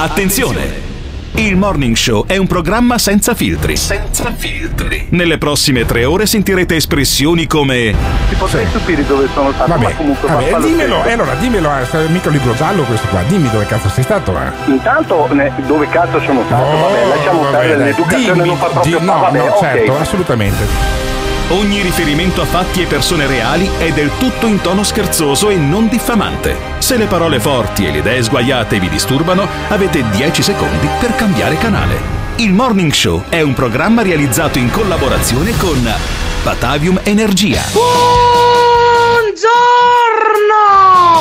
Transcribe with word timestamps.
Attenzione! 0.00 0.86
Il 1.34 1.56
Morning 1.56 1.96
Show 1.96 2.24
è 2.24 2.36
un 2.36 2.46
programma 2.46 2.98
senza 2.98 3.34
filtri. 3.34 3.76
Senza 3.76 4.32
filtri. 4.32 5.08
Nelle 5.10 5.38
prossime 5.38 5.84
tre 5.86 6.04
ore 6.04 6.24
sentirete 6.24 6.76
espressioni 6.76 7.48
come. 7.48 7.92
Ti 8.28 8.36
potrei 8.36 8.64
stupire 8.68 9.04
dove 9.04 9.26
sono 9.34 9.50
stato, 9.50 9.70
Vabbè, 9.72 9.82
ma 9.82 9.90
comunque 9.96 10.28
vabbè, 10.28 10.60
dimmelo, 10.60 10.94
stesso. 11.00 11.08
e 11.08 11.12
allora 11.12 11.34
dimmelo, 11.34 11.68
eh, 11.68 12.08
mica 12.10 12.28
un 12.28 12.34
libro 12.34 12.54
giallo 12.54 12.82
questo 12.84 13.08
qua, 13.08 13.22
dimmi 13.26 13.50
dove 13.50 13.66
cazzo 13.66 13.88
sei 13.88 14.04
stato, 14.04 14.36
eh. 14.38 14.70
Intanto, 14.70 15.26
ne- 15.32 15.52
dove 15.66 15.88
cazzo 15.88 16.20
sono 16.20 16.44
stato? 16.46 16.62
vabbè, 16.62 17.06
lasciamo 17.08 17.38
vabbè, 17.40 17.50
stare 17.50 17.76
dai, 17.76 17.84
l'educazione 17.86 18.32
dimmi, 18.34 18.46
non 18.46 18.56
fa 18.56 18.66
proprio 18.66 18.98
di- 19.00 19.04
no, 19.04 19.18
vabbè, 19.18 19.38
no, 19.48 19.56
certo, 19.58 19.98
assolutamente. 19.98 21.06
Ogni 21.50 21.80
riferimento 21.80 22.42
a 22.42 22.44
fatti 22.44 22.82
e 22.82 22.86
persone 22.86 23.26
reali 23.26 23.70
è 23.78 23.90
del 23.90 24.10
tutto 24.18 24.44
in 24.44 24.60
tono 24.60 24.82
scherzoso 24.82 25.48
e 25.48 25.56
non 25.56 25.88
diffamante. 25.88 26.54
Se 26.76 26.98
le 26.98 27.06
parole 27.06 27.40
forti 27.40 27.86
e 27.86 27.90
le 27.90 27.98
idee 27.98 28.22
sguaiate 28.22 28.78
vi 28.78 28.90
disturbano, 28.90 29.48
avete 29.68 30.06
10 30.10 30.42
secondi 30.42 30.86
per 31.00 31.14
cambiare 31.14 31.56
canale. 31.56 32.16
Il 32.36 32.52
Morning 32.52 32.92
Show 32.92 33.24
è 33.30 33.40
un 33.40 33.54
programma 33.54 34.02
realizzato 34.02 34.58
in 34.58 34.70
collaborazione 34.70 35.56
con 35.56 35.90
Batavium 36.42 37.00
Energia. 37.02 37.62
Buongiorno! 37.72 37.88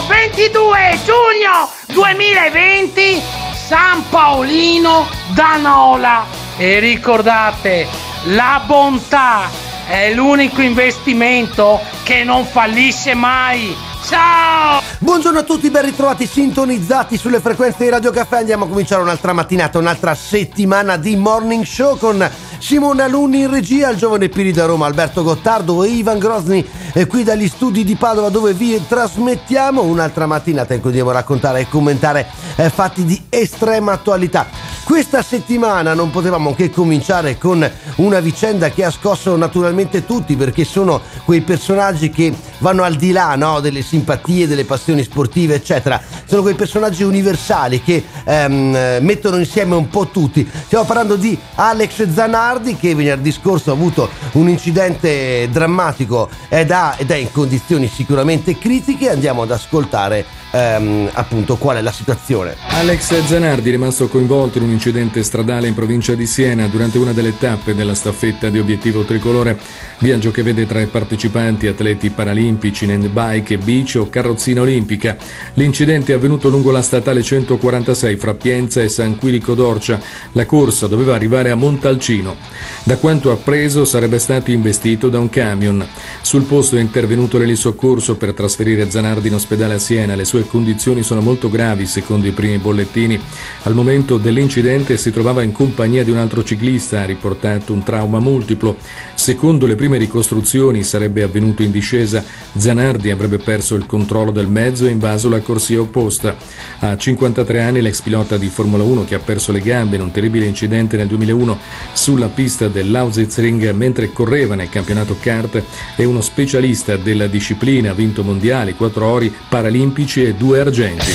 22 0.09 0.99
giugno 1.05 1.69
2020 1.93 3.21
San 3.53 4.03
Paolino 4.09 5.07
da 5.33 5.55
Nola. 5.55 6.25
E 6.57 6.79
ricordate, 6.79 7.87
la 8.25 8.61
bontà 8.65 9.66
è 9.87 10.13
l'unico 10.13 10.61
investimento 10.61 11.79
che 12.03 12.23
non 12.23 12.45
fallisce 12.45 13.13
mai. 13.13 13.73
Ciao! 14.05 14.81
Buongiorno 14.99 15.39
a 15.39 15.43
tutti, 15.43 15.69
ben 15.69 15.85
ritrovati 15.85 16.27
sintonizzati 16.27 17.17
sulle 17.17 17.39
frequenze 17.39 17.83
di 17.83 17.89
Radio 17.89 18.11
Caffè. 18.11 18.37
Andiamo 18.37 18.65
a 18.65 18.67
cominciare 18.67 19.01
un'altra 19.01 19.31
mattinata, 19.31 19.79
un'altra 19.79 20.13
settimana 20.13 20.97
di 20.97 21.15
morning 21.15 21.63
show 21.63 21.97
con 21.97 22.29
Simone 22.59 23.03
Alunni 23.03 23.41
in 23.41 23.51
regia, 23.51 23.89
il 23.89 23.97
giovane 23.97 24.29
Piri 24.29 24.51
da 24.51 24.65
Roma, 24.65 24.87
Alberto 24.87 25.23
Gottardo 25.23 25.83
e 25.83 25.89
Ivan 25.89 26.17
Grosni 26.17 26.65
eh, 26.93 27.05
qui 27.05 27.23
dagli 27.23 27.47
studi 27.47 27.83
di 27.83 27.95
Padova 27.95 28.29
dove 28.29 28.53
vi 28.53 28.81
trasmettiamo 28.85 29.83
un'altra 29.83 30.25
mattinata 30.25 30.73
in 30.73 30.81
cui 30.81 30.99
a 30.99 31.11
raccontare 31.11 31.61
e 31.61 31.69
commentare 31.69 32.25
eh, 32.55 32.69
fatti 32.69 33.05
di 33.05 33.25
estrema 33.29 33.93
attualità. 33.93 34.47
Questa 34.87 35.21
settimana 35.21 35.93
non 35.93 36.11
potevamo 36.11 36.55
che 36.55 36.71
cominciare 36.71 37.37
con 37.37 37.69
una 37.95 38.19
vicenda 38.21 38.69
che 38.69 38.85
ha 38.85 38.89
scosso 38.89 39.35
naturalmente 39.35 40.05
tutti 40.05 40.37
perché 40.37 40.63
sono 40.63 41.01
quei 41.25 41.41
personaggi 41.41 42.09
che 42.09 42.33
vanno 42.59 42.83
al 42.83 42.95
di 42.95 43.11
là 43.11 43.35
no, 43.35 43.59
delle 43.59 43.81
simpatie, 43.81 44.47
delle 44.47 44.63
passioni 44.63 45.03
sportive, 45.03 45.55
eccetera. 45.55 46.01
Sono 46.23 46.41
quei 46.41 46.55
personaggi 46.55 47.03
universali 47.03 47.83
che 47.83 48.01
ehm, 48.23 48.75
eh, 48.75 48.99
mettono 49.01 49.35
insieme 49.35 49.75
un 49.75 49.89
po' 49.89 50.07
tutti. 50.07 50.49
Stiamo 50.67 50.85
parlando 50.85 51.17
di 51.17 51.37
Alex 51.55 52.05
Zanardi 52.47 52.77
che 52.77 52.95
venerdì 52.95 53.29
scorso 53.33 53.71
ha 53.71 53.73
avuto 53.73 54.09
un 54.33 54.47
incidente 54.47 55.49
drammatico 55.51 56.29
ed, 56.47 56.71
ha- 56.71 56.95
ed 56.97 57.11
è 57.11 57.15
in 57.15 57.29
condizioni 57.29 57.89
sicuramente 57.89 58.57
critiche. 58.57 59.09
Andiamo 59.09 59.41
ad 59.41 59.51
ascoltare 59.51 60.25
ehm, 60.57 61.09
appunto 61.13 61.57
qual 61.57 61.77
è 61.77 61.81
la 61.81 61.91
situazione. 61.91 62.55
Alex 62.69 63.25
Zanardi, 63.25 63.69
rimasto 63.69 64.07
coinvolto 64.07 64.57
in 64.57 64.63
un 64.63 64.71
incidente 64.71 65.21
stradale 65.23 65.67
in 65.67 65.73
provincia 65.73 66.15
di 66.15 66.25
Siena 66.25 66.67
durante 66.67 66.97
una 66.97 67.13
delle 67.13 67.37
tappe 67.37 67.75
della 67.75 67.93
staffetta 67.93 68.49
di 68.49 68.59
obiettivo 68.59 69.03
tricolore, 69.03 69.57
viaggio 69.99 70.31
che 70.31 70.43
vede 70.43 70.65
tra 70.65 70.81
i 70.81 70.87
partecipanti 70.87 71.67
atleti 71.67 72.09
paralimpici 72.09 72.85
in 72.85 72.91
handbike 72.91 73.57
beach 73.57 73.97
o 73.99 74.09
carrozzina 74.09 74.61
olimpica. 74.61 75.17
L'incidente 75.53 76.13
è 76.13 76.15
avvenuto 76.15 76.49
lungo 76.49 76.71
la 76.71 76.81
statale 76.81 77.21
146 77.21 78.15
fra 78.15 78.33
Pienza 78.33 78.81
e 78.81 78.89
San 78.89 79.17
Quirico 79.17 79.53
d'Orcia. 79.53 79.99
La 80.31 80.45
corsa 80.45 80.87
doveva 80.87 81.13
arrivare 81.15 81.51
a 81.51 81.55
Montalcino. 81.55 82.35
Da 82.83 82.97
quanto 82.97 83.31
appreso 83.31 83.85
sarebbe 83.85 84.19
stato 84.19 84.51
investito 84.51 85.09
da 85.09 85.19
un 85.19 85.29
camion. 85.29 85.85
Sul 86.21 86.43
posto 86.43 86.77
è 86.77 86.79
intervenuto 86.79 87.37
l'elisoccorso 87.37 88.15
per 88.15 88.33
trasferire 88.33 88.89
Zanardi 88.89 89.27
in 89.27 89.33
ospedale 89.35 89.75
a 89.75 89.79
Siena. 89.79 90.15
Le 90.15 90.25
sue 90.25 90.45
condizioni 90.47 91.03
sono 91.03 91.21
molto 91.21 91.49
gravi 91.49 91.85
secondo 91.85 92.27
i 92.27 92.31
primi 92.31 92.57
bollettini. 92.57 93.19
Al 93.63 93.73
momento 93.73 94.17
dell'incidente 94.17 94.97
si 94.97 95.11
trovava 95.11 95.43
in 95.43 95.51
compagnia 95.51 96.03
di 96.03 96.11
un 96.11 96.17
altro 96.17 96.43
ciclista, 96.43 97.01
ha 97.01 97.05
riportato 97.05 97.73
un 97.73 97.83
trauma 97.83 98.19
multiplo. 98.19 98.77
Secondo 99.13 99.65
le 99.65 99.75
prime 99.75 99.97
ricostruzioni 99.97 100.83
sarebbe 100.83 101.23
avvenuto 101.23 101.63
in 101.63 101.71
discesa. 101.71 102.23
Zanardi 102.55 103.11
avrebbe 103.11 103.37
perso 103.37 103.75
il 103.75 103.85
controllo 103.85 104.31
del 104.31 104.47
mezzo 104.47 104.85
e 104.85 104.91
invaso 104.91 105.29
la 105.29 105.41
corsia 105.41 105.81
opposta. 105.81 106.35
A 106.79 106.97
53 106.97 107.61
anni 107.61 107.81
l'ex 107.81 108.01
pilota 108.01 108.37
di 108.37 108.47
Formula 108.47 108.83
1 108.83 109.05
che 109.05 109.15
ha 109.15 109.19
perso 109.19 109.51
le 109.51 109.61
gambe 109.61 109.95
in 109.95 110.01
un 110.01 110.11
terribile 110.11 110.45
incidente 110.45 110.97
nel 110.97 111.07
2001 111.07 111.57
sulla 111.93 112.27
pista 112.27 112.67
dell'Ausitzring 112.67 113.71
mentre 113.71 114.11
correva 114.11 114.55
nel 114.55 114.69
campionato 114.69 115.15
kart 115.19 115.61
è 115.95 116.03
uno 116.03 116.21
specialista 116.21 116.95
della 116.97 117.27
disciplina, 117.27 117.91
ha 117.91 117.93
vinto 117.93 118.23
mondiali, 118.23 118.75
quattro 118.75 119.05
ori 119.05 119.33
paralimpici 119.49 120.23
e 120.23 120.26
due 120.35 120.59
argenti. 120.59 121.13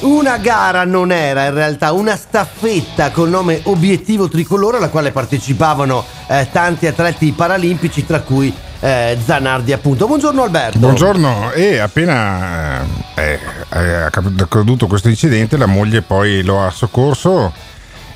Una 0.00 0.36
gara 0.38 0.84
non 0.84 1.12
era 1.12 1.44
in 1.44 1.54
realtà 1.54 1.92
una 1.92 2.16
staffetta 2.16 3.10
col 3.12 3.28
nome 3.28 3.60
Obiettivo 3.64 4.28
Tricolore 4.28 4.78
alla 4.78 4.88
quale 4.88 5.12
partecipavano 5.12 6.04
eh, 6.26 6.48
tanti 6.50 6.88
atleti 6.88 7.30
paralimpici 7.30 8.04
tra 8.04 8.20
cui 8.20 8.52
eh, 8.80 9.16
Zanardi 9.24 9.72
appunto. 9.72 10.08
Buongiorno 10.08 10.42
Alberto. 10.42 10.78
Buongiorno, 10.78 11.52
e 11.52 11.78
appena 11.78 12.82
eh, 13.14 13.38
è 13.68 14.08
accaduto 14.08 14.88
questo 14.88 15.08
incidente, 15.08 15.56
la 15.56 15.66
moglie 15.66 16.02
poi 16.02 16.42
lo 16.42 16.64
ha 16.64 16.70
soccorso 16.70 17.52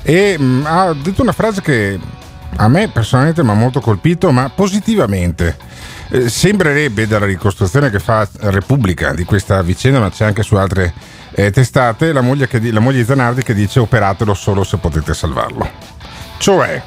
e 0.01 0.37
mh, 0.37 0.65
ha 0.65 0.93
detto 0.93 1.21
una 1.21 1.31
frase 1.31 1.61
che 1.61 1.97
a 2.57 2.67
me 2.67 2.89
personalmente 2.89 3.43
mi 3.43 3.51
ha 3.51 3.53
molto 3.53 3.79
colpito, 3.79 4.31
ma 4.31 4.51
positivamente. 4.53 5.66
Eh, 6.09 6.29
sembrerebbe 6.29 7.05
dalla 7.05 7.25
ricostruzione 7.25 7.89
che 7.89 7.99
fa 7.99 8.27
Repubblica 8.39 9.13
di 9.13 9.25
questa 9.25 9.61
vicenda, 9.61 9.99
ma 9.99 10.09
c'è 10.09 10.25
anche 10.25 10.41
su 10.41 10.55
altre 10.55 10.93
eh, 11.31 11.51
testate, 11.51 12.13
la 12.13 12.21
moglie, 12.21 12.47
che 12.47 12.59
la 12.71 12.79
moglie 12.79 12.99
di 12.99 13.05
Zanardi 13.05 13.43
che 13.43 13.53
dice 13.53 13.79
operatelo 13.79 14.33
solo 14.33 14.63
se 14.63 14.77
potete 14.77 15.13
salvarlo. 15.13 15.69
Cioè, 16.37 16.81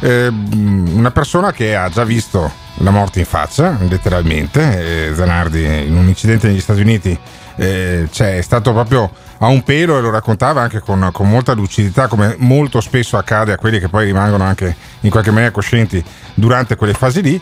eh, 0.00 0.26
una 0.28 1.10
persona 1.10 1.52
che 1.52 1.76
ha 1.76 1.88
già 1.90 2.04
visto 2.04 2.50
la 2.76 2.90
morte 2.90 3.18
in 3.18 3.26
faccia, 3.26 3.76
letteralmente. 3.88 5.08
eh, 5.08 5.14
Zanardi 5.14 5.62
in 5.86 5.96
un 5.96 6.08
incidente 6.08 6.48
negli 6.48 6.60
Stati 6.60 6.80
Uniti 6.80 7.18
eh, 7.56 8.08
cioè, 8.10 8.38
è 8.38 8.40
stato 8.40 8.72
proprio 8.72 9.10
a 9.38 9.46
un 9.46 9.62
pelo 9.62 9.98
e 9.98 10.00
lo 10.00 10.10
raccontava 10.10 10.62
anche 10.62 10.80
con, 10.80 11.10
con 11.12 11.28
molta 11.28 11.52
lucidità, 11.52 12.06
come 12.06 12.36
molto 12.38 12.80
spesso 12.80 13.16
accade 13.16 13.52
a 13.52 13.56
quelli 13.56 13.78
che 13.78 13.88
poi 13.88 14.06
rimangono 14.06 14.44
anche 14.44 14.74
in 15.00 15.10
qualche 15.10 15.30
maniera 15.30 15.52
coscienti 15.52 16.02
durante 16.34 16.76
quelle 16.76 16.94
fasi 16.94 17.22
lì. 17.22 17.40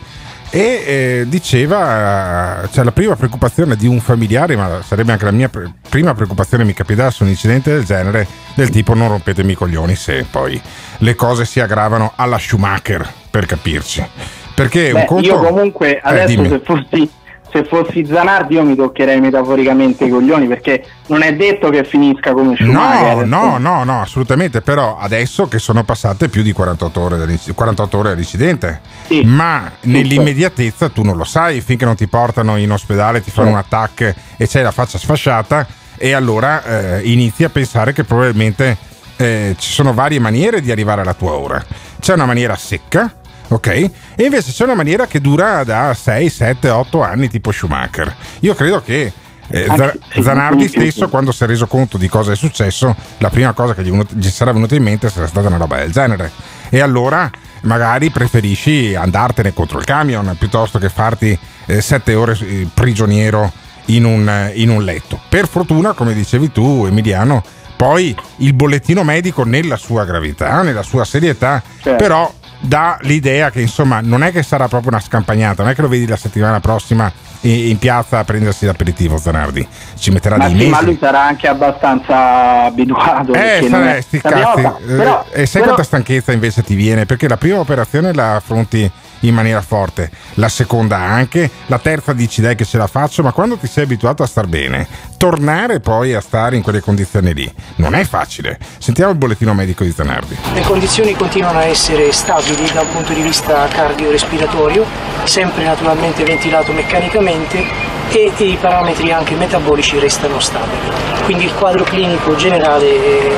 E 0.53 0.83
eh, 0.85 1.25
diceva, 1.29 2.63
eh, 2.63 2.69
cioè 2.73 2.83
la 2.83 2.91
prima 2.91 3.15
preoccupazione 3.15 3.77
di 3.77 3.87
un 3.87 4.01
familiare, 4.01 4.57
ma 4.57 4.81
sarebbe 4.85 5.13
anche 5.13 5.23
la 5.23 5.31
mia 5.31 5.47
pre- 5.47 5.71
prima 5.87 6.13
preoccupazione, 6.13 6.65
mi 6.65 6.73
capitasse 6.73 7.23
un 7.23 7.29
incidente 7.29 7.71
del 7.71 7.85
genere, 7.85 8.27
del 8.55 8.69
tipo 8.69 8.93
non 8.93 9.07
rompetemi 9.07 9.53
i 9.53 9.55
coglioni 9.55 9.95
se 9.95 10.25
poi 10.29 10.61
le 10.97 11.15
cose 11.15 11.45
si 11.45 11.61
aggravano 11.61 12.11
alla 12.17 12.37
Schumacher, 12.37 13.09
per 13.29 13.45
capirci. 13.45 14.05
Perché 14.53 14.87
un 14.87 14.99
Beh, 14.99 15.05
conto... 15.05 15.25
io 15.25 15.37
comunque 15.39 15.95
Eh, 15.95 16.01
adesso 16.03 16.27
dimmi. 16.27 16.49
se 16.49 16.61
fossi 16.65 17.09
se 17.51 17.63
fossi 17.65 18.05
Zanardi 18.05 18.53
io 18.55 18.63
mi 18.63 18.75
toccherei 18.75 19.19
metaforicamente 19.19 20.05
i 20.05 20.09
coglioni 20.09 20.47
perché 20.47 20.83
non 21.07 21.21
è 21.21 21.35
detto 21.35 21.69
che 21.69 21.83
finisca 21.83 22.31
come 22.33 22.55
Schumacher. 22.55 23.25
No, 23.25 23.57
no, 23.57 23.57
no, 23.57 23.83
no, 23.83 24.01
assolutamente. 24.01 24.61
Però 24.61 24.97
adesso 24.99 25.47
che 25.47 25.59
sono 25.59 25.83
passate 25.83 26.29
più 26.29 26.41
di 26.41 26.51
48 26.53 26.99
ore, 26.99 27.17
dall'inc- 27.17 27.53
48 27.53 27.97
ore 27.97 28.09
dall'incidente, 28.09 28.81
Sì. 29.07 29.21
ma 29.25 29.69
nell'immediatezza 29.81 30.89
tu 30.89 31.03
non 31.03 31.17
lo 31.17 31.23
sai 31.25 31.61
finché 31.61 31.85
non 31.85 31.95
ti 31.95 32.07
portano 32.07 32.57
in 32.57 32.71
ospedale, 32.71 33.21
ti 33.21 33.31
fanno 33.31 33.47
Sì. 33.47 33.53
un 33.53 33.59
attacco 33.59 34.03
e 34.37 34.47
c'hai 34.47 34.63
la 34.63 34.71
faccia 34.71 34.97
sfasciata, 34.97 35.67
e 35.97 36.13
allora 36.13 36.63
eh, 36.63 37.01
inizi 37.03 37.43
a 37.43 37.49
pensare 37.49 37.93
che 37.93 38.03
probabilmente 38.03 38.77
eh, 39.17 39.55
ci 39.59 39.71
sono 39.71 39.93
varie 39.93 40.19
maniere 40.19 40.61
di 40.61 40.71
arrivare 40.71 41.01
alla 41.01 41.13
tua 41.13 41.33
ora. 41.33 41.63
C'è 41.99 42.13
una 42.13 42.25
maniera 42.25 42.55
secca. 42.55 43.13
Ok? 43.51 43.67
E 43.67 43.91
invece 44.23 44.51
c'è 44.51 44.63
una 44.63 44.75
maniera 44.75 45.07
che 45.07 45.19
dura 45.19 45.63
da 45.65 45.93
6, 45.93 46.29
7, 46.29 46.69
8 46.69 47.01
anni, 47.03 47.27
tipo 47.29 47.51
Schumacher. 47.51 48.15
Io 48.39 48.53
credo 48.55 48.81
che 48.81 49.11
eh, 49.53 49.65
Anche- 49.67 49.99
Zanardi 50.21 50.69
stesso, 50.69 51.09
quando 51.09 51.33
si 51.33 51.43
è 51.43 51.47
reso 51.47 51.67
conto 51.67 51.97
di 51.97 52.07
cosa 52.07 52.31
è 52.31 52.35
successo, 52.37 52.95
la 53.17 53.29
prima 53.29 53.51
cosa 53.51 53.73
che 53.73 53.83
gli, 53.83 53.89
venuto- 53.89 54.15
gli 54.15 54.29
sarà 54.29 54.53
venuta 54.53 54.75
in 54.75 54.83
mente 54.83 55.09
sarà 55.09 55.27
stata 55.27 55.47
una 55.49 55.57
roba 55.57 55.77
del 55.77 55.91
genere. 55.91 56.31
E 56.69 56.79
allora 56.79 57.29
magari 57.63 58.09
preferisci 58.09 58.95
andartene 58.95 59.53
contro 59.53 59.79
il 59.79 59.85
camion 59.85 60.33
piuttosto 60.39 60.79
che 60.79 60.87
farti 60.87 61.37
7 61.77 62.13
ore 62.15 62.37
eh, 62.39 62.67
prigioniero 62.73 63.51
in 63.87 64.05
un, 64.05 64.29
eh, 64.29 64.53
in 64.55 64.69
un 64.69 64.81
letto. 64.83 65.19
Per 65.27 65.47
fortuna, 65.49 65.91
come 65.91 66.13
dicevi 66.13 66.53
tu, 66.53 66.85
Emiliano, 66.87 67.43
poi 67.75 68.15
il 68.37 68.53
bollettino 68.53 69.03
medico 69.03 69.43
nella 69.43 69.75
sua 69.75 70.05
gravità, 70.05 70.61
nella 70.61 70.83
sua 70.83 71.03
serietà, 71.03 71.61
Certo. 71.81 72.01
però 72.01 72.31
dà 72.61 72.97
l'idea 73.01 73.49
che 73.49 73.59
insomma 73.61 73.99
non 74.01 74.23
è 74.23 74.31
che 74.31 74.43
sarà 74.43 74.67
proprio 74.67 74.91
una 74.91 74.99
scampagnata, 75.01 75.63
non 75.63 75.71
è 75.71 75.75
che 75.75 75.81
lo 75.81 75.87
vedi 75.87 76.07
la 76.07 76.15
settimana 76.17 76.59
prossima 76.59 77.11
in 77.43 77.77
piazza 77.79 78.19
a 78.19 78.23
prendersi 78.23 78.65
l'aperitivo 78.67 79.17
Zanardi. 79.17 79.67
Ci 79.97 80.11
metterà 80.11 80.37
ma 80.37 80.45
dei 80.45 80.51
sì, 80.53 80.57
mesi. 80.59 80.69
ma 80.69 80.81
lui 80.81 80.97
sarà 80.99 81.23
anche 81.23 81.47
abbastanza 81.47 82.65
abituato. 82.65 83.33
Eh, 83.33 83.37
perché 83.39 83.69
non 83.69 83.81
sarei, 83.81 83.97
è 83.97 84.01
sti 84.01 84.19
la 84.21 84.29
prima 84.29 84.53
cazzi. 84.53 84.83
Eh, 84.83 84.95
Però- 84.95 85.25
e 85.31 85.45
sai 85.45 85.51
però- 85.53 85.63
quanta 85.65 85.83
stanchezza 85.83 86.31
invece 86.31 86.63
ti 86.63 86.75
viene? 86.75 87.05
Perché 87.07 87.27
la 87.27 87.37
prima 87.37 87.57
operazione 87.59 88.13
la 88.13 88.35
affronti 88.35 88.89
in 89.21 89.33
maniera 89.33 89.61
forte, 89.61 90.09
la 90.35 90.49
seconda 90.49 90.97
anche, 90.97 91.49
la 91.67 91.79
terza 91.79 92.13
dici 92.13 92.41
dai 92.41 92.55
che 92.55 92.65
ce 92.65 92.77
la 92.77 92.87
faccio, 92.87 93.23
ma 93.23 93.31
quando 93.31 93.57
ti 93.57 93.67
sei 93.67 93.83
abituato 93.83 94.23
a 94.23 94.27
star 94.27 94.47
bene, 94.47 94.87
tornare 95.17 95.79
poi 95.79 96.13
a 96.13 96.21
stare 96.21 96.55
in 96.55 96.61
quelle 96.61 96.81
condizioni 96.81 97.33
lì 97.33 97.51
non 97.75 97.95
è 97.95 98.03
facile. 98.03 98.57
Sentiamo 98.77 99.11
il 99.11 99.17
bollettino 99.17 99.53
medico 99.53 99.83
di 99.83 99.91
Zanardi. 99.91 100.37
Le 100.53 100.61
condizioni 100.61 101.13
continuano 101.15 101.59
a 101.59 101.65
essere 101.65 102.11
stabili 102.11 102.71
da 102.71 102.81
un 102.81 102.91
punto 102.91 103.13
di 103.13 103.21
vista 103.21 103.67
cardiorespiratorio, 103.67 104.85
sempre 105.23 105.63
naturalmente 105.63 106.23
ventilato 106.23 106.71
meccanicamente 106.71 107.63
e 108.09 108.31
i 108.37 108.57
parametri 108.59 109.11
anche 109.11 109.35
metabolici 109.35 109.97
restano 109.99 110.39
stabili. 110.39 110.89
Quindi 111.23 111.45
il 111.45 111.53
quadro 111.53 111.83
clinico 111.83 112.35
generale 112.35 112.87
è 112.87 113.35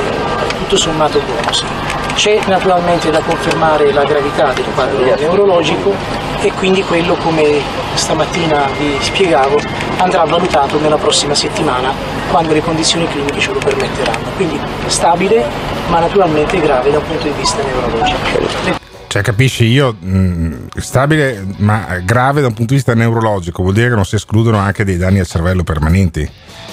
tutto 0.58 0.76
sommato 0.76 1.20
buono. 1.20 2.03
C'è 2.14 2.40
naturalmente 2.46 3.10
da 3.10 3.20
confermare 3.20 3.92
la 3.92 4.04
gravità 4.04 4.52
del 4.52 4.64
quadro 4.74 5.04
neurologico 5.04 5.92
e 6.40 6.52
quindi 6.52 6.82
quello, 6.82 7.14
come 7.16 7.60
stamattina 7.94 8.66
vi 8.78 8.96
spiegavo, 9.00 9.60
andrà 9.98 10.24
valutato 10.24 10.78
nella 10.80 10.96
prossima 10.96 11.34
settimana 11.34 11.92
quando 12.30 12.52
le 12.52 12.62
condizioni 12.62 13.06
cliniche 13.08 13.40
ce 13.40 13.52
lo 13.52 13.58
permetteranno. 13.58 14.30
Quindi 14.36 14.58
stabile 14.86 15.44
ma 15.88 15.98
naturalmente 15.98 16.60
grave 16.60 16.90
da 16.90 16.98
un 16.98 17.06
punto 17.06 17.24
di 17.24 17.34
vista 17.36 17.62
neurologico. 17.62 18.78
Cioè, 19.08 19.22
capisci, 19.22 19.64
io 19.66 19.94
mh, 19.98 20.68
stabile 20.76 21.44
ma 21.58 22.00
grave 22.02 22.40
da 22.40 22.46
un 22.46 22.54
punto 22.54 22.70
di 22.70 22.76
vista 22.76 22.94
neurologico, 22.94 23.62
vuol 23.62 23.74
dire 23.74 23.88
che 23.88 23.94
non 23.94 24.04
si 24.04 24.14
escludono 24.14 24.58
anche 24.58 24.84
dei 24.84 24.96
danni 24.96 25.18
al 25.18 25.26
cervello 25.26 25.62
permanenti. 25.62 26.20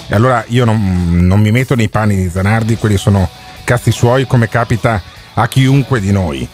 E 0.08 0.14
allora 0.14 0.44
io 0.48 0.64
non, 0.64 1.26
non 1.26 1.40
mi 1.40 1.50
metto 1.50 1.74
nei 1.74 1.88
panni 1.88 2.16
di 2.16 2.28
Zanardi, 2.28 2.76
quelli 2.76 2.96
sono 2.96 3.28
cazzi 3.64 3.92
suoi 3.92 4.26
come 4.26 4.48
capita 4.48 5.00
a 5.34 5.48
chiunque 5.48 6.00
di 6.00 6.12
noi. 6.12 6.46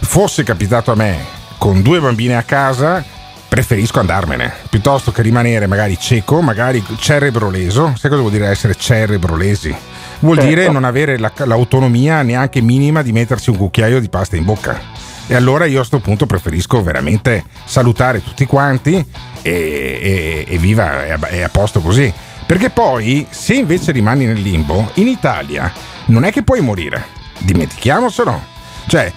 Fosse 0.00 0.42
capitato 0.42 0.92
a 0.92 0.94
me 0.96 1.18
con 1.58 1.82
due 1.82 2.00
bambine 2.00 2.36
a 2.36 2.42
casa, 2.42 3.04
preferisco 3.48 4.00
andarmene 4.00 4.52
piuttosto 4.68 5.12
che 5.12 5.22
rimanere 5.22 5.66
magari 5.66 5.98
cieco, 5.98 6.40
magari 6.40 6.82
cerebro 6.98 7.50
leso. 7.50 7.94
Sai 7.98 8.10
cosa 8.10 8.20
vuol 8.22 8.32
dire 8.32 8.48
essere 8.48 8.74
cerebro 8.74 9.36
lesi? 9.36 9.74
Vuol 10.20 10.36
Certo. 10.36 10.50
dire 10.50 10.70
non 10.70 10.84
avere 10.84 11.18
la- 11.18 11.32
l'autonomia 11.44 12.22
neanche 12.22 12.60
minima 12.60 13.02
di 13.02 13.12
mettersi 13.12 13.50
un 13.50 13.56
cucchiaio 13.56 14.00
di 14.00 14.08
pasta 14.08 14.36
in 14.36 14.44
bocca. 14.44 14.80
E 15.26 15.34
allora 15.34 15.66
io 15.66 15.74
a 15.74 15.76
questo 15.78 16.00
punto 16.00 16.26
preferisco 16.26 16.82
veramente 16.82 17.44
salutare 17.64 18.22
tutti 18.22 18.44
quanti 18.46 18.94
e, 18.94 19.50
e- 19.50 20.44
e 20.48 20.58
viva, 20.58 21.04
è 21.06 21.10
a, 21.12 21.18
è 21.28 21.40
a 21.42 21.48
posto 21.48 21.80
così. 21.80 22.12
Perché 22.44 22.70
poi, 22.70 23.26
se 23.30 23.54
invece 23.54 23.92
rimani 23.92 24.24
nel 24.26 24.40
limbo, 24.40 24.90
in 24.94 25.06
Italia 25.08 25.72
non 26.06 26.24
è 26.24 26.32
che 26.32 26.42
puoi 26.42 26.60
morire, 26.60 27.04
dimentichiamocelo. 27.44 28.50
Cioè, 28.86 29.12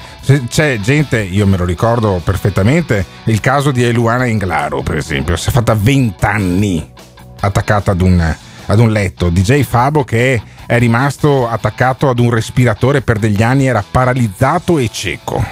c'è 0.47 0.79
gente, 0.79 1.21
io 1.21 1.45
me 1.47 1.57
lo 1.57 1.65
ricordo 1.65 2.21
perfettamente, 2.23 3.05
il 3.25 3.39
caso 3.39 3.71
di 3.71 3.83
Eluana 3.83 4.25
Inglaro, 4.25 4.81
per 4.81 4.97
esempio, 4.97 5.35
si 5.35 5.49
è 5.49 5.51
fatta 5.51 5.75
20 5.75 6.25
anni 6.25 6.91
attaccata 7.39 7.91
ad 7.91 8.01
un, 8.01 8.35
ad 8.65 8.79
un 8.79 8.91
letto. 8.91 9.29
DJ 9.29 9.63
Fabo 9.63 10.03
che 10.03 10.41
è 10.65 10.77
rimasto 10.77 11.47
attaccato 11.47 12.09
ad 12.09 12.19
un 12.19 12.29
respiratore 12.29 13.01
per 13.01 13.19
degli 13.19 13.43
anni, 13.43 13.67
era 13.67 13.83
paralizzato 13.89 14.77
e 14.77 14.89
cieco. 14.91 15.43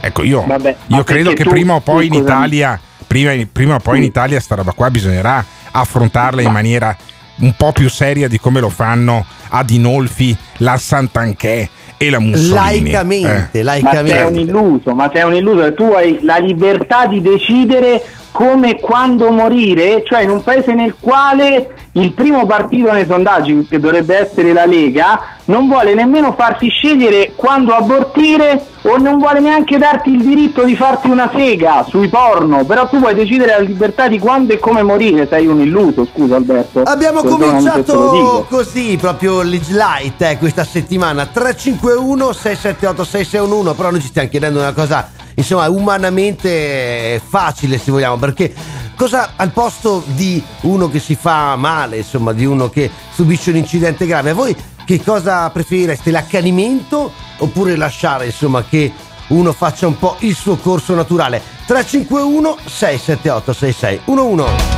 Ecco, 0.00 0.22
io, 0.22 0.44
Vabbè, 0.46 0.76
io 0.88 1.04
credo 1.04 1.32
che 1.32 1.42
tu- 1.42 1.50
prima 1.50 1.74
o 1.74 1.80
poi 1.80 2.06
in. 2.06 2.14
Italia, 2.14 2.80
prima, 3.06 3.32
prima 3.50 3.76
o 3.76 3.80
poi 3.80 3.98
in 3.98 4.04
Italia 4.04 4.40
sta 4.40 4.54
roba 4.54 4.72
qua 4.72 4.90
bisognerà 4.90 5.44
affrontarla 5.70 6.42
in 6.42 6.52
maniera 6.52 6.96
un 7.38 7.54
po' 7.56 7.72
più 7.72 7.90
seria 7.90 8.28
di 8.28 8.38
come 8.38 8.60
lo 8.60 8.70
fanno 8.70 9.24
ad 9.48 9.68
Inolfi, 9.70 10.36
la 10.58 10.76
Sant'Anché 10.78 11.68
e 11.98 12.10
la 12.10 12.18
Mussolini. 12.18 12.54
Laicamente, 12.90 13.28
Eh. 13.28 13.32
Ma 13.32 13.48
sei 13.50 13.60
un 13.60 13.64
laicamente. 13.64 14.40
illuso, 14.40 14.94
ma 14.94 15.10
sei 15.12 15.22
un 15.24 15.34
illuso, 15.34 15.74
tu 15.74 15.84
hai 15.94 16.18
la 16.22 16.36
libertà 16.36 17.06
di 17.06 17.20
decidere 17.20 18.02
come 18.36 18.78
quando 18.78 19.30
morire, 19.30 20.02
cioè 20.04 20.20
in 20.20 20.28
un 20.28 20.42
paese 20.42 20.74
nel 20.74 20.94
quale 21.00 21.70
il 21.92 22.12
primo 22.12 22.44
partito 22.44 22.92
nei 22.92 23.06
sondaggi, 23.06 23.66
che 23.66 23.80
dovrebbe 23.80 24.14
essere 24.18 24.52
la 24.52 24.66
Lega, 24.66 25.38
non 25.46 25.66
vuole 25.68 25.94
nemmeno 25.94 26.34
farti 26.36 26.68
scegliere 26.68 27.32
quando 27.34 27.72
abortire 27.72 28.62
o 28.82 28.98
non 28.98 29.16
vuole 29.16 29.40
neanche 29.40 29.78
darti 29.78 30.10
il 30.10 30.22
diritto 30.22 30.64
di 30.64 30.76
farti 30.76 31.08
una 31.08 31.30
sega 31.34 31.86
sui 31.88 32.08
porno, 32.08 32.66
però 32.66 32.86
tu 32.90 32.98
puoi 32.98 33.14
decidere 33.14 33.52
la 33.52 33.60
libertà 33.60 34.06
di 34.06 34.18
quando 34.18 34.52
e 34.52 34.58
come 34.58 34.82
morire, 34.82 35.26
sei 35.26 35.46
un 35.46 35.60
illuso, 35.60 36.06
scusa 36.12 36.36
Alberto. 36.36 36.82
Abbiamo 36.82 37.22
cominciato 37.22 38.44
così, 38.50 38.98
proprio 39.00 39.40
Light 39.40 40.20
eh, 40.20 40.36
questa 40.36 40.64
settimana. 40.64 41.24
351 41.24 42.32
678 42.32 43.04
6611 43.04 43.74
però 43.74 43.90
noi 43.90 44.00
ci 44.02 44.08
stiamo 44.08 44.28
chiedendo 44.28 44.58
una 44.58 44.74
cosa 44.74 45.15
insomma 45.36 45.68
umanamente 45.68 47.20
facile 47.24 47.78
se 47.78 47.90
vogliamo 47.90 48.16
perché 48.16 48.52
cosa 48.96 49.32
al 49.36 49.50
posto 49.50 50.02
di 50.06 50.42
uno 50.62 50.90
che 50.90 50.98
si 50.98 51.14
fa 51.14 51.56
male 51.56 51.98
insomma 51.98 52.32
di 52.32 52.44
uno 52.44 52.68
che 52.68 52.90
subisce 53.12 53.50
un 53.50 53.56
incidente 53.56 54.06
grave 54.06 54.32
voi 54.32 54.56
che 54.84 55.02
cosa 55.02 55.48
preferireste 55.50 56.10
l'accanimento 56.10 57.12
oppure 57.38 57.76
lasciare 57.76 58.26
insomma 58.26 58.64
che 58.64 58.92
uno 59.28 59.52
faccia 59.52 59.86
un 59.86 59.98
po' 59.98 60.16
il 60.20 60.34
suo 60.34 60.56
corso 60.56 60.94
naturale? 60.94 61.42
351 61.66 62.58
678 62.64 63.52
6611 63.52 64.76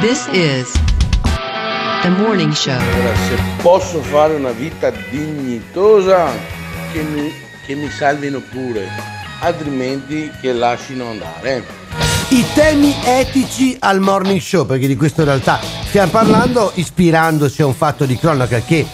This 0.00 0.26
is 0.32 0.72
the 2.02 2.08
morning 2.08 2.52
show. 2.52 2.72
Allora, 2.72 3.14
se 3.14 3.36
posso 3.62 4.02
fare 4.02 4.34
una 4.34 4.50
vita 4.50 4.90
dignitosa, 5.10 6.28
che 6.92 7.02
mi, 7.02 7.32
che 7.64 7.74
mi 7.74 7.88
salvino 7.88 8.40
pure, 8.40 8.88
altrimenti 9.42 10.30
che 10.40 10.52
lasciano 10.52 11.10
andare. 11.10 11.64
i 12.28 12.44
temi 12.54 12.94
etici 13.04 13.76
al 13.80 14.00
morning 14.00 14.40
show, 14.40 14.64
perché 14.64 14.86
di 14.86 14.96
questo 14.96 15.20
in 15.20 15.26
realtà 15.26 15.60
stiamo 15.84 16.10
parlando 16.10 16.70
ispirandoci 16.74 17.60
a 17.60 17.66
un 17.66 17.74
fatto 17.74 18.06
di 18.06 18.16
cronaca 18.16 18.60
che 18.60 18.86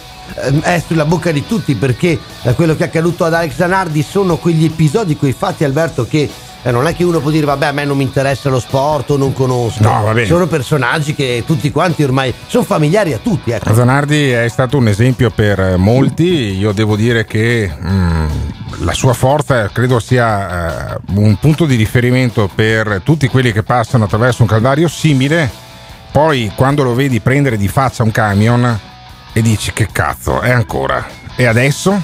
ehm, 0.43 0.61
è 0.61 0.83
sulla 0.85 1.05
bocca 1.05 1.31
di 1.31 1.45
tutti 1.45 1.75
perché 1.75 2.19
eh, 2.41 2.53
quello 2.53 2.75
che 2.75 2.83
è 2.83 2.87
accaduto 2.87 3.23
ad 3.23 3.33
Alex 3.33 3.53
Zanardi 3.55 4.03
sono 4.03 4.37
quegli 4.37 4.65
episodi, 4.65 5.15
quei 5.15 5.33
fatti 5.33 5.63
Alberto 5.63 6.05
che 6.05 6.29
eh, 6.63 6.71
non 6.71 6.87
è 6.87 6.95
che 6.95 7.03
uno 7.03 7.19
può 7.19 7.29
dire 7.31 7.45
vabbè 7.45 7.67
a 7.67 7.71
me 7.71 7.85
non 7.85 7.95
mi 7.97 8.03
interessa 8.03 8.49
lo 8.49 8.59
sport 8.59 9.11
o 9.11 9.17
non 9.17 9.33
conosco, 9.33 9.81
No, 9.83 10.03
va 10.03 10.13
bene. 10.13 10.27
sono 10.27 10.47
personaggi 10.47 11.15
che 11.15 11.43
tutti 11.45 11.71
quanti 11.71 12.03
ormai 12.03 12.33
sono 12.47 12.63
familiari 12.63 13.13
a 13.13 13.19
tutti. 13.21 13.51
Ecco. 13.51 13.73
Zanardi 13.73 14.29
è 14.29 14.47
stato 14.49 14.77
un 14.77 14.87
esempio 14.87 15.29
per 15.29 15.59
eh, 15.59 15.75
molti, 15.77 16.57
io 16.57 16.71
devo 16.71 16.95
dire 16.95 17.25
che 17.25 17.71
mm, 17.73 18.27
la 18.79 18.93
sua 18.93 19.13
forza 19.13 19.69
credo 19.69 19.99
sia 19.99 20.95
eh, 20.95 20.99
un 21.15 21.37
punto 21.37 21.65
di 21.65 21.75
riferimento 21.75 22.49
per 22.53 23.01
tutti 23.03 23.27
quelli 23.27 23.51
che 23.51 23.63
passano 23.63 24.03
attraverso 24.05 24.41
un 24.41 24.47
calvario 24.47 24.87
simile, 24.87 25.49
poi 26.11 26.51
quando 26.55 26.83
lo 26.83 26.93
vedi 26.93 27.19
prendere 27.19 27.55
di 27.57 27.67
faccia 27.67 28.03
un 28.03 28.11
camion 28.11 28.79
e 29.31 29.41
dici 29.41 29.71
che 29.73 29.87
cazzo, 29.91 30.41
è 30.41 30.51
ancora, 30.51 31.05
e 31.35 31.45
adesso? 31.45 32.01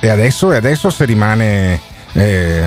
E 0.00 0.08
adesso? 0.08 0.52
E 0.52 0.56
adesso 0.56 0.88
se 0.88 1.04
rimane... 1.04 1.80
eh, 2.12 2.62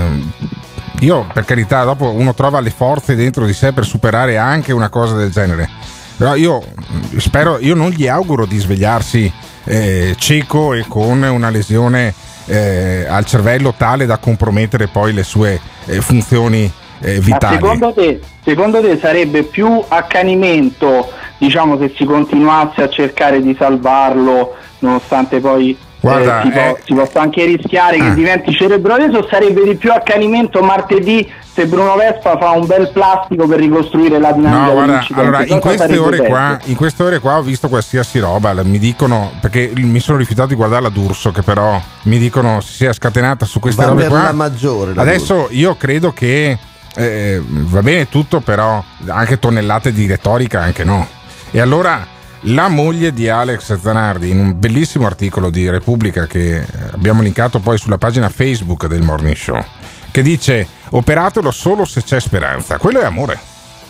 io 1.04 1.28
per 1.34 1.46
carità, 1.46 1.84
dopo 1.84 2.12
uno 2.12 2.34
trova 2.34 2.60
le 2.60 2.70
forze 2.70 3.16
dentro 3.16 3.46
di 3.46 3.54
sé 3.54 3.74
per 3.74 3.86
superare 3.86 4.38
anche 4.38 4.72
una 4.72 4.90
cosa 4.90 5.16
del 5.16 5.32
genere. 5.32 5.70
Però 6.18 6.36
io 6.36 6.60
mh, 6.62 7.18
spero, 7.18 7.58
io 7.60 7.76
non 7.76 7.90
gli 7.90 8.08
auguro 8.08 8.46
di 8.46 8.58
svegliarsi 8.58 9.32
eh, 9.66 10.16
cieco 10.18 10.74
e 10.74 10.86
con 10.88 11.22
una 11.22 11.50
lesione 11.50 12.14
eh, 12.46 13.06
al 13.08 13.26
cervello 13.26 13.74
tale 13.76 14.06
da 14.06 14.18
compromettere 14.18 14.88
poi 14.88 15.14
le 15.14 15.24
sue 15.24 15.60
eh, 15.86 16.02
funzioni 16.02 16.72
eh, 17.00 17.20
vitali. 17.20 17.56
secondo 17.56 17.94
te, 17.94 18.22
secondo 18.44 18.82
te 18.82 18.98
sarebbe 18.98 19.44
più 19.44 19.84
accanimento, 19.88 21.12
diciamo, 21.38 21.78
se 21.78 21.94
si 21.96 22.06
continuasse 22.06 22.82
a 22.82 22.90
cercare 22.90 23.42
di 23.42 23.56
salvarlo, 23.58 24.56
nonostante 24.80 25.40
poi 25.40 25.78
Guarda, 26.04 26.42
eh, 26.42 26.44
si, 26.44 26.52
po- 26.52 26.60
eh, 26.60 26.82
si 26.84 26.94
possa 26.94 27.22
anche 27.22 27.46
rischiare 27.46 27.96
che 27.96 28.08
ah. 28.08 28.14
diventi 28.14 28.52
cerebroleso, 28.54 29.26
sarebbe 29.30 29.64
di 29.64 29.76
più 29.76 29.90
accanimento 29.90 30.62
martedì 30.62 31.32
se 31.54 31.66
Bruno 31.66 31.96
Vespa 31.96 32.38
fa 32.38 32.50
un 32.50 32.66
bel 32.66 32.90
plastico 32.92 33.48
per 33.48 33.60
ricostruire 33.60 34.20
la 34.20 34.34
dinamica 34.34 34.66
No, 34.66 34.72
guarda, 34.74 35.06
allora 35.14 35.46
in 35.46 35.60
queste, 35.62 35.98
ore 35.98 36.18
qua, 36.18 36.60
in 36.66 36.76
queste 36.76 37.04
ore 37.04 37.20
qua 37.20 37.38
ho 37.38 37.42
visto 37.42 37.70
qualsiasi 37.70 38.20
roba, 38.20 38.54
mi 38.64 38.80
dicono, 38.80 39.32
perché 39.40 39.72
mi 39.76 40.02
sono 40.02 40.18
rifiutato 40.18 40.50
di 40.50 40.56
guardare 40.56 40.82
la 40.82 40.90
D'Urso, 40.90 41.32
che 41.32 41.42
però 41.42 41.82
mi 42.04 42.18
dicono 42.18 42.60
si 42.60 42.74
sia 42.74 42.92
scatenata 42.92 43.46
su 43.46 43.62
queste 43.62 43.84
Va 43.84 43.92
robe 43.92 44.08
qua. 44.08 44.24
la 44.24 44.32
maggiore, 44.34 44.94
la 44.94 45.04
Adesso 45.04 45.48
io 45.52 45.78
credo 45.78 46.12
che 46.12 46.58
eh, 46.96 47.42
va 47.42 47.82
bene 47.82 48.10
tutto, 48.10 48.42
però 48.42 48.84
anche 49.08 49.40
tonnellate 49.40 49.94
di 49.94 50.06
retorica, 50.06 50.60
anche 50.60 50.84
no. 50.84 51.08
E 51.52 51.62
allora 51.62 52.06
la 52.44 52.68
moglie 52.68 53.14
di 53.14 53.30
Alex 53.30 53.80
Zanardi, 53.80 54.30
in 54.30 54.40
un 54.40 54.60
bellissimo 54.60 55.06
articolo 55.06 55.50
di 55.50 55.70
Repubblica 55.70 56.26
che 56.26 56.58
eh, 56.58 56.66
abbiamo 56.92 57.22
linkato 57.22 57.60
poi 57.60 57.78
sulla 57.78 57.98
pagina 57.98 58.30
Facebook 58.30 58.88
del 58.88 59.02
Morning 59.02 59.36
Show, 59.36 59.64
che 60.12 60.22
dice 60.22 60.68
operatelo 60.90 61.52
solo 61.52 61.86
se 61.86 62.04
c'è 62.04 62.20
speranza. 62.20 62.78
Quello 62.78 63.00
è 63.00 63.06
amore. 63.06 63.40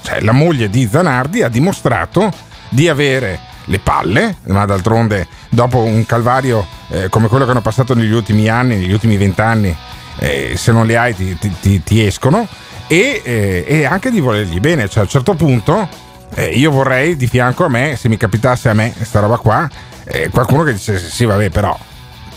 Cioè, 0.02 0.22
la 0.22 0.34
moglie 0.34 0.70
di 0.70 0.88
Zanardi 0.90 1.42
ha 1.42 1.48
dimostrato 1.48 2.32
di 2.70 2.90
avere 2.90 3.40
le 3.66 3.80
palle, 3.80 4.38
ma 4.48 4.66
d'altronde 4.66 5.28
dopo 5.50 5.80
un 5.80 6.06
calvario 6.06 6.66
eh, 6.90 7.10
come 7.10 7.30
quello 7.30 7.46
che 7.46 7.52
hanno 7.52 7.62
passato 7.62 7.96
negli 7.96 8.12
ultimi 8.12 8.50
anni, 8.50 8.76
negli 8.76 8.92
ultimi 8.92 9.18
vent'anni, 9.18 9.76
eh, 10.20 10.54
se 10.58 10.72
non 10.72 10.86
le 10.86 10.98
hai 10.98 11.16
ti, 11.16 11.38
ti, 11.38 11.82
ti 11.82 12.06
escono, 12.06 12.48
e, 12.88 13.22
eh, 13.24 13.64
e, 13.66 13.86
anche 13.86 14.12
di 14.12 14.20
volergli 14.20 14.60
bene. 14.60 14.88
Cioè, 14.88 15.00
a 15.00 15.04
un 15.04 15.10
certo 15.10 15.34
punto 15.34 15.88
eh, 16.36 16.46
io 16.46 16.72
vorrei 16.72 17.16
di 17.16 17.28
fianco 17.28 17.66
a 17.66 17.70
me, 17.70 17.96
se 17.96 18.10
mi 18.10 18.18
capitasse 18.18 18.70
a 18.70 18.74
me 18.74 18.94
sta 19.02 19.20
roba 19.20 19.38
qua, 19.38 19.70
eh, 20.06 20.30
qualcuno 20.30 20.64
che 20.64 20.74
dice 20.74 20.98
sì 20.98 21.26
vabbè 21.26 21.50
però 21.50 21.78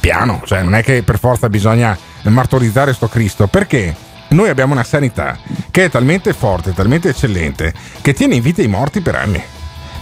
piano, 0.01 0.43
cioè 0.45 0.63
non 0.63 0.75
è 0.75 0.83
che 0.83 1.03
per 1.03 1.19
forza 1.19 1.49
bisogna 1.49 1.97
martorizzare 2.23 2.93
sto 2.93 3.09
Cristo, 3.09 3.47
perché 3.47 3.95
noi 4.29 4.49
abbiamo 4.49 4.73
una 4.73 4.85
sanità 4.85 5.39
che 5.71 5.85
è 5.85 5.91
talmente 5.91 6.33
forte, 6.33 6.75
talmente 6.75 7.11
eccellente, 7.11 7.73
che 8.01 8.13
tiene 8.13 8.37
in 8.37 8.43
vita 8.43 8.63
i 8.63 8.69
morti 8.69 9.01
per 9.01 9.15
anni. 9.15 9.43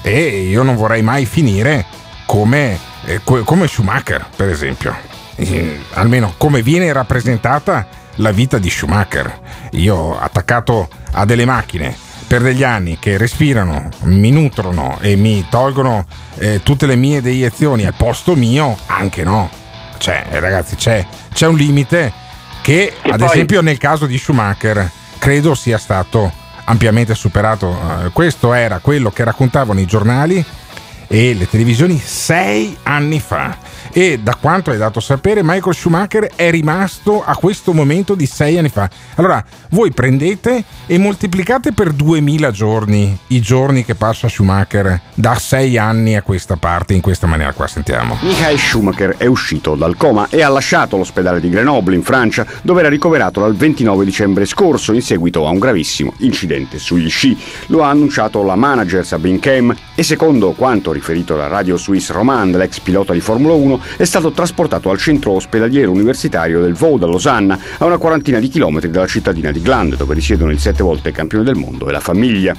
E 0.02 0.46
io 0.48 0.62
non 0.62 0.76
vorrei 0.76 1.02
mai 1.02 1.24
finire 1.24 1.84
come, 2.26 2.78
eh, 3.04 3.20
come 3.22 3.66
Schumacher, 3.66 4.26
per 4.34 4.48
esempio. 4.48 4.94
Eh, 5.36 5.80
almeno 5.94 6.34
come 6.36 6.62
viene 6.62 6.92
rappresentata 6.92 7.86
la 8.16 8.30
vita 8.30 8.58
di 8.58 8.70
Schumacher. 8.70 9.40
Io 9.72 10.18
attaccato 10.18 10.88
a 11.12 11.24
delle 11.24 11.44
macchine 11.44 11.96
per 12.34 12.42
degli 12.42 12.64
anni 12.64 12.98
che 12.98 13.16
respirano, 13.16 13.90
mi 14.00 14.32
nutrono 14.32 14.98
e 15.00 15.14
mi 15.14 15.46
tolgono 15.48 16.04
eh, 16.38 16.62
tutte 16.64 16.84
le 16.84 16.96
mie 16.96 17.22
deiezioni 17.22 17.86
al 17.86 17.94
posto 17.94 18.34
mio, 18.34 18.76
anche 18.86 19.22
no. 19.22 19.48
Cioè, 19.98 20.26
ragazzi, 20.30 20.74
c'è, 20.74 21.06
c'è 21.32 21.46
un 21.46 21.54
limite 21.54 22.12
che, 22.60 22.92
che 23.00 23.08
ad 23.08 23.20
poi... 23.20 23.28
esempio 23.28 23.60
nel 23.60 23.78
caso 23.78 24.06
di 24.06 24.18
Schumacher 24.18 24.90
credo 25.18 25.54
sia 25.54 25.78
stato 25.78 26.32
ampiamente 26.64 27.14
superato. 27.14 27.68
Uh, 27.68 28.10
questo 28.10 28.52
era 28.52 28.80
quello 28.80 29.12
che 29.12 29.22
raccontavano 29.22 29.78
i 29.78 29.86
giornali 29.86 30.44
e 31.06 31.34
le 31.34 31.48
televisioni 31.48 32.00
sei 32.00 32.76
anni 32.82 33.20
fa 33.20 33.56
e 33.96 34.18
da 34.20 34.34
quanto 34.34 34.72
hai 34.72 34.76
dato 34.76 34.98
a 34.98 35.02
sapere 35.02 35.44
Michael 35.44 35.72
Schumacher 35.72 36.32
è 36.34 36.50
rimasto 36.50 37.22
a 37.24 37.36
questo 37.36 37.72
momento 37.72 38.16
di 38.16 38.26
sei 38.26 38.58
anni 38.58 38.68
fa. 38.68 38.90
Allora, 39.14 39.42
voi 39.70 39.92
prendete 39.92 40.64
e 40.86 40.98
moltiplicate 40.98 41.72
per 41.72 41.92
2000 41.92 42.50
giorni 42.50 43.16
i 43.28 43.40
giorni 43.40 43.84
che 43.84 43.94
passa 43.94 44.28
Schumacher 44.28 45.00
da 45.14 45.36
sei 45.36 45.78
anni 45.78 46.16
a 46.16 46.22
questa 46.22 46.56
parte 46.56 46.94
in 46.94 47.00
questa 47.00 47.28
maniera 47.28 47.52
qua, 47.52 47.68
sentiamo. 47.68 48.18
Michael 48.22 48.58
Schumacher 48.58 49.14
è 49.16 49.26
uscito 49.26 49.76
dal 49.76 49.96
coma 49.96 50.26
e 50.28 50.42
ha 50.42 50.48
lasciato 50.48 50.96
l'ospedale 50.96 51.38
di 51.38 51.48
Grenoble 51.48 51.94
in 51.94 52.02
Francia 52.02 52.44
dove 52.62 52.80
era 52.80 52.88
ricoverato 52.88 53.38
dal 53.38 53.54
29 53.54 54.04
dicembre 54.04 54.44
scorso 54.44 54.92
in 54.92 55.02
seguito 55.02 55.46
a 55.46 55.50
un 55.50 55.60
gravissimo 55.60 56.14
incidente 56.18 56.80
sugli 56.80 57.08
sci. 57.08 57.38
Lo 57.66 57.84
ha 57.84 57.90
annunciato 57.90 58.42
la 58.42 58.56
manager 58.56 59.06
Sabine 59.06 59.38
Kem 59.38 59.72
e 59.94 60.02
secondo 60.02 60.50
quanto 60.50 60.90
riferito 60.90 61.36
da 61.36 61.46
Radio 61.46 61.76
Suisse 61.76 62.12
Romand, 62.12 62.56
l'ex 62.56 62.80
pilota 62.80 63.12
di 63.12 63.20
Formula 63.20 63.54
1, 63.54 63.82
è 63.96 64.04
stato 64.04 64.30
trasportato 64.30 64.90
al 64.90 64.98
centro 64.98 65.32
ospedaliero 65.32 65.90
universitario 65.90 66.60
del 66.60 66.74
Vaud 66.74 67.02
a 67.02 67.06
Losanna, 67.06 67.58
a 67.78 67.84
una 67.84 67.98
quarantina 67.98 68.38
di 68.38 68.48
chilometri 68.48 68.90
dalla 68.90 69.06
cittadina 69.06 69.50
di 69.50 69.60
Gland, 69.60 69.96
dove 69.96 70.14
risiedono 70.14 70.50
il 70.50 70.58
sette 70.58 70.82
volte 70.82 71.12
campione 71.12 71.44
del 71.44 71.56
mondo 71.56 71.88
e 71.88 71.92
la 71.92 72.00
famiglia. 72.00 72.54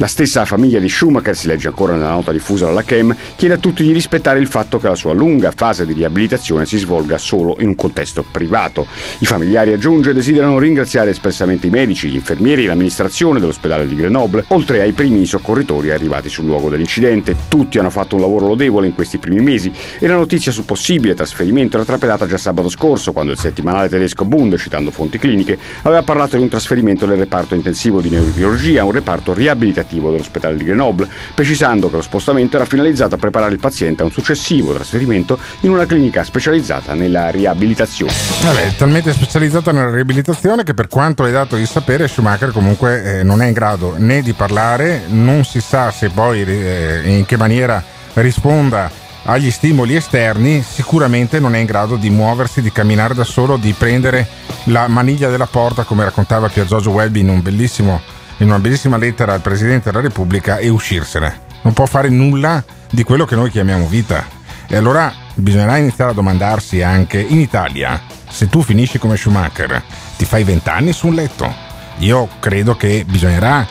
La 0.00 0.06
stessa 0.06 0.44
famiglia 0.44 0.78
di 0.78 0.88
Schumacher, 0.88 1.36
si 1.36 1.48
legge 1.48 1.66
ancora 1.66 1.96
nella 1.96 2.10
nota 2.10 2.30
diffusa 2.30 2.66
dalla 2.66 2.84
CHEM, 2.84 3.16
chiede 3.34 3.54
a 3.54 3.58
tutti 3.58 3.82
di 3.82 3.90
rispettare 3.90 4.38
il 4.38 4.46
fatto 4.46 4.78
che 4.78 4.86
la 4.86 4.94
sua 4.94 5.12
lunga 5.12 5.50
fase 5.50 5.84
di 5.84 5.92
riabilitazione 5.92 6.66
si 6.66 6.78
svolga 6.78 7.18
solo 7.18 7.56
in 7.58 7.66
un 7.66 7.74
contesto 7.74 8.24
privato. 8.30 8.86
I 9.18 9.26
familiari, 9.26 9.72
aggiunge, 9.72 10.12
desiderano 10.12 10.60
ringraziare 10.60 11.10
espressamente 11.10 11.66
i 11.66 11.70
medici, 11.70 12.08
gli 12.08 12.14
infermieri 12.14 12.62
e 12.62 12.66
l'amministrazione 12.68 13.40
dell'ospedale 13.40 13.88
di 13.88 13.96
Grenoble, 13.96 14.44
oltre 14.48 14.82
ai 14.82 14.92
primi 14.92 15.26
soccorritori 15.26 15.90
arrivati 15.90 16.28
sul 16.28 16.44
luogo 16.44 16.68
dell'incidente. 16.68 17.34
Tutti 17.48 17.80
hanno 17.80 17.90
fatto 17.90 18.14
un 18.14 18.20
lavoro 18.20 18.46
lodevole 18.46 18.86
in 18.86 18.94
questi 18.94 19.18
primi 19.18 19.40
mesi 19.40 19.72
e 19.98 20.06
la 20.06 20.14
notizia 20.14 20.52
sul 20.52 20.62
possibile 20.62 21.16
trasferimento 21.16 21.74
era 21.74 21.84
trapelata 21.84 22.28
già 22.28 22.38
sabato 22.38 22.68
scorso, 22.68 23.10
quando 23.10 23.32
il 23.32 23.38
settimanale 23.38 23.88
tedesco 23.88 24.24
Bund, 24.24 24.56
citando 24.58 24.92
fonti 24.92 25.18
cliniche, 25.18 25.58
aveva 25.82 26.04
parlato 26.04 26.36
di 26.36 26.42
un 26.42 26.48
trasferimento 26.48 27.04
del 27.04 27.18
reparto 27.18 27.56
intensivo 27.56 28.00
di 28.00 28.10
neurochirurgia 28.10 28.82
a 28.82 28.84
un 28.84 28.92
reparto 28.92 29.34
riabilitativo 29.34 29.86
operativo 29.88 30.10
dell'ospedale 30.10 30.56
di 30.56 30.64
Grenoble, 30.64 31.08
precisando 31.34 31.88
che 31.88 31.96
lo 31.96 32.02
spostamento 32.02 32.56
era 32.56 32.66
finalizzato 32.66 33.14
a 33.14 33.18
preparare 33.18 33.52
il 33.52 33.58
paziente 33.58 34.02
a 34.02 34.04
un 34.04 34.12
successivo 34.12 34.74
trasferimento 34.74 35.38
in 35.60 35.70
una 35.70 35.86
clinica 35.86 36.22
specializzata 36.22 36.94
nella 36.94 37.30
riabilitazione. 37.30 38.12
Vabbè, 38.42 38.74
talmente 38.76 39.12
specializzata 39.12 39.72
nella 39.72 39.90
riabilitazione 39.90 40.62
che 40.62 40.74
per 40.74 40.88
quanto 40.88 41.24
hai 41.24 41.32
dato 41.32 41.56
di 41.56 41.66
sapere 41.66 42.06
Schumacher 42.06 42.52
comunque 42.52 43.20
eh, 43.20 43.22
non 43.22 43.42
è 43.42 43.46
in 43.46 43.52
grado 43.52 43.94
né 43.96 44.22
di 44.22 44.34
parlare, 44.34 45.02
non 45.08 45.44
si 45.44 45.60
sa 45.60 45.90
se 45.90 46.10
poi 46.10 46.42
eh, 46.42 47.02
in 47.06 47.24
che 47.24 47.36
maniera 47.36 47.82
risponda 48.14 49.06
agli 49.24 49.50
stimoli 49.50 49.94
esterni, 49.94 50.62
sicuramente 50.62 51.38
non 51.38 51.54
è 51.54 51.58
in 51.58 51.66
grado 51.66 51.96
di 51.96 52.08
muoversi, 52.08 52.62
di 52.62 52.72
camminare 52.72 53.14
da 53.14 53.24
solo, 53.24 53.56
di 53.56 53.74
prendere 53.76 54.26
la 54.64 54.88
maniglia 54.88 55.28
della 55.28 55.46
porta, 55.46 55.82
come 55.82 56.04
raccontava 56.04 56.48
Pier 56.48 56.66
Webby 56.66 57.20
in 57.20 57.28
un 57.28 57.42
bellissimo 57.42 58.00
in 58.38 58.46
una 58.48 58.58
bellissima 58.58 58.96
lettera 58.96 59.32
al 59.32 59.40
Presidente 59.40 59.90
della 59.90 60.02
Repubblica 60.02 60.58
e 60.58 60.68
uscirsene. 60.68 61.40
Non 61.62 61.72
può 61.72 61.86
fare 61.86 62.08
nulla 62.08 62.64
di 62.90 63.02
quello 63.02 63.24
che 63.24 63.34
noi 63.34 63.50
chiamiamo 63.50 63.86
vita. 63.86 64.24
E 64.66 64.76
allora 64.76 65.12
bisognerà 65.34 65.76
iniziare 65.78 66.10
a 66.10 66.14
domandarsi 66.14 66.82
anche 66.82 67.18
in 67.20 67.40
Italia, 67.40 68.00
se 68.28 68.48
tu 68.48 68.62
finisci 68.62 68.98
come 68.98 69.16
Schumacher, 69.16 69.82
ti 70.16 70.24
fai 70.24 70.44
vent'anni 70.44 70.92
su 70.92 71.06
un 71.06 71.14
letto. 71.14 71.52
Io 71.98 72.28
credo 72.38 72.76
che 72.76 73.04
bisognerà, 73.08 73.66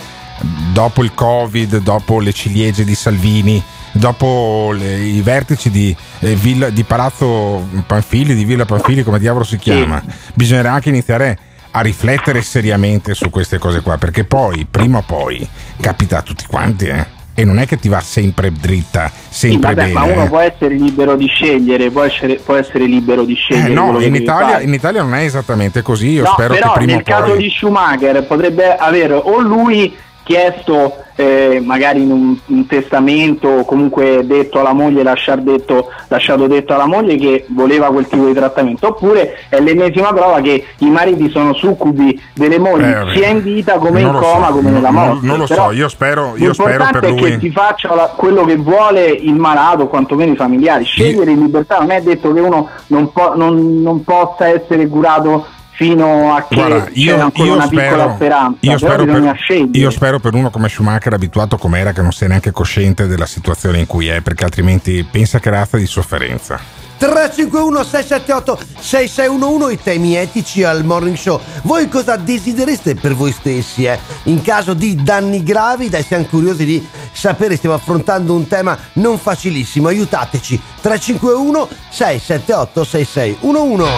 dopo 0.74 1.04
il 1.04 1.14
Covid, 1.14 1.78
dopo 1.78 2.20
le 2.20 2.34
ciliegie 2.34 2.84
di 2.84 2.96
Salvini, 2.96 3.64
dopo 3.92 4.72
le, 4.74 4.98
i 4.98 5.22
vertici 5.22 5.70
di, 5.70 5.96
eh, 6.20 6.36
Villa, 6.36 6.70
di 6.70 6.84
Palazzo 6.84 7.68
Panfili, 7.86 8.36
di 8.36 8.44
Villa 8.44 8.66
Panfili, 8.66 9.04
come 9.04 9.20
diavolo 9.20 9.44
si 9.44 9.58
chiama, 9.58 10.02
bisognerà 10.34 10.74
anche 10.74 10.90
iniziare 10.90 11.38
a 11.72 11.82
riflettere 11.82 12.42
seriamente 12.42 13.14
su 13.14 13.30
queste 13.30 13.58
cose 13.58 13.82
qua, 13.82 13.98
perché 13.98 14.24
poi, 14.24 14.66
prima 14.70 15.00
o 15.00 15.04
poi, 15.06 15.48
capita 15.80 16.20
a 16.20 16.22
tutti 16.22 16.46
quanti, 16.46 16.86
eh? 16.86 17.16
E 17.34 17.46
non 17.46 17.60
è 17.60 17.68
che 17.68 17.78
ti 17.78 17.88
va 17.88 18.00
sempre 18.00 18.52
dritta, 18.52 19.12
sempre 19.30 19.50
sì, 19.50 19.58
vabbè, 19.60 19.76
bene. 19.76 19.94
Ma 19.94 20.04
uno 20.06 20.24
eh. 20.24 20.28
può 20.28 20.40
essere 20.40 20.74
libero 20.74 21.16
di 21.16 21.28
scegliere, 21.28 21.92
può 21.92 22.02
essere, 22.02 22.36
può 22.36 22.56
essere 22.56 22.86
libero 22.86 23.26
di 23.26 23.36
scegliere. 23.36 23.70
Eh 23.70 23.74
no, 23.74 24.00
in 24.00 24.16
Italia, 24.16 24.60
in 24.60 24.74
Italia, 24.74 25.04
non 25.04 25.14
è 25.14 25.24
esattamente 25.24 25.84
così. 25.84 26.10
Io 26.14 26.24
no, 26.24 26.30
spero 26.30 26.56
però 26.56 26.72
che 26.74 26.80
prima 26.80 26.94
nel 26.94 27.02
o 27.02 27.04
poi... 27.04 27.14
caso 27.14 27.36
di 27.36 27.50
Schumacher 27.52 28.24
potrebbe 28.24 28.76
avere 28.76 29.14
o 29.14 29.40
lui 29.40 29.96
chiesto 30.28 31.06
eh, 31.16 31.62
magari 31.64 32.04
in 32.04 32.12
un, 32.12 32.38
un, 32.48 32.68
testamento 32.68 33.48
o 33.48 33.66
comunque 33.66 34.26
detto 34.26 34.60
alla 34.60 34.74
moglie, 34.74 35.04
detto, 35.40 35.90
lasciato 36.10 36.48
detto 36.48 36.74
alla 36.74 36.86
moglie 36.86 37.16
che 37.16 37.46
voleva 37.48 37.88
quel 37.88 38.08
tipo 38.08 38.26
di 38.26 38.34
trattamento, 38.34 38.88
oppure 38.88 39.38
è 39.48 39.60
l'ennesima 39.62 40.12
prova 40.12 40.42
che 40.42 40.66
i 40.80 40.90
mariti 40.90 41.30
sono 41.30 41.54
succubi 41.54 42.22
delle 42.34 42.60
mogli 42.60 42.84
eh, 42.84 43.14
sia 43.14 43.30
in 43.30 43.42
vita 43.42 43.78
come 43.78 44.02
in 44.02 44.12
coma 44.12 44.48
so, 44.48 44.54
come 44.56 44.70
nella 44.70 44.92
morte. 44.92 45.26
Non, 45.26 45.26
non 45.26 45.38
lo 45.40 45.46
Però 45.46 45.70
so, 45.70 45.72
io 45.72 45.88
spero, 45.88 46.34
io 46.36 46.54
spero 46.54 46.86
per 46.92 47.10
lui. 47.10 47.20
è 47.20 47.24
che 47.24 47.40
si 47.40 47.52
faccia 47.52 47.96
la, 47.96 48.14
quello 48.14 48.44
che 48.44 48.58
vuole 48.58 49.06
il 49.06 49.36
malato, 49.36 49.88
quantomeno 49.88 50.34
i 50.34 50.36
familiari. 50.36 50.84
Scegliere 50.84 51.32
in 51.32 51.40
libertà 51.40 51.78
non 51.78 51.92
è 51.92 52.02
detto 52.02 52.34
che 52.34 52.42
uno 52.42 52.68
non, 52.88 53.14
po- 53.14 53.34
non, 53.34 53.82
non 53.82 54.04
possa 54.04 54.48
essere 54.50 54.88
curato 54.88 55.56
fino 55.78 56.34
a 56.34 56.48
che 56.48 56.56
Guarda, 56.56 56.90
io, 56.94 57.32
io 57.36 57.54
una 57.54 57.68
spero, 57.68 57.70
piccola 57.70 58.16
speranza. 58.16 58.58
Io 58.62 58.78
spero, 58.80 59.06
per, 59.06 59.70
io 59.74 59.90
spero, 59.92 60.20
per, 60.20 60.34
uno 60.34 60.50
come 60.50 60.70
Schumacher 60.70 61.14
abituato 61.14 61.58
com'era 61.58 61.92
che 61.92 62.02
non 62.02 62.12
sia 62.12 62.28
neanche 62.28 62.52
cosciente 62.52 63.06
della 63.06 63.28
situazione 63.28 63.78
in 63.78 63.86
cui 63.86 64.08
è, 64.08 64.22
perché 64.22 64.44
altrimenti 64.44 65.06
pensa 65.10 65.40
che 65.40 65.52
razza 65.52 65.78
di 65.78 65.86
sofferenza. 65.86 66.87
351 66.98 67.84
678 67.84 68.60
6611 68.80 69.74
i 69.74 69.80
temi 69.82 70.16
etici 70.16 70.64
al 70.64 70.84
morning 70.84 71.16
show. 71.16 71.40
Voi 71.64 71.88
cosa 71.88 72.16
desidereste 72.16 72.96
per 72.96 73.14
voi 73.14 73.32
stessi? 73.32 73.86
Eh? 73.86 74.00
In 74.24 74.42
caso 74.42 74.74
di 74.74 75.02
danni 75.04 75.44
gravi, 75.44 75.90
dai, 75.90 76.04
siamo 76.04 76.26
curiosi 76.26 76.66
di 76.66 76.86
sapere, 77.12 77.56
stiamo 77.56 77.76
affrontando 77.76 78.34
un 78.34 78.48
tema 78.48 78.78
non 78.94 79.18
facilissimo. 79.18 79.88
Aiutateci. 79.88 80.60
351 80.82 81.68
678 81.90 82.84
6611 82.84 83.92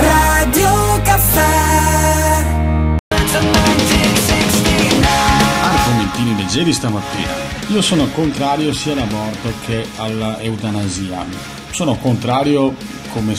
Radio 0.00 1.00
Caffè 1.02 1.70
Argomentini 5.62 6.36
leggeri 6.36 6.72
stamattina. 6.72 7.28
Io 7.68 7.82
sono 7.82 8.08
contrario 8.08 8.72
sia 8.72 8.92
all'aborto 8.92 9.52
che 9.64 9.86
all'eutanasia 9.96 11.59
sono 11.70 11.96
contrario 11.96 12.74
come 13.12 13.34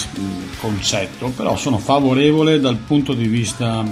concetto, 0.60 1.30
però 1.36 1.56
sono 1.56 1.78
favorevole 1.78 2.60
dal 2.60 2.78
punto 2.78 3.14
di 3.14 3.28
vista 3.28 3.84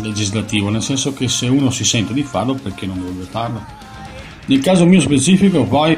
legislativo, 0.00 0.68
nel 0.68 0.82
senso 0.82 1.12
che 1.12 1.28
se 1.28 1.46
uno 1.46 1.70
si 1.70 1.84
sente 1.84 2.12
di 2.12 2.22
farlo, 2.22 2.54
perché 2.54 2.86
non 2.86 2.98
dovrebbe 2.98 3.26
farlo? 3.30 3.64
Nel 4.46 4.60
caso 4.60 4.84
mio 4.84 5.00
specifico 5.00 5.64
poi 5.64 5.96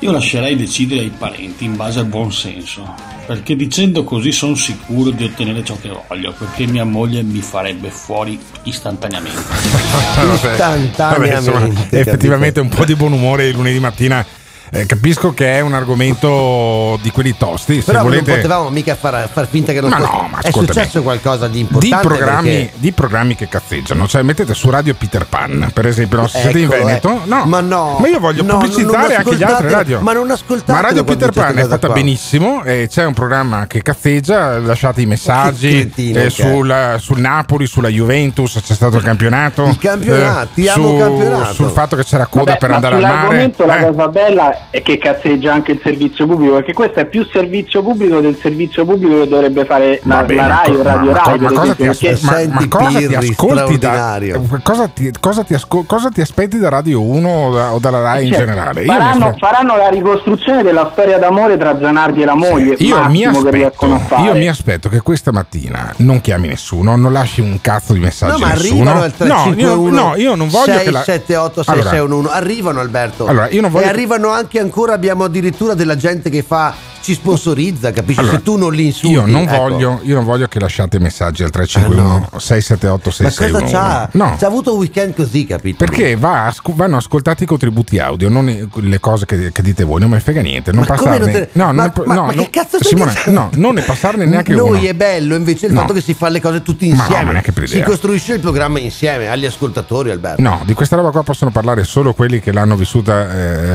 Io 0.00 0.12
lascerei 0.12 0.56
decidere 0.56 1.00
ai 1.00 1.12
parenti 1.16 1.64
in 1.64 1.74
base 1.74 2.00
al 2.00 2.04
buon 2.04 2.30
senso, 2.30 2.94
perché 3.24 3.56
dicendo 3.56 4.04
così 4.04 4.30
sono 4.30 4.54
sicuro 4.54 5.08
di 5.08 5.24
ottenere 5.24 5.64
ciò 5.64 5.74
che 5.80 5.90
voglio, 6.06 6.34
perché 6.36 6.66
mia 6.66 6.84
moglie 6.84 7.22
mi 7.22 7.40
farebbe 7.40 7.88
fuori 7.88 8.38
istantaneamente. 8.64 9.40
Vabbè, 10.96 11.36
insomma, 11.36 11.70
effettivamente 11.88 12.60
un 12.60 12.68
po' 12.68 12.84
di 12.84 12.94
buon 12.94 13.12
umore 13.12 13.48
il 13.48 13.54
lunedì 13.54 13.80
mattina. 13.80 14.24
Eh, 14.70 14.86
capisco 14.86 15.32
che 15.34 15.54
è 15.56 15.60
un 15.60 15.74
argomento 15.74 16.98
di 17.02 17.10
quelli 17.10 17.36
tosti. 17.36 17.80
Se 17.80 17.92
Però 17.92 18.02
volete, 18.02 18.30
non 18.30 18.36
potevamo 18.40 18.70
mica 18.70 18.94
far, 18.94 19.28
far 19.32 19.46
finta 19.46 19.72
che 19.72 19.80
non 19.80 19.90
Ma 19.90 19.98
fosse- 19.98 20.10
no, 20.12 20.28
ma 20.30 20.38
È 20.40 20.50
successo 20.50 21.02
qualcosa 21.02 21.46
di 21.46 21.52
di 21.54 21.60
importante. 21.60 22.06
programmi, 22.06 22.50
perché- 22.50 22.72
di 22.76 22.92
programmi 22.92 23.34
che 23.34 23.48
cazzeggiano, 23.48 24.06
cioè 24.06 24.22
mettete 24.22 24.54
su 24.54 24.70
Radio 24.70 24.94
Peter 24.94 25.26
Pan, 25.26 25.70
per 25.72 25.86
esempio, 25.86 26.20
no? 26.20 26.26
se 26.26 26.40
siete 26.40 26.58
in 26.58 26.64
Eccolo, 26.64 26.84
Veneto, 26.84 27.10
eh. 27.10 27.20
no. 27.24 27.44
Ma 27.46 27.60
no. 27.60 27.96
ma 28.00 28.08
io 28.08 28.18
voglio 28.18 28.42
No, 28.42 28.58
pubblicizzare 28.58 29.14
anche 29.16 29.34
gli 29.36 29.42
altri 29.42 29.68
radio. 29.70 30.00
ma 30.00 30.12
non 30.12 30.30
ascoltate 30.30 30.72
Ma 30.72 30.80
Radio 30.80 31.04
Peter 31.04 31.30
Pan 31.30 31.56
è 31.58 31.66
fatta 31.66 31.86
qua. 31.86 31.94
benissimo, 31.94 32.62
e 32.64 32.88
c'è 32.90 33.04
un 33.04 33.14
programma 33.14 33.66
che 33.66 33.82
cazzeggia, 33.82 34.58
lasciate 34.58 35.00
i 35.00 35.06
messaggi 35.06 35.92
eh, 35.96 36.30
sul, 36.30 36.96
sul 36.98 37.18
Napoli, 37.20 37.66
sulla 37.66 37.88
Juventus, 37.88 38.60
c'è 38.64 38.74
stato 38.74 38.96
il 38.96 39.02
campionato. 39.02 39.64
Il 39.66 39.78
campionato, 39.78 40.48
ti 40.54 40.68
amo 40.68 40.88
su- 40.88 40.96
campionato. 40.98 41.52
Sul 41.54 41.70
fatto 41.70 41.96
che 41.96 42.04
c'era 42.04 42.26
coda 42.26 42.44
Vabbè, 42.44 42.58
per 42.58 42.70
andare 42.70 42.94
al 42.96 43.00
mare. 43.00 43.14
sull'argomento 43.14 43.66
la 43.66 43.78
eh. 43.78 43.86
cosa 43.86 44.08
bella 44.08 44.55
è 44.70 44.82
che 44.82 44.98
cazzeggia 44.98 45.52
anche 45.52 45.72
il 45.72 45.80
servizio 45.82 46.26
pubblico, 46.26 46.54
perché 46.54 46.72
questo 46.72 47.00
è 47.00 47.06
più 47.06 47.24
servizio 47.32 47.82
pubblico 47.82 48.20
del 48.20 48.36
servizio 48.40 48.84
pubblico 48.84 49.20
che 49.20 49.28
dovrebbe 49.28 49.64
fare 49.64 50.00
la, 50.04 50.16
Vabbè, 50.16 50.34
la 50.34 50.46
Rai 50.46 50.74
o 50.74 50.82
Radio 50.82 51.10
ma- 51.12 51.22
Rai. 51.22 51.38
ma 51.38 51.50
cosa 51.52 51.74
ti 51.74 51.82
perché- 51.84 52.18
ma- 52.22 52.42
ma 52.48 52.68
cosa 52.68 52.98
ti 52.98 53.14
ascolti 53.14 53.78
da 53.78 54.18
cosa 54.62 54.88
ti, 54.88 55.10
cosa 55.20 55.44
ti 55.44 55.54
asco- 55.54 55.84
cosa 55.86 56.08
ti 56.10 56.20
aspetti 56.20 56.58
da 56.58 56.68
Radio 56.68 57.02
1 57.02 57.28
o, 57.28 57.54
da- 57.54 57.72
o 57.74 57.78
dalla 57.78 58.00
Rai 58.00 58.24
in 58.26 58.30
Cioè, 58.32 58.38
generale? 58.40 58.82
Io 58.84 58.92
mi 58.92 58.98
faranno, 58.98 59.34
faranno 59.38 59.76
la 59.76 59.88
ricostruzione 59.88 60.62
della 60.62 60.88
storia 60.92 61.18
d'amore 61.18 61.56
tra 61.56 61.78
Zanardi 61.80 62.22
e 62.22 62.24
la 62.24 62.34
moglie. 62.34 62.74
il 62.78 62.86
Io 62.86 63.08
mi, 63.08 63.24
aspetto, 63.24 63.98
fare. 64.06 64.22
io 64.22 64.34
mi 64.34 64.48
aspetto 64.48 64.88
che 64.88 65.00
questa 65.00 65.32
mattina 65.32 65.92
non 65.98 66.20
chiami 66.20 66.48
nessuno, 66.48 66.96
non 66.96 67.12
lasci 67.12 67.40
un 67.40 67.58
cazzo 67.60 67.92
di 67.92 68.00
messaggi 68.00 68.32
No, 68.40 68.46
ma 68.46 68.52
a 68.52 68.54
nessuno. 68.54 68.80
arrivano 68.90 69.02
al 69.02 69.12
351 69.14 69.74
no, 69.76 69.86
io, 69.88 69.90
no, 70.08 70.14
io 70.16 70.34
non 70.34 70.48
voglio 70.48 70.72
6, 70.74 70.84
che 70.84 70.90
la 70.90 71.02
7, 71.02 71.36
8, 71.36 71.62
6, 71.62 71.74
Allora, 71.74 71.90
6, 71.90 71.98
1, 72.00 72.16
1. 72.18 72.28
Arrivano 72.30 72.80
Alberto. 72.80 73.26
Allora, 73.26 73.48
io 73.48 73.60
non 73.60 73.70
voglio 73.70 73.84
e 73.86 73.88
arrivano 73.88 74.28
anche 74.30 74.45
ancora, 74.54 74.94
abbiamo 74.94 75.24
addirittura 75.24 75.74
della 75.74 75.96
gente 75.96 76.30
che 76.30 76.42
fa 76.42 76.85
ci 77.06 77.14
sponsorizza, 77.14 77.92
capisci? 77.92 78.18
Allora, 78.18 78.36
Se 78.36 78.42
tu 78.42 78.56
non 78.56 78.72
li 78.72 78.86
insulti. 78.86 79.14
Io 79.14 79.26
non, 79.26 79.42
ecco. 79.42 79.56
voglio, 79.56 80.00
io 80.02 80.14
non 80.16 80.24
voglio 80.24 80.48
che 80.48 80.58
lasciate 80.58 80.98
messaggi 80.98 81.44
al 81.44 81.50
351 81.50 82.38
678 82.40 83.22
Ma 83.22 83.28
cosa 83.28 83.30
6611. 83.30 83.72
c'ha? 83.72 84.08
No, 84.12 84.36
C'ha 84.38 84.46
avuto 84.46 84.72
un 84.72 84.78
weekend 84.80 85.14
così, 85.14 85.46
capito? 85.46 85.84
perché 85.84 86.16
va 86.16 86.52
vanno 86.74 86.96
ascoltati 86.96 87.44
i 87.44 87.46
contributi 87.46 87.98
audio, 87.98 88.28
non 88.28 88.68
le 88.74 89.00
cose 89.00 89.24
che, 89.24 89.52
che 89.52 89.62
dite 89.62 89.84
voi, 89.84 90.00
non 90.00 90.10
ne 90.10 90.18
frega 90.20 90.40
niente. 90.40 90.72
Non 90.72 90.84
Ma 90.88 90.94
passarne. 90.96 91.30
te- 91.30 91.48
no, 91.52 91.72
ma- 91.72 91.72
non 91.72 91.92
ma- 92.06 92.14
no, 92.14 92.24
ma 92.26 92.30
che 92.32 92.36
no, 92.38 92.48
cazzo 92.50 92.82
Simone, 92.82 93.12
no, 93.26 93.50
non 93.54 93.74
ne 93.74 93.82
passarne 93.82 94.24
neanche 94.26 94.52
Noi 94.54 94.78
uno. 94.78 94.88
è 94.88 94.94
bello 94.94 95.34
invece 95.36 95.66
il 95.66 95.72
No. 95.72 95.80
fatto 95.82 95.92
che 95.92 96.00
si 96.00 96.14
fa 96.14 96.28
le 96.28 96.40
cose 96.40 96.62
tutti 96.62 96.88
no, 96.88 96.94
insieme. 96.96 97.32
ma 97.32 97.40
per 97.52 97.68
si 97.68 97.82
costruisce 97.82 98.34
il 98.34 98.40
programma 98.40 98.80
insieme 98.80 99.28
agli 99.28 99.46
ascoltatori, 99.46 100.10
Alberto. 100.10 100.42
No, 100.42 100.62
di 100.64 100.74
questa 100.74 100.96
roba 100.96 101.10
qua 101.10 101.22
possono 101.22 101.50
parlare 101.52 101.84
solo 101.84 102.14
quelli 102.14 102.40
che 102.40 102.50
l'hanno 102.52 102.74
vissuta 102.76 103.30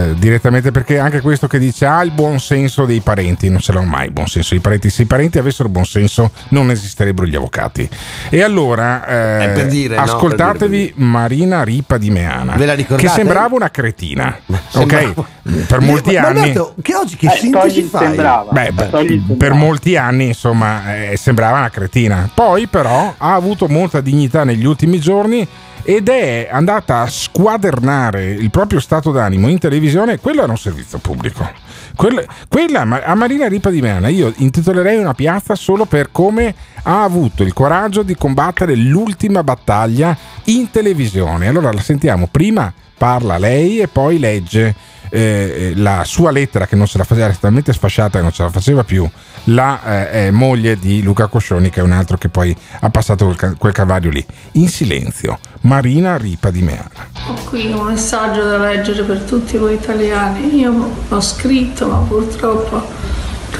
eh, 0.09 0.13
direttamente, 0.17 0.71
perché 0.71 0.99
anche 0.99 1.21
questo 1.21 1.47
che 1.47 1.59
dice 1.59 1.85
ha 1.85 2.01
il 2.03 2.11
buon 2.11 2.39
senso 2.39 2.85
dei 2.85 2.99
parenti, 2.99 3.19
non 3.49 3.59
ce 3.59 3.71
l'hanno 3.73 3.85
mai 3.87 4.05
il 4.07 4.11
buon 4.11 4.27
senso 4.27 4.49
dei 4.51 4.59
parenti. 4.59 4.89
Se 4.89 5.03
i 5.03 5.05
parenti 5.05 5.37
avessero 5.37 5.69
buon 5.69 5.85
senso, 5.85 6.31
non 6.49 6.69
esisterebbero 6.71 7.27
gli 7.27 7.35
avvocati. 7.35 7.87
E 8.29 8.41
allora 8.41 9.05
eh, 9.05 9.45
È 9.45 9.51
per 9.53 9.67
dire, 9.67 9.95
no, 9.95 10.01
ascoltatevi 10.01 10.93
Marina 10.97 11.63
Ripa 11.63 11.97
di 11.97 12.09
Meana, 12.09 12.55
Ve 12.55 12.65
la 12.65 12.73
ricordate? 12.73 13.07
che 13.07 13.13
sembrava 13.13 13.55
una 13.55 13.69
cretina. 13.69 14.37
Sembrava- 14.69 15.09
Ok, 15.11 15.65
per 15.67 15.79
molti 15.81 16.13
Ma 16.15 16.27
anni. 16.27 16.39
Alberto, 16.39 16.75
che 16.81 16.95
oggi 16.95 17.15
che 17.15 17.27
Eh, 17.27 17.37
sintesi 17.37 17.83
fai? 17.83 18.05
sembrava. 18.05 18.51
Beh, 18.51 18.71
beh, 18.71 19.21
per 19.37 19.53
molti 19.53 19.95
anni, 19.97 20.27
insomma, 20.27 21.09
eh, 21.11 21.17
sembrava 21.17 21.57
una 21.59 21.69
cretina. 21.69 22.29
Poi, 22.33 22.67
però, 22.67 23.13
ha 23.17 23.33
avuto 23.33 23.67
molta 23.67 24.01
dignità 24.01 24.43
negli 24.43 24.65
ultimi 24.65 24.99
giorni 24.99 25.47
ed 25.83 26.09
è 26.09 26.47
andata 26.51 27.01
a 27.01 27.07
squadernare 27.07 28.25
il 28.31 28.49
proprio 28.51 28.79
stato 28.79 29.11
d'animo 29.11 29.47
in 29.49 29.57
televisione. 29.59 30.19
Quello 30.19 30.43
era 30.43 30.51
un 30.51 30.57
servizio 30.57 30.99
pubblico. 30.99 31.49
Quella, 31.95 32.23
quella 32.47 32.81
a 32.81 33.15
Marina 33.15 33.47
Ripa 33.47 33.69
di 33.69 33.81
Meana 33.81 34.07
io 34.07 34.33
intitolerei 34.37 34.97
una 34.97 35.13
piazza 35.13 35.55
solo 35.55 35.85
per 35.85 36.09
come 36.11 36.53
ha 36.83 37.03
avuto 37.03 37.43
il 37.43 37.53
coraggio 37.53 38.03
di 38.03 38.15
combattere 38.15 38.75
l'ultima 38.75 39.43
battaglia 39.43 40.17
in 40.45 40.69
televisione. 40.71 41.47
Allora 41.47 41.71
la 41.71 41.81
sentiamo, 41.81 42.27
prima 42.29 42.73
parla 42.97 43.37
lei 43.37 43.79
e 43.79 43.87
poi 43.87 44.19
legge 44.19 44.75
eh, 45.11 45.73
la 45.75 46.03
sua 46.05 46.31
lettera 46.31 46.65
che 46.65 46.75
non 46.75 46.87
se 46.87 46.97
la 46.97 47.03
faceva, 47.03 47.27
era 47.27 47.37
talmente 47.39 47.73
sfasciata 47.73 48.17
che 48.17 48.23
non 48.23 48.31
ce 48.31 48.43
la 48.43 48.49
faceva 48.49 48.83
più, 48.83 49.07
la 49.45 50.09
eh, 50.09 50.25
eh, 50.27 50.31
moglie 50.31 50.79
di 50.79 51.03
Luca 51.03 51.27
Coscioni, 51.27 51.69
che 51.69 51.81
è 51.81 51.83
un 51.83 51.91
altro 51.91 52.17
che 52.17 52.29
poi 52.29 52.55
ha 52.79 52.89
passato 52.89 53.25
quel, 53.25 53.55
quel 53.57 53.73
calvario 53.73 54.09
lì. 54.09 54.25
In 54.53 54.69
silenzio, 54.69 55.37
Marina 55.61 56.17
Ripa 56.17 56.49
di 56.49 56.61
Meana. 56.61 56.89
Ho 57.27 57.33
qui 57.49 57.71
un 57.71 57.87
messaggio 57.87 58.43
da 58.43 58.57
leggere 58.57 59.03
per 59.03 59.19
tutti 59.19 59.57
voi 59.57 59.75
italiani. 59.75 60.55
Io 60.55 60.89
l'ho 61.07 61.21
scritto, 61.21 61.87
ma 61.87 61.97
purtroppo 61.97 62.81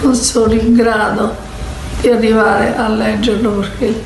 non 0.01 0.15
sono 0.15 0.53
in 0.53 0.73
grado 0.73 1.35
di 1.99 2.07
arrivare 2.09 2.75
a 2.75 2.87
leggerlo 2.87 3.51
perché 3.51 4.01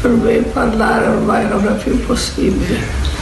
per 0.00 0.10
me 0.10 0.36
parlare 0.38 1.06
ormai 1.06 1.48
non 1.48 1.66
è 1.66 1.82
più 1.82 1.98
possibile. 2.04 3.18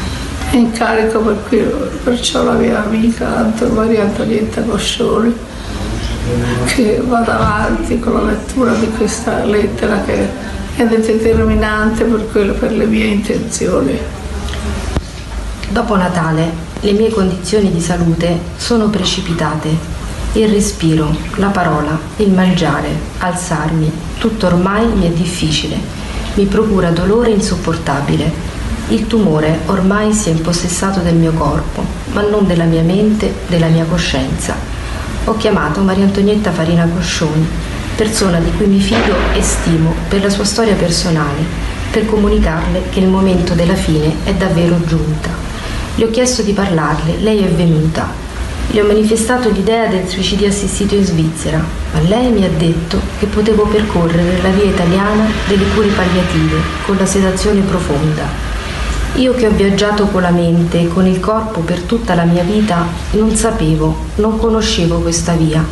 In 0.52 0.72
carico 0.72 1.20
per 1.20 1.36
cui, 1.48 1.64
perciò 2.02 2.42
la 2.42 2.52
mia 2.52 2.84
amica 2.84 3.52
Maria 3.72 4.02
Antonietta 4.02 4.62
Coscioni 4.62 5.34
che 6.66 7.02
vada 7.06 7.38
avanti 7.38 7.98
con 7.98 8.14
la 8.14 8.22
lettura 8.22 8.72
di 8.74 8.88
questa 8.96 9.44
lettera 9.44 10.02
che 10.02 10.28
è 10.76 10.86
determinante 10.86 12.04
per, 12.04 12.30
quello, 12.30 12.52
per 12.52 12.72
le 12.72 12.86
mie 12.86 13.06
intenzioni. 13.06 13.98
Dopo 15.70 15.96
Natale 15.96 16.66
le 16.80 16.92
mie 16.92 17.10
condizioni 17.10 17.72
di 17.72 17.80
salute 17.80 18.38
sono 18.56 18.88
precipitate. 18.88 19.96
Il 20.34 20.48
respiro, 20.48 21.14
la 21.36 21.48
parola, 21.48 21.98
il 22.16 22.30
mangiare, 22.30 22.88
alzarmi, 23.18 23.90
tutto 24.18 24.46
ormai 24.46 24.86
mi 24.86 25.06
è 25.06 25.10
difficile. 25.10 25.76
Mi 26.34 26.44
procura 26.44 26.90
dolore 26.90 27.30
insopportabile. 27.30 28.47
Il 28.90 29.06
tumore 29.06 29.58
ormai 29.66 30.14
si 30.14 30.30
è 30.30 30.32
impossessato 30.32 31.00
del 31.00 31.14
mio 31.14 31.32
corpo, 31.32 31.84
ma 32.12 32.22
non 32.22 32.46
della 32.46 32.64
mia 32.64 32.80
mente, 32.80 33.34
della 33.46 33.66
mia 33.66 33.84
coscienza. 33.84 34.56
Ho 35.24 35.36
chiamato 35.36 35.82
Maria 35.82 36.04
Antonietta 36.04 36.52
Farina 36.52 36.88
Coscioni, 36.88 37.46
persona 37.96 38.38
di 38.38 38.50
cui 38.56 38.64
mi 38.64 38.80
fido 38.80 39.14
e 39.34 39.42
stimo 39.42 39.92
per 40.08 40.22
la 40.22 40.30
sua 40.30 40.44
storia 40.44 40.74
personale, 40.74 41.44
per 41.90 42.06
comunicarle 42.06 42.84
che 42.88 43.00
il 43.00 43.08
momento 43.08 43.52
della 43.52 43.74
fine 43.74 44.10
è 44.24 44.32
davvero 44.32 44.82
giunta. 44.86 45.28
Le 45.96 46.04
ho 46.04 46.10
chiesto 46.10 46.40
di 46.40 46.54
parlarle, 46.54 47.18
lei 47.18 47.44
è 47.44 47.48
venuta. 47.48 48.08
Le 48.70 48.80
ho 48.80 48.86
manifestato 48.86 49.50
l'idea 49.50 49.88
del 49.88 50.08
suicidio 50.08 50.48
assistito 50.48 50.94
in 50.94 51.04
Svizzera, 51.04 51.62
ma 51.92 52.00
lei 52.00 52.30
mi 52.30 52.42
ha 52.42 52.50
detto 52.56 52.98
che 53.18 53.26
potevo 53.26 53.64
percorrere 53.64 54.40
la 54.40 54.48
via 54.48 54.64
italiana 54.64 55.26
delle 55.46 55.68
cure 55.74 55.88
palliative 55.88 56.56
con 56.86 56.96
la 56.96 57.06
sedazione 57.06 57.60
profonda. 57.60 58.56
Io 59.14 59.34
che 59.34 59.46
ho 59.46 59.50
viaggiato 59.50 60.06
con 60.06 60.22
la 60.22 60.30
mente 60.30 60.80
e 60.80 60.88
con 60.88 61.06
il 61.06 61.18
corpo 61.18 61.60
per 61.60 61.80
tutta 61.80 62.14
la 62.14 62.24
mia 62.24 62.44
vita 62.44 62.86
non 63.12 63.34
sapevo, 63.34 63.96
non 64.16 64.38
conoscevo 64.38 65.00
questa 65.00 65.32
via. 65.32 65.64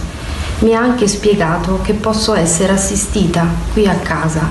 Mi 0.60 0.74
ha 0.74 0.80
anche 0.80 1.06
spiegato 1.06 1.80
che 1.82 1.92
posso 1.92 2.34
essere 2.34 2.72
assistita 2.72 3.46
qui 3.72 3.86
a 3.86 3.94
casa. 3.94 4.48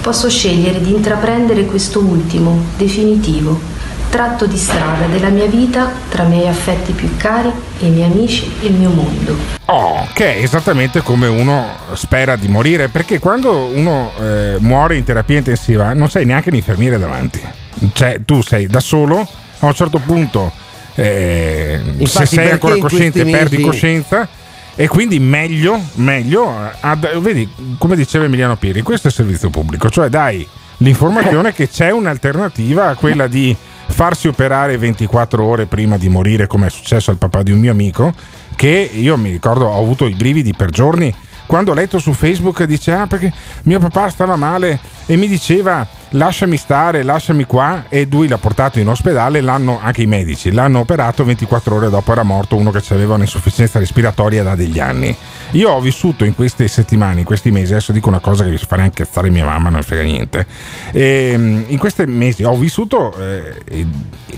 Posso 0.00 0.28
scegliere 0.28 0.80
di 0.80 0.92
intraprendere 0.92 1.66
questo 1.66 2.00
ultimo, 2.00 2.58
definitivo, 2.76 3.71
tratto 4.12 4.44
di 4.44 4.58
strada 4.58 5.06
della 5.06 5.30
mia 5.30 5.46
vita 5.46 5.90
tra 6.10 6.24
i 6.24 6.28
miei 6.28 6.46
affetti 6.46 6.92
più 6.92 7.16
cari, 7.16 7.50
i 7.78 7.88
miei 7.88 8.10
amici 8.10 8.44
e 8.60 8.66
il 8.66 8.74
mio 8.74 8.90
mondo. 8.90 9.34
Oh, 9.64 10.06
che 10.12 10.34
è 10.36 10.42
esattamente 10.42 11.00
come 11.00 11.26
uno 11.28 11.66
spera 11.94 12.36
di 12.36 12.46
morire, 12.46 12.88
perché 12.88 13.18
quando 13.18 13.70
uno 13.72 14.12
eh, 14.20 14.56
muore 14.58 14.98
in 14.98 15.04
terapia 15.04 15.38
intensiva 15.38 15.94
non 15.94 16.10
sei 16.10 16.26
neanche 16.26 16.50
l'infermiere 16.50 16.98
davanti, 16.98 17.40
cioè 17.94 18.20
tu 18.22 18.42
sei 18.42 18.66
da 18.66 18.80
solo, 18.80 19.26
a 19.60 19.64
un 19.64 19.72
certo 19.72 19.98
punto 19.98 20.52
eh, 20.94 21.80
se 21.82 21.90
Infatti, 22.02 22.26
sei 22.26 22.36
perché 22.36 22.52
ancora 22.52 22.76
cosciente 22.76 23.24
perdi 23.24 23.56
mesi- 23.56 23.62
coscienza 23.62 24.28
e 24.74 24.88
quindi 24.88 25.20
meglio, 25.20 25.80
meglio, 25.94 26.54
ad- 26.80 27.18
vedi 27.18 27.50
come 27.78 27.96
diceva 27.96 28.26
Emiliano 28.26 28.56
Piri, 28.56 28.82
questo 28.82 29.08
è 29.08 29.10
servizio 29.10 29.48
pubblico, 29.48 29.88
cioè 29.88 30.10
dai 30.10 30.46
l'informazione 30.76 31.54
che 31.56 31.70
c'è 31.70 31.90
un'alternativa 31.90 32.88
a 32.88 32.94
quella 32.94 33.26
di 33.26 33.56
farsi 33.92 34.26
operare 34.26 34.78
24 34.78 35.44
ore 35.44 35.66
prima 35.66 35.98
di 35.98 36.08
morire 36.08 36.46
come 36.46 36.66
è 36.66 36.70
successo 36.70 37.10
al 37.10 37.18
papà 37.18 37.42
di 37.42 37.52
un 37.52 37.58
mio 37.58 37.70
amico 37.70 38.12
che 38.56 38.90
io 38.92 39.16
mi 39.16 39.30
ricordo 39.30 39.66
ho 39.66 39.80
avuto 39.80 40.06
i 40.06 40.14
brividi 40.14 40.54
per 40.54 40.70
giorni 40.70 41.14
quando 41.46 41.72
ho 41.72 41.74
letto 41.74 41.98
su 41.98 42.12
Facebook 42.12 42.64
dice 42.64 42.92
ah 42.92 43.06
perché 43.06 43.32
mio 43.64 43.78
papà 43.78 44.08
stava 44.08 44.36
male 44.36 44.80
e 45.06 45.16
mi 45.16 45.28
diceva 45.28 45.86
lasciami 46.12 46.56
stare, 46.56 47.02
lasciami 47.02 47.44
qua 47.44 47.84
e 47.88 48.06
lui 48.10 48.28
l'ha 48.28 48.38
portato 48.38 48.78
in 48.78 48.88
ospedale, 48.88 49.40
l'hanno, 49.40 49.78
anche 49.80 50.02
i 50.02 50.06
medici, 50.06 50.50
l'hanno 50.50 50.80
operato 50.80 51.24
24 51.24 51.74
ore 51.74 51.90
dopo 51.90 52.12
era 52.12 52.22
morto 52.22 52.56
uno 52.56 52.70
che 52.70 52.82
aveva 52.92 53.14
un'insufficienza 53.14 53.78
respiratoria 53.78 54.42
da 54.42 54.54
degli 54.54 54.80
anni. 54.80 55.14
Io 55.52 55.70
ho 55.70 55.80
vissuto 55.80 56.24
in 56.24 56.34
queste 56.34 56.66
settimane, 56.68 57.20
in 57.20 57.26
questi 57.26 57.50
mesi, 57.50 57.72
adesso 57.72 57.92
dico 57.92 58.08
una 58.08 58.20
cosa 58.20 58.44
che 58.44 58.50
vi 58.50 58.58
farà 58.58 58.84
incazzare 58.84 59.30
mia 59.30 59.44
mamma, 59.44 59.68
non 59.68 59.82
frega 59.82 60.02
niente. 60.02 60.46
E, 60.92 61.32
in 61.66 61.78
questi 61.78 62.06
mesi 62.06 62.44
ho 62.44 62.56
vissuto 62.56 63.14
eh, 63.18 63.86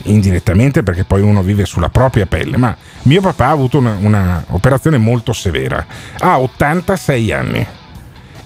indirettamente 0.02 0.82
perché 0.82 1.04
poi 1.04 1.22
uno 1.22 1.42
vive 1.42 1.64
sulla 1.64 1.88
propria 1.88 2.26
pelle, 2.26 2.56
ma 2.56 2.76
mio 3.02 3.20
papà 3.20 3.46
ha 3.46 3.50
avuto 3.50 3.78
una, 3.78 3.96
una 4.00 4.44
operazione 4.48 4.98
molto 4.98 5.32
severa, 5.32 5.84
ha 6.18 6.40
86 6.40 7.32
anni 7.32 7.66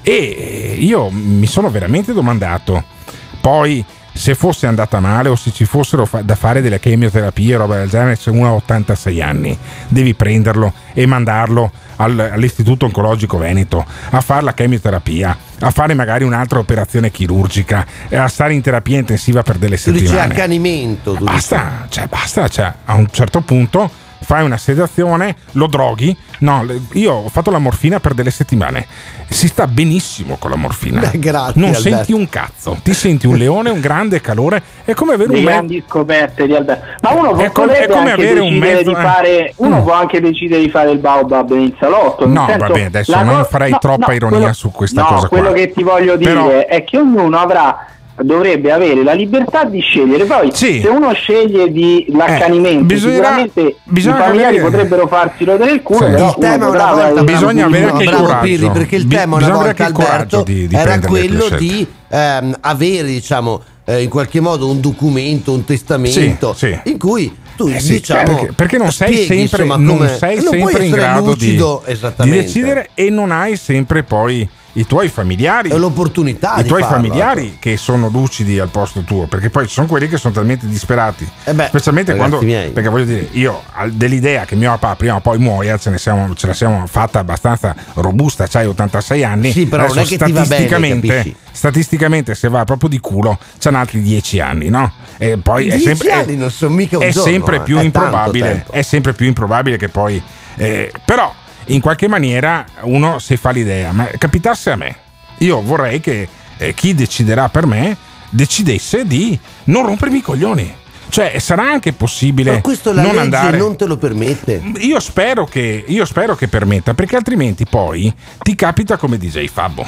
e 0.03 0.77
io 0.79 1.11
mi 1.11 1.47
sono 1.47 1.71
veramente 1.71 2.13
domandato 2.13 2.97
poi 3.41 3.85
se 4.13 4.35
fosse 4.35 4.67
andata 4.67 4.99
male 4.99 5.29
o 5.29 5.37
se 5.37 5.53
ci 5.53 5.65
fossero 5.65 6.05
fa- 6.05 6.23
da 6.23 6.35
fare 6.35 6.61
delle 6.61 6.81
chemioterapie 6.81 7.55
o 7.55 7.59
roba 7.59 7.77
del 7.77 7.89
genere, 7.89 8.17
se 8.17 8.31
uno 8.31 8.49
ha 8.49 8.53
86 8.55 9.23
anni, 9.23 9.57
devi 9.87 10.15
prenderlo 10.15 10.73
e 10.93 11.07
mandarlo 11.07 11.71
al- 11.97 12.19
all'Istituto 12.33 12.87
Oncologico 12.87 13.39
Veneto 13.39 13.85
a 14.11 14.21
fare 14.21 14.43
la 14.43 14.55
chemioterapia, 14.55 15.37
a 15.61 15.71
fare 15.71 15.95
magari 15.95 16.25
un'altra 16.25 16.59
operazione 16.59 17.13
chirurgica, 17.13 17.87
a 18.11 18.27
stare 18.27 18.55
in 18.55 18.61
terapia 18.61 18.99
intensiva 18.99 19.43
per 19.45 19.57
delle 19.57 19.77
Tu 19.77 19.93
dici 19.93 20.07
settimane. 20.07 20.33
accanimento. 20.33 21.13
tu 21.13 21.19
dici. 21.21 21.33
Basta, 21.33 21.87
cioè 21.89 22.07
basta, 22.09 22.49
cioè, 22.49 22.73
a 22.87 22.95
un 22.95 23.07
certo 23.13 23.41
punto 23.43 23.89
fai 24.29 24.45
una 24.45 24.59
sedazione, 24.59 25.37
lo 25.53 25.67
droghi. 25.69 26.15
No, 26.41 26.63
io 26.93 27.13
ho 27.15 27.29
fatto 27.31 27.51
la 27.51 27.57
morfina 27.59 27.99
per 27.99 28.13
delle 28.13 28.31
settimane. 28.31 28.87
Si 29.27 29.49
sta 29.49 29.67
benissimo 29.67 30.37
con 30.37 30.51
la 30.51 30.57
morfina. 30.57 31.01
Beh, 31.01 31.19
grazie, 31.19 31.59
non 31.59 31.71
Alberto. 31.75 31.89
senti 31.97 32.13
un 32.13 32.29
cazzo. 32.29 32.77
Ti 32.83 32.93
senti 32.93 33.27
un 33.27 33.37
leone, 33.39 33.71
un 33.71 33.81
grande 33.81 34.21
calore. 34.21 34.63
È 34.85 34.93
come 34.93 35.15
avere 35.15 35.31
un 35.31 35.37
mezzo. 35.37 35.47
grandi 35.49 35.83
scoperte 35.89 36.47
di 36.47 36.55
Alberto. 36.55 36.85
Ma 37.01 37.11
uno 37.15 37.31
può, 37.33 37.41
È 37.41 37.47
è 37.47 37.89
come 37.89 38.13
avere 38.13 38.41
un 38.41 38.55
mezzo- 38.59 38.83
di 38.83 38.91
eh. 38.91 39.01
fare, 39.03 39.53
uno 39.57 39.79
Mm. 39.79 39.83
può 39.83 39.93
anche 39.95 40.21
decidere 40.21 40.61
di 40.61 40.69
fare 40.69 40.91
il 40.91 40.99
baobab 40.99 41.51
in 41.53 41.73
salotto. 41.81 42.25
nel 42.27 42.35
No, 42.35 42.47
senso, 42.49 42.67
vabbè, 42.67 42.85
adesso 42.85 43.23
non 43.25 43.37
co- 43.39 43.45
farei 43.45 43.71
no, 43.71 43.79
troppa 43.79 44.07
no, 44.09 44.13
ironia 44.13 44.39
quello- 44.39 44.53
su 44.53 44.71
questa 44.71 45.01
no, 45.01 45.07
cosa 45.09 45.29
qua. 45.29 45.39
quello 45.39 45.53
che 45.55 45.73
ti 45.73 45.83
voglio 45.83 46.17
dire 46.17 46.33
Però- 46.35 46.67
è 46.67 46.85
che 46.85 46.99
ognuno 46.99 47.39
avrà 47.39 47.87
dovrebbe 48.23 48.73
avere 48.73 49.03
la 49.03 49.13
libertà 49.13 49.65
di 49.65 49.81
scegliere 49.81 50.25
poi 50.25 50.51
Sì. 50.53 50.81
se 50.83 50.89
uno 50.89 51.13
sceglie 51.13 51.71
di 51.71 52.07
l'accanimento 52.11 52.85
bisognerà- 52.85 53.37
sicuramente 53.39 53.77
bisogna 53.85 54.17
i 54.17 54.23
familiari 54.23 54.59
avere- 54.59 54.71
potrebbero 54.71 55.07
farsi 55.07 55.45
rodere 55.45 55.71
il 55.73 55.83
culo 55.83 56.05
Sì. 56.07 56.11
però 56.13 56.29
Il 56.29 56.35
tema 56.39 56.69
una 56.69 56.93
volta 56.93 57.23
Bisogna 57.25 57.67
avere 57.67 57.91
anche 57.91 58.03
il 58.05 58.11
coraggio. 58.11 58.41
Pirri, 58.41 58.71
perché 58.71 58.97
il 58.97 59.07
tema 59.07 59.37
una 59.37 59.51
volta 59.51 59.85
Alberto 59.87 60.43
di- 60.43 60.67
di 60.67 60.75
era 60.75 60.99
quello 61.01 61.49
di 61.51 61.87
ehm, 62.11 62.57
avere 62.61 63.07
diciamo 63.09 63.61
eh, 63.85 64.03
in 64.03 64.09
qualche 64.11 64.41
modo 64.41 64.69
un 64.69 64.81
documento, 64.81 65.53
un 65.53 65.65
testamento 65.65 66.53
Sì, 66.55 66.67
sì. 66.85 66.91
in 66.91 66.99
cui 66.99 67.35
tu 67.57 67.67
Eh 67.69 67.81
sì, 67.81 67.93
diciamo 67.95 68.23
perché, 68.37 68.53
perché 68.53 68.79
non 68.79 68.93
sei 68.93 69.13
spieghi, 69.15 69.47
sempre, 69.47 69.63
insomma, 69.65 69.77
non 69.77 70.09
sei 70.19 70.37
non 70.43 70.53
sempre 70.59 70.85
in 70.85 70.91
grado 70.93 71.21
di, 71.35 71.47
lucido, 71.47 71.83
di 71.87 71.93
esattamente. 71.93 72.43
decidere 72.45 72.89
e 72.95 73.11
non 73.11 73.31
hai 73.33 73.57
sempre 73.57 74.03
poi 74.03 74.49
i 74.79 74.87
tuoi 74.87 75.09
familiari 75.09 75.71
È 75.71 75.77
l'opportunità 75.77 76.57
i 76.59 76.65
tuoi 76.65 76.83
farlo, 76.83 76.97
familiari 76.97 77.47
ecco. 77.47 77.57
che 77.59 77.77
sono 77.77 78.09
lucidi 78.09 78.59
al 78.59 78.69
posto 78.69 79.01
tuo 79.01 79.27
perché 79.27 79.51
poi 79.51 79.67
ci 79.67 79.73
sono 79.75 79.87
quelli 79.87 80.09
che 80.09 80.17
sono 80.17 80.33
talmente 80.33 80.69
disperati 80.69 81.29
Eh 81.45 81.53
beh, 81.53 81.67
specialmente 81.67 82.15
quando 82.15 82.41
miei. 82.41 82.71
perché 82.71 82.89
voglio 82.89 83.05
dire 83.05 83.29
io 83.33 83.63
dell'idea 83.91 84.45
che 84.45 84.55
mio 84.55 84.71
papà 84.71 84.95
prima 84.97 85.17
o 85.17 85.21
poi 85.21 85.39
muoia 85.39 85.77
ce, 85.79 85.91
ne 85.91 85.99
siamo, 85.99 86.33
ce 86.35 86.47
la 86.47 86.55
siamo 86.55 86.87
fatta 86.87 87.19
abbastanza 87.19 87.75
robusta 87.95 88.47
c'hai 88.47 88.67
86 88.67 89.25
anni 89.25 89.53
Sì, 89.53 89.67
però 89.67 89.87
non 89.89 89.99
è 89.99 90.05
che 90.05 90.17
ti 90.17 90.33
va 90.33 90.45
bene, 90.45 90.45
statisticamente 90.45 91.35
statisticamente 91.51 92.35
se 92.37 92.49
va 92.49 92.65
proprio 92.65 92.89
di 92.89 93.01
culo 93.01 93.37
c'hanno 93.59 93.79
altri 93.79 94.01
10 94.01 94.41
anni 94.41 94.69
no? 94.69 94.93
e 95.17 95.39
poi 95.39 95.67
è 95.69 95.79
sempre, 95.79 96.13
anni 96.13 96.37
non 96.37 96.51
sono 96.53 96.75
mica 96.75 96.99
un 96.99 97.03
è 97.03 97.11
giorno, 97.11 97.33
sempre 97.33 97.57
eh, 97.57 97.61
più 97.63 97.79
è 97.79 97.81
tanto 97.83 97.99
improbabile 97.99 98.65
è 98.71 98.83
sempre 98.83 99.13
più 99.13 99.27
improbabile 99.27 99.77
che 99.77 99.89
poi 99.89 100.23
eh, 100.57 100.93
però 101.05 101.33
in 101.69 101.81
qualche 101.81 102.09
maniera 102.09 102.65
uno 102.83 103.19
si 103.19 103.37
fa 103.37 103.51
l'idea 103.51 103.93
ma 103.93 104.05
capitasse 104.19 104.71
a 104.71 104.77
me 104.77 104.97
io 105.39 105.61
vorrei 105.63 106.01
che 106.01 106.29
eh, 106.59 106.75
chi 106.75 106.95
deciderà 106.95 107.49
per 107.49 107.67
me 107.67 107.97
decidesse 108.31 109.07
di 109.07 109.39
non 109.65 109.87
rompermi 109.87 110.19
i 110.19 110.23
coglioni 110.23 110.75
cioè 111.11 111.39
sarà 111.39 111.63
anche 111.71 111.95
possibile 111.95 112.53
Ma 112.53 112.61
questo 112.61 112.93
la 112.93 113.01
non 113.01 113.13
legge 113.13 113.23
andare 113.23 113.57
non 113.57 113.77
te 113.77 113.87
lo 113.87 113.97
permette. 113.97 114.61
io 114.81 115.01
spero, 115.01 115.47
che, 115.47 115.83
io 115.87 116.05
spero 116.05 116.35
che 116.37 116.49
permetta, 116.49 116.93
perché 116.93 117.17
altrimenti 117.17 117.65
poi 117.65 118.13
ti 118.43 118.55
capita 118.55 118.99
come 118.99 119.17
DJ 119.17 119.47
Fabbo. 119.47 119.87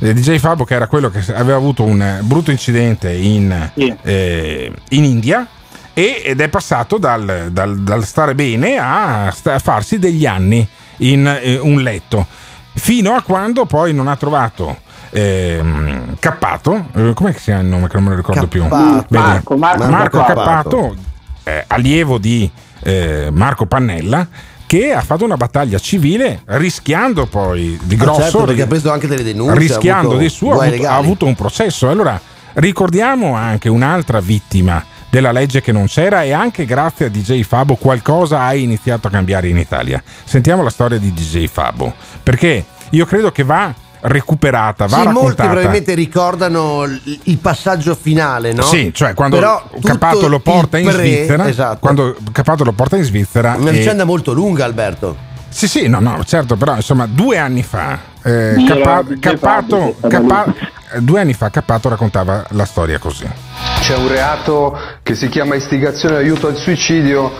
Eh, 0.00 0.12
DJ 0.14 0.38
Fabbo 0.38 0.64
che 0.64 0.74
era 0.74 0.88
quello 0.88 1.10
che 1.10 1.20
aveva 1.32 1.56
avuto 1.56 1.84
un 1.84 2.18
brutto 2.22 2.50
incidente 2.50 3.12
in, 3.12 3.70
Sì. 3.76 3.94
eh, 4.02 4.72
in 4.88 5.04
India 5.04 5.46
e- 5.94 6.22
ed 6.24 6.40
è 6.40 6.48
passato 6.48 6.98
dal, 6.98 7.50
dal- 7.52 7.78
dal 7.80 8.04
stare 8.04 8.34
bene 8.34 8.78
a, 8.78 9.30
sta- 9.32 9.54
a 9.54 9.58
farsi 9.60 10.00
degli 10.00 10.26
anni 10.26 10.66
in 10.98 11.26
eh, 11.26 11.58
un 11.58 11.80
letto, 11.80 12.26
fino 12.74 13.14
a 13.14 13.22
quando 13.22 13.66
poi 13.66 13.92
non 13.92 14.08
ha 14.08 14.16
trovato 14.16 14.78
ehm, 15.10 16.16
Cappato, 16.18 16.86
eh, 16.94 17.12
com'è 17.14 17.32
che 17.32 17.38
si 17.38 17.44
chiama 17.44 17.62
il 17.62 17.66
nome 17.68 17.88
che 17.88 17.94
non 17.94 18.04
me 18.04 18.10
lo 18.10 18.16
ricordo 18.16 18.46
più? 18.46 18.62
Cappato. 18.62 19.06
Bene. 19.08 19.26
Marco, 19.26 19.56
Marco 19.56 19.86
Marco 19.86 20.18
Cappato. 20.18 20.42
Cappato, 20.44 20.96
eh, 21.44 21.64
allievo 21.66 22.18
di 22.18 22.50
eh, 22.82 23.28
Marco 23.32 23.66
Pannella, 23.66 24.26
che 24.66 24.92
ha 24.92 25.00
fatto 25.00 25.24
una 25.24 25.36
battaglia 25.36 25.78
civile 25.78 26.42
rischiando 26.44 27.26
poi 27.26 27.78
di 27.82 27.94
Ah, 27.94 27.98
grosso, 27.98 28.20
certo, 28.20 28.44
perché 28.44 28.62
ha 28.62 28.66
preso 28.66 28.92
anche 28.92 29.06
delle 29.06 29.22
denunce, 29.22 29.58
rischiando 29.58 30.16
di 30.16 30.28
suo, 30.28 30.60
ha 30.60 30.66
avuto, 30.66 30.86
ha 30.86 30.94
avuto 30.94 31.26
un 31.26 31.34
processo. 31.34 31.88
Allora 31.88 32.20
ricordiamo 32.54 33.34
anche 33.34 33.70
un'altra 33.70 34.20
vittima 34.20 34.84
della 35.10 35.32
legge 35.32 35.60
che 35.60 35.72
non 35.72 35.86
c'era 35.86 36.22
e 36.22 36.32
anche 36.32 36.64
grazie 36.64 37.06
a 37.06 37.08
DJ 37.08 37.42
Fabo 37.42 37.76
qualcosa 37.76 38.40
ha 38.42 38.54
iniziato 38.54 39.06
a 39.06 39.10
cambiare 39.10 39.48
in 39.48 39.56
Italia. 39.56 40.02
Sentiamo 40.24 40.62
la 40.62 40.70
storia 40.70 40.98
di 40.98 41.12
DJ 41.12 41.46
Fabo, 41.46 41.94
perché 42.22 42.64
io 42.90 43.06
credo 43.06 43.30
che 43.32 43.42
va 43.42 43.72
recuperata, 44.00 44.86
va 44.86 44.98
Sì, 44.98 45.02
molti 45.06 45.16
raccontata. 45.18 45.48
probabilmente 45.48 45.94
ricordano 45.94 46.84
il 46.84 47.38
passaggio 47.38 47.94
finale, 47.96 48.52
no? 48.52 48.62
Sì, 48.62 48.92
cioè 48.94 49.12
quando 49.14 49.40
Capato 49.82 50.28
lo 50.28 50.38
porta 50.38 50.78
in 50.78 50.84
pre- 50.88 50.94
Svizzera, 50.96 51.48
esatto. 51.48 51.78
quando 51.80 52.16
Capato 52.30 52.62
lo 52.64 52.72
porta 52.72 52.96
in 52.96 53.02
Svizzera, 53.02 53.56
Una 53.58 53.70
e- 53.70 53.72
vicenda 53.72 54.04
molto 54.04 54.32
lunga, 54.32 54.64
Alberto. 54.64 55.16
sì, 55.48 55.66
sì, 55.66 55.88
no, 55.88 55.98
no, 55.98 56.22
certo, 56.24 56.56
però 56.56 56.76
insomma, 56.76 57.06
due 57.06 57.38
anni 57.38 57.62
fa, 57.64 57.98
eh, 58.22 58.54
Capa- 58.68 59.04
Capato, 59.18 59.94
stava 59.98 60.08
Capa- 60.08 60.54
due 60.98 61.20
anni 61.20 61.32
fa 61.34 61.50
Capato 61.50 61.88
raccontava 61.88 62.44
la 62.50 62.64
storia 62.66 62.98
così. 62.98 63.28
C'è 63.88 63.96
un 63.96 64.08
reato 64.08 64.78
che 65.02 65.14
si 65.14 65.30
chiama 65.30 65.54
istigazione 65.54 66.16
aiuto 66.16 66.46
al 66.46 66.56
suicidio 66.56 67.32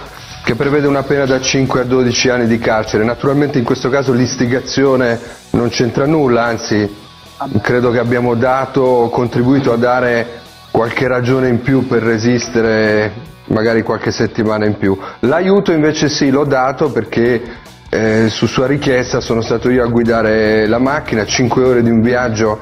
che 0.42 0.54
prevede 0.54 0.86
una 0.86 1.02
pena 1.02 1.26
da 1.26 1.42
5 1.42 1.80
a 1.80 1.84
12 1.84 2.30
anni 2.30 2.46
di 2.46 2.58
carcere. 2.58 3.04
Naturalmente 3.04 3.58
in 3.58 3.64
questo 3.64 3.90
caso 3.90 4.14
l'istigazione 4.14 5.20
non 5.50 5.68
c'entra 5.68 6.06
nulla, 6.06 6.44
anzi 6.44 6.90
credo 7.60 7.90
che 7.90 7.98
abbiamo 7.98 8.34
dato, 8.34 9.10
contribuito 9.12 9.74
a 9.74 9.76
dare 9.76 10.40
qualche 10.70 11.06
ragione 11.06 11.48
in 11.48 11.60
più 11.60 11.86
per 11.86 12.02
resistere 12.02 13.12
magari 13.48 13.82
qualche 13.82 14.10
settimana 14.10 14.64
in 14.64 14.78
più. 14.78 14.98
L'aiuto 15.18 15.72
invece 15.72 16.08
sì, 16.08 16.30
l'ho 16.30 16.44
dato 16.44 16.90
perché 16.90 17.42
eh, 17.90 18.28
su 18.30 18.46
sua 18.46 18.66
richiesta 18.66 19.20
sono 19.20 19.42
stato 19.42 19.68
io 19.68 19.84
a 19.84 19.88
guidare 19.88 20.66
la 20.66 20.78
macchina, 20.78 21.26
5 21.26 21.62
ore 21.62 21.82
di 21.82 21.90
un 21.90 22.00
viaggio 22.00 22.58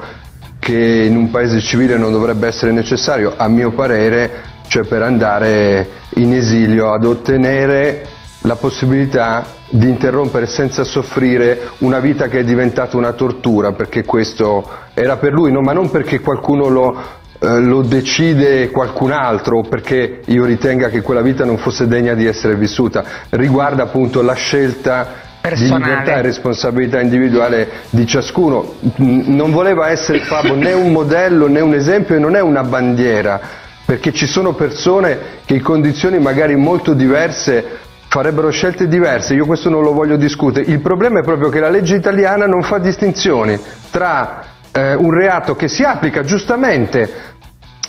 che 0.67 1.05
in 1.07 1.15
un 1.15 1.31
paese 1.31 1.61
civile 1.61 1.95
non 1.95 2.11
dovrebbe 2.11 2.45
essere 2.45 2.73
necessario, 2.73 3.35
a 3.37 3.47
mio 3.47 3.71
parere, 3.71 4.29
cioè 4.67 4.83
per 4.83 5.01
andare 5.01 5.87
in 6.15 6.33
esilio 6.33 6.91
ad 6.91 7.05
ottenere 7.05 8.05
la 8.41 8.57
possibilità 8.57 9.45
di 9.69 9.87
interrompere 9.87 10.45
senza 10.45 10.83
soffrire 10.83 11.69
una 11.77 11.99
vita 11.99 12.27
che 12.27 12.39
è 12.39 12.43
diventata 12.43 12.97
una 12.97 13.13
tortura, 13.13 13.71
perché 13.71 14.03
questo 14.03 14.69
era 14.93 15.15
per 15.15 15.31
lui, 15.31 15.53
no? 15.53 15.61
ma 15.61 15.71
non 15.71 15.89
perché 15.89 16.19
qualcuno 16.19 16.67
lo, 16.67 17.01
eh, 17.39 17.59
lo 17.61 17.81
decide 17.81 18.69
qualcun 18.69 19.11
altro 19.11 19.59
o 19.59 19.63
perché 19.63 20.19
io 20.25 20.43
ritenga 20.43 20.89
che 20.89 21.01
quella 21.01 21.21
vita 21.21 21.45
non 21.45 21.59
fosse 21.59 21.87
degna 21.87 22.13
di 22.13 22.25
essere 22.25 22.55
vissuta, 22.57 23.05
riguarda 23.29 23.83
appunto 23.83 24.21
la 24.21 24.33
scelta 24.33 25.26
di 25.41 25.49
Personale. 25.49 25.85
libertà 25.85 26.17
e 26.17 26.21
responsabilità 26.21 26.99
individuale 26.99 27.69
di 27.89 28.05
ciascuno. 28.05 28.75
Non 28.97 29.51
voleva 29.51 29.89
essere 29.89 30.19
Fabio 30.19 30.55
né 30.55 30.73
un 30.73 30.91
modello 30.91 31.47
né 31.47 31.61
un 31.61 31.73
esempio 31.73 32.15
e 32.15 32.19
non 32.19 32.35
è 32.35 32.41
una 32.41 32.63
bandiera, 32.63 33.39
perché 33.85 34.11
ci 34.11 34.25
sono 34.25 34.53
persone 34.53 35.17
che 35.45 35.55
in 35.55 35.61
condizioni 35.61 36.19
magari 36.19 36.55
molto 36.55 36.93
diverse 36.93 37.85
farebbero 38.09 38.49
scelte 38.49 38.87
diverse, 38.87 39.33
io 39.33 39.45
questo 39.45 39.69
non 39.69 39.83
lo 39.83 39.93
voglio 39.93 40.15
discutere. 40.15 40.65
Il 40.65 40.79
problema 40.79 41.19
è 41.19 41.23
proprio 41.23 41.49
che 41.49 41.59
la 41.59 41.69
legge 41.69 41.95
italiana 41.95 42.45
non 42.45 42.63
fa 42.63 42.77
distinzioni 42.79 43.59
tra 43.91 44.43
eh, 44.71 44.93
un 44.95 45.11
reato 45.11 45.55
che 45.55 45.67
si 45.67 45.83
applica 45.83 46.23
giustamente 46.23 47.35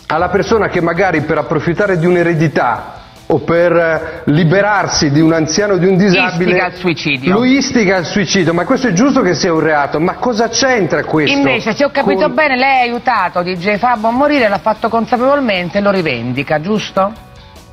alla 0.07 0.29
persona 0.29 0.67
che 0.69 0.81
magari 0.81 1.21
per 1.21 1.37
approfittare 1.37 1.97
di 1.97 2.05
un'eredità 2.05 2.98
o 3.31 3.39
per 3.39 3.71
eh, 3.71 4.21
liberarsi 4.25 5.11
di 5.11 5.21
un 5.21 5.33
anziano 5.33 5.73
o 5.73 5.77
di 5.77 5.85
un 5.85 5.97
disabile. 5.97 6.49
Istiga 6.49 6.65
al 6.65 6.73
suicidio. 6.73 7.33
Lui 7.33 7.57
istiga 7.57 7.97
al 7.97 8.05
suicidio, 8.05 8.53
ma 8.53 8.65
questo 8.65 8.87
è 8.87 8.93
giusto 8.93 9.21
che 9.21 9.35
sia 9.35 9.53
un 9.53 9.59
reato, 9.59 9.99
ma 9.99 10.15
cosa 10.15 10.49
c'entra 10.49 11.03
questo? 11.03 11.37
Invece, 11.37 11.75
se 11.75 11.85
ho 11.85 11.91
capito 11.91 12.21
con- 12.21 12.33
bene, 12.33 12.55
lei 12.55 12.79
ha 12.79 12.81
aiutato 12.81 13.43
DJ 13.43 13.77
Fabio 13.77 14.07
a 14.07 14.11
morire, 14.11 14.49
l'ha 14.49 14.57
fatto 14.57 14.89
consapevolmente 14.89 15.77
e 15.77 15.81
lo 15.81 15.91
rivendica, 15.91 16.59
giusto? 16.59 17.11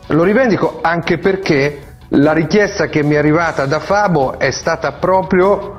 Lo 0.09 0.23
rivendico 0.25 0.81
anche 0.83 1.17
perché 1.19 1.97
la 2.11 2.33
richiesta 2.33 2.87
che 2.89 3.03
mi 3.03 3.15
è 3.15 3.19
arrivata 3.19 3.65
da 3.65 3.81
Fabo 3.81 4.39
è 4.39 4.51
stata 4.51 4.93
proprio 4.93 5.79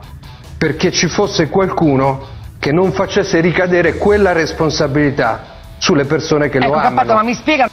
perché 0.58 0.92
ci 0.92 1.08
fosse 1.08 1.50
qualcuno 1.50 2.36
che 2.60 2.72
non 2.72 2.92
facesse 2.92 3.40
ricadere 3.40 3.98
quella 3.98 4.32
responsabilità 4.32 5.56
sulle 5.78 6.06
persone 6.06 6.50
che 6.50 6.58
ecco, 6.58 6.74
lo 6.74 6.74
Cappato, 6.74 7.12
amano. 7.12 7.14
ma 7.14 7.24
mi 7.24 7.36
spiega 7.36 7.70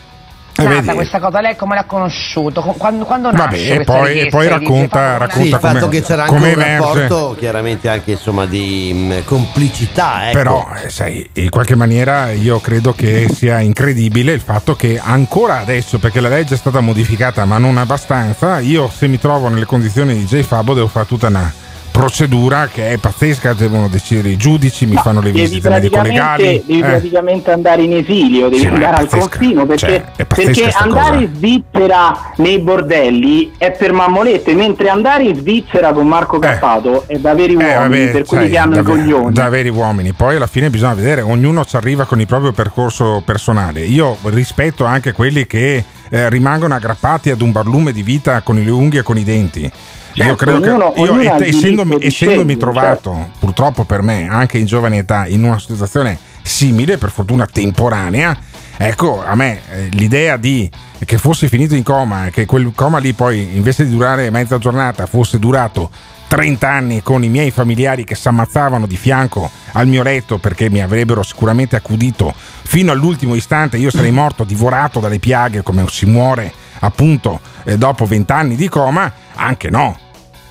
Eh, 0.64 0.80
vedi. 0.80 0.94
questa 0.94 1.18
cosa, 1.20 1.40
lei 1.40 1.56
come 1.56 1.74
l'ha 1.74 1.84
conosciuto? 1.84 2.60
Co- 2.60 2.72
Quando, 2.72 3.04
quando 3.04 3.30
nasce 3.30 3.44
Vabbè, 3.44 3.56
e 3.56 3.74
questa 3.76 3.92
poi, 3.92 4.02
e 4.02 4.12
richiesta 4.12 4.36
poi 4.36 4.48
racconta, 4.48 5.16
racconta 5.16 5.40
Sì, 5.40 5.48
il 5.48 5.58
fatto 5.58 5.78
come, 5.78 5.90
che 5.90 6.02
c'era 6.02 6.24
anche 6.24 6.34
un 6.34 6.54
rapporto 6.54 7.36
chiaramente 7.38 7.88
anche 7.88 8.10
insomma 8.12 8.46
di 8.46 8.92
mh, 8.92 9.24
complicità 9.24 10.28
ecco. 10.28 10.38
Però, 10.38 10.68
eh, 10.84 10.90
sai, 10.90 11.28
in 11.34 11.50
qualche 11.50 11.74
maniera 11.76 12.30
io 12.32 12.60
credo 12.60 12.92
che 12.94 13.28
sia 13.32 13.60
incredibile 13.60 14.32
il 14.32 14.40
fatto 14.40 14.74
che 14.76 15.00
ancora 15.02 15.60
adesso, 15.60 15.98
perché 15.98 16.20
la 16.20 16.28
legge 16.28 16.54
è 16.54 16.58
stata 16.58 16.80
modificata 16.80 17.44
ma 17.44 17.58
non 17.58 17.76
abbastanza, 17.78 18.58
io 18.60 18.90
se 18.94 19.06
mi 19.08 19.18
trovo 19.18 19.48
nelle 19.48 19.66
condizioni 19.66 20.14
di 20.14 20.24
J 20.24 20.42
Fabo 20.42 20.74
devo 20.74 20.88
fare 20.88 21.06
tutta 21.06 21.28
una 21.28 21.52
procedura 21.94 22.66
che 22.66 22.90
è 22.90 22.96
pazzesca, 22.98 23.52
devono 23.52 23.86
decidere 23.86 24.30
i 24.30 24.36
giudici, 24.36 24.84
mi 24.84 24.96
fanno 24.96 25.20
le 25.20 25.30
visite 25.30 25.68
medico-legali. 25.68 26.64
devi 26.66 26.80
eh. 26.80 26.84
praticamente 26.84 27.52
andare 27.52 27.82
in 27.82 27.92
esilio, 27.92 28.48
devi 28.48 28.62
Sì, 28.62 28.66
ma 28.66 28.74
andare 28.74 28.96
al 28.96 29.08
confino 29.08 29.64
perché, 29.64 30.04
Cioè, 30.16 30.24
perché 30.26 30.70
andare 30.72 31.10
cosa. 31.10 31.20
in 31.20 31.30
Svizzera 31.36 32.32
nei 32.38 32.58
bordelli 32.58 33.52
è 33.56 33.70
per 33.70 33.92
mammolette, 33.92 34.54
mentre 34.54 34.88
andare 34.88 35.22
in 35.22 35.36
Svizzera 35.36 35.92
con 35.92 36.08
Marco 36.08 36.40
Cappato 36.40 37.04
è 37.06 37.16
da 37.18 37.32
veri 37.32 37.52
Eh, 37.52 37.76
uomini, 37.76 38.06
vabbè, 38.06 38.10
per 38.10 38.24
quelli 38.24 38.42
sai, 38.42 38.52
che 38.52 38.58
hanno 38.58 38.74
da, 38.74 38.80
i 38.80 38.82
coglioni. 38.84 39.32
da 39.32 39.48
veri 39.48 39.68
uomini. 39.68 40.12
Poi 40.14 40.34
alla 40.34 40.48
fine 40.48 40.70
bisogna 40.70 40.94
vedere, 40.94 41.20
ognuno 41.20 41.64
ci 41.64 41.76
arriva 41.76 42.06
con 42.06 42.18
il 42.18 42.26
proprio 42.26 42.50
percorso 42.50 43.22
personale. 43.24 43.82
Io 43.82 44.16
rispetto 44.24 44.84
anche 44.84 45.12
quelli 45.12 45.46
che 45.46 45.84
eh, 46.10 46.28
rimangono 46.28 46.74
aggrappati 46.74 47.30
ad 47.30 47.40
un 47.40 47.52
barlume 47.52 47.92
di 47.92 48.02
vita 48.02 48.40
con 48.40 48.56
le 48.56 48.68
unghie 48.68 48.98
e 48.98 49.02
con 49.04 49.16
i 49.16 49.22
denti. 49.22 49.70
Io 50.14 50.22
Certo, 50.24 50.36
credo 50.36 50.58
ognuno- 50.58 50.92
che 50.92 51.00
io, 51.00 51.20
il 51.20 51.42
essendomi, 51.42 51.96
essendomi 52.00 52.56
trovato 52.56 53.12
certo. 53.14 53.30
purtroppo 53.40 53.84
per 53.84 54.02
me 54.02 54.28
anche 54.28 54.58
in 54.58 54.66
giovane 54.66 54.98
età 54.98 55.26
in 55.26 55.42
una 55.42 55.58
situazione 55.58 56.16
simile, 56.42 56.98
per 56.98 57.10
fortuna 57.10 57.46
temporanea, 57.46 58.36
ecco 58.76 59.24
a 59.24 59.34
me 59.34 59.60
eh, 59.70 59.88
l'idea 59.90 60.36
di 60.36 60.70
che 61.04 61.18
fossi 61.18 61.48
finito 61.48 61.74
in 61.74 61.82
coma 61.82 62.26
e 62.26 62.30
che 62.30 62.46
quel 62.46 62.70
coma 62.74 62.98
lì 62.98 63.12
poi 63.12 63.56
invece 63.56 63.84
di 63.84 63.90
durare 63.90 64.30
mezza 64.30 64.58
giornata 64.58 65.06
fosse 65.06 65.38
durato 65.38 65.90
30 66.28 66.68
anni 66.68 67.02
con 67.02 67.22
i 67.24 67.28
miei 67.28 67.50
familiari 67.50 68.04
che 68.04 68.14
si 68.14 68.28
ammazzavano 68.28 68.86
di 68.86 68.96
fianco 68.96 69.50
al 69.72 69.86
mio 69.86 70.02
letto 70.02 70.38
perché 70.38 70.70
mi 70.70 70.80
avrebbero 70.80 71.22
sicuramente 71.22 71.76
accudito 71.76 72.32
fino 72.36 72.92
all'ultimo 72.92 73.34
istante, 73.34 73.76
io 73.78 73.90
sarei 73.90 74.12
morto 74.12 74.44
divorato 74.44 75.00
dalle 75.00 75.18
piaghe 75.18 75.62
come 75.62 75.84
si 75.88 76.06
muore 76.06 76.52
appunto 76.80 77.40
eh, 77.64 77.76
dopo 77.78 78.04
20 78.04 78.32
anni 78.32 78.56
di 78.56 78.68
coma, 78.68 79.12
anche 79.34 79.70
no, 79.70 79.96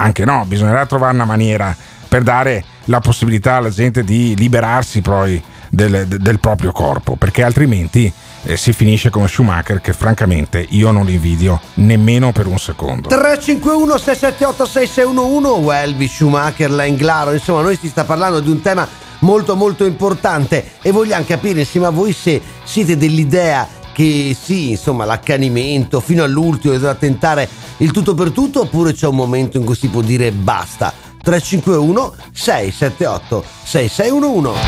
anche 0.04 0.26
no, 0.26 0.44
bisognerà 0.46 0.86
trovare 0.86 1.14
una 1.14 1.26
maniera 1.26 1.76
per 2.08 2.24
dare 2.24 2.64
la 2.86 3.00
possibilità 3.00 3.56
alla 3.56 3.70
gente 3.70 4.04
di 4.04 4.36
liberarsi 4.36 5.02
poi 5.02 5.42
del, 5.70 6.06
del 6.08 6.40
proprio 6.40 6.72
corpo, 6.72 7.16
perché 7.16 7.42
altrimenti 7.42 8.12
eh, 8.44 8.58
si 8.58 8.74
finisce 8.74 9.10
come 9.10 9.28
Schumacher 9.28 9.80
che 9.80 9.94
francamente 9.94 10.64
io 10.70 10.92
non 10.92 11.10
invidio 11.10 11.60
nemmeno 11.76 12.34
per 12.34 12.48
un 12.48 12.60
secondo. 12.60 13.08
351 13.08 13.98
678 13.98 14.66
6611 14.66 15.66
o 15.66 15.74
Elvis 15.74 16.14
Schumacher, 16.14 16.70
Langlaro, 16.70 17.32
insomma 17.32 17.62
noi 17.62 17.78
si 17.78 17.88
sta 17.88 18.04
parlando 18.04 18.42
di 18.42 18.52
un 18.52 18.62
tema 18.62 18.86
molto 19.20 19.56
molto 19.56 19.86
importante 19.86 20.74
e 20.82 20.92
vogliamo 20.92 21.24
capire 21.26 21.62
insieme 21.62 21.88
a 21.88 21.92
voi 21.92 22.12
se 22.12 22.42
siete 22.66 22.98
dell'idea 22.98 23.66
che 23.94 24.36
sì, 24.40 24.72
insomma, 24.72 25.06
l'accanimento 25.06 26.00
fino 26.02 26.24
all'ultimo 26.24 26.74
bisogna 26.74 26.96
tentare 26.96 27.48
il 27.78 27.92
tutto 27.92 28.14
per 28.14 28.32
tutto 28.32 28.62
oppure 28.62 28.94
c'è 28.94 29.08
un 29.08 29.16
momento 29.16 29.58
in 29.58 29.64
cui 29.64 29.76
si 29.76 29.88
può 29.88 30.02
dire 30.02 30.32
basta. 30.32 30.92
351 31.22 32.16
678 32.34 33.44
6611 33.64 34.60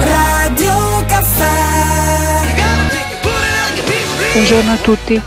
Radio 0.00 1.04
Caffè 1.06 1.80
Buongiorno 4.32 4.70
a 4.70 4.76
tutti. 4.76 5.20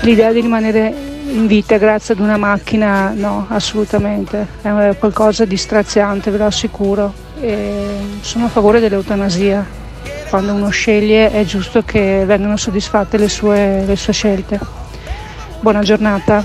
L'idea 0.00 0.32
di 0.32 0.40
rimanere 0.40 0.94
in 1.30 1.46
vita 1.46 1.78
grazie 1.78 2.12
ad 2.12 2.20
una 2.20 2.36
macchina, 2.36 3.12
no, 3.14 3.46
assolutamente. 3.48 4.46
È 4.60 4.94
qualcosa 4.98 5.46
di 5.46 5.56
straziante, 5.56 6.30
ve 6.30 6.36
lo 6.36 6.44
assicuro. 6.44 7.12
E 7.40 7.96
sono 8.20 8.44
a 8.44 8.48
favore 8.48 8.80
dell'eutanasia. 8.80 9.66
Quando 10.28 10.52
uno 10.52 10.68
sceglie 10.68 11.30
è 11.30 11.42
giusto 11.44 11.82
che 11.82 12.24
vengano 12.26 12.58
soddisfatte 12.58 13.16
le 13.16 13.30
sue, 13.30 13.84
le 13.86 13.96
sue 13.96 14.12
scelte. 14.12 14.60
Buona 15.60 15.80
giornata. 15.80 16.44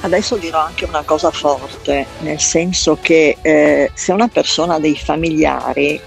Adesso 0.00 0.36
dirò 0.36 0.58
anche 0.58 0.84
una 0.84 1.02
cosa 1.02 1.30
forte, 1.30 2.06
nel 2.20 2.38
senso 2.38 2.98
che 3.00 3.38
eh, 3.40 3.90
se 3.94 4.12
una 4.12 4.28
persona 4.28 4.74
ha 4.74 4.78
dei 4.78 4.96
familiari 4.96 5.98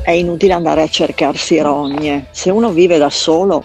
è 0.00 0.12
inutile 0.12 0.52
andare 0.52 0.82
a 0.82 0.88
cercarsi 0.88 1.58
rogne. 1.58 2.26
Se 2.30 2.50
uno 2.50 2.70
vive 2.70 2.96
da 2.96 3.10
solo 3.10 3.64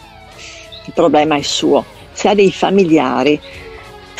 il 0.86 0.94
problema 0.94 1.36
è 1.36 1.42
suo. 1.44 1.86
Se 2.12 2.28
ha 2.28 2.34
dei 2.34 2.52
familiari, 2.52 3.40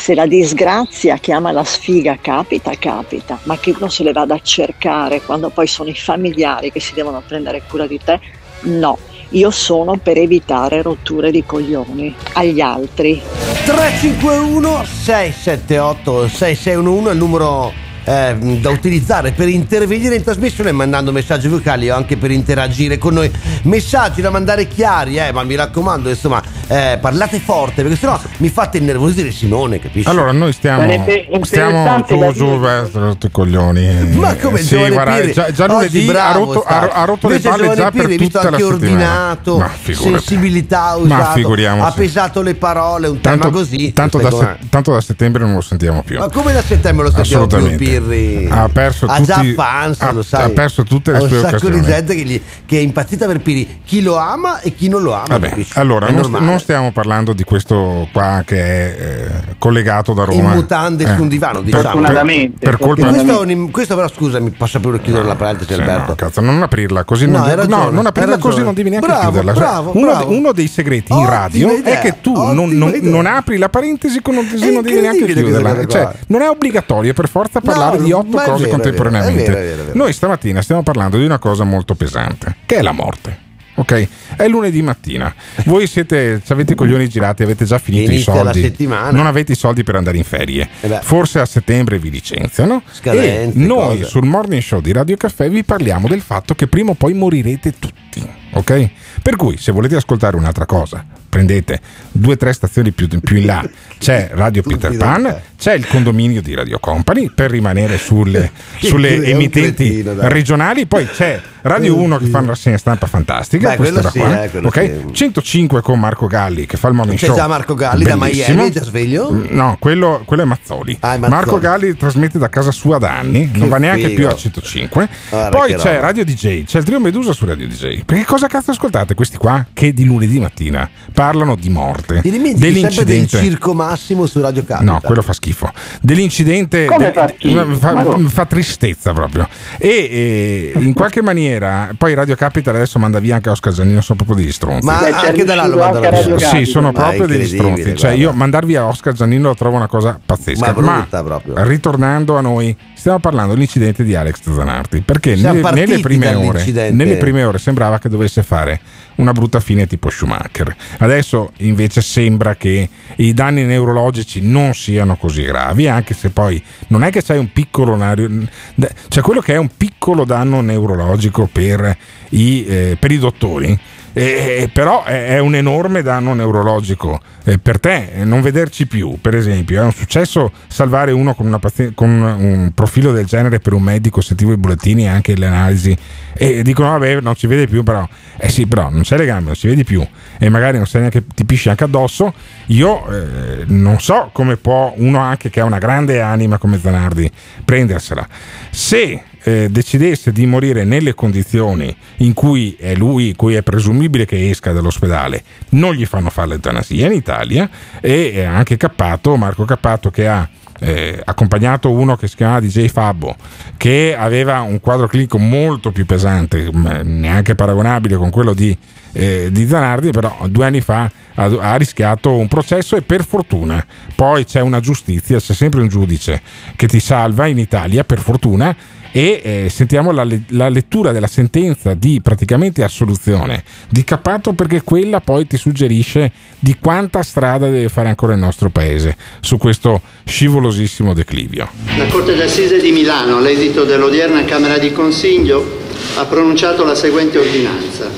se 0.04 0.14
la 0.14 0.26
disgrazia 0.26 1.16
chiama 1.16 1.50
la 1.50 1.64
sfiga 1.64 2.18
capita, 2.20 2.72
capita, 2.78 3.38
ma 3.44 3.56
che 3.56 3.72
uno 3.74 3.88
se 3.88 4.02
le 4.02 4.12
vada 4.12 4.34
a 4.34 4.40
cercare 4.42 5.22
quando 5.22 5.48
poi 5.48 5.66
sono 5.66 5.88
i 5.88 5.94
familiari 5.94 6.70
che 6.70 6.78
si 6.78 6.92
devono 6.92 7.22
prendere 7.26 7.62
cura 7.66 7.86
di 7.86 7.98
te, 8.04 8.20
no. 8.64 8.98
Io 9.30 9.50
sono 9.50 9.96
per 9.96 10.18
evitare 10.18 10.82
rotture 10.82 11.30
di 11.30 11.42
coglioni 11.46 12.14
agli 12.34 12.60
altri. 12.60 13.18
351 13.64 14.84
678 14.84 16.28
6611 16.28 17.08
è 17.08 17.12
il 17.12 17.16
numero 17.16 17.83
eh, 18.04 18.36
da 18.60 18.70
utilizzare 18.70 19.32
per 19.32 19.48
intervenire 19.48 20.14
in 20.14 20.22
trasmissione 20.22 20.72
mandando 20.72 21.12
messaggi 21.12 21.48
vocali 21.48 21.90
o 21.90 21.96
anche 21.96 22.16
per 22.16 22.30
interagire 22.30 22.98
con 22.98 23.14
noi. 23.14 23.30
Messaggi 23.62 24.20
da 24.20 24.30
mandare 24.30 24.68
chiari, 24.68 25.16
eh, 25.16 25.32
ma 25.32 25.42
mi 25.42 25.54
raccomando, 25.54 26.08
insomma, 26.08 26.42
eh, 26.68 26.98
parlate 27.00 27.38
forte 27.40 27.82
perché 27.82 27.96
sennò 27.96 28.18
mi 28.38 28.48
fate 28.48 28.78
innervosire 28.78 29.30
Simone, 29.30 29.78
capisci? 29.78 30.08
Allora, 30.08 30.32
noi 30.32 30.52
stiamo, 30.52 31.06
stiamo 31.42 32.02
su, 32.06 32.32
su, 32.34 32.58
beh, 32.58 32.88
rotto 32.92 33.26
i 33.26 33.30
coglioni. 33.30 34.14
Ma 34.14 34.34
come 34.36 34.58
sì, 34.58 34.68
Giovanni 34.68 34.92
guarda, 34.94 35.14
Pirri? 35.14 35.32
già, 35.32 35.50
già 35.52 35.66
lunedì 35.66 36.08
ha 36.08 36.12
bravo 36.12 36.44
rotto, 36.44 36.62
ha, 36.64 36.88
ha 36.92 37.04
rotto 37.04 37.28
le 37.28 37.40
palle 37.40 37.74
già 37.74 37.90
per 37.90 38.02
Pirri, 38.02 38.16
visto 38.18 38.38
tutta 38.38 38.50
la 38.50 38.56
anche 38.56 38.68
settimana. 38.70 39.30
ordinato, 39.32 39.58
Ma 39.58 39.70
sensibilità 39.82 40.82
ha 40.84 40.96
Ma 40.98 41.02
usato, 41.16 41.32
figuriamoci. 41.34 41.86
ha 41.88 41.92
pesato 41.92 42.42
le 42.42 42.54
parole, 42.54 43.08
un 43.08 43.20
Tanto, 43.20 43.38
tema 43.48 43.56
così. 43.56 43.92
tanto, 43.92 44.18
da, 44.18 44.30
se- 44.30 44.56
tanto 44.68 44.92
da 44.92 45.00
settembre 45.00 45.44
non 45.44 45.54
lo 45.54 45.60
sentiamo 45.60 46.02
più. 46.02 46.18
Ma 46.18 46.28
come 46.28 46.52
da 46.52 46.62
settembre 46.62 47.06
lo 47.06 47.12
sentiamo 47.12 47.46
più. 47.46 47.56
Pirri? 48.00 48.48
Ha 48.50 48.68
perso 48.72 49.06
ha 49.06 49.16
tutti- 49.16 49.26
già 49.26 49.42
fans, 49.54 50.00
ha- 50.00 50.12
lo 50.12 50.22
sai. 50.22 50.44
ha 50.44 50.48
perso 50.50 50.82
tutte 50.82 51.12
le 51.12 51.18
Ha 51.18 51.22
un 51.22 51.28
sue 51.28 51.36
sacco 51.40 51.48
occasioni. 51.56 51.80
di 51.80 51.86
gente 51.86 52.14
che, 52.14 52.22
gli- 52.22 52.40
che 52.66 52.78
è 52.78 52.80
impazzita 52.80 53.26
per 53.26 53.40
Pirri. 53.40 53.80
Chi 53.84 54.02
lo 54.02 54.16
ama 54.16 54.60
e 54.60 54.74
chi 54.74 54.88
non 54.88 55.02
lo 55.02 55.12
ama. 55.14 55.24
Vabbè, 55.28 55.54
allora 55.74 56.10
non, 56.10 56.30
non 56.30 56.58
stiamo 56.58 56.92
parlando 56.92 57.32
di 57.32 57.44
questo 57.44 58.08
qua 58.12 58.42
che 58.44 58.56
è 58.56 58.96
eh, 58.98 59.54
collegato 59.58 60.12
da 60.12 60.24
Roma. 60.24 60.40
in 60.40 60.48
mutande 60.56 61.04
Eh, 61.04 61.14
su 61.16 61.22
un 61.22 61.28
divano, 61.28 61.62
per- 61.62 61.64
diciamo. 61.64 62.00
Per, 62.00 62.50
per 62.58 62.78
colpa 62.78 63.08
questo, 63.08 63.40
un- 63.40 63.70
questo 63.70 63.94
però 63.94 64.08
scusami, 64.08 64.50
posso 64.50 64.80
pure 64.80 65.00
chiudere 65.00 65.24
la 65.26 65.34
parentesi 65.36 65.72
Alberto. 65.74 66.08
no, 66.08 66.14
cazzo, 66.14 66.40
non 66.40 66.62
aprirla 66.62 67.04
così, 67.04 67.26
No, 67.26 67.38
non, 67.38 67.48
hai 67.48 67.54
ragione, 67.56 67.84
no, 67.84 67.90
non 67.90 68.06
aprirla 68.06 68.38
così 68.38 68.62
non 68.62 68.74
devi 68.74 68.90
neanche 68.90 69.06
Bravo, 69.06 69.22
chiuderla. 69.22 69.52
Bravo, 69.52 69.92
uno, 69.94 70.06
bravo. 70.06 70.30
uno 70.32 70.52
dei 70.52 70.68
segreti 70.68 71.12
in 71.12 71.26
radio 71.26 71.72
idea, 71.72 71.98
è 71.98 72.00
che 72.00 72.20
tu 72.20 72.32
non, 72.34 72.70
non- 72.70 72.98
non 73.02 73.26
apri 73.26 73.56
la 73.58 73.68
parentesi 73.68 74.20
con 74.22 74.34
È 74.34 74.70
non 74.70 74.82
devi 74.82 75.00
neanche 75.00 75.24
chiuderla. 75.26 75.86
Cioè, 75.86 76.08
non 76.28 76.42
è 76.42 76.48
obbligatorio 76.48 77.12
per 77.12 77.28
forza 77.28 77.60
parlare 77.60 77.83
No, 77.90 77.96
di 78.02 78.12
otto 78.12 78.36
cose 78.36 78.64
vero, 78.64 78.70
contemporaneamente. 78.70 79.44
è 79.44 79.48
vero, 79.48 79.58
è 79.58 79.76
vero, 79.76 79.92
è. 79.92 79.96
Noi 79.96 80.12
stamattina 80.12 80.62
stiamo 80.62 80.82
parlando 80.82 81.18
di 81.18 81.24
una 81.24 81.38
cosa 81.38 81.64
molto 81.64 81.94
pesante, 81.94 82.56
che 82.66 82.76
è 82.76 82.82
la 82.82 82.92
morte. 82.92 83.42
Ok, 83.76 84.08
è 84.36 84.46
lunedì 84.46 84.82
mattina. 84.82 85.34
Voi 85.64 85.88
siete, 85.88 86.40
ci 86.44 86.52
avete 86.52 86.74
i 86.74 86.76
coglioni 86.76 87.08
girati, 87.08 87.42
avete 87.42 87.64
già 87.64 87.78
finito 87.78 88.12
Inizia 88.12 88.32
i 88.32 88.36
soldi. 88.36 88.86
Non 88.86 89.26
avete 89.26 89.52
i 89.52 89.56
soldi 89.56 89.82
per 89.82 89.96
andare 89.96 90.16
in 90.16 90.22
ferie. 90.22 90.68
Eh. 90.80 91.00
Forse 91.02 91.40
a 91.40 91.44
settembre 91.44 91.98
vi 91.98 92.10
licenziano. 92.10 92.82
Scadenze, 92.88 93.58
e 93.58 93.64
noi 93.64 93.98
cose. 93.98 94.10
sul 94.10 94.26
morning 94.26 94.62
show 94.62 94.80
di 94.80 94.92
Radio 94.92 95.16
Caffè 95.16 95.50
vi 95.50 95.64
parliamo 95.64 96.06
del 96.06 96.20
fatto 96.20 96.54
che 96.54 96.68
prima 96.68 96.92
o 96.92 96.94
poi 96.94 97.14
morirete 97.14 97.74
tutti. 97.76 98.24
Ok? 98.52 98.90
Per 99.20 99.34
cui, 99.34 99.56
se 99.58 99.72
volete 99.72 99.96
ascoltare 99.96 100.36
un'altra 100.36 100.66
cosa 100.66 101.04
prendete 101.34 101.80
due 102.12 102.34
o 102.34 102.36
tre 102.36 102.52
stazioni 102.52 102.92
più, 102.92 103.08
più 103.20 103.36
in 103.38 103.46
là, 103.46 103.68
c'è 103.98 104.30
Radio 104.34 104.62
Peter 104.62 104.96
Pan, 104.96 105.36
c'è 105.58 105.74
il 105.74 105.84
condominio 105.88 106.40
di 106.40 106.54
Radio 106.54 106.78
Company 106.78 107.28
per 107.34 107.50
rimanere 107.50 107.98
sulle, 107.98 108.52
sulle 108.80 109.20
emittenti 109.24 110.02
cretino, 110.02 110.28
regionali, 110.28 110.86
poi 110.86 111.08
c'è 111.10 111.40
Radio 111.62 111.96
1 111.98 112.18
che 112.18 112.26
fa 112.26 112.38
una 112.40 112.48
rassegna 112.48 112.76
stampa 112.76 113.06
fantastica, 113.06 113.70
Beh, 113.70 113.76
questa 113.76 114.00
era 114.00 114.10
sì, 114.10 114.18
qua, 114.18 114.44
eh, 114.44 114.50
quello 114.50 114.66
ok? 114.68 115.10
105 115.12 115.80
con 115.80 115.98
Marco 115.98 116.26
Galli 116.26 116.66
che 116.66 116.76
fa 116.76 116.88
il 116.88 116.94
morning 116.94 117.18
C'è 117.18 117.24
show. 117.26 117.34
già 117.36 117.46
Marco 117.46 117.74
Galli 117.74 118.04
da 118.04 118.18
Bellissimo. 118.18 118.56
Miami, 118.56 118.70
già 118.70 118.82
sveglio? 118.84 119.32
Mm, 119.32 119.44
No, 119.48 119.76
quello, 119.80 120.22
quello 120.26 120.42
è 120.42 120.44
Mazzoli. 120.44 120.94
Ah, 121.00 121.16
Mazzoli. 121.16 121.30
Marco 121.30 121.58
Galli 121.58 121.96
trasmette 121.96 122.38
da 122.38 122.50
casa 122.50 122.70
sua 122.70 122.98
da 122.98 123.16
anni, 123.16 123.50
non 123.54 123.70
va 123.70 123.78
neanche 123.78 124.08
figo. 124.08 124.14
più 124.14 124.28
a 124.28 124.34
105. 124.34 125.08
Guarda 125.30 125.56
Poi 125.56 125.68
che 125.70 125.76
c'è 125.76 125.94
roba. 125.94 126.00
Radio 126.08 126.24
DJ, 126.26 126.64
c'è 126.64 126.78
il 126.78 126.84
trio 126.84 127.00
Medusa 127.00 127.32
su 127.32 127.46
Radio 127.46 127.66
DJ. 127.66 128.02
Perché 128.04 128.24
cosa 128.26 128.46
cazzo 128.46 128.72
ascoltate 128.72 129.14
questi 129.14 129.38
qua 129.38 129.64
che 129.72 129.94
di 129.94 130.04
lunedì 130.04 130.38
mattina 130.38 130.86
parlano 131.24 131.56
di 131.56 131.70
morte, 131.70 132.20
Ti 132.20 132.30
dimentichi 132.30 132.60
sempre 132.60 132.72
del 132.72 133.04
dell'incidente. 133.04 133.38
Circo 133.38 133.72
Massimo 133.74 134.26
su 134.26 134.40
Radio 134.40 134.62
Capita. 134.64 134.90
No, 134.92 135.00
quello 135.00 135.22
fa 135.22 135.32
schifo. 135.32 135.70
Dell'incidente 136.02 136.84
Come 136.84 137.12
fa 137.12 137.28
schifo? 137.28 137.76
fa, 137.76 137.92
Ma 137.92 138.28
fa 138.28 138.44
tristezza 138.44 139.12
proprio. 139.12 139.48
E, 139.78 140.72
e 140.74 140.80
in 140.80 140.92
qualche 140.92 141.22
maniera, 141.22 141.90
poi 141.96 142.14
Radio 142.14 142.34
Capital 142.36 142.74
adesso 142.74 142.98
manda 142.98 143.18
via 143.20 143.36
anche 143.36 143.48
Oscar 143.48 143.72
Giannino, 143.72 144.00
sono 144.02 144.22
proprio 144.22 144.44
degli 144.44 144.52
stronzi. 144.52 144.86
Ma 144.86 144.98
Beh, 145.00 145.10
c'è 145.12 145.28
anche 145.28 145.44
da 145.44 145.54
là 145.54 145.66
lo 145.66 145.76
mandano 145.78 146.10
via. 146.10 146.20
Sì, 146.20 146.42
Capital. 146.44 146.66
sono 146.66 146.92
Ma 146.92 147.00
proprio 147.00 147.26
degli 147.26 147.46
stronzi. 147.46 147.82
Cioè, 147.82 147.94
guarda. 147.94 148.14
io 148.14 148.32
mandar 148.32 148.66
via 148.66 148.84
Oscar 148.86 149.12
Giannino 149.14 149.48
lo 149.48 149.54
trovo 149.54 149.76
una 149.76 149.88
cosa 149.88 150.18
pazzesca. 150.24 150.66
Ma 150.66 150.72
brutta 150.72 151.22
proprio. 151.22 151.54
ritornando 151.64 152.36
a 152.36 152.40
noi, 152.40 152.76
stiamo 153.04 153.20
parlando 153.20 153.52
dell'incidente 153.52 154.02
di 154.02 154.14
Alex 154.14 154.40
Zanardi. 154.50 155.02
Perché 155.02 155.36
nelle, 155.36 155.60
nelle 155.72 156.00
prime 156.00 156.34
ore, 156.34 156.90
nelle 156.90 157.18
prime 157.18 157.44
ore 157.44 157.58
sembrava 157.58 157.98
che 157.98 158.08
dovesse 158.08 158.42
fare 158.42 158.80
una 159.16 159.32
brutta 159.32 159.60
fine 159.60 159.86
tipo 159.86 160.08
Schumacher. 160.08 160.74
Adesso 160.98 161.52
invece 161.58 162.00
sembra 162.00 162.56
che 162.56 162.88
i 163.16 163.34
danni 163.34 163.64
neurologici 163.64 164.40
non 164.40 164.72
siano 164.72 165.16
così 165.16 165.42
gravi, 165.42 165.86
anche 165.86 166.14
se 166.14 166.30
poi 166.30 166.62
non 166.88 167.04
è 167.04 167.10
che 167.10 167.22
c'è 167.22 167.36
un 167.36 167.52
piccolo 167.52 167.94
c'è 167.94 169.20
quello 169.20 169.40
che 169.40 169.52
è 169.52 169.58
un 169.58 169.68
piccolo 169.76 170.24
danno 170.24 170.62
neurologico 170.62 171.46
per 171.52 171.94
i, 172.30 172.64
eh, 172.66 172.96
per 172.98 173.12
i 173.12 173.18
dottori. 173.18 173.78
Eh, 174.16 174.70
però 174.72 175.02
è, 175.02 175.40
un 175.40 175.56
enorme 175.56 176.00
danno 176.00 176.34
neurologico 176.34 177.20
eh, 177.42 177.58
per 177.58 177.80
te, 177.80 178.12
eh, 178.12 178.24
non 178.24 178.42
vederci 178.42 178.86
più, 178.86 179.18
per 179.20 179.34
esempio. 179.34 179.82
È 179.82 179.84
un 179.84 179.92
successo 179.92 180.52
salvare 180.68 181.10
uno 181.10 181.34
con, 181.34 181.56
pazi- 181.60 181.92
con 181.94 182.08
un 182.08 182.70
profilo 182.72 183.10
del 183.10 183.26
genere 183.26 183.58
per 183.58 183.72
un 183.72 183.82
medico, 183.82 184.20
sentivo 184.20 184.52
i 184.52 184.56
bollettini 184.56 185.02
e 185.02 185.08
anche 185.08 185.36
le 185.36 185.46
analisi 185.46 185.96
e 186.36 186.62
dicono 186.62 186.90
vabbè 186.90 187.20
non 187.20 187.34
ci 187.34 187.46
vede 187.48 187.66
più, 187.66 187.82
però 187.82 188.06
eh 188.36 188.48
sì, 188.48 188.66
però 188.66 188.88
non 188.88 189.02
c'è 189.02 189.16
legame, 189.16 189.46
non 189.46 189.56
si 189.56 189.66
vede 189.66 189.84
più 189.84 190.06
e 190.38 190.48
magari 190.48 190.76
non 190.76 190.86
sai 190.86 191.00
neanche 191.00 191.24
ti 191.26 191.44
pisci 191.44 191.68
anche 191.68 191.82
addosso. 191.82 192.32
Io 192.66 193.08
eh, 193.08 193.64
non 193.66 193.98
so 193.98 194.30
come 194.32 194.56
può 194.56 194.92
uno 194.96 195.18
anche 195.18 195.50
che 195.50 195.58
ha 195.60 195.64
una 195.64 195.78
grande 195.78 196.20
anima 196.20 196.58
come 196.58 196.78
Zanardi 196.78 197.28
prendersela. 197.64 198.26
Se 198.70 199.22
eh, 199.44 199.68
decidesse 199.70 200.32
di 200.32 200.46
morire 200.46 200.84
nelle 200.84 201.14
condizioni 201.14 201.94
in 202.18 202.32
cui 202.32 202.76
è 202.78 202.94
lui, 202.94 203.34
cui 203.34 203.54
è 203.54 203.62
presumibile 203.62 204.24
che 204.24 204.48
esca 204.48 204.72
dall'ospedale, 204.72 205.42
non 205.70 205.94
gli 205.94 206.06
fanno 206.06 206.30
fare 206.30 206.48
l'eutanasia 206.48 207.06
in 207.06 207.12
Italia 207.12 207.68
e 208.00 208.42
anche 208.42 208.76
Cappato, 208.76 209.36
Marco 209.36 209.64
Cappato 209.64 210.10
che 210.10 210.26
ha 210.26 210.48
eh, 210.80 211.20
accompagnato 211.24 211.90
uno 211.90 212.16
che 212.16 212.26
si 212.26 212.36
chiamava 212.36 212.60
DJ 212.60 212.88
Fabbo 212.88 213.36
che 213.76 214.16
aveva 214.18 214.60
un 214.62 214.80
quadro 214.80 215.06
clinico 215.06 215.38
molto 215.38 215.92
più 215.92 216.06
pesante, 216.06 216.70
neanche 216.72 217.54
paragonabile 217.54 218.16
con 218.16 218.30
quello 218.30 218.54
di, 218.54 218.76
eh, 219.12 219.48
di 219.50 219.66
Zanardi, 219.66 220.10
però 220.10 220.36
due 220.48 220.66
anni 220.66 220.80
fa 220.80 221.10
ha, 221.34 221.44
ha 221.44 221.76
rischiato 221.76 222.34
un 222.36 222.48
processo 222.48 222.96
e 222.96 223.02
per 223.02 223.24
fortuna 223.24 223.84
poi 224.14 224.44
c'è 224.44 224.60
una 224.60 224.80
giustizia, 224.80 225.38
c'è 225.38 225.54
sempre 225.54 225.80
un 225.80 225.88
giudice 225.88 226.42
che 226.76 226.86
ti 226.86 227.00
salva 227.00 227.46
in 227.46 227.58
Italia 227.58 228.04
per 228.04 228.18
fortuna 228.18 228.74
e 229.16 229.40
eh, 229.44 229.68
sentiamo 229.70 230.10
la, 230.10 230.26
la 230.48 230.68
lettura 230.68 231.12
della 231.12 231.28
sentenza 231.28 231.94
di 231.94 232.20
praticamente 232.20 232.82
assoluzione 232.82 233.62
di 233.88 234.02
Cappato 234.02 234.54
perché 234.54 234.82
quella 234.82 235.20
poi 235.20 235.46
ti 235.46 235.56
suggerisce 235.56 236.32
di 236.58 236.76
quanta 236.80 237.22
strada 237.22 237.70
deve 237.70 237.88
fare 237.88 238.08
ancora 238.08 238.32
il 238.32 238.40
nostro 238.40 238.70
paese 238.70 239.16
su 239.38 239.56
questo 239.56 240.00
scivolosissimo 240.24 241.14
declivio. 241.14 241.68
La 241.96 242.06
Corte 242.06 242.34
d'Assise 242.34 242.80
di 242.80 242.90
Milano, 242.90 243.36
all'esito 243.36 243.84
dell'odierna 243.84 244.44
Camera 244.44 244.78
di 244.78 244.90
Consiglio, 244.90 245.82
ha 246.16 246.24
pronunciato 246.24 246.84
la 246.84 246.96
seguente 246.96 247.38
ordinanza. 247.38 248.10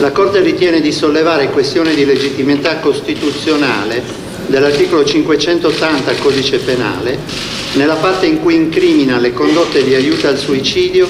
La 0.00 0.12
Corte 0.12 0.42
ritiene 0.42 0.82
di 0.82 0.92
sollevare 0.92 1.48
questione 1.48 1.94
di 1.94 2.04
legittimità 2.04 2.76
costituzionale 2.76 4.23
dell'articolo 4.46 5.04
580 5.04 6.14
Codice 6.16 6.58
Penale 6.58 7.18
nella 7.74 7.96
parte 7.96 8.26
in 8.26 8.40
cui 8.40 8.54
incrimina 8.54 9.18
le 9.18 9.32
condotte 9.32 9.82
di 9.82 9.94
aiuto 9.94 10.28
al 10.28 10.38
suicidio 10.38 11.08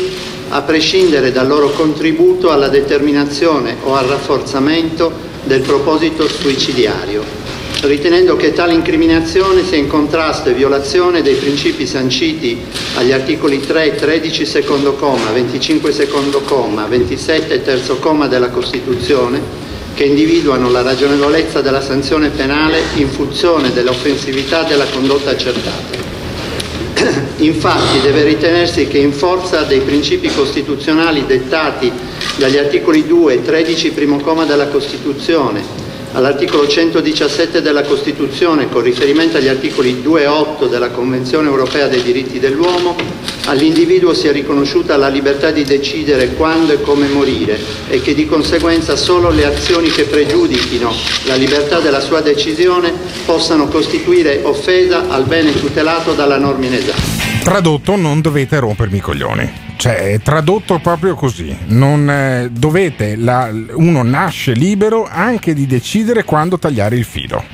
a 0.49 0.62
prescindere 0.62 1.33
dal 1.33 1.47
loro 1.47 1.70
contributo 1.70 2.51
alla 2.51 2.68
determinazione 2.68 3.77
o 3.83 3.94
al 3.94 4.07
rafforzamento 4.07 5.12
del 5.44 5.61
proposito 5.61 6.27
suicidiario, 6.29 7.23
ritenendo 7.83 8.37
che 8.37 8.53
tale 8.53 8.73
incriminazione 8.73 9.64
sia 9.64 9.77
in 9.77 9.88
contrasto 9.88 10.49
e 10.49 10.55
violazione 10.55 11.23
dei 11.23 11.35
principi 11.35 11.87
sanciti 11.87 12.59
agli 12.97 13.12
articoli 13.12 13.61
3, 13.61 13.97
13 13.97 14.47
secondo 14.47 14.94
comma, 14.94 15.31
25 15.33 15.92
secondo 15.92 16.40
comma, 16.40 16.87
27 16.87 17.62
terzo 17.62 17.97
comma 17.97 18.27
della 18.27 18.49
Costituzione, 18.49 19.63
che 19.94 20.04
individuano 20.04 20.70
la 20.70 20.83
ragionevolezza 20.83 21.61
della 21.61 21.80
sanzione 21.80 22.30
penale 22.30 22.83
in 22.94 23.09
funzione 23.09 23.72
dell'offensività 23.72 24.64
della 24.64 24.87
condotta 24.87 25.30
accertata. 25.30 26.02
Infatti 27.38 28.00
deve 28.00 28.24
ritenersi 28.24 28.88
che 28.88 28.98
in 28.98 29.12
forza 29.12 29.62
dei 29.62 29.80
principi 29.80 30.28
costituzionali 30.35 31.24
dettati 31.26 31.90
dagli 32.37 32.59
articoli 32.59 33.07
2 33.07 33.35
e 33.35 33.42
13 33.42 33.90
primo 33.90 34.18
comma 34.18 34.44
della 34.44 34.66
Costituzione, 34.66 35.84
all'articolo 36.14 36.66
117 36.66 37.61
della 37.61 37.83
Costituzione 37.83 38.68
con 38.68 38.83
riferimento 38.83 39.37
agli 39.37 39.48
articoli 39.48 40.00
2 40.00 40.22
e 40.22 40.27
8 40.27 40.66
della 40.66 40.90
Convenzione 40.90 41.48
europea 41.48 41.88
dei 41.88 42.03
diritti 42.03 42.38
dell'uomo, 42.38 42.96
all'individuo 43.46 44.14
sia 44.14 44.33
riconosciuta 44.33 44.96
la 44.96 45.09
libertà 45.09 45.50
di 45.50 45.64
decidere 45.64 46.29
quando 46.35 46.72
e 46.72 46.81
come 46.81 47.09
morire 47.09 47.59
e 47.88 48.00
che 48.00 48.14
di 48.14 48.27
conseguenza 48.27 48.96
solo 48.96 49.31
le 49.31 49.44
azioni 49.44 49.90
che 49.90 50.05
pregiudichino 50.05 50.92
la 51.27 51.35
libertà 51.35 51.81
della 51.81 52.00
sua 52.00 52.20
decisione 52.20 52.92
possano 53.24 53.68
costituire 53.68 54.40
offesa 54.42 55.09
al 55.09 55.24
bene 55.24 55.53
tutelato 55.59 56.12
dalla 56.12 56.38
norma 56.38 56.66
in 56.66 56.74
esame. 56.74 57.23
Tradotto, 57.44 57.94
non 57.96 58.22
dovete 58.22 58.59
rompermi 58.59 58.96
i 58.96 59.00
coglioni. 59.00 59.52
Cioè, 59.76 60.18
tradotto 60.22 60.78
proprio 60.78 61.14
così. 61.14 61.54
Non, 61.66 62.09
eh, 62.09 62.48
dovete, 62.50 63.16
la- 63.16 63.50
uno 63.74 64.02
nasce 64.02 64.52
libero 64.54 65.07
anche 65.07 65.52
di 65.52 65.66
decidere 65.66 66.24
quando 66.24 66.59
tagliare 66.59 66.96
il 66.96 67.04
filo. 67.04 67.44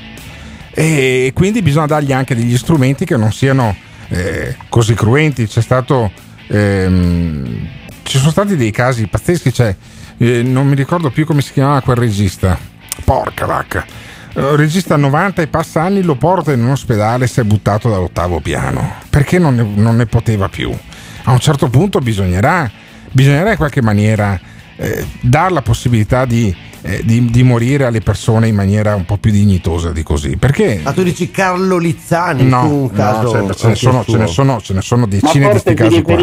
E 0.73 1.31
quindi 1.35 1.61
bisogna 1.61 1.87
dargli 1.87 2.13
anche 2.13 2.35
degli 2.35 2.57
strumenti 2.57 3.03
che 3.03 3.17
non 3.17 3.33
siano 3.33 3.75
eh, 4.07 4.55
così 4.69 4.93
cruenti. 4.93 5.45
C'è 5.45 5.61
stato. 5.61 6.09
ehm, 6.47 7.67
ci 8.03 8.17
sono 8.17 8.31
stati 8.31 8.55
dei 8.55 8.71
casi 8.71 9.07
pazzeschi. 9.07 9.51
Cioè, 9.51 9.75
eh, 10.17 10.41
non 10.41 10.67
mi 10.67 10.75
ricordo 10.75 11.09
più 11.09 11.25
come 11.25 11.41
si 11.41 11.51
chiamava 11.51 11.81
quel 11.81 11.97
regista. 11.97 12.57
Porca 13.03 13.45
vacca. 13.45 13.85
Eh, 14.33 14.55
regista 14.55 14.93
a 14.93 14.97
90 14.97 15.41
e 15.41 15.47
passa 15.47 15.81
anni 15.81 16.01
lo 16.01 16.15
porta 16.15 16.53
in 16.53 16.63
un 16.63 16.71
ospedale 16.71 17.25
e 17.25 17.27
si 17.27 17.41
è 17.41 17.43
buttato 17.43 17.89
dall'ottavo 17.89 18.39
piano 18.39 18.93
perché 19.09 19.39
non 19.39 19.55
ne, 19.55 19.63
non 19.63 19.95
ne 19.97 20.05
poteva 20.05 20.47
più. 20.47 20.71
A 21.23 21.31
un 21.31 21.39
certo 21.39 21.69
punto 21.69 21.99
bisognerà, 21.99 22.69
bisognerà 23.11 23.51
in 23.51 23.57
qualche 23.57 23.81
maniera 23.81 24.39
eh, 24.77 25.05
dare 25.19 25.53
la 25.53 25.61
possibilità 25.61 26.25
di, 26.25 26.55
eh, 26.83 27.01
di- 27.03 27.25
di 27.29 27.43
morire 27.43 27.85
alle 27.85 28.01
persone 28.01 28.47
in 28.47 28.55
maniera 28.55 28.95
un 28.95 29.05
po' 29.05 29.17
più 29.17 29.31
dignitosa 29.31 29.91
di 29.91 30.03
così. 30.03 30.37
Perché 30.37 30.79
Ma 30.83 30.91
tu 30.93 31.03
dici 31.03 31.29
Carlo 31.31 31.77
Lizzani, 31.77 32.43
No, 32.47 32.63
no, 32.63 32.91
caso 32.93 33.31
cioè, 33.31 33.53
ce, 33.53 33.67
ne 33.67 33.75
sono, 33.75 34.03
ce 34.03 34.17
ne 34.17 34.27
sono- 34.27 34.61
ce 34.61 34.73
ne 34.73 34.81
sono 34.81 35.01
Ma 35.01 35.07
decine 35.07 35.45
di 35.45 35.49
questi 35.51 35.69
si 35.69 35.75
casi 35.75 36.01
qua. 36.01 36.15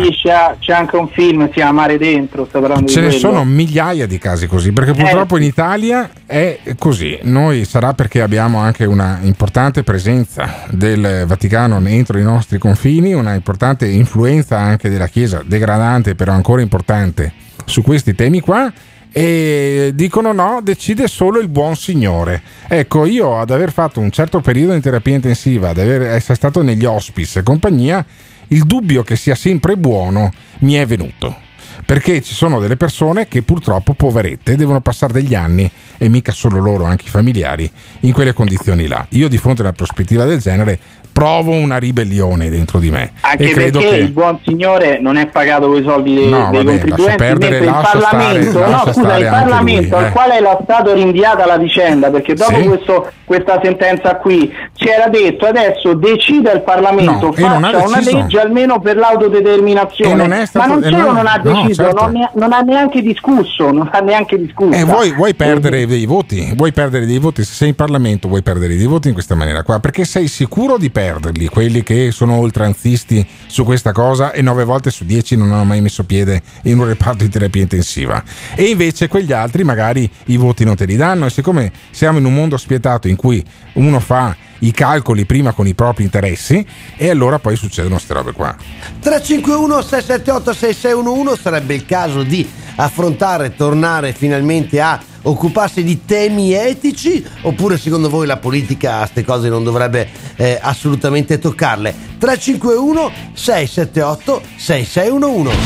C'è 0.59 0.73
anche 0.73 0.97
un 0.97 1.09
film, 1.09 1.47
si 1.47 1.53
chiama 1.55 1.73
Mare 1.83 1.99
Dentro. 1.99 2.47
Sto 2.47 2.61
parlando 2.61 2.87
Ce 2.89 3.01
di 3.01 3.07
ne 3.07 3.13
sono 3.13 3.45
migliaia 3.45 4.07
di 4.07 4.19
casi 4.19 4.47
così, 4.47 4.73
perché 4.73 4.93
purtroppo 4.93 5.37
in 5.37 5.43
Italia 5.45 6.11
è 6.27 6.59
così. 6.79 7.19
Noi 7.23 7.65
sarà 7.65 7.95
perché 7.95 8.21
abbiamo 8.21 8.59
anche 8.59 8.85
una 8.85 9.19
importante 9.23 9.83
presenza 9.83 10.65
del 10.71 11.25
Vaticano 11.27 11.81
entro 11.87 12.19
i 12.19 12.23
nostri 12.23 12.59
confini, 12.59 13.13
una 13.15 13.35
importante 13.35 13.87
influenza 13.87 14.59
anche 14.59 14.89
della 14.89 15.07
Chiesa, 15.07 15.43
degradante 15.45 16.15
però 16.15 16.33
ancora 16.33 16.61
importante 16.63 17.33
su 17.65 17.83
questi 17.83 18.15
temi 18.15 18.41
qua. 18.41 18.73
E 19.21 19.91
dicono 19.97 20.31
no, 20.31 20.61
decide 20.63 21.09
solo 21.09 21.41
il 21.41 21.49
buon 21.49 21.75
signore. 21.75 22.41
Ecco, 22.69 23.05
io 23.05 23.41
ad 23.41 23.51
aver 23.51 23.73
fatto 23.73 23.99
un 23.99 24.13
certo 24.13 24.41
periodo 24.41 24.75
in 24.75 24.81
terapia 24.81 25.17
intensiva, 25.17 25.71
ad 25.71 25.79
aver- 25.79 26.03
essere 26.03 26.37
stato 26.37 26.63
negli 26.63 26.85
hospice 26.85 27.41
e 27.41 27.43
compagnia, 27.43 28.07
il 28.47 28.63
dubbio 28.63 29.03
che 29.03 29.17
sia 29.17 29.35
sempre 29.35 29.77
buono 29.77 30.31
mi 30.61 30.75
è 30.75 30.87
venuto 30.87 31.47
perché 31.85 32.21
ci 32.23 32.35
sono 32.35 32.61
delle 32.61 32.77
persone 32.77 33.29
che 33.29 33.43
purtroppo 33.43 33.95
poverette 33.95 34.57
devono 34.57 34.81
passare 34.81 35.13
degli 35.13 35.35
anni 35.35 35.71
e 35.99 36.09
mica 36.09 36.33
solo 36.33 36.59
loro, 36.61 36.85
anche 36.85 37.05
i 37.07 37.11
familiari, 37.11 37.71
in 38.01 38.13
quelle 38.13 38.33
condizioni 38.33 38.87
là. 38.87 39.05
Io 39.11 39.29
di 39.29 39.37
fronte 39.39 39.61
a 39.63 39.65
una 39.65 39.73
prospettiva 39.75 40.25
del 40.25 40.39
genere 40.39 40.79
provo 41.11 41.51
una 41.51 41.79
ribellione 41.79 42.49
dentro 42.49 42.79
di 42.79 42.91
me. 42.93 43.11
Anche 43.23 43.51
e 43.51 43.51
credo 43.51 43.81
perché 43.81 43.97
che 43.97 44.03
il 44.03 44.11
buon 44.13 44.39
signore 44.45 45.01
non 45.01 45.17
è 45.17 45.27
pagato 45.27 45.67
con 45.67 45.81
i 45.81 45.83
soldi 45.83 46.15
dei, 46.15 46.29
No, 46.29 46.51
dei 46.53 46.63
vabbè, 46.63 46.79
contribuenti, 46.79 47.17
perdere, 47.17 47.57
il 47.59 47.65
stare- 47.65 47.99
Parlamento, 47.99 48.59
lascia 48.61 48.71
no, 48.77 48.79
scusa, 48.93 48.93
stare 48.93 49.21
il 49.25 49.29
Parlamento 49.29 49.89
lui, 49.97 49.99
al 49.99 50.05
eh. 50.05 50.13
quale 50.13 50.35
era 50.37 50.59
stato 50.63 50.95
rinviata 50.95 51.45
la 51.47 51.57
vicenda, 51.57 52.11
perché 52.11 52.35
dopo 52.35 52.55
Sì. 52.55 52.63
questo- 52.69 53.11
questa 53.25 53.61
sentenza 53.65 54.15
qui 54.17 54.53
ci 54.75 54.89
era 54.89 55.09
detto 55.09 55.47
adesso 55.47 55.95
decida 55.95 56.53
il 56.53 56.61
Parlamento, 56.63 57.35
No, 57.37 57.49
non 57.49 57.63
faccia 57.63 57.87
una 57.87 58.01
legge 58.01 58.39
almeno 58.41 58.79
per 58.79 58.97
l'autodeterminazione, 58.97 60.27
non 60.27 60.47
stato- 60.47 60.67
ma 60.69 60.75
non 60.75 60.83
solo 60.85 60.97
no, 60.99 61.13
non 61.13 61.27
ha 61.27 61.41
no, 61.43 61.53
deciso, 61.63 61.83
certo. 61.83 62.03
non, 62.03 62.13
ne- 62.13 62.31
non 62.35 62.53
ha 62.53 62.61
neanche 62.61 63.03
discusso, 63.03 63.71
non 63.73 63.89
ha 63.93 63.99
neanche 63.99 64.39
discusso. 64.39 64.79
E 64.79 64.85
vuoi, 64.85 65.13
vuoi 65.13 65.35
perdere 65.35 65.85
dei 65.89 66.07
voti? 66.07 66.53
Vuoi 66.55 66.73
perdere 66.73 67.07
dei 67.07 67.19
voti? 67.19 67.43
Se 67.43 67.53
sei 67.53 67.69
in 67.71 67.75
Parlamento 67.75 68.29
vuoi 68.29 68.43
perdere 68.43 68.77
dei 68.77 68.87
voti 68.87 69.09
in 69.09 69.15
questa 69.15 69.35
maniera 69.35 69.65
qua? 69.65 69.81
Perché 69.81 70.05
sei 70.05 70.29
sicuro 70.29 70.79
di 70.79 70.91
perderli, 70.91 71.49
quelli 71.49 71.83
che 71.83 72.13
sono 72.13 72.35
oltranzisti 72.35 73.27
su 73.47 73.65
questa 73.65 73.91
cosa 73.93 74.31
e 74.31 74.43
nove 74.43 74.63
volte 74.65 74.91
su 74.91 75.05
dieci 75.05 75.37
non 75.37 75.53
hanno 75.53 75.65
mai 75.65 75.81
messo 75.81 76.05
piede 76.05 76.43
in 76.65 76.79
un 76.79 76.87
reparto 76.87 77.25
di 77.25 77.31
terapia 77.31 77.63
intensiva. 77.63 78.23
E 78.55 78.65
invece 78.65 79.09
quegli 79.09 79.33
altri 79.33 79.65
magari 79.65 80.09
i 80.27 80.37
voti 80.37 80.65
non 80.65 80.77
te 80.77 80.85
li 80.85 80.95
danno 80.95 81.27
e 81.27 81.31
siccome 81.31 81.73
siamo 81.91 82.19
in 82.19 82.25
un 82.25 82.35
mondo 82.35 82.57
spietato 82.57 83.09
in 83.09 83.17
cui 83.17 83.45
uno 83.75 83.99
fa 83.99 84.37
i 84.61 84.73
calcoli 84.73 85.25
prima 85.25 85.53
con 85.53 85.67
i 85.67 85.75
propri 85.75 86.05
interessi 86.05 86.65
e 86.97 87.11
allora 87.11 87.39
poi 87.39 87.57
succedono 87.57 87.95
queste 87.95 88.15
robe 88.15 88.33
qua. 88.33 88.57
351 89.01 89.83
678 89.83 90.53
6611 90.53 91.41
sarebbe 91.41 91.75
il 91.75 91.87
caso 91.87 92.23
di 92.23 92.49
affrontare, 92.77 93.55
tornare 93.55 94.13
finalmente 94.13 94.81
a 94.81 95.01
occuparsi 95.29 95.83
di 95.83 96.05
temi 96.05 96.53
etici 96.53 97.25
oppure 97.43 97.77
secondo 97.77 98.09
voi 98.09 98.27
la 98.27 98.39
politica 98.39 98.97
a 98.97 98.99
queste 98.99 99.25
cose 99.25 99.49
non 99.49 99.63
dovrebbe 99.63 100.09
eh, 100.37 100.59
assolutamente 100.61 101.39
toccarle? 101.39 101.95
351 102.19 103.11
678 103.35 104.43
6611 104.57 105.57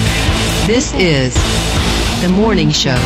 This 0.66 0.92
is 0.96 1.34
the 2.20 2.28
morning 2.28 2.70
show. 2.70 2.98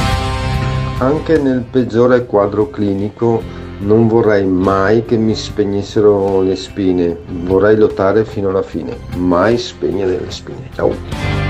Anche 0.99 1.39
nel 1.39 1.63
peggiore 1.63 2.27
quadro 2.27 2.71
clinico 2.71 3.43
non 3.79 4.09
vorrei 4.09 4.45
mai 4.47 5.05
che 5.05 5.17
mi 5.17 5.35
spegnessero 5.35 6.41
le 6.43 6.57
spine, 6.57 7.17
vorrei 7.45 7.77
lottare 7.77 8.25
fino 8.25 8.49
alla 8.49 8.63
fine, 8.63 8.97
mai 9.17 9.59
spegnere 9.59 10.19
le 10.19 10.31
spine. 10.31 10.71
Ciao. 10.75 11.46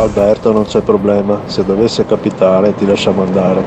Alberto 0.00 0.52
non 0.52 0.64
c'è 0.64 0.80
problema, 0.80 1.40
se 1.46 1.64
dovesse 1.64 2.06
capitare 2.06 2.74
ti 2.74 2.86
lasciamo 2.86 3.22
andare. 3.22 3.62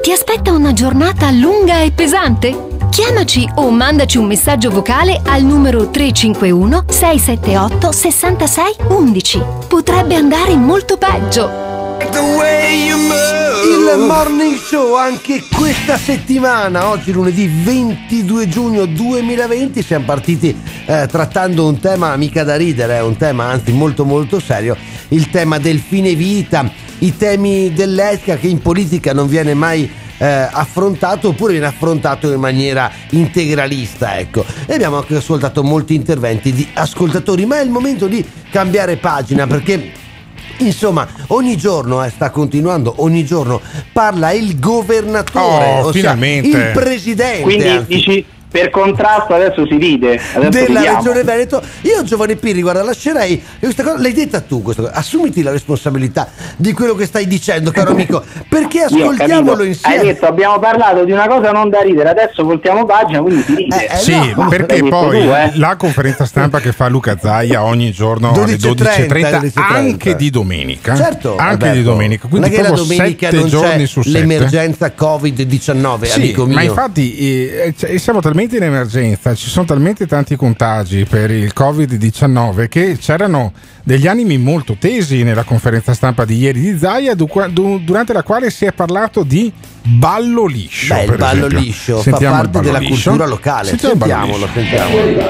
Ti 0.00 0.12
aspetta 0.12 0.52
una 0.52 0.72
giornata 0.72 1.30
lunga 1.30 1.82
e 1.82 1.92
pesante? 1.92 2.68
Chiamaci 2.90 3.48
o 3.56 3.70
mandaci 3.70 4.18
un 4.18 4.26
messaggio 4.26 4.70
vocale 4.70 5.20
al 5.24 5.42
numero 5.42 5.90
351 5.90 6.84
678 6.88 7.92
66 7.92 8.76
11. 8.88 9.42
Potrebbe 9.68 10.16
andare 10.16 10.56
molto 10.56 10.96
peggio. 10.96 11.48
Il 13.92 13.98
morning 14.06 14.56
show 14.56 14.94
anche 14.94 15.42
questa 15.52 15.98
settimana, 15.98 16.88
oggi 16.90 17.10
lunedì 17.10 17.48
22 17.48 18.48
giugno 18.48 18.86
2020, 18.86 19.82
siamo 19.82 20.04
partiti 20.04 20.56
eh, 20.86 21.08
trattando 21.10 21.66
un 21.66 21.80
tema 21.80 22.14
mica 22.14 22.44
da 22.44 22.54
ridere, 22.54 22.98
è 22.98 23.02
un 23.02 23.16
tema 23.16 23.46
anzi 23.46 23.72
molto 23.72 24.04
molto 24.04 24.38
serio, 24.38 24.76
il 25.08 25.28
tema 25.30 25.58
del 25.58 25.80
fine 25.80 26.14
vita, 26.14 26.70
i 26.98 27.16
temi 27.16 27.72
dell'etica 27.72 28.36
che 28.36 28.46
in 28.46 28.60
politica 28.60 29.12
non 29.12 29.26
viene 29.26 29.54
mai 29.54 29.90
eh, 30.18 30.24
affrontato 30.24 31.28
oppure 31.28 31.52
viene 31.52 31.66
affrontato 31.66 32.30
in 32.32 32.38
maniera 32.38 32.92
integralista 33.10 34.18
ecco. 34.18 34.44
E 34.66 34.74
abbiamo 34.74 34.98
anche 34.98 35.16
ascoltato 35.16 35.64
molti 35.64 35.96
interventi 35.96 36.52
di 36.52 36.68
ascoltatori 36.74 37.44
ma 37.44 37.58
è 37.58 37.64
il 37.64 37.70
momento 37.70 38.06
di 38.06 38.24
cambiare 38.50 38.98
pagina 38.98 39.48
perché 39.48 39.98
Insomma, 40.60 41.06
ogni 41.28 41.56
giorno 41.56 42.04
eh, 42.04 42.10
sta 42.10 42.30
continuando, 42.30 42.94
ogni 42.98 43.24
giorno 43.24 43.60
parla 43.92 44.32
il 44.32 44.58
governatore, 44.58 45.80
Oh, 45.80 45.86
ossia 45.86 46.00
finalmente. 46.00 46.48
il 46.48 46.70
presidente 46.74 47.42
Quindi 47.42 47.68
anzi, 47.68 47.86
dici 47.94 48.24
per 48.50 48.70
contrasto 48.70 49.34
adesso 49.34 49.66
si 49.66 49.76
ride, 49.76 50.20
adesso 50.34 50.48
della 50.50 50.80
ridiamo. 50.80 50.96
regione 50.98 51.22
Veneto. 51.22 51.62
Io 51.82 52.02
Giovanni 52.02 52.36
Pirri, 52.36 52.62
guarda, 52.62 52.82
lascerei 52.82 53.42
questa 53.58 53.82
cosa, 53.82 54.00
l'hai 54.00 54.12
detta 54.12 54.40
tu 54.40 54.62
questa 54.62 54.82
cosa, 54.82 54.94
assumiti 54.94 55.42
la 55.42 55.50
responsabilità 55.52 56.28
di 56.56 56.72
quello 56.72 56.94
che 56.94 57.06
stai 57.06 57.26
dicendo, 57.26 57.70
caro 57.70 57.90
amico, 57.92 58.22
perché 58.48 58.82
ascoltiamolo 58.82 59.62
insieme. 59.62 59.96
Hai 59.98 60.06
detto 60.06 60.26
abbiamo 60.26 60.58
parlato 60.58 61.04
di 61.04 61.12
una 61.12 61.28
cosa 61.28 61.50
non 61.52 61.68
da 61.70 61.80
ridere, 61.80 62.08
adesso 62.08 62.42
voltiamo 62.42 62.84
pagina, 62.86 63.20
quindi 63.20 63.42
si 63.42 63.54
ride. 63.54 63.86
Eh, 63.88 63.96
Sì, 63.96 64.32
no, 64.34 64.48
perché 64.48 64.82
poi 64.82 65.22
tu, 65.22 65.28
eh. 65.32 65.50
la 65.54 65.76
conferenza 65.76 66.24
stampa 66.24 66.58
che 66.60 66.72
fa 66.72 66.88
Luca 66.88 67.16
Zaia 67.20 67.62
ogni 67.64 67.92
giorno 67.92 68.32
alle 68.32 68.54
12.30, 68.56 69.06
12.30, 69.06 69.40
12.30. 69.40 69.50
anche 69.54 70.16
di 70.16 70.30
domenica. 70.30 70.96
Certo, 70.96 71.36
anche 71.36 71.42
Alberto, 71.52 71.76
di 71.76 71.82
domenica. 71.82 72.28
Quindi 72.28 72.48
non 72.48 72.56
è 72.56 72.60
che 72.62 72.68
la 72.68 72.74
proprio 72.74 72.96
domenica 72.96 73.26
sette 73.30 73.40
non 73.40 73.48
giorni 73.48 73.78
c'è 73.82 73.86
su 73.86 74.02
sette. 74.02 74.18
l'emergenza 74.18 74.92
Covid-19, 74.98 76.04
Sì, 76.04 76.20
amico 76.20 76.46
mio. 76.46 76.54
ma 76.56 76.62
infatti 76.62 77.16
eh, 77.16 77.74
cioè, 77.76 77.96
siamo 77.98 78.20
talmente 78.20 78.38
in 78.56 78.62
emergenza, 78.62 79.34
ci 79.34 79.48
sono 79.50 79.66
talmente 79.66 80.06
tanti 80.06 80.34
contagi 80.36 81.04
per 81.04 81.30
il 81.30 81.52
Covid-19 81.54 82.68
che 82.68 82.96
c'erano 82.98 83.52
degli 83.82 84.06
animi 84.06 84.38
molto 84.38 84.76
tesi 84.78 85.22
nella 85.22 85.42
conferenza 85.42 85.92
stampa 85.94 86.24
di 86.24 86.36
ieri 86.36 86.60
di 86.60 86.78
Zaia, 86.78 87.14
du- 87.14 87.28
du- 87.50 87.78
durante 87.84 88.12
la 88.12 88.22
quale 88.22 88.50
si 88.50 88.64
è 88.64 88.72
parlato 88.72 89.22
di 89.22 89.52
ballo 89.82 90.46
liscio. 90.46 90.94
Beh, 90.94 91.04
il 91.04 91.16
ballo 91.16 91.46
esempio. 91.46 91.58
liscio 91.58 91.96
fa 91.96 92.02
Sentiamo 92.02 92.42
il 92.42 92.48
parte 92.48 92.66
della 92.66 92.78
liscio. 92.78 93.10
cultura 93.10 93.28
locale. 93.28 93.68
Sentiamo 93.68 93.94
Sentiamolo, 93.98 94.48
sentiamolo. 94.52 95.28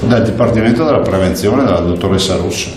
Dal 0.00 0.22
Dipartimento 0.24 0.84
della 0.84 1.00
Prevenzione 1.00 1.64
della 1.64 1.80
dottoressa 1.80 2.36
Russo. 2.36 2.70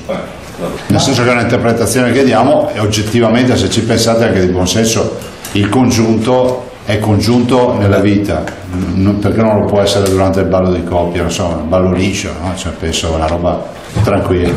Nel 0.87 0.99
senso 0.99 1.23
che 1.23 1.29
è 1.29 1.33
un'interpretazione 1.33 2.11
che 2.11 2.23
diamo 2.23 2.69
e 2.73 2.79
oggettivamente, 2.79 3.55
se 3.55 3.69
ci 3.69 3.81
pensate 3.81 4.25
anche 4.25 4.41
di 4.45 4.51
buon 4.51 4.67
senso, 4.67 5.17
il 5.53 5.69
congiunto 5.69 6.68
è 6.89 6.97
congiunto 6.97 7.77
nella 7.77 7.99
vita, 7.99 8.43
non- 8.95 9.19
perché 9.19 9.43
non 9.43 9.59
lo 9.59 9.65
può 9.65 9.79
essere 9.79 10.09
durante 10.09 10.39
il 10.39 10.47
ballo 10.47 10.71
di 10.71 10.83
coppia, 10.83 11.21
non 11.21 11.29
so, 11.29 11.59
il 11.61 11.67
ballo 11.67 11.91
liscio, 11.91 12.33
no? 12.41 12.55
Cioè, 12.55 12.71
penso 12.71 13.11
una 13.13 13.27
roba 13.27 13.63
tranquilla. 14.01 14.51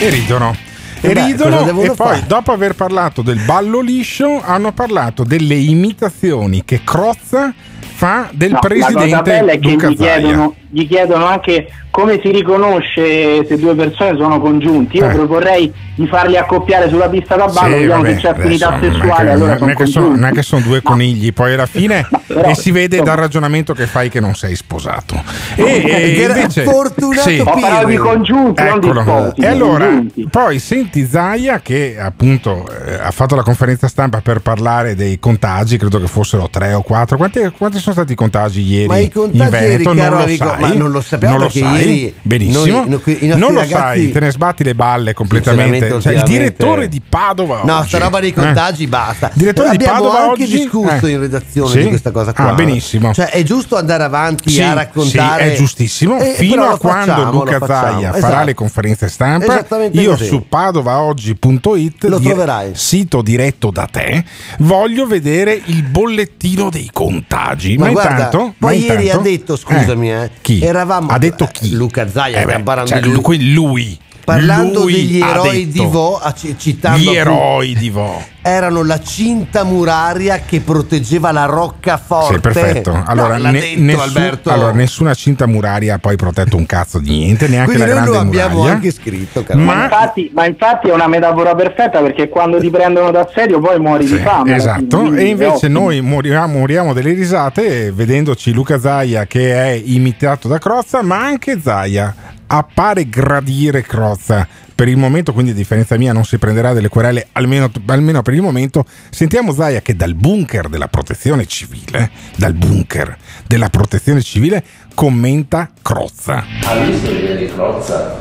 E 0.00 0.08
ridono. 0.08 0.56
E 1.00 1.10
Eh 1.10 1.12
beh, 1.12 1.24
ridono 1.26 1.60
e 1.80 1.86
poi 1.86 1.94
fare? 1.94 2.24
dopo 2.26 2.50
aver 2.50 2.74
parlato 2.74 3.22
del 3.22 3.38
ballo 3.46 3.80
liscio 3.80 4.40
hanno 4.44 4.72
parlato 4.72 5.22
delle 5.22 5.54
imitazioni 5.54 6.64
che 6.64 6.80
Crozza 6.82 7.52
fa 7.94 8.28
del 8.32 8.50
No, 8.50 8.58
la 8.60 8.68
cosa 8.68 8.74
presidente 8.90 9.22
bella 9.22 9.52
è 9.52 9.58
che 9.60 9.70
gli 9.76 9.96
chiedono, 9.96 10.54
gli 10.68 10.88
chiedono 10.88 11.26
anche 11.26 11.68
come 11.92 12.18
si 12.24 12.30
riconosce 12.32 13.44
se 13.46 13.58
due 13.58 13.74
persone 13.74 14.16
sono 14.18 14.40
congiunti. 14.40 14.96
Io 14.96 15.10
Eh. 15.10 15.12
proporrei 15.12 15.72
di 15.94 16.06
farli 16.06 16.38
accoppiare 16.38 16.88
sulla 16.88 17.08
pista 17.10 17.36
da 17.36 17.46
ballo, 17.48 17.74
Sì, 17.74 17.80
vediamo 17.80 18.02
vabbè, 18.02 18.14
che 18.14 18.20
c'è 18.20 18.28
affinità 18.30 18.68
adesso 18.68 18.80
non 18.80 18.90
è 18.90 18.98
sessuale, 18.98 19.24
che- 19.24 19.30
allora 19.30 19.50
non 19.50 19.58
sono 19.58 19.70
è 19.70 20.32
che 20.32 20.42
sono, 20.42 20.62
due 20.62 20.80
conigli, 20.82 21.32
poi 21.34 21.52
alla 21.52 21.66
fine 21.66 22.08
però, 22.26 22.48
e 22.48 22.54
si 22.54 22.70
vede 22.70 22.96
insomma. 22.96 23.10
dal 23.14 23.22
ragionamento 23.22 23.74
che 23.74 23.86
fai 23.86 24.08
che 24.08 24.20
non 24.20 24.34
sei 24.34 24.56
sposato. 24.56 25.22
E, 25.54 25.62
Eh, 25.62 25.76
e 25.76 25.82
che 26.14 26.22
era 26.22 26.36
invece, 26.36 26.62
fortunato 26.64 27.28
sì. 27.28 27.38
Ho 27.44 27.84
di 27.84 27.96
congiunti, 27.96 28.62
non 28.62 28.80
di 28.80 28.86
Eccolo. 28.88 29.02
sposi, 29.02 29.40
E 29.40 29.46
allora, 29.46 29.84
congiunti. 29.84 30.28
poi 30.30 30.58
senti 30.58 31.06
Zaia 31.06 31.60
che 31.60 31.96
appunto 32.00 32.66
eh, 32.86 32.94
ha 32.94 33.10
fatto 33.10 33.34
la 33.36 33.42
conferenza 33.42 33.86
stampa 33.86 34.20
per 34.22 34.40
parlare 34.40 34.94
dei 34.94 35.18
contagi, 35.18 35.76
credo 35.76 36.00
che 36.00 36.06
fossero 36.06 36.48
tre 36.50 36.72
o 36.72 36.80
quattro. 36.80 37.18
Quanti, 37.18 37.52
quanti 37.56 37.78
sono 37.78 37.94
stati 37.94 38.12
i 38.12 38.16
contagi 38.16 38.62
ieri 38.62 38.86
Ma 38.88 38.96
i 38.96 39.10
contagi 39.10 39.42
in 39.42 39.48
Veneto? 39.50 39.92
ieri, 39.92 40.00
non 40.08 40.10
lo 40.10 40.26
sai? 40.36 40.60
ma 40.60 40.72
non 40.72 40.90
lo 40.90 41.00
sappiamo 41.02 41.34
Non 41.36 41.42
lo 41.44 41.50
perché 41.52 41.60
sai? 41.68 41.81
Ieri 41.84 42.14
Benissimo. 42.22 42.84
noi- 42.86 43.18
noi- 43.20 43.36
non 43.38 43.52
lo 43.52 43.64
sai, 43.64 44.10
te 44.12 44.20
ne 44.20 44.30
sbatti 44.30 44.64
le 44.64 44.74
balle 44.74 45.14
completamente. 45.14 46.00
Cioè, 46.00 46.14
il 46.14 46.22
direttore 46.22 46.88
di 46.88 47.00
Padova 47.06 47.62
No, 47.64 47.78
oggi. 47.78 47.88
sta 47.88 47.98
roba 47.98 48.20
dei 48.20 48.30
Eh. 48.30 48.34
contagi 48.34 48.86
basta. 48.86 49.30
Direttore 49.34 49.70
di 49.70 49.74
Abbiamo 49.76 50.02
Padova 50.02 50.18
anche 50.30 50.42
oggi? 50.44 50.56
discusso 50.58 51.06
Eh. 51.06 51.10
in 51.10 51.20
redazione 51.20 51.70
Sì? 51.70 51.82
di 51.82 51.88
questa 51.88 52.10
cosa 52.10 52.32
qua. 52.32 52.48
Ah, 52.50 52.52
benissimo. 52.54 53.12
Cioè, 53.12 53.26
è 53.30 53.42
giusto 53.42 53.76
andare 53.76 54.02
avanti 54.04 54.50
Sì, 54.50 54.62
a 54.62 54.72
raccontare. 54.72 55.44
sì, 55.48 55.50
è 55.50 55.56
giustissimo. 55.56 56.18
Eh, 56.18 56.34
Fino 56.34 56.64
a 56.64 56.78
quando 56.78 57.12
facciamo, 57.12 57.30
Luca. 57.32 57.60
Zaia 57.66 58.08
Esatto. 58.10 58.18
farà 58.20 58.44
le 58.44 58.54
conferenze 58.54 59.08
stampa, 59.08 59.64
io 59.92 60.10
così. 60.10 60.26
su 60.26 60.46
padovaoggi.it, 60.48 62.04
Lo 62.04 62.18
troverai. 62.20 62.70
sito 62.74 63.22
diretto 63.22 63.70
da 63.70 63.86
te, 63.90 64.24
voglio 64.58 65.06
vedere 65.06 65.60
il 65.66 65.82
bollettino 65.82 66.70
dei 66.70 66.90
contagi. 66.92 67.76
Ma, 67.76 67.86
Ma 67.86 67.90
guarda, 67.92 68.10
intanto, 68.12 68.38
ma 68.38 68.52
poi 68.68 68.78
ieri 68.80 69.02
intanto- 69.04 69.18
ha 69.18 69.22
detto, 69.30 69.56
scusami, 69.56 70.12
eh, 70.12 70.30
chi? 70.40 70.60
eravamo 70.62 71.08
ha 71.10 71.18
detto 71.18 71.48
chi? 71.52 71.71
Luca 71.72 72.06
Zaia, 72.06 72.42
Eh 72.42 72.44
beh, 72.44 72.62
cioè, 72.86 73.00
lui. 73.00 73.38
lui. 73.38 73.98
Parlando 74.24 74.82
Lui 74.82 74.92
degli 74.92 75.20
eroi 75.20 75.66
detto. 75.66 75.82
di 75.84 75.88
Vo, 75.90 76.20
citando 76.56 76.98
Gli 77.10 77.16
eroi 77.16 77.74
di 77.74 77.90
Vo. 77.90 78.22
erano 78.40 78.84
la 78.84 79.00
cinta 79.00 79.64
muraria 79.64 80.40
che 80.46 80.60
proteggeva 80.60 81.32
la 81.32 81.44
roccaforte. 81.46 82.34
Sì, 82.34 82.40
perfetto. 82.40 83.02
Allora, 83.04 83.36
No, 83.36 83.50
ne- 83.50 83.60
detto 83.60 83.80
nessun- 83.80 84.00
Alberto. 84.00 84.50
allora, 84.50 84.72
nessuna 84.72 85.14
cinta 85.14 85.46
muraria 85.46 85.94
ha 85.94 85.98
poi 85.98 86.14
protetto 86.16 86.56
un 86.56 86.66
cazzo 86.66 86.98
di 87.00 87.10
niente, 87.18 87.48
neanche 87.48 87.72
Quindi 87.74 87.88
la 87.88 87.94
noi 88.00 88.02
grande 88.10 88.10
lo 88.16 88.28
abbiamo 88.28 88.54
muraglia. 88.58 88.74
anche 88.74 88.90
scritto. 88.92 89.44
Ma, 89.54 89.56
Ma- 89.56 89.82
infatti, 89.84 90.30
ma 90.32 90.46
infatti 90.46 90.88
è 90.88 90.92
una 90.92 91.08
metafora 91.08 91.54
perfetta 91.56 92.00
perché 92.00 92.28
quando 92.28 92.60
ti 92.60 92.70
prendono 92.70 93.10
d'assedio 93.10 93.58
poi 93.58 93.80
muori 93.80 94.06
di 94.06 94.16
fame. 94.18 94.54
Esatto, 94.54 94.98
Quindi, 95.00 95.18
e 95.20 95.24
invece 95.26 95.66
noi 95.68 96.00
moriamo, 96.00 96.58
moriamo 96.58 96.92
delle 96.92 97.12
risate 97.12 97.90
vedendoci 97.92 98.52
Luca 98.52 98.78
Zaia 98.78 99.26
che 99.26 99.52
è 99.52 99.80
imitato 99.84 100.46
da 100.46 100.58
Crozza, 100.58 101.02
ma 101.02 101.18
anche 101.24 101.60
Zaia 101.60 102.14
appare 102.58 103.08
gradire 103.08 103.82
Crozza. 103.82 104.46
Per 104.74 104.88
il 104.88 104.96
momento, 104.96 105.32
quindi 105.32 105.52
a 105.52 105.54
differenza 105.54 105.96
mia, 105.96 106.12
non 106.12 106.24
si 106.24 106.38
prenderà 106.38 106.72
delle 106.72 106.88
querele, 106.88 107.28
almeno, 107.32 107.70
almeno 107.86 108.20
per 108.22 108.34
il 108.34 108.42
momento. 108.42 108.84
Sentiamo 109.10 109.52
Zaia 109.52 109.80
che 109.80 109.94
dal 109.94 110.14
bunker 110.14 110.68
della 110.68 110.88
protezione 110.88 111.46
civile, 111.46 112.10
dal 112.36 112.52
bunker 112.52 113.16
della 113.46 113.68
protezione 113.68 114.22
civile, 114.22 114.64
commenta 114.94 115.70
Crozza. 115.80 116.44
Ha 116.64 116.74
visto 116.84 117.10
ieri 117.10 117.52
Crozza? 117.54 118.18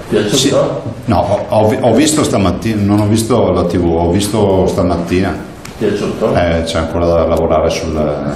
No, 1.05 1.17
ho, 1.49 1.73
ho- 1.79 1.93
visto 1.95 2.23
stamattina, 2.23 2.81
non 2.81 2.99
ho 2.99 3.07
visto 3.07 3.51
la 3.51 3.65
tv, 3.65 3.85
ho 3.85 4.11
visto 4.11 4.67
stamattina. 4.67 5.49
Eh, 5.79 6.63
c'è 6.63 6.77
ancora 6.77 7.05
da 7.05 7.25
lavorare 7.25 7.69
sul, 7.71 8.35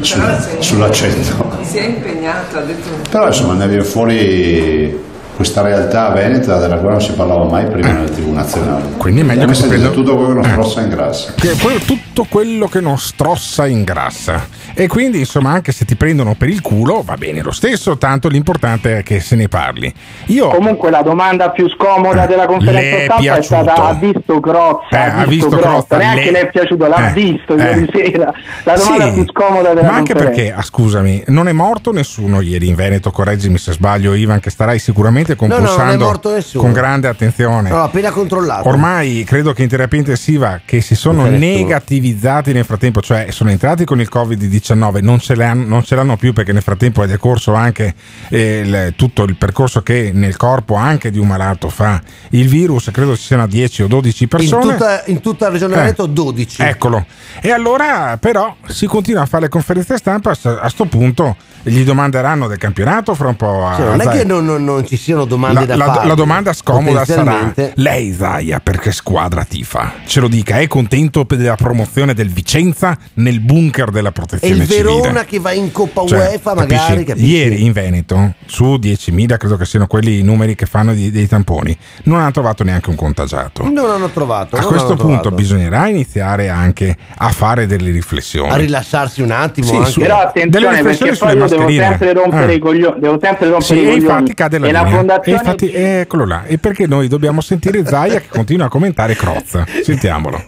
sul- 0.00 0.56
sull'accento. 0.58 1.58
Si 1.62 1.76
è 1.76 1.84
impegnato, 1.86 2.58
ha 2.58 2.62
detto 2.62 2.88
Però 3.08 3.26
insomma 3.28 3.52
ne 3.54 3.68
viene 3.68 3.84
fuori 3.84 5.10
questa 5.42 5.62
realtà 5.62 6.08
veneta 6.10 6.58
della 6.60 6.76
quale 6.76 6.92
non 6.92 7.00
si 7.02 7.12
parlava 7.14 7.44
mai 7.46 7.66
prima 7.66 7.90
nelle 7.90 8.10
tv 8.10 8.28
nazionali. 8.32 8.84
Quindi 8.96 9.22
è 9.22 9.24
meglio 9.24 9.46
che 9.46 9.54
si 9.54 9.66
prenda- 9.66 9.88
tutto 9.90 10.14
quello 10.16 10.28
che 10.28 10.34
non 10.34 10.44
Eh. 10.44 10.50
strozza 10.52 10.80
in 10.82 10.88
grassa. 10.88 11.32
Che 11.34 11.56
quello- 11.60 11.78
tutto 11.80 12.26
quello 12.28 12.68
che 12.68 12.80
non 12.80 12.96
strossa 12.98 13.66
ingrassa. 13.66 14.46
E 14.74 14.86
quindi, 14.86 15.18
insomma, 15.18 15.50
anche 15.50 15.72
se 15.72 15.84
ti 15.84 15.96
prendono 15.96 16.34
per 16.36 16.48
il 16.48 16.60
culo, 16.62 17.02
va 17.04 17.16
bene 17.16 17.42
lo 17.42 17.50
stesso, 17.50 17.98
tanto 17.98 18.28
l'importante 18.28 18.98
è 18.98 19.02
che 19.02 19.18
se 19.20 19.34
ne 19.34 19.48
parli. 19.48 19.92
Io 20.26 20.48
Comunque 20.48 20.90
la 20.90 21.02
domanda 21.02 21.50
più 21.50 21.68
scomoda 21.70 22.24
della 22.26 22.42
Le 22.42 22.46
conferenza 22.46 22.96
è 22.96 23.04
stampa 23.04 23.36
è 23.36 23.42
stata 23.42 23.64
piaciuto? 23.64 23.82
ha 23.88 23.92
visto 23.94 24.40
Crozza, 24.40 24.86
Eh, 24.90 24.96
ha 24.96 25.04
ha 25.04 25.26
visto, 25.26 25.28
visto 25.28 25.48
Crozza, 25.48 25.70
Crozza, 25.70 25.96
neanche 25.96 26.24
le- 26.24 26.30
le 26.30 26.40
è 26.40 26.50
piaciuto, 26.50 26.86
l'ha 26.86 27.08
Eh, 27.08 27.12
visto 27.12 27.54
eh. 27.56 27.62
ieri 27.62 27.90
sera. 27.92 28.32
La 28.62 28.74
domanda 28.76 29.04
Sì, 29.06 29.12
più 29.12 29.24
scomoda 29.26 29.74
della 29.74 29.90
Ma 29.90 29.96
anche 29.96 30.12
conferenza. 30.12 30.40
perché, 30.42 30.52
ah, 30.56 30.62
scusami, 30.62 31.24
non 31.26 31.48
è 31.48 31.52
morto 31.52 31.90
nessuno 31.92 32.40
ieri 32.40 32.68
in 32.68 32.74
Veneto, 32.76 33.10
correggimi 33.10 33.58
se 33.58 33.72
sbaglio, 33.72 34.14
Ivan, 34.14 34.38
che 34.40 34.50
starai 34.50 34.78
sicuramente 34.78 35.31
no, 35.38 35.46
è 35.46 35.48
compulsando 35.58 36.04
morto 36.04 36.32
nessuno. 36.32 36.62
con 36.62 36.72
grande 36.72 37.08
attenzione. 37.08 37.70
No, 37.70 37.82
appena 37.82 38.10
controllato. 38.10 38.68
Ormai 38.68 39.24
credo 39.24 39.52
che 39.52 39.62
in 39.62 39.68
terapia 39.68 39.98
intensiva 39.98 40.60
che 40.64 40.80
si 40.80 40.94
sono 40.94 41.24
negativizzati 41.26 42.52
nel 42.52 42.64
frattempo, 42.64 43.00
cioè 43.00 43.26
sono 43.30 43.50
entrati 43.50 43.84
con 43.84 44.00
il 44.00 44.08
Covid-19, 44.12 45.02
non 45.02 45.18
ce, 45.18 45.34
l'hanno, 45.34 45.64
non 45.66 45.82
ce 45.82 45.94
l'hanno 45.94 46.16
più 46.16 46.32
perché 46.32 46.52
nel 46.52 46.62
frattempo 46.62 47.02
è 47.02 47.06
decorso 47.06 47.54
anche 47.54 47.94
eh, 48.28 48.58
il- 48.64 48.94
tutto 48.96 49.22
il 49.24 49.36
percorso 49.36 49.82
che 49.82 50.10
nel 50.12 50.36
corpo 50.36 50.74
anche 50.74 51.10
di 51.10 51.18
un 51.18 51.26
malato 51.26 51.68
fa 51.68 52.00
il 52.30 52.48
virus, 52.48 52.90
credo 52.92 53.16
ci 53.16 53.22
siano 53.24 53.46
10 53.46 53.82
o 53.82 53.86
12 53.86 54.22
in, 54.24 54.28
persone. 54.28 54.72
tutta, 54.72 55.02
in 55.06 55.20
tutta 55.20 55.46
la 55.46 55.52
regione 55.52 55.74
Eh. 55.74 55.78
Veneto 55.78 56.06
12. 56.06 56.62
Eccolo. 56.62 57.04
E 57.40 57.50
allora 57.50 58.16
però 58.18 58.54
si 58.66 58.86
continua 58.86 59.22
a 59.22 59.26
fare 59.26 59.44
le 59.44 59.48
conferenze 59.48 59.96
stampa, 59.96 60.30
a 60.42 60.68
sto 60.68 60.84
punto 60.86 61.36
gli 61.62 61.82
domanderanno 61.84 62.46
del 62.48 62.58
campionato 62.58 63.14
fra 63.14 63.28
un 63.28 63.36
po'. 63.36 63.66
a 63.66 63.76
Cioè, 63.76 63.86
non 63.86 64.00
è 64.00 64.08
che 64.08 64.24
non, 64.24 64.44
non- 64.44 64.64
non 64.64 64.86
ci 64.86 64.96
siano 64.96 65.24
domande 65.24 65.60
La, 65.60 65.66
da 65.66 65.76
la- 65.76 65.92
fare. 65.92 66.06
la 66.08 66.14
domanda 66.14 66.52
scomoda 66.52 67.04
sarà: 67.04 67.52
lei, 67.74 68.12
Zaia, 68.12 68.60
per 68.60 68.78
che 68.78 68.92
squadra 68.92 69.44
tifa? 69.44 69.92
Ce 70.06 70.20
lo 70.20 70.28
dica, 70.28 70.58
è 70.58 70.66
contento 70.66 71.24
per 71.24 71.38
la 71.40 71.54
promozione 71.56 72.14
del 72.14 72.28
Vicenza 72.30 72.96
nel 73.14 73.40
bunker 73.40 73.90
della 73.90 74.08
E 74.08 74.12
protezione 74.12 74.54
il 74.54 74.68
civile? 74.68 74.82
Verona 74.82 75.24
che 75.24 75.38
va 75.38 75.52
in 75.52 75.70
Coppa 75.72 76.04
Cioè, 76.06 76.18
UEFA, 76.18 76.54
capisci? 76.54 76.80
magari. 76.80 77.04
Capisci? 77.04 77.26
Ieri 77.30 77.64
in 77.64 77.72
Veneto, 77.72 78.34
su 78.46 78.74
10.000, 78.74 79.36
credo 79.36 79.56
che 79.56 79.64
siano 79.64 79.86
quelli 79.86 80.18
i 80.18 80.22
numeri 80.22 80.54
che 80.54 80.66
fanno 80.66 80.94
di- 80.94 81.10
dei 81.10 81.26
tamponi, 81.28 81.76
non 82.04 82.20
hanno 82.20 82.30
trovato 82.30 82.64
neanche 82.64 82.90
un 82.90 82.96
contagiato. 82.96 83.68
Non 83.68 83.90
hanno 83.90 84.08
trovato. 84.10 84.56
A 84.56 84.62
questo 84.64 84.94
punto 84.96 85.20
trovato. 85.20 85.30
bisognerà 85.34 85.88
iniziare 85.88 86.48
anche 86.48 86.96
a 87.16 87.28
fare 87.30 87.66
delle 87.66 87.90
riflessioni. 87.90 88.50
a 88.50 88.56
rilassarsi 88.56 89.22
un 89.22 89.30
attimo. 89.30 89.66
Sì, 89.66 89.76
anche. 89.76 89.90
su- 89.90 90.00
Però 90.00 90.16
delle 90.16 90.28
attenzione 90.28 90.76
riflessioni 90.76 91.10
perché 91.10 91.18
poi 91.18 91.30
sulle 91.30 91.32
io 91.32 91.48
devo 91.56 91.68
sempre 91.70 92.12
rompere 92.12 92.44
Ah. 92.52 92.54
i 92.54 92.58
coglioni, 92.58 93.00
devo 93.00 93.18
sempre 93.20 93.48
rompere 93.48 93.64
Sì, 93.64 93.74
i 93.74 93.80
e 93.80 93.82
coglioni. 93.84 94.00
infatti 94.00 94.34
cade 94.34 94.58
la 94.58 94.66
e 94.68 94.72
la 94.72 94.78
linea. 94.82 94.92
E 94.92 94.96
fondazione 94.96 95.38
infatti, 95.38 95.72
eccolo 95.72 96.26
là. 96.26 96.44
E 96.44 96.58
perché 96.58 96.86
noi 96.86 97.08
dobbiamo 97.08 97.40
sentire 97.40 97.84
Zaia 97.86 98.20
che 98.20 98.28
continua 98.28 98.66
a 98.66 98.68
commentare 98.68 99.14
Crozza? 99.16 99.64
Sentiamolo. 99.82 100.42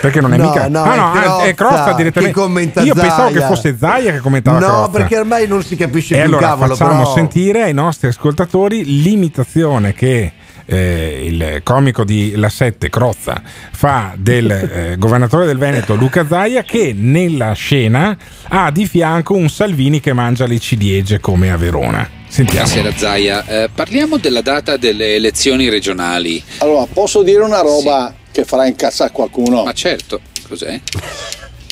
Perché 0.00 0.20
non 0.20 0.34
è 0.34 0.36
No, 0.36 0.44
mica. 0.48 0.68
no, 0.68 0.82
ah, 0.82 0.92
è 0.92 0.96
no, 0.96 1.10
Crozza 1.12 1.42
è 1.44 1.54
Crozza 1.54 1.92
direttamente. 1.94 2.34
che 2.34 2.40
commenta 2.40 2.82
Io 2.82 2.94
pensavo 2.94 3.28
che 3.28 3.34
Zaia. 3.38 3.46
fosse 3.46 3.76
Zaia 3.78 4.12
che 4.12 4.18
commentava 4.18 4.58
No, 4.58 4.66
Crozza. 4.66 4.90
perché 4.90 5.18
ormai 5.18 5.46
non 5.48 5.62
si 5.62 5.74
capisce 5.76 6.14
E 6.14 6.18
più 6.18 6.26
allora 6.28 6.48
cavolo. 6.48 6.74
facciamo 6.76 6.98
però... 7.00 7.14
sentire 7.14 7.62
ai 7.62 7.72
nostri 7.72 8.08
ascoltatori 8.08 9.02
l'imitazione 9.02 9.94
che 9.94 10.32
eh, 10.66 11.22
il 11.24 11.60
comico 11.62 12.04
di 12.04 12.34
La 12.36 12.48
Sette, 12.48 12.90
Crozza, 12.90 13.40
fa 13.72 14.14
del 14.16 14.50
eh, 14.50 14.96
governatore 14.98 15.46
del 15.46 15.58
Veneto 15.58 15.94
Luca 15.94 16.26
Zaia 16.28 16.62
che 16.62 16.92
nella 16.96 17.52
scena 17.52 18.16
ha 18.48 18.70
di 18.70 18.86
fianco 18.86 19.34
un 19.34 19.48
Salvini 19.48 20.00
che 20.00 20.12
mangia 20.12 20.46
le 20.46 20.58
ciliegie 20.58 21.20
come 21.20 21.50
a 21.50 21.56
Verona. 21.56 22.08
Sentiamo. 22.28 22.66
Buonasera 22.68 22.96
Zaia, 22.98 23.46
Eh, 23.46 23.70
parliamo 23.72 24.18
della 24.18 24.42
data 24.42 24.76
delle 24.76 25.14
elezioni 25.14 25.68
regionali. 25.68 26.42
Allora, 26.58 26.86
posso 26.92 27.22
dire 27.22 27.42
una 27.42 27.60
roba 27.60 28.12
che 28.32 28.44
farà 28.44 28.66
incazzare 28.66 29.12
qualcuno? 29.12 29.64
Ma 29.64 29.72
certo, 29.72 30.20
cos'è? 30.46 30.80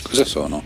Cosa 0.03 0.25
sono? 0.25 0.63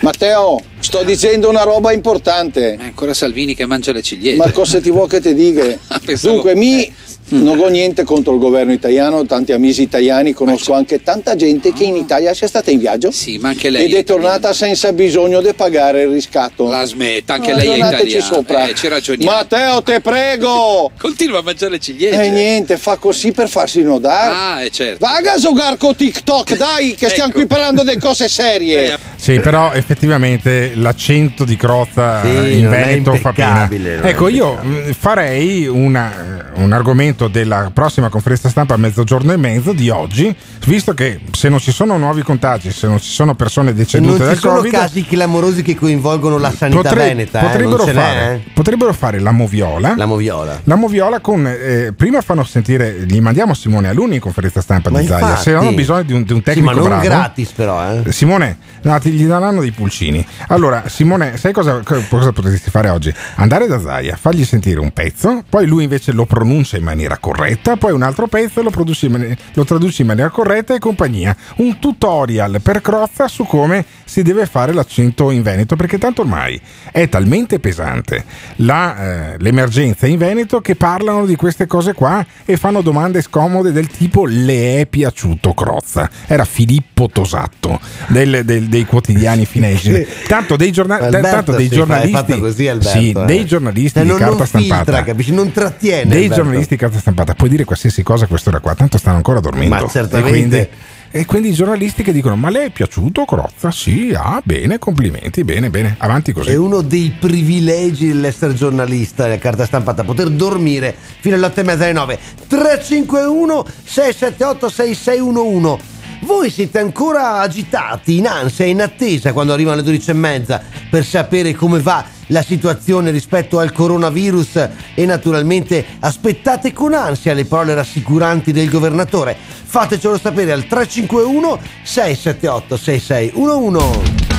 Matteo, 0.00 0.60
sto 0.78 1.02
dicendo 1.02 1.48
una 1.48 1.64
roba 1.64 1.92
importante. 1.92 2.76
È 2.76 2.82
ancora 2.84 3.12
Salvini 3.14 3.54
che 3.54 3.66
mangia 3.66 3.92
le 3.92 4.00
ciliegie. 4.00 4.36
Ma 4.36 4.50
cosa 4.52 4.80
ti 4.80 4.90
vuoi 4.90 5.08
che 5.08 5.20
ti 5.20 5.34
dica? 5.34 5.64
Pensavo- 6.04 6.34
Dunque, 6.34 6.54
mi 6.54 6.90
non 7.28 7.58
ho 7.58 7.68
niente 7.68 8.04
contro 8.04 8.34
il 8.34 8.38
governo 8.40 8.72
italiano, 8.72 9.24
tanti 9.24 9.52
amici 9.52 9.82
italiani, 9.82 10.32
conosco 10.32 10.74
anche 10.74 11.02
tanta 11.02 11.34
gente 11.34 11.72
che 11.72 11.84
in 11.84 11.96
Italia 11.96 12.34
sia 12.34 12.46
stata 12.46 12.70
in 12.70 12.78
viaggio 12.78 13.10
Sì, 13.10 13.38
ma 13.38 13.48
anche 13.48 13.70
lei 13.70 13.84
ed 13.86 13.94
è 13.94 14.04
tornata 14.04 14.52
senza 14.52 14.92
bisogno 14.92 15.40
di 15.40 15.52
pagare 15.54 16.02
il 16.02 16.08
riscatto. 16.10 16.68
La 16.68 16.84
smetta, 16.84 17.34
anche 17.34 17.52
No, 17.52 17.56
lei 17.56 17.68
è 17.70 17.76
italiana. 17.76 18.24
sopra. 18.24 18.66
Eh, 18.68 18.74
ci 18.74 18.88
ragioniamo. 18.88 19.34
Matteo, 19.34 19.82
te 19.82 20.00
prego! 20.00 20.90
Continua 20.98 21.38
a 21.38 21.42
mangiare 21.42 21.72
le 21.72 21.78
ciliegie. 21.78 22.22
E 22.22 22.30
niente, 22.30 22.76
fa 22.76 22.96
così 22.96 23.32
per 23.32 23.48
farsi 23.48 23.82
nodare. 23.82 24.34
Ah, 24.34 24.62
è 24.62 24.68
certo. 24.70 24.98
Vaga 25.06 25.32
a 25.32 25.38
giocare 25.38 25.76
con 25.78 25.96
TikTok, 25.96 26.56
dai, 26.56 26.94
che 26.94 27.08
stiamo 27.08 27.30
Ecco. 27.30 27.38
qui 27.38 27.46
parlando 27.46 27.82
di 27.82 27.96
cose 27.98 28.28
serie. 28.28 28.98
Sì, 29.16 29.38
però 29.40 29.72
effettivamente 29.72 30.72
l'accento 30.74 31.44
di 31.44 31.56
Crozza 31.56 32.22
Sì, 32.22 32.28
eh, 32.28 32.58
in 32.58 32.68
Veneto 32.68 33.14
fa 33.14 33.32
pena. 33.32 33.68
Ecco, 34.02 34.28
io 34.28 34.54
mh, 34.60 34.92
farei 34.92 35.66
una- 35.66 36.50
un 36.56 36.72
argomento 36.72 37.21
della 37.28 37.70
prossima 37.72 38.08
conferenza 38.08 38.48
stampa 38.48 38.74
a 38.74 38.76
mezzogiorno 38.76 39.32
e 39.32 39.36
mezzo 39.36 39.72
di 39.72 39.88
oggi, 39.90 40.34
visto 40.66 40.94
che 40.94 41.20
se 41.32 41.48
non 41.48 41.58
ci 41.58 41.72
sono 41.72 41.96
nuovi 41.98 42.22
contagi, 42.22 42.70
se 42.70 42.86
non 42.86 42.98
ci 43.00 43.10
sono 43.10 43.34
persone 43.34 43.68
Se 43.68 43.74
non 43.74 43.82
decedute 43.84 44.18
ci 44.18 44.24
dal 44.24 44.36
sono 44.38 44.56
Covid, 44.56 44.72
casi 44.72 45.04
clamorosi 45.04 45.62
che 45.62 45.74
coinvolgono 45.74 46.38
la 46.38 46.50
sanità 46.50 46.80
potre- 46.82 47.06
veneta, 47.06 47.40
eh, 47.40 47.42
potrebbero, 47.44 47.76
non 47.76 47.86
ce 47.86 47.92
fare, 47.92 48.34
eh. 48.34 48.50
potrebbero 48.52 48.92
fare 48.92 49.18
la 49.20 49.30
moviola. 49.32 49.94
La 49.96 50.06
moviola. 50.06 50.60
La 50.64 50.74
moviola 50.76 51.20
con 51.20 51.46
eh, 51.46 51.92
prima 51.96 52.20
fanno 52.20 52.44
sentire, 52.44 53.04
gli 53.06 53.20
mandiamo 53.20 53.54
Simone 53.54 53.88
Aluni 53.88 54.14
in 54.16 54.20
conferenza 54.20 54.60
stampa 54.60 54.90
Ma 54.90 55.00
di 55.00 55.06
Zaia. 55.06 55.20
infatti. 55.26 55.42
Se 55.42 55.54
hanno 55.54 55.72
bisogno 55.72 56.02
di 56.02 56.12
un, 56.12 56.22
di 56.22 56.32
un 56.32 56.38
Sì, 56.38 56.44
tecnico 56.44 56.66
ma 56.66 56.72
non 56.72 56.84
bravo, 56.84 57.02
gratis 57.02 57.50
però, 57.50 57.82
eh. 58.04 58.12
Simone, 58.12 58.56
no, 58.82 58.98
ti- 58.98 59.10
gli 59.10 59.26
daranno 59.26 59.60
dei 59.60 59.72
pulcini. 59.72 60.24
Allora, 60.48 60.84
Simone, 60.86 61.36
sai 61.36 61.52
cosa, 61.52 61.80
co- 61.84 62.02
cosa 62.08 62.32
potresti 62.32 62.70
fare 62.70 62.88
oggi? 62.88 63.12
Andare 63.36 63.66
da 63.66 63.80
Zaia, 63.80 64.16
fargli 64.16 64.44
sentire 64.44 64.80
un 64.80 64.92
pezzo, 64.92 65.42
poi 65.48 65.66
lui 65.66 65.82
invece 65.84 66.12
lo 66.12 66.24
pronuncia 66.26 66.76
in 66.76 66.84
maniera 66.84 67.01
corretta, 67.20 67.76
poi 67.76 67.92
un 67.92 68.02
altro 68.02 68.26
pezzo 68.26 68.62
lo, 68.62 68.70
produci 68.70 69.10
lo 69.54 69.64
traduci 69.64 70.02
in 70.02 70.08
maniera 70.08 70.30
corretta 70.30 70.74
e 70.74 70.78
compagnia. 70.78 71.36
Un 71.56 71.78
tutorial 71.78 72.60
per 72.62 72.80
Crozza 72.80 73.28
su 73.28 73.44
come 73.44 73.84
si 74.04 74.22
deve 74.22 74.46
fare 74.46 74.72
l'accento 74.72 75.30
in 75.30 75.42
Veneto, 75.42 75.76
perché 75.76 75.98
tanto 75.98 76.22
ormai 76.22 76.60
è 76.90 77.08
talmente 77.08 77.58
pesante 77.58 78.24
la, 78.56 79.32
eh, 79.32 79.36
l'emergenza 79.38 80.06
in 80.06 80.18
Veneto 80.18 80.60
che 80.60 80.76
parlano 80.76 81.24
di 81.26 81.36
queste 81.36 81.66
cose 81.66 81.92
qua 81.94 82.24
e 82.44 82.56
fanno 82.56 82.80
domande 82.82 83.22
scomode 83.22 83.72
del 83.72 83.86
tipo 83.88 84.24
le 84.26 84.80
è 84.80 84.86
piaciuto 84.86 85.54
Crozza? 85.54 86.10
Era 86.26 86.44
Filippo 86.44 87.08
Tosatto 87.10 87.80
del- 88.08 88.42
del- 88.44 88.68
dei 88.68 88.84
quotidiani 88.84 89.46
finesi. 89.46 90.06
Tanto 90.28 90.56
dei, 90.56 90.70
giorna- 90.72 90.98
Alberto, 90.98 91.28
tanto 91.28 91.52
dei 91.52 91.68
giornalisti, 91.68 92.38
così, 92.38 92.68
Alberto, 92.68 92.98
sì, 92.98 93.10
eh. 93.10 93.24
dei 93.24 93.44
giornalisti 93.46 93.92
Cioè, 93.94 94.02
di 94.02 94.08
non- 94.08 94.18
carta 94.18 94.36
non 94.36 94.46
stampata. 94.46 94.76
filtra, 94.84 95.02
capisci? 95.04 95.32
Non 95.32 95.52
trattiene. 95.52 96.04
Dei 96.10 96.22
Alberto. 96.24 96.34
giornalisti 96.42 96.74
di 96.74 96.80
carta 96.92 96.98
stampata, 97.00 97.34
puoi 97.34 97.48
dire 97.48 97.64
qualsiasi 97.64 98.02
cosa 98.02 98.24
a 98.24 98.28
quest'ora 98.28 98.60
qua, 98.60 98.74
tanto 98.74 98.98
stanno 98.98 99.16
ancora 99.16 99.40
dormendo. 99.40 99.74
Ma 99.74 99.82
E 99.82 99.88
certamente. 99.88 100.30
quindi, 100.30 100.68
e 101.10 101.24
quindi 101.26 101.48
i 101.48 101.52
giornalisti 101.52 102.02
che 102.02 102.12
dicono: 102.12 102.36
Ma 102.36 102.50
lei 102.50 102.66
è 102.66 102.70
piaciuto 102.70 103.24
Crozza? 103.24 103.70
Sì, 103.70 104.12
ah, 104.14 104.40
bene, 104.44 104.78
complimenti, 104.78 105.42
bene, 105.44 105.70
bene, 105.70 105.96
avanti 105.98 106.32
così. 106.32 106.50
È 106.50 106.56
uno 106.56 106.82
dei 106.82 107.14
privilegi 107.18 108.08
dell'essere 108.08 108.54
giornalista 108.54 109.30
e 109.32 109.38
carta 109.38 109.64
stampata, 109.64 110.04
poter 110.04 110.28
dormire 110.30 110.94
fino 111.20 111.34
alle 111.36 111.46
8 111.46 111.60
e 111.60 111.62
mezza 111.62 111.84
alle 111.84 111.92
9. 111.92 112.18
351 112.46 113.64
678 113.84 114.68
6611. 114.68 115.90
Voi 116.24 116.50
siete 116.50 116.78
ancora 116.78 117.40
agitati, 117.40 118.18
in 118.18 118.28
ansia, 118.28 118.64
in 118.64 118.80
attesa 118.80 119.32
quando 119.32 119.52
arrivano 119.52 119.76
le 119.76 119.82
12 119.82 120.10
e 120.10 120.14
mezza 120.14 120.62
per 120.88 121.04
sapere 121.04 121.52
come 121.52 121.80
va 121.80 122.04
la 122.26 122.42
situazione 122.42 123.10
rispetto 123.10 123.58
al 123.58 123.72
coronavirus 123.72 124.68
e 124.94 125.04
naturalmente 125.04 125.84
aspettate 125.98 126.72
con 126.72 126.94
ansia 126.94 127.34
le 127.34 127.44
parole 127.44 127.74
rassicuranti 127.74 128.52
del 128.52 128.70
governatore. 128.70 129.36
Fatecelo 129.36 130.16
sapere 130.16 130.52
al 130.52 130.66
351 130.66 131.58
678 131.82 132.76
6611. 132.76 134.30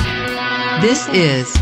This 0.80 1.06
is 1.12 1.52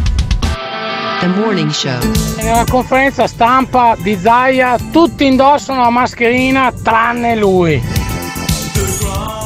the 1.20 1.26
morning 1.26 1.70
show. 1.70 1.98
Nella 2.36 2.64
conferenza 2.68 3.26
stampa 3.26 3.96
di 4.00 4.16
Zaia 4.16 4.78
tutti 4.92 5.26
indossano 5.26 5.82
la 5.82 5.90
mascherina 5.90 6.72
tranne 6.72 7.34
lui. 7.34 8.01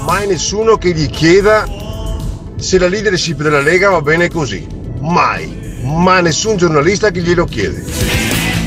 Mai 0.07 0.29
nessuno 0.29 0.77
che 0.77 0.93
gli 0.93 1.11
chieda 1.11 1.67
se 2.57 2.79
la 2.79 2.87
leadership 2.87 3.43
della 3.43 3.61
Lega 3.61 3.91
va 3.91 4.01
bene 4.01 4.31
così. 4.31 4.65
Mai. 5.01 5.81
Ma 5.83 6.21
nessun 6.21 6.57
giornalista 6.57 7.11
che 7.11 7.21
glielo 7.21 7.45
chiede. 7.45 7.83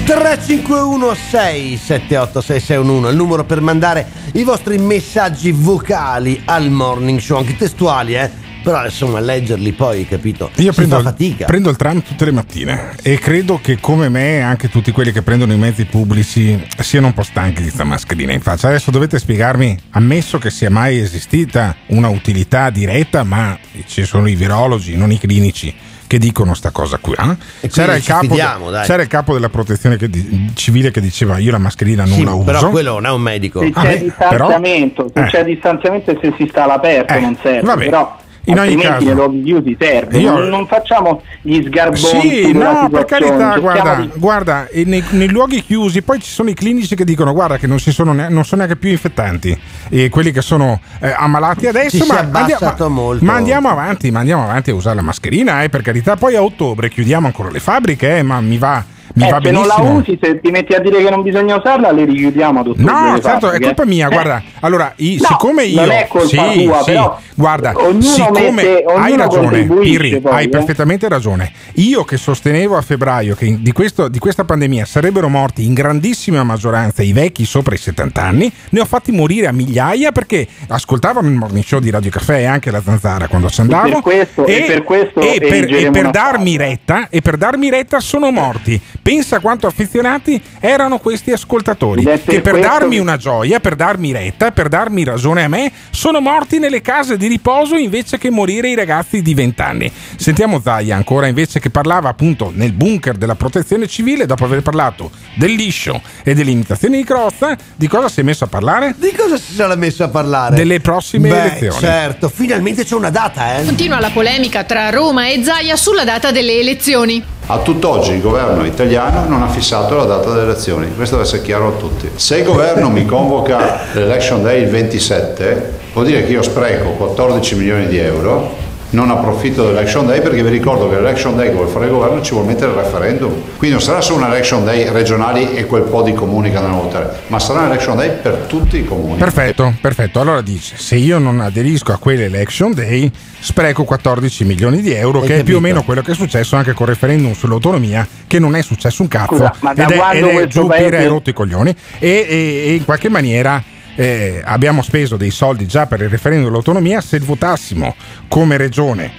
351 0.04 1.16
678 1.16 2.42
6611 2.42 3.10
il 3.10 3.16
numero 3.16 3.46
per 3.46 3.62
mandare 3.62 4.06
i 4.34 4.44
vostri 4.44 4.78
messaggi 4.80 5.52
vocali 5.54 6.42
al 6.44 6.70
morning 6.70 7.20
show, 7.20 7.38
anche 7.38 7.56
testuali, 7.56 8.16
eh. 8.16 8.30
Però 8.62 8.84
insomma 8.84 9.20
leggerli 9.20 9.72
poi, 9.72 10.06
capito? 10.08 10.50
Io 10.56 10.72
si 10.72 10.78
prendo, 10.78 10.98
fa 10.98 11.04
fatica. 11.04 11.46
prendo 11.46 11.70
il 11.70 11.76
tram 11.76 12.02
tutte 12.02 12.26
le 12.26 12.32
mattine 12.32 12.92
e 13.02 13.18
credo 13.18 13.60
che 13.62 13.78
come 13.80 14.10
me 14.10 14.42
anche 14.42 14.70
tutti 14.70 14.92
quelli 14.92 15.12
che 15.12 15.22
prendono 15.22 15.54
i 15.54 15.58
mezzi 15.58 15.86
pubblici 15.86 16.62
siano 16.80 17.08
un 17.08 17.14
po' 17.14 17.24
stanchi 17.24 17.62
di 17.64 17.70
sta 17.70 17.84
mascherina 17.84 18.34
in 18.34 18.42
faccia. 18.42 18.68
Adesso 18.68 18.92
dovete 18.92 19.18
spiegarmi, 19.20 19.78
ammesso 19.92 20.38
che 20.38 20.50
sia 20.50 20.70
mai 20.70 21.00
esistita 21.00 21.76
una 21.88 22.10
utilità 22.10 22.70
diretta, 22.70 23.24
ma 23.24 23.58
ci 23.88 24.04
sono 24.06 24.28
i 24.28 24.36
virologi, 24.36 24.96
non 24.98 25.12
i 25.12 25.18
clinici 25.20 25.74
che 26.06 26.18
dicono 26.18 26.56
sta 26.56 26.72
cosa 26.72 26.98
qui. 26.98 27.14
eh? 27.14 27.38
E 27.62 27.68
C'era, 27.70 27.96
il 27.96 28.02
ci 28.02 28.08
capo, 28.10 28.22
fidiamo, 28.28 28.70
c'era 28.84 29.04
il 29.04 29.08
capo 29.08 29.34
della 29.34 29.50
protezione 29.50 29.96
che 29.96 30.10
di- 30.10 30.52
civile 30.56 30.90
che 30.90 31.02
diceva 31.02 31.38
io 31.38 31.52
la 31.52 31.60
mascherina 31.60 32.04
non 32.04 32.14
Sì, 32.18 32.24
la 32.24 32.34
uso. 32.34 32.44
però 32.46 32.70
quello 32.72 32.94
non 32.94 33.06
è 33.06 33.12
un 33.12 33.22
medico. 33.22 33.60
Se 33.62 33.72
Ah, 33.76 33.82
c'è 33.84 33.98
beh, 34.00 34.04
distanziamento, 34.06 35.06
però- 35.06 35.30
se 35.30 35.38
c'è 35.38 35.44
distanziamento 35.46 36.10
e 36.12 36.18
se 36.22 36.34
si 36.38 36.48
sta 36.50 36.64
all'aperto 36.64 37.14
Eh, 37.14 37.20
non 37.20 37.38
serve, 37.42 37.76
però 37.76 38.18
In 38.50 38.60
ogni 38.60 38.74
altrimenti 38.74 38.88
caso- 38.90 39.06
nei 39.06 39.14
luoghi 39.16 39.44
chiusi 39.44 39.78
serve. 39.80 40.18
Io- 40.20 40.34
Non, 40.34 40.48
non 40.50 40.68
facciamo 40.68 41.22
gli 41.42 41.62
sgarboni 41.64 41.98
Sì, 41.98 42.52
no, 42.54 42.90
per 42.92 43.06
carità, 43.06 43.54
cerchiamo 43.54 43.60
guarda, 43.62 43.96
di- 43.96 44.10
guarda 44.16 44.68
nei, 44.86 45.04
nei 45.12 45.30
luoghi 45.30 45.64
chiusi 45.64 46.02
poi 46.02 46.20
ci 46.20 46.30
sono 46.32 46.50
i 46.50 46.54
clinici 46.54 46.96
che 46.96 47.04
dicono 47.06 47.34
guarda 47.34 47.58
che 47.58 47.68
non, 47.68 47.80
si 47.80 47.92
sono, 47.92 48.14
ne- 48.14 48.30
non 48.30 48.44
sono 48.46 48.62
neanche 48.62 48.78
più 48.80 48.90
infettanti 48.90 49.58
e 49.90 50.10
quelli 50.10 50.32
che 50.32 50.42
sono 50.42 50.80
eh, 51.00 51.14
ammalati 51.16 51.68
adesso, 51.68 51.98
Ci 51.98 52.04
si 52.04 52.12
è 52.12 52.24
ma, 52.24 52.46
ma- 52.48 52.88
molto. 52.90 53.24
ma 53.26 53.34
andiamo 53.34 53.70
avanti, 53.70 54.12
ma 54.12 54.20
andiamo 54.20 54.44
avanti 54.44 54.72
a 54.72 54.74
usare 54.76 54.96
la 54.96 55.02
mascherina, 55.02 55.64
eh, 55.64 55.70
per 55.70 55.82
carità, 55.82 56.16
poi 56.16 56.36
a 56.36 56.42
ottobre 56.44 56.90
chiudiamo 56.90 57.26
ancora 57.28 57.50
le 57.50 57.60
fabbriche, 57.60 58.18
eh, 58.18 58.24
ma 58.24 58.40
mi 58.42 58.58
va, 58.58 58.84
mi 59.20 59.28
Eh, 59.28 59.36
se 59.42 59.52
non 59.52 59.68
la 59.68 59.76
benissimo. 59.76 59.98
usi, 60.00 60.20
se 60.22 60.40
ti 60.40 60.50
metti 60.52 60.74
a 60.74 60.80
dire 60.80 61.04
che 61.04 61.10
non 61.10 61.22
bisogna 61.22 61.58
usarla, 61.58 61.92
le 61.92 62.06
richiudiamo 62.06 62.64
tutte 62.64 62.82
No, 62.82 63.20
certo, 63.22 63.52
è 63.52 63.60
colpa 63.60 63.86
mia, 63.86 64.08
Eh, 64.08 64.12
guarda. 64.12 64.42
Allora, 64.62 64.94
i- 64.98 65.18
No, 65.20 65.28
siccome 65.28 65.64
io 65.66 65.82
non 65.82 65.92
è 65.92 66.08
colpa 66.08 66.28
sì, 66.28 66.64
tua, 66.64 66.78
sì, 66.80 66.92
però 66.92 67.20
guarda, 67.36 67.74
siccome 68.00 68.52
mette- 68.52 68.84
hai 68.96 69.18
ragione, 69.18 69.66
poi, 69.66 70.22
hai 70.26 70.46
eh. 70.46 70.50
perfettamente 70.50 71.08
ragione. 71.10 71.52
Io 71.76 72.04
che 72.06 72.18
sostenevo 72.18 72.78
a 72.78 72.82
febbraio 72.82 73.36
che 73.36 73.58
di, 73.60 73.72
questo- 73.72 74.08
di 74.08 74.20
questa 74.20 74.44
pandemia 74.46 74.86
sarebbero 74.86 75.28
morti 75.28 75.66
in 75.66 75.74
grandissima 75.74 76.44
maggioranza 76.44 77.04
i 77.04 77.12
vecchi 77.14 77.46
sopra 77.46 77.74
i 77.76 77.78
70 77.78 78.22
anni, 78.24 78.52
ne 78.70 78.80
ho 78.80 78.86
fatti 78.86 79.12
morire 79.12 79.48
a 79.48 79.52
migliaia 79.52 80.12
perché 80.12 80.48
ascoltavano 80.70 81.28
il 81.28 81.34
morning 81.34 81.64
show 81.66 81.80
di 81.80 81.90
Radio 81.90 82.10
Caffè 82.12 82.38
e 82.40 82.46
anche 82.46 82.72
la 82.72 82.82
zanzara 82.82 83.28
quando 83.28 83.50
ci 83.50 83.62
andavo. 83.62 83.88
per 83.90 84.02
questo- 84.02 84.46
e 84.46 84.64
per 84.68 84.84
questo 84.84 85.20
e 85.22 85.40
per, 85.40 85.74
e 85.74 85.90
per 85.92 86.10
darmi 86.12 86.56
retta, 86.58 87.08
e 87.10 87.22
per 87.22 87.38
darmi 87.38 87.70
retta 87.70 88.00
sono 88.00 88.32
morti. 88.32 88.80
Pensa 89.10 89.40
quanto 89.40 89.66
affezionati 89.66 90.40
erano 90.60 91.00
questi 91.00 91.32
ascoltatori 91.32 92.04
che 92.04 92.42
per 92.42 92.42
questo 92.42 92.60
darmi 92.60 93.00
una 93.00 93.18
gioia, 93.18 93.60
per 93.60 93.74
darmi 93.76 94.12
retta, 94.12 94.52
per 94.52 94.68
darmi 94.68 95.04
ragione 95.04 95.46
a 95.46 95.48
me, 95.48 95.72
sono 95.90 96.22
morti 96.22 96.60
nelle 96.60 96.82
case 96.82 97.18
di 97.18 97.26
riposo 97.26 97.76
invece 97.76 98.20
che 98.20 98.30
morire 98.30 98.70
i 98.70 98.76
ragazzi 98.76 99.24
di 99.24 99.34
20 99.34 99.62
anni. 99.64 99.92
Sentiamo 100.16 100.62
Zaia 100.62 100.96
ancora 100.96 101.26
invece 101.26 101.60
che 101.60 101.72
parlava 101.72 102.08
appunto 102.08 102.52
nel 102.54 102.72
bunker 102.74 103.16
della 103.16 103.34
protezione 103.34 103.88
civile 103.88 104.28
dopo 104.28 104.46
aver 104.46 104.62
parlato 104.62 105.10
del 105.34 105.54
liscio 105.54 106.00
e 106.22 106.36
delle 106.36 106.52
imitazioni 106.52 106.98
di 106.98 107.04
Crozza, 107.04 107.58
di 107.76 107.88
cosa 107.88 108.10
si 108.10 108.20
è 108.20 108.24
messo 108.24 108.44
a 108.44 108.48
parlare? 108.48 108.94
Di 108.96 109.12
cosa 109.18 109.38
si 109.38 109.56
sarà 109.56 109.74
messo 109.74 110.04
a 110.04 110.10
parlare? 110.10 110.56
Delle 110.56 110.82
prossime 110.82 111.30
Beh, 111.30 111.40
elezioni. 111.40 111.80
Certo, 111.80 112.30
finalmente 112.30 112.86
c'è 112.86 112.94
una 112.94 113.10
data, 113.10 113.58
eh. 113.58 113.66
Continua 113.66 114.00
la 114.00 114.12
polemica 114.12 114.66
tra 114.66 114.92
Roma 114.92 115.26
e 115.26 115.42
Zaia 115.44 115.76
sulla 115.76 116.04
data 116.04 116.30
delle 116.30 116.60
elezioni. 116.60 117.38
A 117.52 117.58
tutt'oggi 117.62 118.12
il 118.12 118.22
governo 118.22 118.64
italiano 118.64 119.28
non 119.28 119.42
ha 119.42 119.48
fissato 119.48 119.96
la 119.96 120.04
data 120.04 120.30
delle 120.30 120.44
elezioni, 120.44 120.94
questo 120.94 121.16
deve 121.16 121.28
essere 121.28 121.42
chiaro 121.42 121.70
a 121.70 121.72
tutti. 121.72 122.08
Se 122.14 122.38
il 122.38 122.44
governo 122.44 122.92
mi 122.92 123.06
convoca 123.06 123.80
l'election 123.94 124.44
day 124.44 124.62
il 124.62 124.70
27, 124.70 125.74
vuol 125.94 126.06
dire 126.06 126.24
che 126.26 126.32
io 126.32 126.44
spreco 126.44 126.92
14 126.92 127.56
milioni 127.56 127.88
di 127.88 127.98
euro, 127.98 128.56
non 128.92 129.10
approfitto 129.12 129.66
dell'election 129.68 130.08
day 130.08 130.22
perché 130.22 130.42
vi 130.44 130.50
ricordo 130.50 130.90
che 130.90 130.96
l'election 130.96 131.36
day 131.36 131.48
che 131.50 131.54
vuole 131.54 131.70
fare 131.70 131.86
il 131.86 131.92
governo 131.92 132.22
ci 132.22 132.32
vuole 132.34 132.48
mettere 132.48 132.72
il 132.72 132.78
referendum. 132.78 133.32
Quindi 133.58 133.76
non 133.76 133.82
sarà 133.82 134.02
solo 134.02 134.24
un 134.26 134.32
election 134.32 134.66
day 134.66 134.90
regionali 134.90 135.54
e 135.54 135.66
quel 135.66 135.84
po' 135.84 136.02
di 136.02 136.14
comuni 136.14 136.50
che 136.50 136.58
andranno 136.58 136.80
a 136.80 136.84
votare, 136.84 137.10
ma 137.28 137.40
sarà 137.40 137.60
un 137.62 137.66
election 137.68 137.98
day 137.98 138.12
per 138.22 138.46
tutti 138.48 138.78
i 138.78 138.86
comuni. 138.86 139.18
Perfetto, 139.18 139.74
perfetto. 139.80 140.20
Allora 140.20 140.42
dice: 140.42 140.76
se 140.78 140.96
io 140.96 141.20
non 141.20 141.40
aderisco 141.40 141.92
a 141.92 141.98
quell'election 141.98 142.74
day, 142.74 143.12
spreco 143.40 143.84
14 143.84 144.44
milioni 144.46 144.82
di 144.82 144.92
euro, 144.94 145.22
Hai 145.22 145.28
che 145.28 145.34
è 145.40 145.44
più 145.44 145.56
o 145.56 145.58
capito? 145.58 145.62
meno 145.62 145.84
quello 145.84 146.02
che 146.02 146.12
è 146.14 146.16
successo 146.16 146.56
anche 146.56 146.74
col 146.74 146.88
referendum 146.88 147.34
sull'autonomia, 147.34 148.08
che 148.28 148.40
non 148.40 148.56
è 148.56 148.62
successo 148.62 149.02
un 149.04 149.08
cazzo. 149.08 149.36
Scusa, 149.36 149.54
ma 149.60 149.74
da 149.74 149.84
ed 149.84 149.92
è, 149.92 150.16
ed 150.16 150.26
è 150.40 150.48
giù 150.48 150.66
paese- 150.68 150.98
hai 150.98 151.06
rotto 151.08 151.30
i 151.30 151.34
coglioni. 151.34 151.76
E, 152.00 152.26
e- 152.28 152.64
e 152.70 152.74
in 152.74 152.86
qualche 152.86 153.10
maniera. 153.10 153.62
Eh, 154.00 154.42
abbiamo 154.46 154.82
speso 154.82 155.18
dei 155.18 155.30
soldi 155.30 155.68
già 155.68 155.86
per 155.86 156.00
il 156.02 156.08
referendum 156.08 156.46
dell'autonomia. 156.48 157.02
Se 157.02 157.20
votassimo 157.20 157.96
come 158.30 158.56
regione 158.56 159.12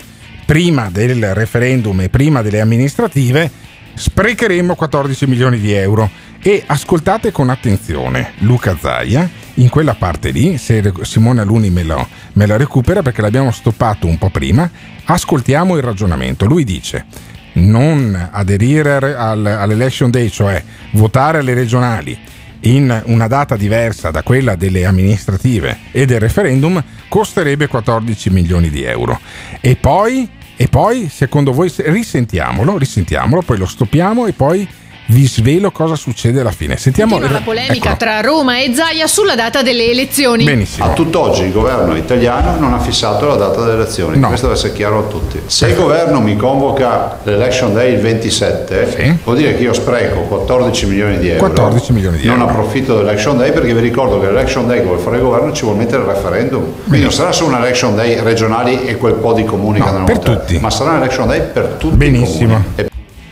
prima 0.47 0.89
del 0.91 1.35
referendum 1.35 2.01
e 2.01 2.09
prima 2.09 2.41
delle 2.41 2.61
amministrative, 2.63 3.51
sprecheremo 3.95 4.75
14 4.75 5.27
milioni 5.27 5.61
di 5.61 5.73
euro. 5.73 6.09
E 6.43 6.63
ascoltate 6.65 7.31
con 7.31 7.51
attenzione 7.51 8.33
Luca 8.39 8.75
Zaia, 8.81 9.29
in 9.57 9.69
quella 9.69 9.93
parte 9.95 10.31
lì, 10.31 10.57
se 10.57 10.91
Simone 11.03 11.43
Aluni 11.43 11.69
me, 11.69 11.83
lo- 11.83 12.09
me 12.33 12.47
la 12.47 12.57
recupera 12.57 13.03
perché 13.03 13.21
l'abbiamo 13.21 13.51
stoppato 13.51 14.07
un 14.07 14.17
po' 14.17 14.31
prima, 14.31 14.71
ascoltiamo 15.05 15.77
il 15.77 15.83
ragionamento. 15.83 16.47
Lui 16.47 16.65
dice 16.65 17.05
non 17.53 18.31
aderire 18.33 19.15
al- 19.15 19.45
all'election 19.45 20.11
day, 20.11 20.31
cioè 20.31 20.63
votare 20.93 21.39
alle 21.41 21.53
regionali 21.53 22.17
in 22.63 23.03
una 23.07 23.27
data 23.27 23.57
diversa 23.57 24.11
da 24.11 24.23
quella 24.23 24.55
delle 24.55 24.85
amministrative 24.85 25.79
e 25.93 26.05
del 26.07 26.21
referendum 26.21 26.83
costerebbe 27.09 27.67
14 27.67 28.31
milioni 28.31 28.71
di 28.71 28.83
euro. 28.83 29.19
E 29.61 29.77
poi, 29.77 30.29
e 30.57 30.69
poi 30.69 31.09
secondo 31.09 31.53
voi, 31.53 31.69
se- 31.69 31.91
risentiamolo, 31.91 32.77
risentiamolo, 32.77 33.43
poi 33.43 33.59
lo 33.59 33.67
stoppiamo 33.67 34.27
e 34.27 34.33
poi 34.33 34.69
vi 35.11 35.27
svelo 35.27 35.71
cosa 35.71 35.97
succede 35.97 36.41
alla 36.41 36.53
fine. 36.53 36.77
Sentiamo 36.77 37.13
Continua 37.13 37.39
la 37.39 37.45
polemica 37.45 37.75
Eccolo. 37.75 37.97
tra 37.97 38.21
Roma 38.21 38.59
e 38.59 38.73
Zaia 38.75 39.07
sulla 39.07 39.35
data 39.35 39.63
delle 39.63 39.91
elezioni. 39.91 40.45
Benissimo. 40.45 40.87
A 40.87 40.91
tutt'oggi 40.91 41.43
il 41.43 41.53
governo 41.53 41.97
italiano 41.97 42.57
non 42.59 42.73
ha 42.73 42.79
fissato 42.79 43.27
la 43.27 43.35
data 43.35 43.61
delle 43.61 43.75
elezioni, 43.75 44.19
questo 44.21 44.47
deve 44.47 44.59
essere 44.59 44.73
chiaro 44.73 45.01
a 45.01 45.03
tutti. 45.03 45.41
Se 45.47 45.69
il 45.69 45.75
governo 45.75 46.21
mi 46.21 46.37
convoca 46.37 47.19
l'election 47.25 47.75
day 47.75 47.95
il 47.95 48.01
27, 48.01 49.19
vuol 49.25 49.37
dire 49.37 49.57
che 49.57 49.63
io 49.63 49.73
spreco 49.73 50.21
14 50.21 50.87
milioni 50.87 51.19
di 51.19 51.29
euro. 51.29 51.41
14 51.41 51.93
milioni 51.93 52.19
di 52.19 52.27
non 52.27 52.41
euro. 52.41 52.51
approfitto 52.51 52.97
dell'election 52.97 53.37
day 53.37 53.53
perché 53.53 53.75
vi 53.75 53.81
ricordo 53.81 54.21
che 54.21 54.27
l'election 54.27 54.67
day 54.67 54.79
che 54.79 54.85
vuole 54.85 55.01
fare 55.01 55.17
il 55.17 55.23
governo 55.23 55.53
ci 55.53 55.65
vuole 55.65 55.79
mettere 55.79 56.03
il 56.03 56.09
referendum. 56.09 56.65
Quindi 56.87 57.03
non 57.03 57.13
sarà 57.13 57.33
solo 57.33 57.55
un 57.57 57.63
election 57.63 57.97
day 57.97 58.21
regionali 58.21 58.85
e 58.85 58.97
quel 58.97 59.15
po' 59.15 59.33
di 59.33 59.45
comuni 59.45 59.81
che 59.81 59.87
andranno 59.89 60.05
a 60.05 60.07
per 60.07 60.19
tutti. 60.19 60.59
ma 60.59 60.71
sarà 60.71 60.91
un 60.93 60.97
election 60.99 61.27
day 61.27 61.41
per 61.53 61.75
tutti 61.79 61.97
Benissimo. 61.97 62.53
i 62.53 62.63
comuni. 62.75 62.90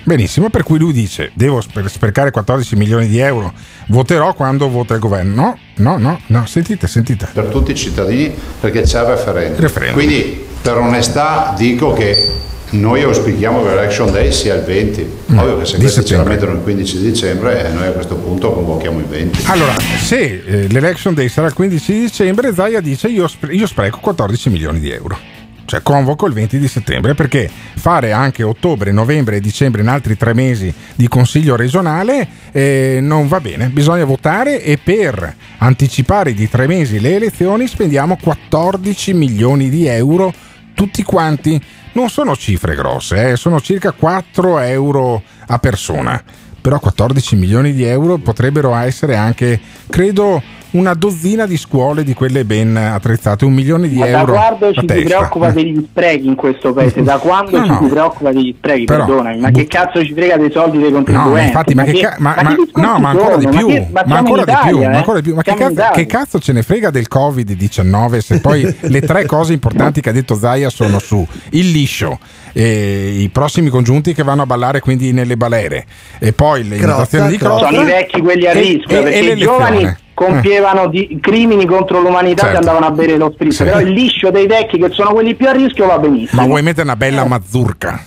Benissimo, 0.08 0.48
per 0.48 0.62
cui 0.62 0.78
lui 0.78 0.94
dice: 0.94 1.30
Devo 1.34 1.60
sprecare 1.60 2.30
14 2.30 2.76
milioni 2.76 3.08
di 3.08 3.18
euro, 3.18 3.52
voterò 3.88 4.32
quando 4.32 4.70
vota 4.70 4.94
il 4.94 5.00
governo. 5.00 5.34
No, 5.34 5.58
no, 5.76 5.98
no, 5.98 6.20
no, 6.28 6.46
sentite, 6.46 6.86
sentite. 6.86 7.28
Per 7.30 7.44
tutti 7.48 7.72
i 7.72 7.74
cittadini 7.74 8.34
perché 8.58 8.80
c'è 8.80 9.00
il 9.00 9.06
referendum. 9.06 9.60
Referendum. 9.60 9.94
Quindi 9.94 10.46
per 10.62 10.78
onestà 10.78 11.52
dico 11.58 11.92
che 11.92 12.26
noi 12.70 13.02
auspichiamo 13.02 13.62
che 13.62 13.68
l'election 13.68 14.10
day 14.10 14.32
sia 14.32 14.54
il 14.54 14.62
20. 14.62 15.10
Ovvio 15.34 15.58
che 15.58 15.66
se 15.66 15.76
questi 15.76 16.02
ce 16.02 16.16
la 16.16 16.24
mettono 16.24 16.52
il 16.52 16.60
15 16.60 17.00
dicembre, 17.00 17.66
eh, 17.66 17.72
noi 17.74 17.88
a 17.88 17.90
questo 17.90 18.16
punto 18.16 18.50
convochiamo 18.50 19.00
il 19.00 19.04
20. 19.04 19.42
Allora, 19.44 19.74
se 19.78 20.42
eh, 20.42 20.68
l'election 20.68 21.12
day 21.12 21.28
sarà 21.28 21.48
il 21.48 21.52
15 21.52 21.92
di 21.92 22.00
dicembre, 22.00 22.54
Zaia 22.54 22.80
dice 22.80 23.08
io, 23.08 23.28
sp- 23.28 23.50
io 23.52 23.66
spreco 23.66 23.98
14 24.00 24.48
milioni 24.48 24.80
di 24.80 24.90
euro. 24.90 25.37
Cioè 25.68 25.82
convoco 25.82 26.26
il 26.26 26.32
20 26.32 26.58
di 26.58 26.66
settembre 26.66 27.12
perché 27.12 27.46
fare 27.74 28.10
anche 28.10 28.42
ottobre, 28.42 28.90
novembre 28.90 29.36
e 29.36 29.40
dicembre 29.40 29.82
in 29.82 29.88
altri 29.88 30.16
tre 30.16 30.32
mesi 30.32 30.72
di 30.94 31.08
consiglio 31.08 31.56
regionale 31.56 32.26
eh, 32.52 33.00
non 33.02 33.28
va 33.28 33.38
bene. 33.38 33.68
Bisogna 33.68 34.06
votare 34.06 34.62
e 34.62 34.78
per 34.78 35.36
anticipare 35.58 36.32
di 36.32 36.48
tre 36.48 36.66
mesi 36.66 37.00
le 37.00 37.16
elezioni 37.16 37.66
spendiamo 37.66 38.16
14 38.18 39.12
milioni 39.12 39.68
di 39.68 39.86
euro 39.86 40.32
tutti 40.72 41.02
quanti. 41.02 41.60
Non 41.92 42.08
sono 42.08 42.34
cifre 42.34 42.74
grosse, 42.74 43.32
eh, 43.32 43.36
sono 43.36 43.60
circa 43.60 43.92
4 43.92 44.60
euro 44.60 45.22
a 45.48 45.58
persona. 45.58 46.22
Però 46.62 46.80
14 46.80 47.36
milioni 47.36 47.74
di 47.74 47.84
euro 47.84 48.16
potrebbero 48.16 48.74
essere 48.74 49.16
anche, 49.16 49.60
credo, 49.90 50.42
una 50.72 50.94
dozzina 50.94 51.46
di 51.46 51.56
scuole 51.56 52.04
di 52.04 52.12
quelle 52.14 52.44
ben 52.44 52.76
attrezzate. 52.76 53.44
Un 53.44 53.52
milione 53.54 53.88
di 53.88 53.96
Ma 53.96 54.06
da 54.06 54.18
euro. 54.20 54.32
quando 54.32 54.66
a 54.68 54.72
ci 54.72 54.80
si 54.86 55.02
preoccupa 55.02 55.48
Eh. 55.48 55.52
degli 55.52 55.86
sprechi 55.88 56.26
in 56.26 56.34
questo 56.34 56.72
paese? 56.72 57.02
Da 57.02 57.16
quando 57.18 57.56
No, 57.58 57.64
ci 57.64 57.70
no. 57.70 57.80
si 57.82 57.88
preoccupa 57.88 58.32
degli 58.32 58.54
sprechi? 58.56 58.84
Però, 58.84 59.04
Perdonami, 59.06 59.38
ma 59.40 59.50
che 59.50 59.66
cazzo 59.66 60.04
ci 60.04 60.12
frega 60.12 60.36
dei 60.36 60.50
soldi 60.52 60.78
dei 60.78 60.88
No, 60.90 60.96
contribuenti? 60.96 61.32
ma 61.32 61.42
infatti, 61.42 61.74
ma, 61.74 61.84
che, 61.84 61.92
ca- 62.00 62.16
ma, 62.18 62.34
ma 62.36 62.42
ma- 62.42 62.82
no, 62.92 62.98
ma 62.98 63.08
ancora 63.10 63.36
di 63.36 63.42
sono? 63.44 63.56
più, 63.56 63.66
Ma, 63.68 63.72
che, 63.72 63.86
ma, 63.90 64.02
ma 64.06 64.16
ancora 64.18 64.40
in 64.40 64.44
di 64.46 64.52
più, 64.52 64.60
Italia, 64.68 64.88
ma 64.88 64.94
eh? 64.94 64.96
ancora 64.98 65.16
di 65.18 65.22
più. 65.22 65.34
Ma 65.34 65.42
che 65.42 65.54
cazzo, 65.54 65.72
Italia. 65.72 65.90
che 65.90 66.06
cazzo 66.06 66.38
ce 66.38 66.52
ne 66.52 66.62
frega 66.62 66.90
del 66.90 67.06
Covid-19 67.10 68.18
se 68.18 68.40
poi 68.40 68.76
le 68.80 69.00
tre 69.00 69.24
cose 69.26 69.52
importanti 69.52 70.00
che 70.00 70.10
ha 70.10 70.12
detto 70.12 70.34
Zaia 70.34 70.68
sono 70.70 70.98
su 70.98 71.26
il 71.50 71.70
liscio, 71.70 72.18
eh, 72.52 73.16
i 73.20 73.28
prossimi 73.30 73.68
congiunti 73.70 74.12
che 74.14 74.22
vanno 74.22 74.42
a 74.42 74.46
ballare 74.46 74.80
quindi 74.80 75.12
nelle 75.12 75.36
balere 75.36 75.86
e 76.18 76.32
poi 76.32 76.66
le 76.68 76.76
imitazioni 76.76 77.28
di 77.30 77.38
Crozza 77.38 77.68
Sono 77.68 77.82
i 77.82 77.84
vecchi 77.84 78.20
quelli 78.20 78.46
a 78.46 78.52
rischio, 78.52 78.98
e- 78.98 79.02
perché 79.02 79.18
e 79.18 79.32
i 79.32 79.36
giovani 79.38 79.96
compievano 80.18 80.88
di- 80.88 81.18
crimini 81.20 81.64
contro 81.64 82.00
l'umanità 82.00 82.42
Certo. 82.42 82.58
che 82.60 82.66
andavano 82.68 82.86
a 82.86 82.90
bere 82.96 83.16
lo 83.16 83.30
spritz, 83.32 83.54
Sì. 83.56 83.62
però 83.64 83.78
il 83.80 83.90
liscio 83.90 84.30
dei 84.30 84.48
vecchi 84.48 84.76
che 84.78 84.90
sono 84.90 85.12
quelli 85.12 85.36
più 85.36 85.46
a 85.48 85.52
rischio 85.52 85.86
va 85.86 85.98
benissimo. 85.98 86.40
Ma 86.42 86.46
vuoi 86.48 86.62
mettere 86.62 86.82
una 86.82 86.96
bella 86.96 87.24
mazzurca? 87.24 88.02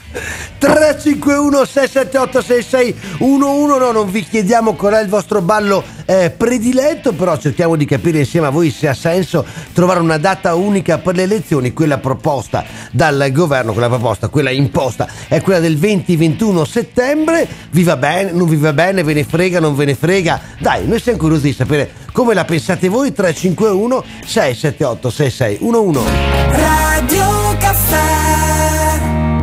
351 0.62 1.66
678 1.66 2.42
6611 2.42 3.80
no, 3.80 3.92
non 3.92 4.12
vi 4.12 4.24
chiediamo 4.24 4.76
qual 4.76 4.94
è 4.94 5.02
il 5.02 5.10
vostro 5.10 5.42
ballo 5.42 5.84
eh, 6.06 6.30
prediletto 6.30 7.14
però 7.14 7.36
cerchiamo 7.36 7.76
di 7.76 7.86
capire 7.86 8.20
insieme 8.20 8.46
a 8.46 8.52
voi 8.52 8.70
se 8.70 8.88
ha 8.88 8.94
senso 8.94 9.44
trovare 9.74 10.00
una 10.00 10.20
data 10.20 10.54
unica 10.54 11.00
per 11.00 11.16
le 11.16 11.24
elezioni 11.24 11.74
quella 11.74 11.98
proposta 11.98 12.64
dal 12.92 13.30
governo 13.32 13.74
quella 13.74 13.90
proposta, 13.90 14.28
quella 14.28 14.52
imposta 14.52 15.08
è 15.28 15.42
quella 15.42 15.60
del 15.60 15.78
20-21 15.78 16.64
settembre. 16.64 17.48
Vi 17.72 17.84
va 17.84 17.98
bene, 17.98 18.32
non 18.32 18.48
vi 18.48 18.58
va 18.58 18.74
bene, 18.74 19.02
ve 19.02 19.14
ne 19.14 19.24
frega, 19.24 19.60
non 19.60 19.76
ve 19.76 19.86
ne 19.86 19.96
frega? 19.96 20.40
Dai, 20.60 20.86
noi 20.86 21.00
siamo 21.00 21.18
curiosi 21.18 21.48
di 21.48 21.54
sapere 21.54 21.92
come 22.12 22.34
la 22.34 22.46
pensate 22.46 22.88
voi 22.88 23.12
351 23.14 24.04
678 24.26 25.10
6611 25.10 26.12
Radio 26.52 27.58
Caffè. 27.58 28.00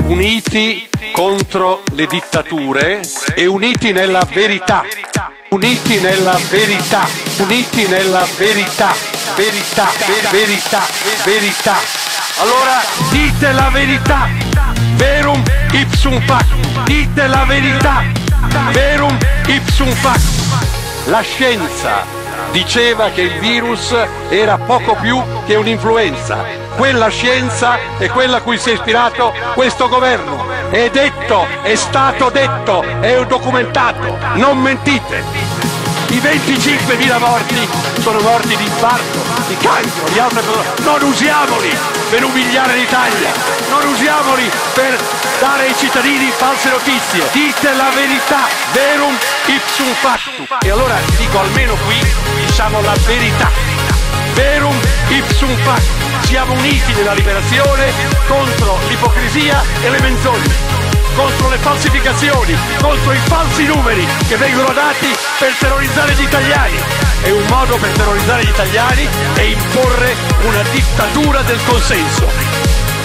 Uniti 0.07 0.89
contro 1.13 1.83
le 1.93 2.07
dittature 2.07 3.01
e 3.35 3.47
uniti 3.47 3.93
nella 3.93 4.27
verità. 4.33 4.85
Uniti 5.51 5.99
nella 6.01 6.39
verità, 6.51 7.07
uniti 7.39 7.87
nella 7.87 8.27
verità, 8.37 8.95
verità, 9.35 9.91
ver- 10.07 10.31
verità, 10.31 10.83
verità. 11.25 11.77
Allora 12.39 12.83
dite 13.11 13.53
la 13.53 13.71
verità, 13.71 14.29
verum 14.97 15.43
ipsum 15.73 16.21
fac, 16.27 16.47
dite 16.85 17.27
la 17.27 17.45
verità, 17.45 18.03
verum 18.73 19.17
ipsum 19.47 19.91
fac. 19.93 20.21
La 21.07 21.21
scienza 21.23 22.18
diceva 22.51 23.11
che 23.11 23.23
il 23.23 23.39
virus 23.39 23.95
era 24.29 24.59
poco 24.59 24.95
più 24.95 25.23
che 25.47 25.57
un'influenza. 25.57 26.45
Quella 26.77 27.09
scienza 27.09 27.79
è 27.99 28.09
quella 28.09 28.37
a 28.37 28.41
cui 28.41 28.59
si 28.59 28.71
è 28.71 28.75
ispirato 28.75 29.33
questo 29.55 29.89
governo. 29.89 30.47
È 30.71 30.89
detto, 30.91 31.47
è 31.63 31.75
stato 31.75 32.31
detto, 32.31 32.83
è 33.01 33.25
documentato. 33.27 34.17
Non 34.35 34.59
mentite. 34.59 35.57
I 36.11 36.21
25.000 36.21 37.19
morti 37.19 37.69
sono 38.01 38.21
morti 38.21 38.57
di 38.57 38.65
infarto, 38.65 39.19
di 39.47 39.57
cancro, 39.57 40.09
di 40.11 40.19
altre 40.19 40.43
cose. 40.43 40.83
Non 40.83 41.03
usiamoli 41.03 41.77
per 42.09 42.25
umiliare 42.25 42.77
l'Italia, 42.77 43.31
non 43.69 43.87
usiamoli 43.89 44.51
per 44.73 44.99
dare 45.39 45.67
ai 45.67 45.75
cittadini 45.77 46.31
false 46.31 46.71
notizie. 46.71 47.29
Dite 47.33 47.75
la 47.75 47.91
verità, 47.95 48.47
verum 48.73 49.15
ipsum 49.47 49.93
factum. 50.01 50.47
E 50.63 50.71
allora 50.71 50.97
dico 51.17 51.39
almeno 51.41 51.75
qui 51.85 52.38
diciamo 52.59 52.81
la 52.81 52.95
verità. 53.07 53.51
Verum 54.35 54.77
ipsum 55.11 55.55
factum. 55.59 56.23
Siamo 56.23 56.55
uniti 56.55 56.93
nella 56.93 57.13
liberazione 57.13 57.93
contro 58.27 58.77
l'ipocrisia 58.89 59.63
e 59.85 59.91
le 59.91 60.01
menzogne 60.01 60.87
contro 61.15 61.49
le 61.51 61.57
falsificazioni, 61.59 62.57
contro 62.81 63.13
i 63.13 63.19
falsi 63.27 63.65
numeri 63.65 64.07
che 64.27 64.37
vengono 64.37 64.73
dati 64.73 65.07
per 65.39 65.53
terrorizzare 65.59 66.15
gli 66.15 66.23
italiani. 66.23 66.77
E 67.23 67.31
un 67.31 67.45
modo 67.49 67.77
per 67.77 67.91
terrorizzare 67.91 68.45
gli 68.45 68.49
italiani 68.49 69.09
è 69.35 69.43
imporre 69.43 70.15
una 70.43 70.63
dittatura 70.71 71.43
del 71.43 71.61
consenso. 71.65 72.27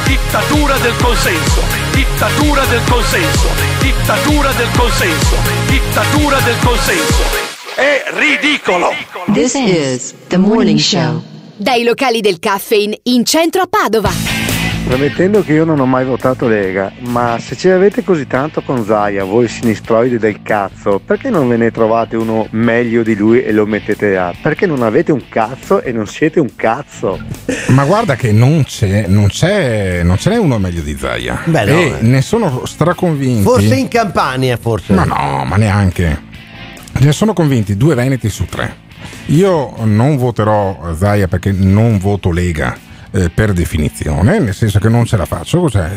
Dittatura 0.05 0.77
del 0.77 0.95
consenso, 0.97 1.61
dittatura 1.91 2.65
del 2.65 2.81
consenso, 2.89 3.49
dittatura 3.79 4.51
del 4.53 4.69
consenso, 4.75 5.37
dittatura 5.67 6.39
del 6.39 6.57
consenso. 6.59 7.52
È 7.75 8.03
ridicolo! 8.13 8.91
This 9.33 9.55
is 9.55 10.13
the 10.27 10.37
morning 10.37 10.77
show. 10.77 11.23
Dai 11.55 11.83
locali 11.83 12.21
del 12.21 12.37
caffeine 12.37 12.99
in 13.03 13.25
centro 13.25 13.63
a 13.63 13.67
Padova. 13.67 14.11
Premettendo 14.85 15.43
che 15.43 15.53
io 15.53 15.65
non 15.65 15.79
ho 15.79 15.85
mai 15.87 16.05
votato 16.05 16.47
Lega, 16.47 16.91
ma 16.99 17.39
se 17.39 17.55
ce 17.55 17.69
l'avete 17.69 18.03
così 18.03 18.27
tanto 18.27 18.61
con 18.61 18.85
Zaia, 18.85 19.23
voi 19.23 19.47
sinistroidi 19.47 20.19
del 20.19 20.43
cazzo, 20.43 21.01
perché 21.03 21.31
non 21.31 21.47
ve 21.47 21.57
ne 21.57 21.71
trovate 21.71 22.15
uno 22.15 22.45
meglio 22.51 23.01
di 23.01 23.15
lui 23.15 23.41
e 23.41 23.51
lo 23.51 23.65
mettete 23.65 24.11
là? 24.11 24.33
Perché 24.39 24.67
non 24.67 24.83
avete 24.83 25.11
un 25.11 25.27
cazzo 25.27 25.81
e 25.81 25.91
non 25.91 26.05
siete 26.05 26.39
un 26.39 26.55
cazzo? 26.55 27.19
Ma 27.69 27.85
guarda 27.85 28.15
che 28.15 28.31
non 28.31 28.65
c'è, 28.65 29.07
non 29.07 29.29
c'è, 29.29 30.03
non 30.03 30.19
ce 30.19 30.29
n'è 30.29 30.37
uno 30.37 30.59
meglio 30.59 30.81
di 30.81 30.95
Zaia. 30.95 31.41
Beh, 31.45 31.65
no, 31.65 31.71
e 31.71 31.81
eh. 31.81 32.01
ne 32.01 32.21
sono 32.21 32.65
straconvinti. 32.65 33.41
forse 33.41 33.75
in 33.75 33.87
Campania 33.87 34.57
forse 34.57 34.93
Ma 34.93 35.05
no, 35.05 35.43
ma 35.45 35.55
neanche. 35.55 36.31
Ne 36.99 37.11
sono 37.11 37.33
convinti 37.33 37.75
due 37.75 37.95
veneti 37.95 38.29
su 38.29 38.45
tre. 38.45 38.81
Io 39.27 39.75
non 39.85 40.17
voterò 40.17 40.93
Zaia 40.95 41.27
perché 41.27 41.51
non 41.51 41.97
voto 41.97 42.31
Lega. 42.31 42.77
eh, 43.13 43.29
per 43.29 43.53
definizione, 43.53 44.39
nel 44.39 44.53
senso 44.55 44.79
che 44.79 44.89
non 44.89 45.05
ce 45.05 45.17
la 45.17 45.25
faccio. 45.25 45.59
Cos'è? 45.59 45.89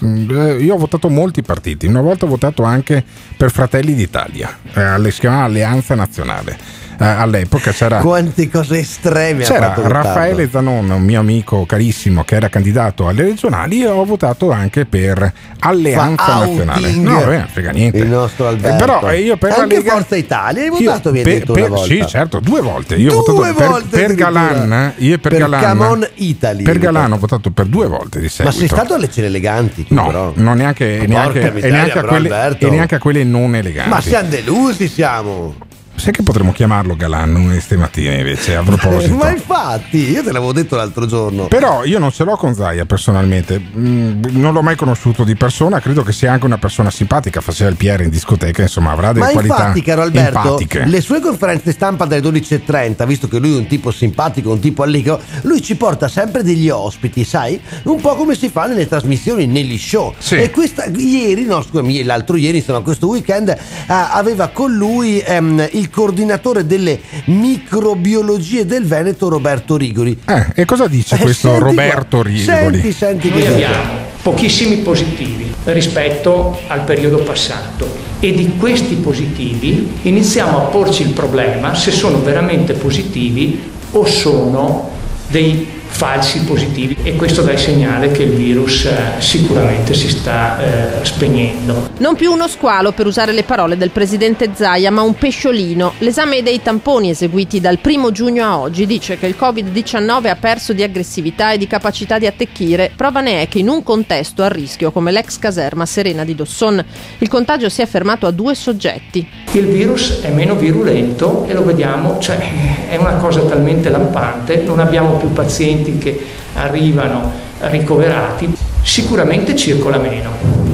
Eh, 0.00 0.56
io 0.60 0.74
ho 0.74 0.78
votato 0.78 1.08
molti 1.08 1.42
partiti, 1.42 1.86
una 1.86 2.02
volta 2.02 2.26
ho 2.26 2.28
votato 2.28 2.62
anche 2.62 3.02
per 3.36 3.50
Fratelli 3.50 3.94
d'Italia, 3.94 4.56
eh, 4.74 5.10
si 5.10 5.20
chiamava 5.20 5.44
Alleanza 5.44 5.94
Nazionale. 5.94 6.86
Eh, 7.00 7.04
all'epoca 7.06 7.70
c'era 7.70 7.98
quante 7.98 8.50
cose 8.50 8.78
estreme 8.80 9.44
c'era. 9.44 9.72
Raffaele 9.76 10.48
Zanon, 10.50 10.90
un 10.90 11.02
mio 11.02 11.20
amico 11.20 11.64
carissimo 11.64 12.24
che 12.24 12.34
era 12.34 12.48
candidato 12.48 13.06
alle 13.06 13.22
regionali 13.22 13.82
e 13.82 13.86
ho 13.86 14.04
votato 14.04 14.50
anche 14.50 14.84
per 14.84 15.32
Alleanza 15.60 16.24
Fa 16.24 16.38
Nazionale. 16.44 16.86
outing 16.88 17.06
No, 17.06 17.24
beh, 17.24 17.44
frega 17.52 17.70
niente. 17.70 17.98
il 17.98 18.08
nostro 18.08 18.46
Eh, 18.46 18.48
Alberto 18.48 18.76
però 18.84 19.08
eh, 19.10 19.20
io 19.20 19.36
per 19.36 19.52
anche 19.52 19.76
Lega 19.76 19.92
Forza 19.92 20.16
Italia 20.16 20.62
hai 20.62 20.68
Io 20.68 20.74
votato 20.90 21.08
hai 21.10 21.22
per- 21.22 21.44
per- 21.44 21.56
una 21.56 21.68
volta 21.68 21.84
Sì, 21.84 22.04
certo, 22.08 22.40
due 22.40 22.60
volte. 22.60 22.94
Io 22.96 23.12
ho 23.14 23.22
Due 23.22 23.32
votato 23.34 23.54
per, 23.58 23.68
volte 23.68 23.88
per 23.88 24.04
addirittura. 24.04 24.30
Galan. 24.30 24.92
Io 24.96 25.14
e 25.14 25.18
per, 25.18 25.30
Per 25.30 25.40
Galan. 25.40 25.60
Camon 25.60 26.08
Italy, 26.14 26.62
Per 26.64 26.78
Galan 26.78 27.02
votato. 27.02 27.14
ho 27.14 27.18
votato 27.18 27.50
per 27.52 27.66
due 27.66 27.86
volte 27.86 28.18
di 28.18 28.24
ma 28.24 28.30
seguito. 28.30 28.58
sei 28.58 28.66
stato 28.68 28.94
alle 28.94 29.08
cene 29.10 29.26
eleganti 29.28 29.84
tu, 29.86 29.94
No, 29.94 30.06
però. 30.06 30.32
non 30.34 30.56
neanche, 30.56 31.04
neanche, 31.06 31.40
e, 31.42 31.50
miseria, 31.52 31.76
neanche 31.76 31.92
però, 32.00 32.08
quelle, 32.08 32.56
e 32.58 32.70
neanche 32.70 32.94
a 32.96 32.98
quelle 32.98 33.22
non 33.24 33.54
eleganti. 33.54 33.88
ma 33.90 34.00
siamo 34.00 34.28
delusi 34.28 34.88
siamo 34.88 35.54
Sai 35.98 36.12
che 36.12 36.22
potremmo 36.22 36.52
chiamarlo 36.52 36.96
Galan 36.96 37.34
una 37.34 37.58
stamattina 37.60 38.14
invece 38.14 38.56
a 38.56 38.62
proposito. 38.62 39.14
ma 39.16 39.30
infatti 39.30 40.10
io 40.10 40.22
te 40.22 40.32
l'avevo 40.32 40.52
detto 40.52 40.76
l'altro 40.76 41.06
giorno 41.06 41.46
Però 41.48 41.84
io 41.84 41.98
non 41.98 42.12
ce 42.12 42.24
l'ho 42.24 42.36
con 42.36 42.54
Zaia 42.54 42.84
personalmente, 42.86 43.60
Mm, 43.78 44.22
non 44.30 44.52
l'ho 44.52 44.62
mai 44.62 44.76
conosciuto 44.76 45.24
di 45.24 45.36
persona, 45.36 45.80
credo 45.80 46.02
che 46.02 46.12
sia 46.12 46.32
anche 46.32 46.46
una 46.46 46.58
persona 46.58 46.90
simpatica, 46.90 47.40
faceva 47.40 47.70
il 47.70 47.76
PR 47.76 48.02
in 48.02 48.10
discoteca, 48.10 48.62
insomma 48.62 48.90
avrà 48.92 49.12
delle 49.12 49.26
Ma 49.26 49.32
qualità 49.32 49.56
infatti, 49.56 49.82
caro 49.82 50.02
Alberto, 50.02 50.38
empatiche. 50.38 50.84
le 50.86 51.00
sue 51.00 51.20
conferenze 51.20 51.72
stampa 51.72 52.04
dalle 52.06 52.22
12.30, 52.22 53.06
visto 53.06 53.28
che 53.28 53.38
lui 53.38 53.54
è 53.54 53.56
un 53.56 53.66
tipo 53.66 53.90
simpatico, 53.90 54.52
un 54.52 54.60
tipo 54.60 54.82
allegro, 54.82 55.20
lui 55.42 55.62
ci 55.62 55.76
porta 55.76 56.08
sempre 56.08 56.42
degli 56.42 56.68
ospiti, 56.68 57.24
sai? 57.24 57.60
Un 57.84 58.00
po' 58.00 58.14
come 58.14 58.34
si 58.34 58.48
fa 58.48 58.66
nelle 58.66 58.88
trasmissioni, 58.88 59.46
negli 59.46 59.78
show. 59.78 60.14
E 60.30 60.50
questa, 60.50 60.86
ieri, 60.86 61.44
no, 61.44 61.62
scusami, 61.62 62.02
l'altro 62.02 62.36
ieri, 62.36 62.58
insomma, 62.58 62.80
questo 62.80 63.08
weekend, 63.08 63.56
ah, 63.86 64.12
aveva 64.12 64.48
con 64.48 64.72
lui 64.72 65.20
ehm, 65.20 65.68
il 65.72 65.87
il 65.88 65.90
coordinatore 65.90 66.66
delle 66.66 67.00
microbiologie 67.26 68.66
del 68.66 68.84
Veneto 68.84 69.28
Roberto 69.28 69.76
Rigoli. 69.76 70.18
Eh, 70.26 70.46
e 70.54 70.64
cosa 70.64 70.86
dice 70.86 71.16
Eh, 71.16 71.18
questo 71.18 71.48
senti 71.48 71.64
Roberto 71.64 72.18
qua, 72.20 72.28
Rigoli? 72.28 72.44
Senti, 72.44 72.92
senti 72.92 73.30
Noi 73.30 73.46
abbiamo 73.46 74.06
pochissimi 74.22 74.76
positivi 74.78 75.52
rispetto 75.64 76.58
al 76.66 76.84
periodo 76.84 77.18
passato 77.18 77.88
e 78.20 78.32
di 78.32 78.56
questi 78.58 78.96
positivi 78.96 79.90
iniziamo 80.02 80.58
a 80.58 80.60
porci 80.62 81.02
il 81.02 81.10
problema 81.10 81.74
se 81.74 81.92
sono 81.92 82.20
veramente 82.20 82.74
positivi 82.74 83.70
o 83.92 84.04
sono 84.04 84.90
dei 85.28 85.77
falsi 85.98 86.44
positivi 86.44 86.96
e 87.02 87.16
questo 87.16 87.42
dà 87.42 87.50
il 87.50 87.58
segnale 87.58 88.12
che 88.12 88.22
il 88.22 88.30
virus 88.30 88.84
eh, 88.84 89.14
sicuramente 89.18 89.94
si 89.94 90.08
sta 90.08 91.00
eh, 91.00 91.04
spegnendo. 91.04 91.90
Non 91.98 92.14
più 92.14 92.30
uno 92.30 92.46
squalo, 92.46 92.92
per 92.92 93.06
usare 93.06 93.32
le 93.32 93.42
parole 93.42 93.76
del 93.76 93.90
presidente 93.90 94.50
Zaia, 94.54 94.92
ma 94.92 95.02
un 95.02 95.14
pesciolino. 95.14 95.94
L'esame 95.98 96.44
dei 96.44 96.62
tamponi 96.62 97.10
eseguiti 97.10 97.60
dal 97.60 97.80
1 97.84 98.12
giugno 98.12 98.44
a 98.44 98.60
oggi 98.60 98.86
dice 98.86 99.18
che 99.18 99.26
il 99.26 99.34
Covid-19 99.36 100.28
ha 100.28 100.36
perso 100.36 100.72
di 100.72 100.84
aggressività 100.84 101.50
e 101.50 101.58
di 101.58 101.66
capacità 101.66 102.20
di 102.20 102.28
attecchire. 102.28 102.92
Prova 102.94 103.20
ne 103.20 103.42
è 103.42 103.48
che 103.48 103.58
in 103.58 103.68
un 103.68 103.82
contesto 103.82 104.44
a 104.44 104.48
rischio 104.48 104.92
come 104.92 105.10
l'ex 105.10 105.36
caserma 105.40 105.84
Serena 105.84 106.22
di 106.22 106.36
Dosson, 106.36 106.80
il 107.18 107.28
contagio 107.28 107.68
si 107.68 107.82
è 107.82 107.86
fermato 107.86 108.24
a 108.24 108.30
due 108.30 108.54
soggetti. 108.54 109.26
Il 109.50 109.66
virus 109.66 110.20
è 110.20 110.30
meno 110.30 110.54
virulento 110.54 111.44
e 111.48 111.54
lo 111.54 111.64
vediamo, 111.64 112.20
cioè 112.20 112.86
è 112.88 112.94
una 112.94 113.14
cosa 113.14 113.40
talmente 113.40 113.88
lampante, 113.88 114.62
non 114.62 114.78
abbiamo 114.78 115.16
più 115.16 115.32
pazienti 115.32 115.86
che 115.96 116.20
arrivano 116.54 117.32
ricoverati, 117.60 118.52
sicuramente 118.82 119.56
circola 119.56 119.96
meno. 119.96 120.30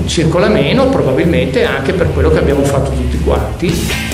Circola 0.07 0.49
meno 0.49 0.89
probabilmente 0.89 1.65
anche 1.65 1.93
per 1.93 2.13
quello 2.13 2.31
che 2.31 2.39
abbiamo 2.39 2.65
fatto 2.65 2.91
tutti 2.91 3.19
quanti. 3.21 4.14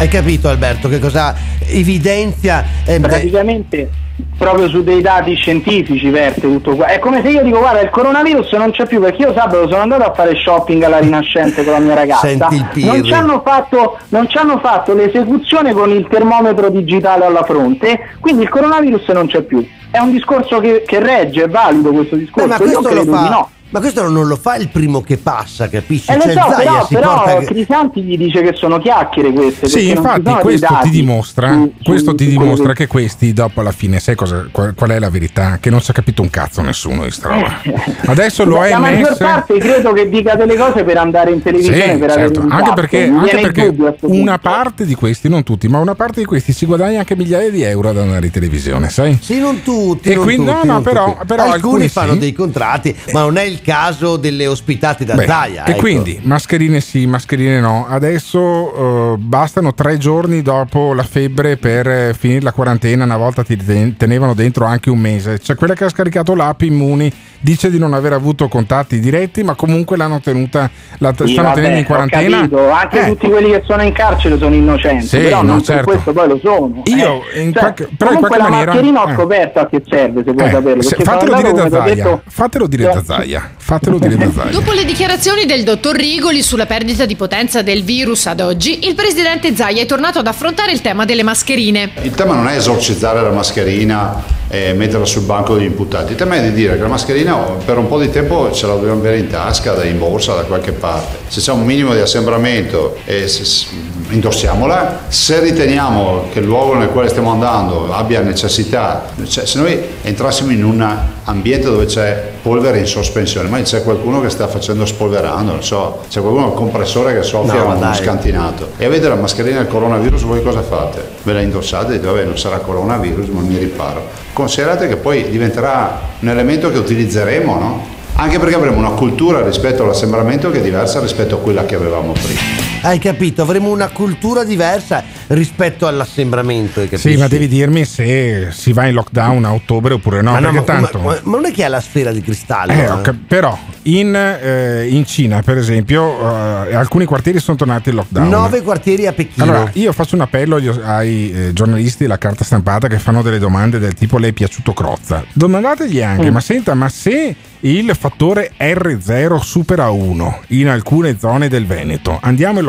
Hai 0.00 0.08
capito 0.08 0.48
Alberto 0.48 0.88
che 0.88 0.98
cosa 0.98 1.34
evidenzia? 1.66 2.64
eh, 2.86 2.98
beh, 2.98 3.06
Praticamente 3.06 3.90
proprio 4.38 4.66
su 4.70 4.82
dei 4.82 5.02
dati 5.02 5.34
scientifici 5.34 6.08
verte 6.08 6.40
tutto 6.40 6.74
qua. 6.74 6.86
È 6.86 6.98
come 6.98 7.20
se 7.22 7.28
io 7.28 7.42
dico 7.42 7.58
guarda 7.58 7.82
il 7.82 7.90
coronavirus 7.90 8.50
non 8.52 8.70
c'è 8.70 8.86
più 8.86 8.98
perché 8.98 9.24
io 9.24 9.34
sabato 9.34 9.68
sono 9.68 9.82
andato 9.82 10.04
a 10.04 10.14
fare 10.14 10.34
shopping 10.36 10.82
alla 10.82 11.00
Rinascente 11.00 11.62
con 11.64 11.74
la 11.74 11.80
mia 11.80 11.92
ragazza. 11.92 12.28
Senti 12.28 12.54
il 12.54 12.66
pirri. 12.72 12.86
non 12.86 13.04
ci 13.04 13.12
hanno 13.12 13.42
fatto, 13.44 13.98
non 14.08 14.26
ci 14.30 14.38
hanno 14.38 14.58
fatto 14.58 14.94
l'esecuzione 14.94 15.74
con 15.74 15.90
il 15.90 16.06
termometro 16.08 16.70
digitale 16.70 17.26
alla 17.26 17.44
fronte, 17.44 18.16
quindi 18.20 18.44
il 18.44 18.48
coronavirus 18.48 19.06
non 19.08 19.26
c'è 19.26 19.42
più. 19.42 19.62
È 19.90 19.98
un 19.98 20.12
discorso 20.12 20.60
che, 20.60 20.82
che 20.86 20.98
regge, 20.98 21.42
è 21.42 21.48
valido 21.48 21.90
questo 21.90 22.16
beh, 22.16 22.22
discorso. 22.22 22.48
ma 22.48 22.70
io 22.70 22.80
questo 22.80 23.04
lo 23.04 23.04
fa. 23.04 23.28
no. 23.28 23.50
Ma 23.70 23.78
questo 23.80 24.08
non 24.08 24.26
lo 24.26 24.36
fa 24.36 24.56
il 24.56 24.68
primo 24.68 25.00
che 25.00 25.16
passa, 25.16 25.68
capisci? 25.68 26.10
Eh, 26.10 26.20
Cioè, 26.20 26.32
so, 26.32 26.54
però, 26.56 26.86
si 26.86 26.94
però 26.94 27.22
porta 27.22 27.44
Crisanti 27.44 28.02
gli 28.02 28.16
dice 28.16 28.42
che 28.42 28.54
sono 28.54 28.78
chiacchiere 28.78 29.30
queste. 29.32 29.68
Sì, 29.68 29.90
infatti 29.90 30.32
questo 30.40 30.78
ti 30.82 30.90
dimostra, 30.90 31.52
su- 31.52 31.72
su- 31.78 31.82
questo 31.90 32.14
ti 32.14 32.24
su 32.24 32.30
quello 32.30 32.42
dimostra 32.44 32.72
che- 32.72 32.78
che 32.84 32.86
questi 32.88 33.32
dopo 33.32 33.60
alla 33.60 33.70
fine, 33.72 34.00
sai 34.00 34.14
cosa, 34.16 34.46
qual, 34.50 34.74
qual 34.74 34.90
è 34.90 34.98
la 34.98 35.08
verità? 35.10 35.58
Che 35.60 35.70
non 35.70 35.80
si 35.80 35.90
è 35.90 35.94
capito 35.94 36.22
un 36.22 36.30
cazzo 36.30 36.62
nessuno 36.62 37.04
di 37.04 37.10
sta 37.10 37.28
roba. 37.28 37.60
Adesso 38.06 38.44
lo 38.44 38.60
la 38.64 38.78
maggior 38.78 39.16
parte 39.16 39.58
credo 39.58 39.92
che 39.92 40.08
dica 40.08 40.34
delle 40.34 40.56
cose 40.56 40.82
per 40.84 40.96
andare 40.96 41.30
in 41.30 41.36
Sì, 41.38 41.42
televisione 41.44 41.98
per 41.98 42.10
avere 42.10 42.32
certo. 42.34 42.46
anche 42.50 42.72
perché, 42.74 43.04
anche 43.04 43.38
perché 43.38 43.66
una 43.68 43.92
punto. 43.94 44.38
parte 44.40 44.84
di 44.84 44.94
questi, 44.94 45.28
non 45.28 45.42
tutti, 45.44 45.68
ma 45.68 45.78
una 45.78 45.94
parte 45.94 46.20
di 46.20 46.26
questi 46.26 46.52
si 46.52 46.66
guadagna 46.66 46.98
anche 47.00 47.14
migliaia 47.16 47.50
di 47.50 47.62
euro 47.62 47.90
ad 47.90 47.98
andare 47.98 48.26
in 48.26 48.32
televisione, 48.32 48.88
sai? 48.88 49.18
Sì, 49.20 49.38
non 49.38 49.62
tutti. 49.62 50.10
E 50.10 50.14
non 50.16 50.24
quindi- 50.24 50.46
tutti, 50.50 50.66
no, 50.66 50.72
no, 50.74 50.80
però- 50.80 51.16
però 51.26 51.42
alcuni, 51.44 51.54
alcuni 51.54 51.88
fanno 51.88 52.12
sì. 52.14 52.18
dei 52.18 52.32
contratti, 52.32 52.96
ma 53.12 53.20
non 53.20 53.36
è 53.36 53.42
il 53.42 53.59
caso 53.60 54.16
delle 54.16 54.46
ospitate 54.46 55.04
da 55.04 55.14
Beh, 55.14 55.26
Zaia. 55.26 55.64
e 55.64 55.70
ecco. 55.72 55.80
quindi 55.80 56.20
mascherine 56.22 56.80
sì, 56.80 57.06
mascherine 57.06 57.60
no. 57.60 57.86
Adesso 57.88 59.14
eh, 59.14 59.16
bastano 59.18 59.74
tre 59.74 59.98
giorni 59.98 60.42
dopo 60.42 60.92
la 60.94 61.02
febbre 61.02 61.56
per 61.56 61.88
eh, 61.88 62.14
finire 62.18 62.40
la 62.42 62.52
quarantena. 62.52 63.04
Una 63.04 63.16
volta 63.16 63.42
ti 63.42 63.56
ten- 63.56 63.96
tenevano 63.96 64.34
dentro 64.34 64.64
anche 64.64 64.90
un 64.90 64.98
mese. 64.98 65.38
C'è 65.38 65.54
quella 65.54 65.74
che 65.74 65.84
ha 65.84 65.88
scaricato 65.88 66.34
l'app 66.34 66.62
Immuni, 66.62 67.12
dice 67.40 67.70
di 67.70 67.78
non 67.78 67.94
aver 67.94 68.12
avuto 68.12 68.48
contatti 68.48 68.98
diretti, 69.00 69.42
ma 69.42 69.54
comunque 69.54 69.96
l'hanno 69.96 70.20
tenuta, 70.20 70.70
la 70.98 71.12
Sì, 71.16 71.28
stanno 71.32 71.48
vabbè, 71.48 71.54
tenendo 71.54 71.78
in 71.78 71.84
quarantena. 71.84 72.36
capito, 72.38 72.70
Anche 72.70 73.00
Eh, 73.00 73.08
tutti 73.10 73.28
quelli 73.28 73.50
che 73.50 73.62
sono 73.66 73.82
in 73.82 73.92
carcere 73.92 74.38
sono 74.38 74.54
innocenti, 74.54 75.06
Sì, 75.06 75.18
però 75.18 75.42
no, 75.42 75.48
non 75.52 75.62
certo. 75.62 75.84
per 75.84 75.92
questo 76.02 76.12
poi 76.12 76.28
lo 76.28 76.38
sono. 76.42 76.82
Io, 76.84 77.22
eh. 77.32 77.40
in 77.42 77.52
Cioè, 77.52 77.60
qualche- 77.62 77.88
però 77.96 78.10
in 78.12 78.16
comunque 78.16 78.28
qualche 78.28 78.36
la 78.38 78.48
maniera- 78.50 78.72
mascherina 78.72 79.04
ho 79.04 79.10
eh. 79.10 79.14
scoperto 79.14 79.58
a 79.60 79.66
che 79.68 79.82
serve, 79.88 80.22
se 80.24 80.32
vuoi 80.32 80.46
eh, 80.46 80.50
saperlo. 80.50 80.82
se- 80.82 80.96
fatelo 81.02 81.34
dire 81.36 81.52
da 81.52 81.68
Zaia. 81.70 81.94
detto- 81.94 82.22
Fatelo 82.28 82.66
dire 82.66 82.84
da 82.84 83.02
Zaia. 83.04 83.49
Fatelo 83.56 83.98
dire 83.98 84.16
da 84.16 84.30
Zaia. 84.32 84.50
Dopo 84.50 84.72
le 84.72 84.84
dichiarazioni 84.84 85.46
del 85.46 85.62
dottor 85.62 85.94
Rigoli 85.94 86.42
sulla 86.42 86.66
perdita 86.66 87.04
di 87.04 87.14
potenza 87.14 87.62
del 87.62 87.84
virus 87.84 88.26
ad 88.26 88.40
oggi, 88.40 88.86
il 88.86 88.94
presidente 88.94 89.54
Zaia 89.54 89.82
è 89.82 89.86
tornato 89.86 90.18
ad 90.18 90.26
affrontare 90.26 90.72
il 90.72 90.80
tema 90.80 91.04
delle 91.04 91.22
mascherine. 91.22 91.92
Il 92.02 92.12
tema 92.12 92.34
non 92.34 92.48
è 92.48 92.56
esorcizzare 92.56 93.22
la 93.22 93.30
mascherina 93.30 94.38
e 94.52 94.72
metterla 94.72 95.04
sul 95.04 95.22
banco 95.22 95.54
degli 95.54 95.66
imputati, 95.66 96.10
il 96.10 96.18
tema 96.18 96.34
è 96.34 96.42
di 96.42 96.52
dire 96.52 96.74
che 96.74 96.82
la 96.82 96.88
mascherina 96.88 97.36
oh, 97.36 97.58
per 97.64 97.78
un 97.78 97.86
po' 97.86 98.00
di 98.00 98.10
tempo 98.10 98.50
ce 98.50 98.66
la 98.66 98.74
dobbiamo 98.74 98.98
avere 98.98 99.18
in 99.18 99.28
tasca, 99.28 99.84
in 99.84 99.96
borsa, 99.96 100.34
da 100.34 100.42
qualche 100.42 100.72
parte. 100.72 101.18
Se 101.28 101.40
c'è 101.40 101.52
un 101.52 101.64
minimo 101.64 101.94
di 101.94 102.00
assembramento 102.00 102.96
e 103.04 103.28
se- 103.28 103.44
se- 103.44 103.66
indossiamola, 104.08 105.04
se 105.06 105.38
riteniamo 105.38 106.30
che 106.32 106.40
il 106.40 106.46
luogo 106.46 106.74
nel 106.74 106.88
quale 106.88 107.08
stiamo 107.08 107.30
andando 107.30 107.94
abbia 107.94 108.20
necessità, 108.22 109.04
cioè 109.28 109.46
se 109.46 109.58
noi 109.60 109.78
entrassimo 110.02 110.50
in 110.50 110.64
un 110.64 110.98
ambiente 111.24 111.66
dove 111.66 111.86
c'è 111.86 112.30
polvere 112.42 112.78
in 112.78 112.86
sospensione, 112.86 113.48
ma 113.48 113.60
c'è 113.60 113.82
qualcuno 113.82 114.20
che 114.20 114.30
sta 114.30 114.48
facendo 114.48 114.86
spolverando, 114.86 115.52
non 115.52 115.62
so, 115.62 116.00
c'è 116.08 116.20
qualcuno 116.20 116.46
al 116.46 116.54
compressore 116.54 117.14
che 117.14 117.22
soffia 117.22 117.62
No, 117.62 117.74
uno 117.74 117.94
scantinato 117.94 118.70
e 118.76 118.84
avete 118.84 119.08
la 119.08 119.16
mascherina 119.16 119.58
del 119.58 119.68
coronavirus, 119.68 120.22
voi 120.22 120.42
cosa 120.42 120.62
fate? 120.62 121.02
Ve 121.22 121.32
la 121.32 121.40
indossate 121.40 121.94
e 121.94 121.96
dite 121.96 122.06
vabbè 122.06 122.24
non 122.24 122.38
sarà 122.38 122.58
coronavirus 122.58 123.28
ma 123.28 123.40
mi 123.40 123.58
riparo. 123.58 124.08
Considerate 124.32 124.88
che 124.88 124.96
poi 124.96 125.28
diventerà 125.28 126.00
un 126.20 126.28
elemento 126.28 126.70
che 126.70 126.78
utilizzeremo, 126.78 127.58
no? 127.58 127.98
Anche 128.14 128.38
perché 128.38 128.54
avremo 128.54 128.78
una 128.78 128.90
cultura 128.90 129.42
rispetto 129.42 129.82
all'assembramento 129.82 130.50
che 130.50 130.58
è 130.58 130.62
diversa 130.62 131.00
rispetto 131.00 131.36
a 131.36 131.38
quella 131.38 131.64
che 131.64 131.74
avevamo 131.74 132.12
prima. 132.12 132.69
Hai 132.82 132.98
capito? 132.98 133.42
Avremo 133.42 133.70
una 133.70 133.88
cultura 133.88 134.42
diversa 134.42 135.04
rispetto 135.28 135.86
all'assembramento. 135.86 136.82
Sì, 136.96 137.16
ma 137.16 137.28
devi 137.28 137.46
dirmi 137.46 137.84
se 137.84 138.48
si 138.52 138.72
va 138.72 138.86
in 138.86 138.94
lockdown 138.94 139.44
a 139.44 139.52
ottobre 139.52 139.94
oppure 139.94 140.22
no. 140.22 140.32
Ma, 140.32 140.38
no, 140.38 140.50
ma- 140.50 140.62
tanto. 140.62 140.98
ma- 140.98 141.18
ma 141.22 141.36
non 141.36 141.44
è 141.44 141.52
che 141.52 141.62
ha 141.64 141.68
la 141.68 141.80
sfera 141.80 142.10
di 142.10 142.22
cristallo. 142.22 142.72
Eh, 142.72 143.10
eh? 143.10 143.14
però 143.26 143.56
in, 143.82 144.14
eh, 144.14 144.86
in 144.88 145.04
Cina, 145.04 145.42
per 145.42 145.58
esempio, 145.58 146.20
eh, 146.68 146.74
alcuni 146.74 147.04
quartieri 147.04 147.38
sono 147.38 147.56
tornati 147.58 147.90
in 147.90 147.96
lockdown. 147.96 148.28
Nove 148.28 148.62
quartieri 148.62 149.06
a 149.06 149.12
Pechino. 149.12 149.44
Allora, 149.44 149.70
io 149.74 149.92
faccio 149.92 150.14
un 150.14 150.22
appello 150.22 150.56
agli- 150.56 150.80
ai 150.82 151.32
eh, 151.32 151.52
giornalisti 151.52 152.04
della 152.04 152.18
carta 152.18 152.44
stampata 152.44 152.88
che 152.88 152.98
fanno 152.98 153.20
delle 153.20 153.38
domande 153.38 153.78
del 153.78 153.92
tipo 153.92 154.16
le 154.16 154.28
è 154.28 154.32
piaciuto 154.32 154.72
Crozza. 154.72 155.22
Domandategli 155.34 156.00
anche, 156.02 156.30
Mm. 156.30 156.32
ma 156.32 156.40
senta, 156.40 156.72
ma 156.74 156.88
se 156.88 157.36
il 157.62 157.94
fattore 157.94 158.52
R0 158.58 159.38
supera 159.38 159.90
1 159.90 160.40
in 160.48 160.68
alcune 160.68 161.18
zone 161.18 161.48
del 161.48 161.66
Veneto, 161.66 162.18
andiamo 162.22 162.58
in 162.58 162.64
lockdown 162.64 162.68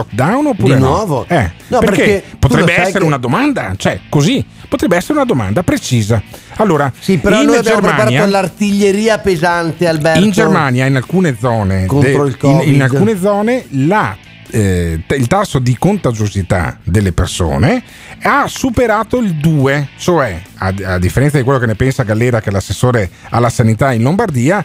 oppure 0.50 0.76
Di 0.76 0.82
no? 0.82 0.88
nuovo? 0.88 1.26
Eh, 1.28 1.52
No, 1.68 1.80
perché, 1.80 1.96
perché 2.04 2.24
potrebbe 2.40 2.74
essere 2.80 3.00
che- 3.00 3.06
una 3.06 3.18
domanda, 3.18 3.74
cioè 3.78 4.00
così, 4.10 4.44
potrebbe 4.68 4.96
essere 4.98 5.14
una 5.14 5.26
domanda 5.26 5.64
precisa. 5.64 6.22
Allora, 6.58 6.92
Sì, 7.00 7.18
però 7.18 7.40
in 7.40 7.48
noi 7.48 7.58
abbiamo 7.58 7.80
Germania, 7.82 8.04
preparato 8.06 8.32
l'artiglieria 8.32 9.18
pesante, 9.20 9.88
Alberto. 9.88 10.24
in 10.24 10.32
Germania, 10.32 10.86
in 10.86 10.96
alcune 10.96 11.36
zone, 11.40 11.86
Contro 11.86 12.26
il 12.26 12.38
in, 12.42 12.62
in 12.76 12.82
alcune 12.82 13.18
zone 13.18 13.66
la, 13.70 14.16
eh, 14.52 15.02
il 15.08 15.28
tasso 15.28 15.60
di 15.60 15.78
contagiosità 15.78 16.78
delle 16.84 17.14
persone 17.14 17.82
ha 18.24 18.46
superato 18.48 19.18
il 19.18 19.36
2, 19.36 19.90
cioè 19.98 20.42
a, 20.58 20.74
a 20.86 21.00
differenza 21.00 21.38
di 21.38 21.44
quello 21.44 21.60
che 21.60 21.66
ne 21.68 21.76
pensa 21.76 22.04
Gallera, 22.04 22.42
che 22.42 22.50
è 22.50 22.52
l'assessore 22.52 23.10
alla 23.30 23.50
sanità 23.50 23.94
in 23.94 24.04
Lombardia. 24.04 24.64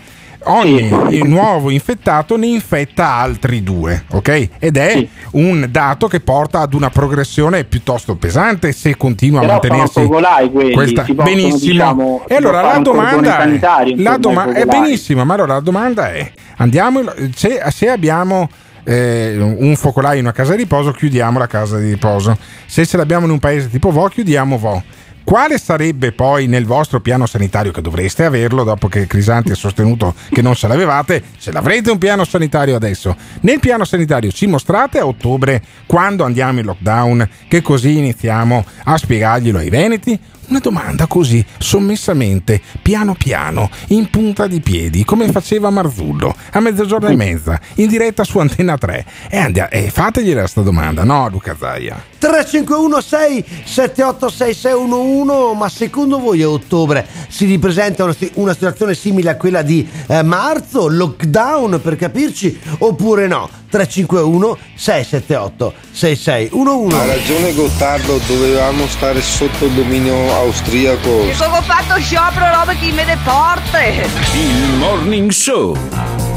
Ogni 0.48 1.22
nuovo 1.24 1.70
infettato 1.70 2.36
ne 2.36 2.46
infetta 2.46 3.14
altri 3.14 3.62
due, 3.62 4.04
ok? 4.10 4.48
Ed 4.58 4.76
è 4.76 5.06
un 5.32 5.66
dato 5.70 6.06
che 6.06 6.20
porta 6.20 6.60
ad 6.60 6.72
una 6.74 6.88
progressione 6.88 7.64
piuttosto 7.64 8.14
pesante 8.16 8.72
se 8.72 8.96
continua 8.96 9.38
a 9.38 9.42
Però 9.42 9.52
mantenersi 9.54 9.92
sono 9.92 10.06
focolai 10.06 10.50
quelli, 10.50 10.72
questa 10.72 11.02
possono, 11.02 11.22
benissimo. 11.24 11.72
diciamo, 11.72 12.24
e 12.28 12.34
allora 12.36 12.60
la 12.62 12.78
domanda 12.78 13.38
è, 13.42 13.94
la 13.96 14.16
doma- 14.18 14.52
è 14.52 14.64
benissimo, 14.64 15.24
ma 15.24 15.34
allora 15.34 15.54
la 15.54 15.60
domanda 15.60 16.12
è 16.12 16.30
andiamo 16.58 17.02
se, 17.34 17.60
se 17.70 17.88
abbiamo 17.88 18.48
eh, 18.84 19.36
un 19.38 19.74
focolaio 19.74 20.18
in 20.18 20.24
una 20.24 20.32
casa 20.32 20.52
di 20.52 20.58
riposo, 20.58 20.92
chiudiamo 20.92 21.38
la 21.38 21.48
casa 21.48 21.78
di 21.78 21.90
riposo. 21.90 22.38
Se 22.66 22.86
ce 22.86 22.96
l'abbiamo 22.96 23.26
in 23.26 23.32
un 23.32 23.40
paese 23.40 23.68
tipo 23.68 23.90
Vo, 23.90 24.06
chiudiamo 24.06 24.56
Vo. 24.58 24.82
Quale 25.26 25.58
sarebbe 25.58 26.12
poi 26.12 26.46
nel 26.46 26.66
vostro 26.66 27.00
piano 27.00 27.26
sanitario, 27.26 27.72
che 27.72 27.80
dovreste 27.80 28.24
averlo 28.24 28.62
dopo 28.62 28.86
che 28.86 29.08
Crisanti 29.08 29.50
ha 29.50 29.56
sostenuto 29.56 30.14
che 30.30 30.40
non 30.40 30.54
ce 30.54 30.68
l'avevate, 30.68 31.20
ce 31.40 31.50
l'avrete 31.50 31.90
un 31.90 31.98
piano 31.98 32.22
sanitario 32.22 32.76
adesso? 32.76 33.16
Nel 33.40 33.58
piano 33.58 33.84
sanitario 33.84 34.30
ci 34.30 34.46
mostrate 34.46 35.00
a 35.00 35.06
ottobre, 35.06 35.60
quando 35.84 36.22
andiamo 36.22 36.60
in 36.60 36.66
lockdown, 36.66 37.28
che 37.48 37.60
così 37.60 37.98
iniziamo 37.98 38.64
a 38.84 38.96
spiegarglielo 38.96 39.58
ai 39.58 39.68
veneti? 39.68 40.16
Una 40.48 40.58
domanda 40.58 41.06
così, 41.06 41.44
sommessamente, 41.58 42.60
piano 42.82 43.14
piano, 43.14 43.70
in 43.88 44.08
punta 44.10 44.46
di 44.46 44.60
piedi, 44.60 45.04
come 45.04 45.30
faceva 45.30 45.70
Marzullo, 45.70 46.34
a 46.52 46.60
mezzogiorno 46.60 47.08
e 47.08 47.16
mezza, 47.16 47.60
in 47.74 47.88
diretta 47.88 48.24
su 48.24 48.38
Antenna 48.38 48.76
3. 48.76 49.04
E, 49.28 49.36
andia- 49.38 49.68
e 49.68 49.90
fategliela 49.90 50.46
sta 50.46 50.62
domanda, 50.62 51.04
no 51.04 51.28
Luca 51.28 51.56
Zaia? 51.58 52.00
351 52.18 53.00
678 53.00 54.28
6611 54.28 55.56
ma 55.56 55.68
secondo 55.68 56.18
voi 56.18 56.42
a 56.42 56.48
ottobre 56.48 57.06
si 57.28 57.44
ripresenta 57.44 58.04
una, 58.04 58.16
una 58.34 58.52
situazione 58.52 58.94
simile 58.94 59.30
a 59.30 59.36
quella 59.36 59.62
di 59.62 59.88
eh, 60.08 60.22
marzo 60.22 60.88
lockdown 60.88 61.80
per 61.80 61.96
capirci 61.96 62.58
oppure 62.78 63.26
no 63.26 63.48
351 63.68 64.58
678 64.74 65.74
6611 65.92 66.96
Ha 66.96 67.06
ragione 67.06 67.54
Gottardo, 67.54 68.20
dovevamo 68.26 68.86
stare 68.86 69.20
sotto 69.20 69.66
il 69.66 69.72
dominio 69.72 70.14
austriaco. 70.36 71.28
E 71.28 71.34
come 71.36 71.58
ho 71.58 71.62
fatto 71.62 71.98
sciopero 71.98 72.50
roba 72.50 72.74
chi 72.74 72.92
me 72.92 73.04
le 73.04 73.18
porte? 73.24 74.06
Il 74.34 74.76
Morning 74.78 75.30
Show. 75.30 76.35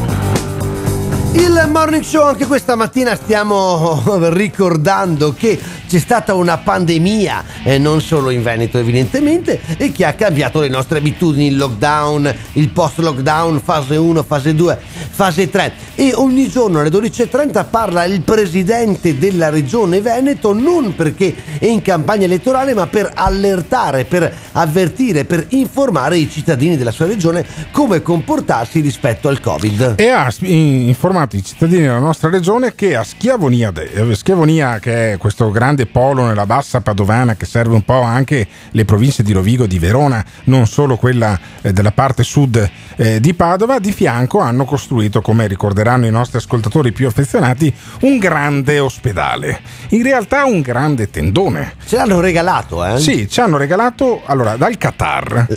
Il 1.32 1.68
morning 1.70 2.04
show 2.04 2.26
anche 2.26 2.48
questa 2.48 2.76
mattina 2.76 3.16
stiamo 3.16 4.02
ricordando 4.34 5.32
che 5.32 5.60
c'è 5.88 6.00
stata 6.00 6.34
una 6.34 6.58
pandemia, 6.58 7.44
eh, 7.64 7.78
non 7.78 8.02
solo 8.02 8.30
in 8.32 8.42
Veneto 8.42 8.78
evidentemente, 8.78 9.60
e 9.78 9.92
che 9.92 10.06
ha 10.06 10.14
cambiato 10.14 10.60
le 10.60 10.70
nostre 10.70 11.00
abitudini, 11.00 11.48
il 11.48 11.58
lockdown, 11.58 12.34
il 12.54 12.70
post 12.70 13.00
lockdown, 13.00 13.60
fase 13.64 13.96
1, 13.96 14.24
fase 14.24 14.56
2, 14.56 14.80
fase 15.10 15.50
3 15.50 15.74
e 15.96 16.14
ogni 16.16 16.48
giorno 16.48 16.80
alle 16.80 16.90
12.30 16.90 17.66
parla 17.70 18.06
il 18.06 18.22
presidente 18.22 19.18
della 19.18 19.50
regione 19.50 20.00
Veneto 20.00 20.54
non 20.54 20.96
perché 20.96 21.36
è 21.60 21.66
in 21.66 21.82
campagna 21.82 22.26
elettorale 22.26 22.74
ma 22.74 22.88
per 22.88 23.12
allertare, 23.14 24.06
per 24.06 24.34
avvertire, 24.54 25.26
per 25.26 25.46
informare 25.50 26.18
i 26.18 26.30
cittadini 26.30 26.78
della 26.78 26.92
sua 26.92 27.06
regione 27.06 27.46
come 27.72 28.02
comportarsi 28.02 28.80
rispetto 28.80 29.28
al 29.28 29.40
Covid. 29.40 29.96
E 29.98 30.10
ha 30.10 30.30
s- 30.30 30.40
informato 31.20 31.36
i 31.36 31.44
cittadini 31.44 31.82
della 31.82 32.00
nostra 32.00 32.30
regione 32.30 32.76
che 32.76 32.96
a 32.96 33.04
Schiavonia, 33.04 33.72
eh, 33.74 34.16
Schiavonia 34.16 34.80
che 34.80 35.14
è 35.14 35.18
questo 35.18 35.52
grande 35.52 35.86
polo 35.86 36.26
nella 36.26 36.46
bassa 36.46 36.82
padovana 36.82 37.36
che 37.36 37.46
serve 37.46 37.76
un 37.76 37.84
po' 37.84 38.02
anche 38.02 38.48
le 38.72 38.86
province 38.86 39.24
di 39.24 39.34
Rovigo 39.34 39.66
e 39.66 39.68
di 39.68 39.80
Verona, 39.80 40.24
non 40.46 40.68
solo 40.68 40.96
quella 40.96 41.38
eh, 41.62 41.74
della 41.74 41.92
parte 41.92 42.24
sud 42.24 42.70
eh, 42.96 43.20
di 43.20 43.34
Padova, 43.34 43.80
di 43.80 43.92
fianco 43.92 44.40
hanno 44.40 44.66
costruito, 44.66 45.22
come 45.22 45.48
ricorderanno 45.48 46.06
i 46.06 46.12
nostri 46.12 46.38
ascoltatori 46.38 46.92
più 46.92 47.08
affezionati, 47.08 47.74
un 48.02 48.18
grande 48.18 48.80
ospedale. 48.80 49.60
In 49.90 50.04
realtà 50.04 50.46
un 50.46 50.62
grande 50.62 51.10
tendone. 51.10 51.74
Ce 51.86 51.96
l'hanno 51.96 52.20
regalato, 52.20 52.86
eh? 52.86 53.00
Sì, 53.00 53.28
ci 53.28 53.40
hanno 53.42 53.58
regalato 53.58 54.22
allora 54.26 54.56
dal 54.56 54.78
Qatar. 54.78 55.48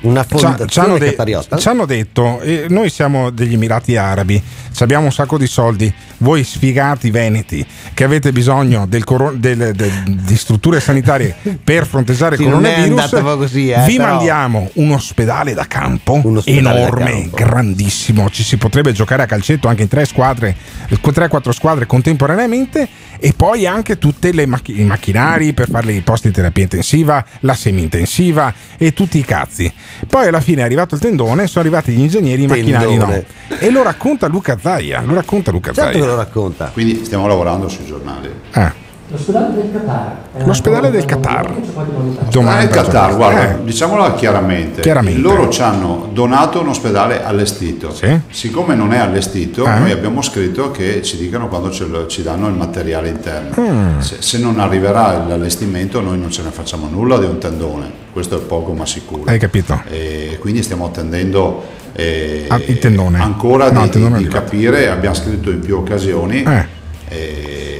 Una 0.00 0.22
fondazione 0.24 0.98
de- 0.98 1.10
qatariota? 1.10 1.56
ci 1.56 1.68
hanno 1.68 1.86
detto, 1.86 2.40
eh, 2.40 2.66
noi 2.68 2.90
siamo 2.90 3.30
degli 3.30 3.54
Emirati 3.54 3.96
Arabi, 3.96 4.40
abbiamo 4.80 5.06
un 5.06 5.12
sacco 5.12 5.38
di 5.38 5.46
soldi, 5.46 5.92
voi 6.18 6.44
sfigati 6.44 7.10
veneti 7.10 7.64
che 7.94 8.04
avete 8.04 8.30
bisogno 8.30 8.86
del 8.86 9.04
coro- 9.04 9.32
del- 9.34 9.72
del- 9.74 10.02
di 10.04 10.36
strutture 10.36 10.80
sanitarie 10.80 11.34
per 11.64 11.86
fronteggiare 11.86 12.34
il 12.36 12.40
Sì, 12.42 12.46
è 12.46 12.50
coronavirus, 12.50 13.10
così, 13.36 13.70
eh, 13.70 13.84
vi 13.86 13.96
però- 13.96 14.08
mandiamo 14.14 14.70
un 14.74 14.92
ospedale 14.92 15.54
da 15.54 15.66
campo 15.66 16.20
ospedale 16.24 16.60
da 16.62 16.86
enorme, 16.86 17.10
campo. 17.22 17.36
grandissimo, 17.36 18.28
ci 18.30 18.42
si 18.42 18.56
potrebbe 18.58 18.92
giocare 18.92 19.22
a 19.22 19.26
calcetto 19.26 19.66
anche 19.66 19.82
in 19.82 19.88
tre 19.88 20.04
squadre, 20.04 20.54
3-4 21.00 21.52
squadre 21.52 21.86
contemporaneamente 21.86 22.86
e 23.18 23.32
poi 23.36 23.66
anche 23.66 23.98
tutti 23.98 24.28
i 24.28 24.46
macchinari 24.46 25.52
per 25.52 25.68
fare 25.68 25.92
i 25.92 26.00
posti 26.00 26.28
di 26.28 26.34
terapia 26.34 26.62
intensiva, 26.64 27.24
la 27.40 27.54
semi-intensiva 27.54 28.52
e 28.76 28.92
tutti 28.92 29.18
i 29.18 29.24
cazzi. 29.24 29.72
Poi 30.06 30.28
alla 30.28 30.40
fine 30.40 30.62
è 30.62 30.64
arrivato 30.64 30.94
il 30.94 31.00
tendone, 31.00 31.46
sono 31.46 31.64
arrivati 31.64 31.92
gli 31.92 32.00
ingegneri, 32.00 32.42
i 32.42 32.46
macchinari 32.46 32.96
no. 32.96 33.24
E 33.58 33.70
lo 33.70 33.82
racconta 33.82 34.26
Luca 34.26 34.58
Zaia, 34.60 35.00
lo 35.02 35.14
racconta 35.14 35.50
Luca 35.50 35.72
Certo 35.72 35.90
Zaia. 35.90 36.00
che 36.00 36.06
lo 36.06 36.16
racconta. 36.16 36.70
Quindi 36.72 37.04
stiamo 37.04 37.26
lavorando 37.26 37.68
sui 37.68 37.84
giornali. 37.84 38.30
Eh. 38.52 38.84
L'ospedale 39.08 39.54
del 39.54 39.70
Qatar. 39.72 40.16
L'ospedale 40.44 40.90
del 40.90 41.04
Qatar. 41.04 41.50
L'ospedale 41.56 42.28
Domanda, 42.30 42.60
del 42.60 42.68
Qatar, 42.70 43.10
eh. 43.10 43.14
guarda, 43.14 43.58
diciamola 43.62 44.14
chiaramente, 44.14 44.80
Chiaramente. 44.80 45.20
loro 45.20 45.48
ci 45.48 45.62
hanno 45.62 46.08
donato 46.12 46.60
un 46.60 46.68
ospedale 46.68 47.22
allestito. 47.24 47.94
Siccome 48.30 48.74
non 48.74 48.92
è 48.92 48.98
allestito, 48.98 49.64
Eh. 49.64 49.78
noi 49.78 49.92
abbiamo 49.92 50.22
scritto 50.22 50.72
che 50.72 51.02
ci 51.02 51.16
dicano 51.18 51.46
quando 51.46 51.70
ce 51.70 51.86
lo- 51.86 52.06
ci 52.08 52.22
danno 52.24 52.48
il 52.48 52.54
materiale 52.54 53.08
interno. 53.08 53.54
Mm. 53.60 53.98
Se, 54.00 54.16
se 54.18 54.38
non 54.38 54.58
arriverà 54.58 55.24
l'allestimento, 55.26 56.00
noi 56.00 56.18
non 56.18 56.30
ce 56.32 56.42
ne 56.42 56.50
facciamo 56.50 56.88
nulla 56.90 57.18
di 57.18 57.26
un 57.26 57.38
tendone, 57.38 57.88
questo 58.12 58.36
è 58.38 58.40
poco 58.40 58.72
ma 58.72 58.86
sicuro. 58.86 59.22
Hai 59.30 59.38
capito? 59.38 59.80
E 59.88 60.36
quindi 60.40 60.64
stiamo 60.64 60.84
attendendo 60.84 61.62
eh, 61.92 62.46
Ah, 62.48 62.60
il 62.66 62.78
tendone. 62.80 63.20
ancora 63.20 63.70
No, 63.70 63.78
di, 63.80 63.84
il 63.86 63.90
tendone 63.92 64.18
di 64.18 64.26
capire, 64.28 64.90
abbiamo 64.90 65.14
scritto 65.14 65.50
in 65.50 65.60
più 65.60 65.76
occasioni. 65.76 66.42
Eh. 66.42 66.74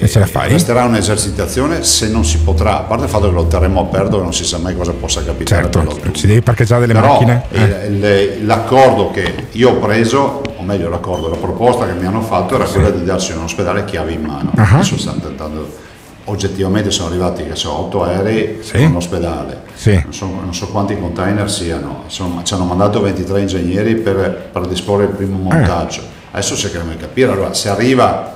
E, 0.00 0.08
ce 0.08 0.18
la 0.18 0.26
fai? 0.26 0.50
Resterà 0.50 0.84
un'esercitazione 0.84 1.82
se 1.84 2.08
non 2.08 2.24
si 2.24 2.38
potrà, 2.38 2.78
a 2.78 2.82
parte 2.82 3.04
il 3.04 3.10
fatto 3.10 3.28
che 3.28 3.34
lo 3.34 3.46
terremo 3.46 3.80
aperto 3.80 4.18
e 4.18 4.22
non 4.22 4.32
si 4.34 4.44
sa 4.44 4.58
mai 4.58 4.76
cosa 4.76 4.92
possa 4.92 5.22
capitare. 5.24 5.62
Certo, 5.70 6.10
ci 6.12 6.26
devi 6.26 6.40
parcheggiare 6.42 6.86
delle 6.86 6.98
Però 6.98 7.12
macchine. 7.12 7.42
Eh. 7.50 7.86
il- 7.86 8.46
l'accordo 8.46 9.10
che 9.10 9.32
io 9.52 9.70
ho 9.70 9.74
preso, 9.76 10.42
o 10.56 10.62
meglio 10.62 10.88
l'accordo, 10.88 11.28
la 11.28 11.36
proposta 11.36 11.86
che 11.86 11.92
mi 11.92 12.06
hanno 12.06 12.20
fatto 12.22 12.54
era 12.54 12.64
quella 12.64 12.90
di 12.90 13.04
darci 13.04 13.32
un 13.32 13.42
ospedale 13.44 13.84
chiave 13.84 14.12
in 14.12 14.22
mano. 14.22 14.52
Ah. 14.56 14.74
Adesso 14.74 14.98
stanno 14.98 15.20
tentando, 15.20 15.84
oggettivamente 16.24 16.90
sono 16.90 17.08
arrivati 17.08 17.44
che 17.44 17.54
so, 17.54 17.72
8 17.72 18.02
aerei 18.02 18.58
Sì. 18.60 18.78
con 18.78 18.92
l'ospedale, 18.94 19.60
Sì. 19.74 19.94
non, 20.02 20.12
so, 20.12 20.26
non 20.26 20.52
so 20.54 20.66
quanti 20.68 20.98
container 20.98 21.48
siano, 21.50 22.02
Insomma, 22.04 22.42
ci 22.42 22.54
hanno 22.54 22.64
mandato 22.64 23.00
23 23.00 23.40
ingegneri 23.40 23.94
per, 23.96 24.48
per 24.52 24.66
disporre 24.66 25.04
il 25.04 25.10
Eh. 25.10 25.14
primo 25.14 25.38
montaggio. 25.38 26.02
Adesso 26.32 26.56
cercheremo 26.56 26.90
di 26.90 26.96
capire, 26.98 27.30
allora, 27.32 27.54
se 27.54 27.68
arriva 27.68 28.34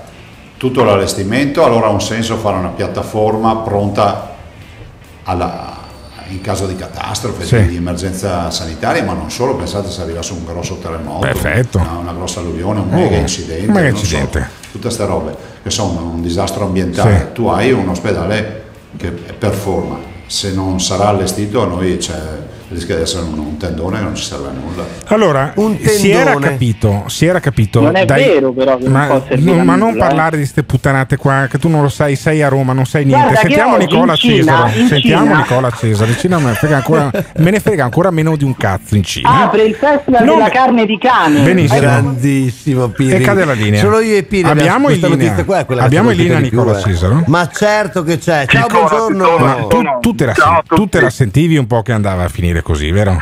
tutto 0.61 0.85
l'allestimento, 0.85 1.65
allora 1.65 1.87
ha 1.87 1.91
un 1.91 2.03
senso 2.03 2.37
fare 2.37 2.59
una 2.59 2.69
piattaforma 2.69 3.57
pronta 3.57 4.35
alla- 5.23 5.79
in 6.29 6.43
caso 6.43 6.67
di 6.67 6.77
catastrofe, 6.77 7.47
Sì. 7.47 7.67
di 7.67 7.77
emergenza 7.77 8.51
sanitaria, 8.51 9.03
ma 9.03 9.15
non 9.15 9.31
solo, 9.31 9.55
pensate 9.57 9.89
se 9.91 10.03
arrivasse 10.03 10.35
un 10.35 10.45
grosso 10.45 10.77
terremoto, 10.77 11.27
una, 11.79 11.97
una 11.97 12.13
grossa 12.13 12.41
alluvione, 12.41 12.81
un 12.81 12.89
Oh, 12.93 12.95
mega 12.95 13.17
incidente, 13.17 13.67
un 13.69 13.73
mega 13.73 13.89
non 13.89 13.97
so, 13.97 14.03
incidente. 14.05 14.49
tutte 14.71 14.85
queste 14.85 15.07
robe 15.07 15.35
che 15.63 15.71
sono 15.71 15.99
un 16.13 16.21
disastro 16.21 16.67
ambientale, 16.67 17.17
Sì. 17.19 17.33
tu 17.33 17.47
hai 17.47 17.73
un 17.73 17.89
ospedale 17.89 18.65
che 18.99 19.09
performa, 19.13 19.97
se 20.27 20.53
non 20.53 20.79
sarà 20.79 21.09
allestito 21.09 21.63
a 21.63 21.67
noi 21.67 21.97
c'è, 21.97 22.21
rischia 22.73 22.97
di 22.97 23.03
essere 23.03 23.23
un, 23.25 23.39
un 23.39 23.57
tendone 23.57 23.99
che 23.99 24.05
non 24.05 24.14
ci 24.14 24.23
serve 24.25 24.49
a 24.49 24.53
nulla. 24.53 24.85
Allora, 25.07 25.53
si 25.85 26.11
era 26.11 26.35
capito, 26.37 27.05
si 27.09 27.27
era 27.27 27.41
capito. 27.41 27.81
Non 27.81 27.97
è 27.97 28.05
vero, 28.07 28.53
però, 28.53 28.77
che 28.77 28.85
non 28.85 28.93
ma, 28.93 29.23
servire 29.29 29.57
no, 29.57 29.64
ma 29.64 29.75
non 29.77 29.91
nulla, 29.91 30.05
eh. 30.05 30.09
parlare 30.09 30.31
di 30.37 30.43
queste 30.43 30.62
puttanate 30.62 31.16
qua, 31.16 31.47
che 31.51 31.59
tu 31.59 31.68
non 31.68 31.83
lo 31.83 31.89
sai, 31.89 32.16
sei 32.16 32.43
a 32.43 32.49
Roma, 32.49 32.73
non 32.73 32.87
sai 32.87 33.05
niente. 33.05 33.25
Guarda 33.25 33.41
Sentiamo 33.41 33.77
Nicola 33.77 34.12
in 34.12 34.18
Cina- 34.18 34.35
Cesaro. 34.37 34.79
in 34.81 34.87
Sentiamo 34.87 35.25
Cina- 35.25 35.37
Nicola 35.39 35.71
Cesaro. 35.71 36.11
In 36.11 36.16
Cina 36.16 36.39
me 36.39 36.45
ne, 36.45 36.55
frega 36.55 36.77
ancora, 36.77 37.11
me 37.39 37.51
ne 37.51 37.61
frega 37.61 37.85
ancora 37.85 38.11
meno 38.11 38.37
di 38.37 38.45
un 38.45 38.57
cazzo 38.57 38.95
in 38.97 39.03
Cina. 39.03 39.43
Apre 39.45 39.62
il 39.62 39.75
festival 39.75 40.25
Non- 40.25 40.37
della 40.37 40.51
carne 40.51 40.87
di 40.87 40.99
cane. 40.99 41.43
Benissimo. 41.43 41.81
Grandissimo 41.81 42.89
Piri. 42.89 43.14
E 43.16 43.21
cade 43.21 43.45
la 43.45 43.53
linea. 43.53 43.81
Solo 43.81 44.01
io 44.01 44.16
e 44.16 44.23
Piri 44.23 44.49
Abbiamo 44.49 44.89
in 44.91 45.01
linea- 45.01 45.45
qua 45.45 45.64
abbiamo 45.66 46.11
in 46.11 46.16
linea 46.16 46.39
Nicola 46.39 46.73
più, 46.73 46.81
eh. 46.91 46.95
Cesaro? 46.95 47.25
Ma 47.27 47.49
certo 47.49 48.03
che 48.03 48.18
c'è. 48.18 48.47
Ciao, 48.47 48.66
buongiorno. 48.68 49.66
Tu 49.66 50.89
te 50.89 51.01
la 51.01 51.11
sentivi 51.11 51.57
un 51.57 51.66
po' 51.66 51.83
che 51.83 51.93
andava 51.93 52.25
a 52.25 52.29
finire 52.29 52.60
così, 52.63 52.91
vero? 52.91 53.17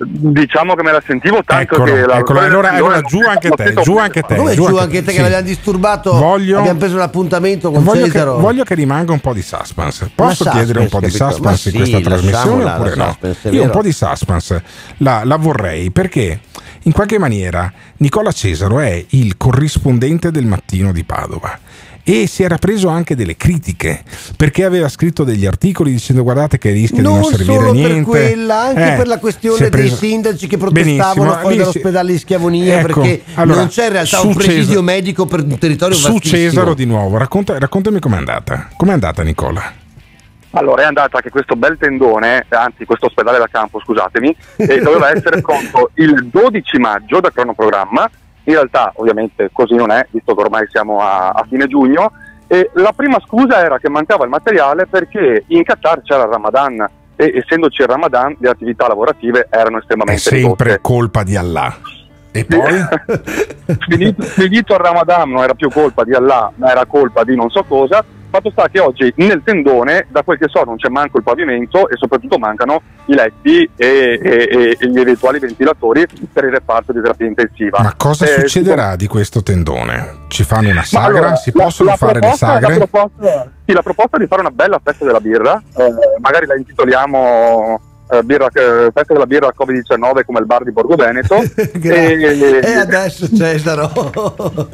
Diciamo 0.00 0.74
che 0.76 0.84
me 0.84 0.92
la 0.92 1.02
sentivo 1.04 1.42
tanto 1.44 1.74
Eccolo, 1.74 1.84
che 1.92 2.06
la 2.06 2.18
eccolo. 2.18 2.38
Allora, 2.38 2.70
allora 2.70 3.00
giù 3.00 3.18
anche 3.26 3.50
te, 3.50 3.74
giù 3.82 3.96
anche 3.98 4.22
te. 4.22 4.36
Come 4.36 4.54
giù 4.54 4.76
anche 4.76 5.00
te 5.02 5.06
che 5.10 5.16
sì. 5.16 5.20
l'abbiamo 5.22 5.42
disturbato? 5.42 6.12
Voglio- 6.12 6.58
Abbiamo 6.60 6.78
preso 6.78 6.96
l'appuntamento 6.98 7.72
con 7.72 7.82
Voglio 7.82 8.04
che, 8.04 8.12
Cesaro. 8.12 8.38
voglio 8.38 8.62
che 8.62 8.76
rimanga 8.76 9.10
un 9.10 9.18
po' 9.18 9.32
di 9.32 9.42
suspense. 9.42 10.04
Ma 10.04 10.10
Posso 10.26 10.44
chiedere 10.50 10.78
un 10.78 10.88
po' 10.88 11.00
di 11.00 11.10
suspense, 11.10 11.32
capito? 11.40 11.50
suspense 11.50 11.68
in 11.70 11.74
Ma 11.74 11.80
questa 11.80 11.96
sì, 11.98 12.02
trasmissione 12.04 12.62
lasciamola 12.62 12.74
oppure 12.74 12.94
la 12.94 13.04
no? 13.04 13.10
suspense, 13.10 13.48
Io 13.48 13.62
un 13.64 13.70
po' 13.70 13.82
di 13.82 13.92
suspense 13.92 14.62
la, 14.98 15.20
la 15.24 15.36
vorrei 15.36 15.90
perché 15.90 16.40
in 16.82 16.92
qualche 16.92 17.18
maniera 17.18 17.72
Nicola 17.96 18.30
Cesaro 18.30 18.78
è 18.78 19.04
il 19.08 19.36
corrispondente 19.36 20.30
del 20.30 20.46
mattino 20.46 20.92
di 20.92 21.02
Padova. 21.02 21.58
E 22.10 22.26
si 22.26 22.42
era 22.42 22.56
preso 22.56 22.88
anche 22.88 23.14
delle 23.14 23.36
critiche 23.36 24.02
perché 24.36 24.64
aveva 24.64 24.88
scritto 24.88 25.24
degli 25.24 25.44
articoli 25.44 25.90
dicendo 25.90 26.22
guardate 26.22 26.56
che 26.56 26.70
rischia 26.70 26.98
di 26.98 27.02
Non 27.02 27.20
non 27.20 27.24
servire 27.30 27.52
solo 27.54 27.68
a 27.68 27.72
per 27.72 27.80
niente. 27.82 28.02
quella, 28.08 28.60
anche 28.62 28.92
Eh, 28.92 28.96
per 28.96 29.06
la 29.06 29.18
questione 29.18 29.68
preso- 29.68 29.96
dei 30.00 30.10
sindaci 30.10 30.46
che 30.46 30.56
protestavano 30.56 31.32
fuori 31.34 31.56
dall'ospedale 31.56 32.12
di 32.12 32.18
Schiavonia 32.18 32.78
Ecco, 32.78 33.00
perché 33.00 33.22
allora, 33.34 33.58
non 33.58 33.68
c'è 33.68 33.84
in 33.86 33.92
realtà 33.92 34.16
su 34.18 34.26
un 34.28 34.34
presidio 34.34 34.62
Cesaro- 34.64 34.82
medico 34.82 35.26
per 35.26 35.40
un 35.42 35.58
territorio 35.58 35.96
Su 35.96 36.12
vastissimo. 36.12 36.40
Cesaro 36.42 36.74
di 36.74 36.86
nuovo, 36.86 37.16
racconta- 37.18 37.58
raccontami 37.58 37.98
com'è 38.00 38.16
andata. 38.16 38.68
Com'è 38.76 38.92
andata 38.92 39.22
Nicola? 39.22 39.72
Allora 40.52 40.82
è 40.82 40.84
andata 40.86 41.20
che 41.20 41.28
questo 41.28 41.56
bel 41.56 41.76
tendone, 41.78 42.46
anzi 42.48 42.86
questo 42.86 43.06
ospedale 43.06 43.36
da 43.38 43.48
campo, 43.50 43.80
scusatemi, 43.80 44.34
eh, 44.56 44.80
doveva 44.80 45.10
essere 45.14 45.40
pronto 45.42 45.90
il 45.96 46.26
12 46.32 46.78
maggio 46.78 47.20
da 47.20 47.30
cronoprogramma, 47.30 48.10
in 48.48 48.54
realtà 48.54 48.92
ovviamente 48.96 49.50
così 49.52 49.74
non 49.74 49.90
è, 49.90 50.06
visto 50.10 50.34
che 50.34 50.40
ormai 50.40 50.66
siamo 50.70 51.00
a, 51.00 51.28
a 51.28 51.46
fine 51.48 51.66
giugno, 51.66 52.12
e 52.46 52.70
la 52.74 52.92
prima 52.96 53.20
scusa 53.24 53.62
era 53.62 53.78
che 53.78 53.90
mancava 53.90 54.24
il 54.24 54.30
materiale 54.30 54.86
perché 54.86 55.44
in 55.48 55.62
Qatar 55.62 56.00
c'era 56.02 56.22
il 56.22 56.30
Ramadan 56.30 56.88
e 57.14 57.32
essendoci 57.34 57.82
il 57.82 57.88
Ramadan 57.88 58.34
le 58.38 58.48
attività 58.48 58.88
lavorative 58.88 59.48
erano 59.50 59.76
È 59.76 59.80
estremamente 59.80 60.20
sempre 60.20 60.70
ridotte. 60.70 60.80
colpa 60.80 61.22
di 61.24 61.36
Allah. 61.36 61.76
E 62.30 62.44
poi? 62.46 63.76
finito, 63.86 64.22
finito 64.22 64.74
il 64.74 64.80
Ramadan 64.80 65.30
non 65.30 65.42
era 65.42 65.54
più 65.54 65.68
colpa 65.68 66.04
di 66.04 66.14
Allah, 66.14 66.50
ma 66.54 66.70
era 66.70 66.86
colpa 66.86 67.24
di 67.24 67.36
non 67.36 67.50
so 67.50 67.64
cosa. 67.64 68.02
Fatto 68.30 68.50
sta 68.50 68.68
che 68.70 68.78
oggi 68.78 69.10
nel 69.16 69.42
tendone, 69.42 70.06
da 70.10 70.22
quel 70.22 70.36
che 70.38 70.48
so, 70.48 70.62
non 70.62 70.76
c'è 70.76 70.88
manco 70.90 71.16
il 71.16 71.22
pavimento 71.22 71.88
e 71.88 71.96
soprattutto 71.96 72.38
mancano 72.38 72.82
i 73.06 73.14
letti 73.14 73.68
e, 73.74 74.20
e- 74.22 74.76
e 74.78 74.88
gli 74.90 74.98
eventuali 74.98 75.38
ventilatori 75.38 76.06
per 76.30 76.44
il 76.44 76.50
reparto 76.50 76.92
di 76.92 77.00
terapia 77.00 77.26
intensiva. 77.26 77.80
Ma 77.82 77.94
cosa 77.96 78.26
Eh, 78.26 78.40
succederà 78.40 78.96
di 78.96 79.06
questo 79.06 79.42
tendone? 79.42 80.26
Ci 80.28 80.44
fanno 80.44 80.68
una 80.68 80.82
sagra? 80.82 81.06
allora, 81.06 81.36
si 81.36 81.50
la- 81.54 81.62
possono 81.62 81.88
la 81.90 81.96
fare 81.96 82.20
le 82.20 82.32
sagre? 82.34 82.68
La 82.78 82.86
proposta, 82.86 83.52
sì, 83.64 83.72
la 83.72 83.82
proposta 83.82 84.16
è 84.18 84.20
di 84.20 84.26
fare 84.26 84.40
una 84.42 84.50
bella 84.50 84.78
festa 84.84 85.04
della 85.06 85.20
birra, 85.20 85.62
eh, 85.76 85.94
magari 86.20 86.44
la 86.46 86.56
intitoliamo 86.56 87.80
eh, 88.10 88.22
birra, 88.22 88.46
eh, 88.46 88.90
festa 88.92 89.12
della 89.12 89.26
birra 89.26 89.52
Covid-19 89.56 90.24
come 90.24 90.38
il 90.40 90.46
bar 90.46 90.64
di 90.64 90.72
Borgo 90.72 90.96
Veneto. 90.96 91.36
e, 91.54 92.60
E 92.62 92.72
adesso 92.74 93.28
Cesaro. 93.34 93.90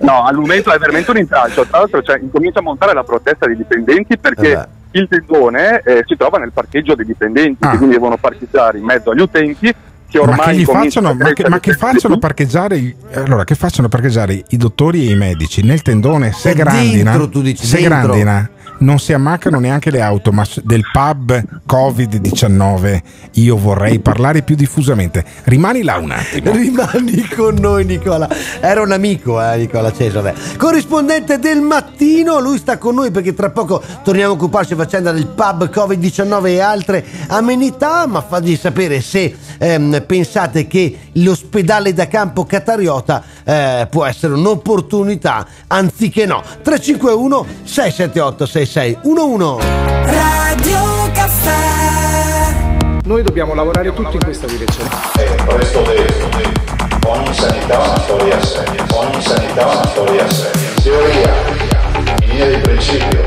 no, 0.00 0.24
al 0.24 0.36
momento 0.36 0.72
è 0.72 0.78
veramente 0.78 1.10
un 1.10 1.18
intralcio. 1.18 1.64
Tra 1.66 1.78
l'altro 1.78 2.02
cioè, 2.02 2.18
incomincia 2.20 2.58
a 2.58 2.62
montare 2.62 2.94
la 2.94 3.04
protesta 3.04 3.46
dei 3.46 3.56
dipendenti 3.56 4.18
perché 4.18 4.66
il 4.92 5.08
tendone 5.08 5.80
eh, 5.84 6.02
si 6.06 6.16
trova 6.16 6.38
nel 6.38 6.52
parcheggio 6.52 6.94
dei 6.94 7.06
dipendenti, 7.06 7.66
che 7.66 7.76
quindi 7.76 7.94
devono 7.94 8.16
parcheggiare 8.16 8.78
in 8.78 8.84
mezzo 8.84 9.10
agli 9.10 9.20
utenti. 9.20 9.72
Che 10.12 10.18
ormai 10.18 10.36
Ma 10.36 10.44
che, 10.52 10.64
facciano, 10.64 11.14
ma 11.14 11.32
che, 11.32 11.48
ma 11.48 11.58
che 11.58 11.72
facciano 11.72 12.18
parcheggiare 12.18 12.76
i- 12.76 12.94
allora, 13.14 13.44
che 13.44 13.54
facciano 13.54 13.88
parcheggiare 13.88 14.42
i 14.46 14.56
dottori 14.58 15.08
e 15.08 15.12
i 15.12 15.16
medici 15.16 15.62
nel 15.62 15.80
tendone 15.80 16.32
se 16.32 16.52
grandina, 16.52 17.12
dentro, 17.12 17.30
tu 17.30 17.40
dici, 17.40 17.64
se 17.64 17.78
dentro. 17.80 18.08
grandina 18.08 18.50
non 18.82 18.98
si 18.98 19.12
ammaccano 19.12 19.58
neanche 19.58 19.90
le 19.90 20.00
auto 20.00 20.32
ma 20.32 20.46
del 20.62 20.82
pub 20.92 21.42
Covid-19 21.66 23.00
io 23.32 23.56
vorrei 23.56 23.98
parlare 24.00 24.42
più 24.42 24.54
diffusamente 24.54 25.24
rimani 25.44 25.82
là 25.82 25.96
un 25.96 26.10
attimo 26.10 26.52
Rimani 26.52 27.26
con 27.28 27.54
noi 27.54 27.84
Nicola. 27.84 28.28
Era 28.60 28.82
un 28.82 28.92
amico, 28.92 29.42
eh, 29.42 29.56
Nicola 29.56 29.92
Cesare. 29.92 30.34
Corrispondente 30.56 31.38
del 31.38 31.60
mattino, 31.60 32.38
lui 32.40 32.58
sta 32.58 32.78
con 32.78 32.94
noi 32.94 33.10
perché 33.10 33.34
tra 33.34 33.50
poco 33.50 33.82
torniamo 34.02 34.32
a 34.32 34.36
occuparci 34.36 34.74
faccenda 34.74 35.12
del 35.12 35.26
pub 35.26 35.70
Covid-19 35.70 36.46
e 36.46 36.60
altre 36.60 37.04
amenità, 37.28 38.06
ma 38.06 38.20
fagli 38.20 38.56
sapere 38.56 39.00
se 39.00 39.34
ehm, 39.58 40.04
pensate 40.06 40.66
che 40.66 40.98
l'ospedale 41.12 41.92
da 41.92 42.06
campo 42.06 42.44
Catariota 42.44 43.22
eh, 43.44 43.86
può 43.90 44.04
essere 44.04 44.34
un'opportunità, 44.34 45.46
anziché 45.68 46.26
no. 46.26 46.42
351 46.62 47.46
678 47.64 48.46
6611 48.72 49.58
Radio 50.04 51.10
Caffè 51.12 52.54
Noi 53.04 53.22
dobbiamo 53.22 53.52
lavorare 53.52 53.92
tutti 53.92 54.16
in 54.16 54.24
questa 54.24 54.46
direzione. 54.46 54.88
Questo 55.44 55.82
detto, 55.82 56.28
ogni 57.08 57.34
sanità 57.34 57.78
ha 57.82 57.88
una 57.90 57.98
storia 58.00 58.42
seria, 58.42 58.86
ogni 58.94 59.20
sanità 59.20 59.66
ha 59.68 59.72
una 59.74 59.86
storia 59.88 60.30
seria. 60.30 60.70
Teoria, 60.82 61.34
in 62.22 62.28
linea 62.30 62.46
di 62.48 62.56
principio, 62.62 63.24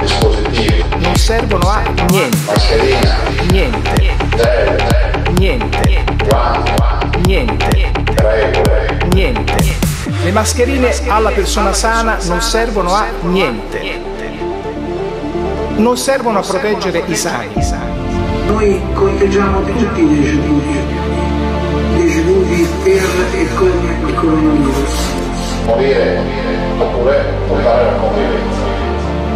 dispositivi, 0.00 0.82
Non 0.96 1.16
servono 1.16 1.68
a 1.68 1.82
niente. 2.08 2.38
mascherina, 2.46 3.16
Niente. 3.50 4.16
gel, 4.36 5.22
Niente. 5.36 6.04
guanti, 6.26 7.18
Niente. 7.26 7.90
regole. 8.16 8.98
Niente. 9.12 9.76
Le 10.24 10.32
mascherine 10.32 10.94
alla 11.08 11.30
persona 11.30 11.74
sana 11.74 12.16
non 12.22 12.40
servono 12.40 12.94
a 12.94 13.04
niente. 13.20 14.16
Non 15.78 15.96
servono 15.96 16.40
a 16.40 16.42
proteggere 16.42 17.02
i 17.06 17.14
sani. 17.14 17.54
Noi 18.46 18.80
conteggiamo 18.94 19.62
tutti 19.62 20.00
i 20.00 20.20
deceduti, 20.20 20.78
deceduti 21.96 22.68
per 22.82 23.06
e 23.32 23.54
con 23.54 24.06
il 24.06 24.14
coronavirus. 24.14 24.94
Morire 25.66 26.20
oppure 26.78 27.24
portare 27.46 27.84
la 27.84 27.92
convivenza. 27.92 28.66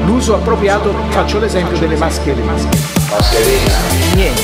L'uso 0.05 0.35
appropriato, 0.35 0.93
faccio 1.11 1.39
l'esempio 1.39 1.79
delle 1.79 1.97
mascherine. 1.97 2.53
Mascherina, 3.09 3.77
Niente. 4.15 4.43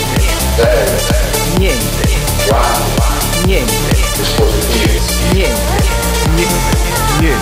gel, 0.54 1.58
Niente. 1.58 2.08
guanti, 2.46 3.46
Niente. 3.46 3.72
dispositivi, 4.16 5.00
Niente. 5.32 5.82
Niente. 6.36 7.36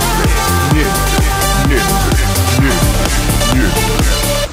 Niente. 1.68 2.16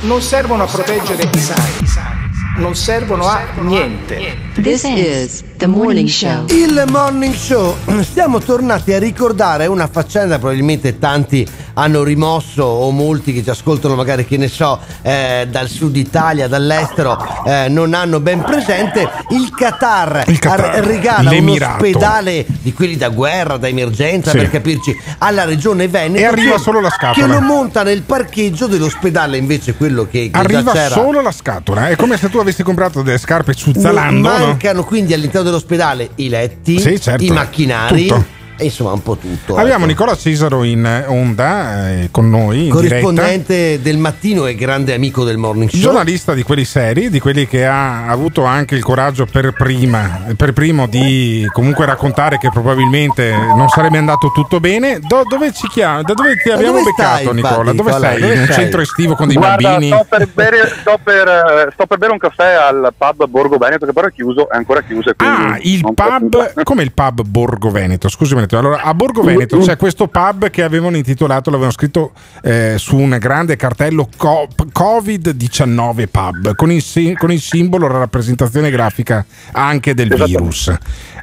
Non 0.03 0.21
servono 0.21 0.63
a 0.63 0.67
proteggere 0.67 1.29
i 1.33 1.39
sani. 1.39 2.12
Non 2.55 2.75
servono 2.75 3.25
a 3.27 3.41
niente. 3.61 4.37
This 4.61 4.83
is 4.83 5.43
the 5.57 5.65
morning 5.65 6.07
show. 6.07 6.45
Il 6.49 6.83
morning 6.87 7.33
show, 7.33 7.75
siamo 8.13 8.39
tornati 8.39 8.93
a 8.93 8.99
ricordare 8.99 9.65
una 9.65 9.87
faccenda, 9.91 10.37
probabilmente 10.37 10.99
tanti 10.99 11.47
hanno 11.75 12.03
rimosso 12.03 12.63
o 12.63 12.91
molti 12.91 13.33
che 13.33 13.41
ci 13.43 13.49
ascoltano 13.49 13.95
magari 13.95 14.25
che 14.27 14.37
ne 14.37 14.47
so 14.47 14.79
eh, 15.01 15.47
dal 15.49 15.67
sud 15.67 15.95
Italia, 15.95 16.47
dall'estero, 16.47 17.17
eh, 17.47 17.65
non 17.69 17.95
hanno 17.95 18.19
ben 18.19 18.43
presente 18.43 19.09
il 19.31 19.49
Qatar, 19.49 20.25
Il 20.27 20.37
Qatar, 20.37 20.75
ar- 20.75 20.85
regala 20.85 21.29
un 21.31 21.35
l'Emirato. 21.35 21.83
ospedale 21.83 22.45
di 22.61 22.71
quelli 22.73 22.95
da 22.95 23.09
guerra, 23.09 23.57
da 23.57 23.67
emergenza 23.67 24.29
Sì. 24.29 24.37
per 24.37 24.51
capirci, 24.51 24.95
alla 25.17 25.45
regione 25.45 25.87
Veneto 25.87 26.19
E 26.21 26.25
arriva 26.25 26.55
che- 26.57 26.61
solo 26.61 26.79
la 26.79 26.91
scatola. 26.91 27.25
che 27.25 27.31
lo 27.33 27.41
monta 27.41 27.81
nel 27.81 28.03
parcheggio 28.03 28.67
dell'ospedale 28.67 29.37
invece 29.37 29.73
quello 29.73 30.03
che, 30.03 30.29
che 30.29 30.29
già 30.31 30.39
arriva 30.39 30.71
c'era. 30.73 30.93
solo 30.93 31.21
la 31.21 31.31
scatola 31.31 31.89
è 31.89 31.95
come 31.95 32.17
se 32.17 32.29
tu 32.29 32.37
avessi 32.43 32.63
comprato 32.63 33.01
delle 33.01 33.17
scarpe 33.17 33.53
Zuzzalando 33.53 34.29
no? 34.29 34.37
Mancano 34.45 34.83
quindi 34.83 35.13
all'interno 35.13 35.43
dell'ospedale 35.47 36.11
i 36.15 36.29
letti, 36.29 36.79
Sì, 36.79 36.99
certo. 36.99 37.23
i 37.23 37.29
macchinari 37.29 38.07
Tutto. 38.07 38.41
E 38.57 38.65
insomma 38.65 38.91
un 38.91 39.01
po' 39.01 39.17
tutto. 39.17 39.55
Abbiamo 39.55 39.79
ecco. 39.79 39.85
Nicola 39.87 40.15
Cesaro 40.15 40.63
in 40.63 41.05
onda 41.07 41.89
eh, 41.89 42.09
con 42.11 42.29
noi 42.29 42.67
in 42.67 42.75
diretta. 42.75 42.79
corrispondente 42.79 43.81
del 43.81 43.97
mattino 43.97 44.45
e 44.45 44.55
grande 44.55 44.93
amico 44.93 45.23
del 45.23 45.37
morning 45.37 45.69
show. 45.69 45.79
Giornalista 45.79 46.33
di 46.33 46.43
quelli 46.43 46.65
seri, 46.65 47.09
di 47.09 47.19
quelli 47.19 47.47
che 47.47 47.65
ha 47.65 48.07
avuto 48.07 48.43
anche 48.43 48.75
il 48.75 48.83
coraggio 48.83 49.25
per 49.25 49.53
prima, 49.53 50.25
per 50.37 50.53
primo 50.53 50.87
di 50.87 51.47
comunque 51.51 51.85
raccontare 51.85 52.37
che 52.37 52.49
probabilmente 52.51 53.31
non 53.31 53.67
sarebbe 53.69 53.97
andato 53.97 54.31
tutto 54.33 54.59
bene. 54.59 54.99
Do- 54.99 55.23
dove 55.27 55.51
ci 55.51 55.67
chiama? 55.67 56.01
Da 56.03 56.13
dove 56.13 56.35
ti 56.37 56.49
abbiamo 56.49 56.77
dove 56.79 56.91
beccato, 56.95 57.21
stai, 57.21 57.33
Nicola? 57.33 57.71
infatti, 57.71 57.75
dove 57.77 57.91
Nicola? 57.91 58.09
sei? 58.09 58.19
Dove 58.21 58.33
in 58.33 58.39
un 58.39 58.45
sei? 58.45 58.55
centro 58.55 58.81
estivo 58.81 59.15
con 59.15 59.27
dei 59.27 59.35
Guarda, 59.35 59.69
bambini? 59.69 59.91
sto 59.91 60.05
per, 60.09 60.29
bere, 60.33 60.75
sto, 60.79 60.99
per, 61.03 61.27
eh, 61.27 61.71
sto 61.73 61.85
per 61.85 61.97
bere 61.97 62.11
un 62.11 62.17
caffè 62.19 62.53
al 62.53 62.93
pub 62.95 63.27
Borgo 63.27 63.57
Veneto 63.57 63.85
che 63.85 63.93
però 63.93 64.07
è 64.07 64.11
chiuso, 64.11 64.49
è 64.49 64.55
ancora 64.55 64.81
chiuso. 64.81 65.11
Ah, 65.17 65.57
il 65.61 65.81
pub, 65.93 66.63
come 66.63 66.83
il 66.83 66.91
pub 66.91 67.25
Borgo 67.25 67.71
Veneto? 67.71 68.09
Scusami, 68.09 68.42
attimo. 68.43 68.59
allora 68.61 68.81
a 68.81 68.93
Borgo 68.93 69.21
Veneto 69.21 69.57
c'è 69.59 69.77
questo 69.77 70.07
pub 70.07 70.49
che 70.49 70.63
avevano 70.63 70.97
intitolato, 70.97 71.49
l'avevano 71.49 71.73
scritto 71.73 72.11
eh, 72.43 72.75
su 72.77 72.97
un 72.97 73.15
grande 73.19 73.55
cartello 73.55 74.07
co- 74.17 74.47
Covid-19 74.71 76.07
pub 76.09 76.55
con 76.55 76.71
il, 76.71 76.81
si- 76.81 77.15
con 77.17 77.31
il 77.31 77.41
simbolo, 77.41 77.87
la 77.87 77.99
rappresentazione 77.99 78.69
grafica 78.69 79.25
anche 79.51 79.93
del 79.93 80.11
Esatto. 80.11 80.25
virus. 80.29 80.73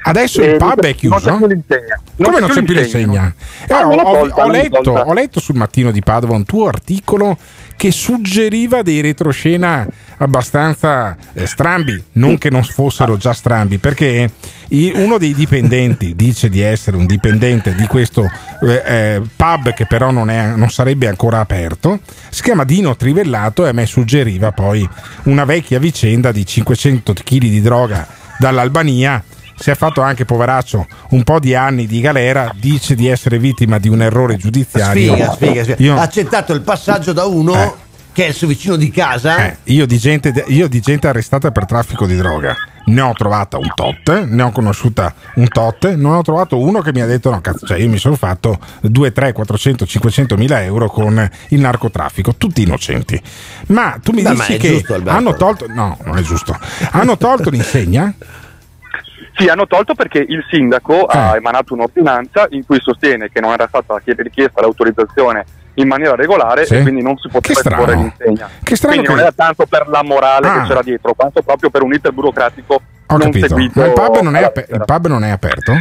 Adesso 0.02 0.40
Eh, 0.40 0.50
il 0.52 0.56
pub 0.56 0.80
è 0.80 0.94
chiuso? 0.94 1.30
Come 1.36 2.40
non 2.40 2.48
c'è 2.48 2.62
più 2.62 2.74
l'insegna? 2.74 3.32
Eh, 3.66 3.72
Ah, 3.74 3.86
ho, 3.86 3.94
ho- 3.94 4.28
ho 4.32 4.48
letto, 4.48 4.80
tolta. 4.80 5.06
ho 5.06 5.12
letto 5.12 5.40
sul 5.40 5.56
mattino 5.56 5.90
di 5.90 6.00
Padova 6.00 6.34
un 6.34 6.44
tuo 6.44 6.68
articolo 6.68 7.36
che 7.80 7.92
suggeriva 7.92 8.82
dei 8.82 9.00
retroscena 9.00 9.88
abbastanza 10.18 11.16
eh, 11.32 11.46
strambi, 11.46 12.04
non 12.12 12.36
che 12.36 12.50
non 12.50 12.62
fossero 12.62 13.16
già 13.16 13.32
strambi, 13.32 13.78
perché 13.78 14.30
uno 14.68 15.16
dei 15.16 15.32
dipendenti 15.32 16.14
dice 16.14 16.50
di 16.50 16.60
essere 16.60 16.98
un 16.98 17.06
dipendente 17.06 17.74
di 17.74 17.86
questo 17.86 18.30
eh, 18.60 18.82
eh, 18.84 19.22
pub 19.34 19.72
che 19.72 19.86
però 19.86 20.10
non, 20.10 20.28
è- 20.28 20.56
non 20.56 20.68
sarebbe 20.68 21.08
ancora 21.08 21.40
aperto, 21.40 22.00
si 22.28 22.42
chiama 22.42 22.64
Dino 22.64 22.94
Trivellato 22.96 23.64
e 23.64 23.70
a 23.70 23.72
me 23.72 23.86
suggeriva 23.86 24.52
poi 24.52 24.86
una 25.22 25.46
vecchia 25.46 25.78
vicenda 25.78 26.32
di 26.32 26.44
500 26.44 27.14
kg 27.14 27.38
di 27.38 27.62
droga 27.62 28.06
dall'Albania 28.38 29.24
si 29.60 29.70
è 29.70 29.74
fatto 29.74 30.00
anche 30.00 30.24
poveraccio 30.24 30.86
un 31.10 31.22
po' 31.22 31.38
di 31.38 31.54
anni 31.54 31.86
di 31.86 32.00
galera, 32.00 32.50
dice 32.58 32.94
di 32.94 33.06
essere 33.08 33.38
vittima 33.38 33.78
di 33.78 33.88
un 33.88 34.00
errore 34.00 34.36
giudiziario. 34.36 35.12
Sfiga, 35.14 35.32
sfiga, 35.32 35.62
sfiga. 35.62 35.82
Io, 35.82 35.96
Ha 35.96 36.00
accettato 36.02 36.54
il 36.54 36.62
passaggio 36.62 37.12
da 37.12 37.26
uno 37.26 37.76
che 38.12 38.24
è 38.24 38.28
il 38.28 38.34
suo 38.34 38.46
vicino 38.48 38.76
di 38.76 38.90
casa. 38.90 39.46
eh, 39.46 39.56
io 39.64 39.86
di 39.86 39.98
gente, 39.98 40.44
io 40.48 40.66
di 40.66 40.80
gente 40.80 41.06
arrestata 41.08 41.50
per 41.50 41.66
traffico 41.66 42.06
di 42.06 42.16
droga. 42.16 42.56
Ne 42.86 43.02
ho 43.02 43.12
trovata 43.12 43.58
un 43.58 43.70
tot, 43.74 44.24
ne 44.24 44.42
ho 44.42 44.50
conosciuta 44.50 45.14
un 45.34 45.46
tot, 45.48 45.92
non 45.94 46.14
ho 46.14 46.22
trovato 46.22 46.58
uno 46.58 46.80
che 46.80 46.92
mi 46.92 47.02
ha 47.02 47.06
detto 47.06 47.30
no 47.30 47.40
cazzo, 47.40 47.66
cioè 47.66 47.78
io 47.78 47.88
mi 47.88 47.98
sono 47.98 48.16
fatto 48.16 48.58
2, 48.80 49.12
3, 49.12 49.32
400, 49.32 49.86
500 49.86 50.36
mila 50.36 50.62
euro 50.64 50.88
con 50.88 51.30
il 51.48 51.60
narcotraffico, 51.60 52.34
tutti 52.36 52.62
innocenti. 52.62 53.20
Ma 53.66 53.98
tu 54.02 54.12
mi 54.12 54.22
Beh, 54.22 54.30
dici 54.30 54.56
che 54.56 54.70
giusto, 54.70 55.00
hanno 55.04 55.34
tolto, 55.36 55.66
no, 55.68 55.98
non 56.04 56.16
è 56.16 56.22
giusto, 56.22 56.58
hanno 56.92 57.16
tolto 57.18 57.50
l'insegna? 57.50 58.12
Sì, 59.40 59.48
hanno 59.48 59.66
tolto 59.66 59.94
perché 59.94 60.18
il 60.18 60.44
sindaco 60.50 61.08
Eh. 61.08 61.16
ha 61.18 61.36
emanato 61.36 61.74
un'ordinanza 61.74 62.46
in 62.50 62.64
cui 62.66 62.78
sostiene 62.80 63.28
che 63.30 63.40
non 63.40 63.52
era 63.52 63.66
stata 63.68 64.00
richiesta 64.04 64.60
l'autorizzazione 64.60 65.44
in 65.74 65.88
maniera 65.88 66.14
regolare 66.14 66.66
Sì. 66.66 66.74
e 66.76 66.82
quindi 66.82 67.02
non 67.02 67.16
si 67.16 67.28
poteva 67.28 67.58
esporre 67.60 67.94
l'insegna. 67.94 68.48
Che 68.62 68.76
strano 68.76 68.94
quindi 68.96 69.08
non 69.08 69.16
che- 69.16 69.22
era 69.22 69.32
tanto 69.32 69.66
per 69.66 69.88
la 69.88 70.02
morale 70.02 70.46
Ah. 70.48 70.60
che 70.60 70.68
c'era 70.68 70.82
dietro, 70.82 71.14
quanto 71.14 71.40
proprio 71.42 71.70
per 71.70 71.82
un 71.82 71.92
iter 71.94 72.12
burocratico 72.12 72.74
Ho 72.74 73.16
non 73.16 73.30
capito. 73.30 73.48
seguito. 73.48 73.80
Ma 73.80 73.86
il 73.86 73.92
pub 73.92 74.20
non 74.20 74.34
è, 74.34 74.38
alla 74.38 74.46
ape- 74.48 74.66
il 74.70 74.82
pub 74.84 75.06
non 75.06 75.24
è 75.24 75.30
aperto? 75.30 75.72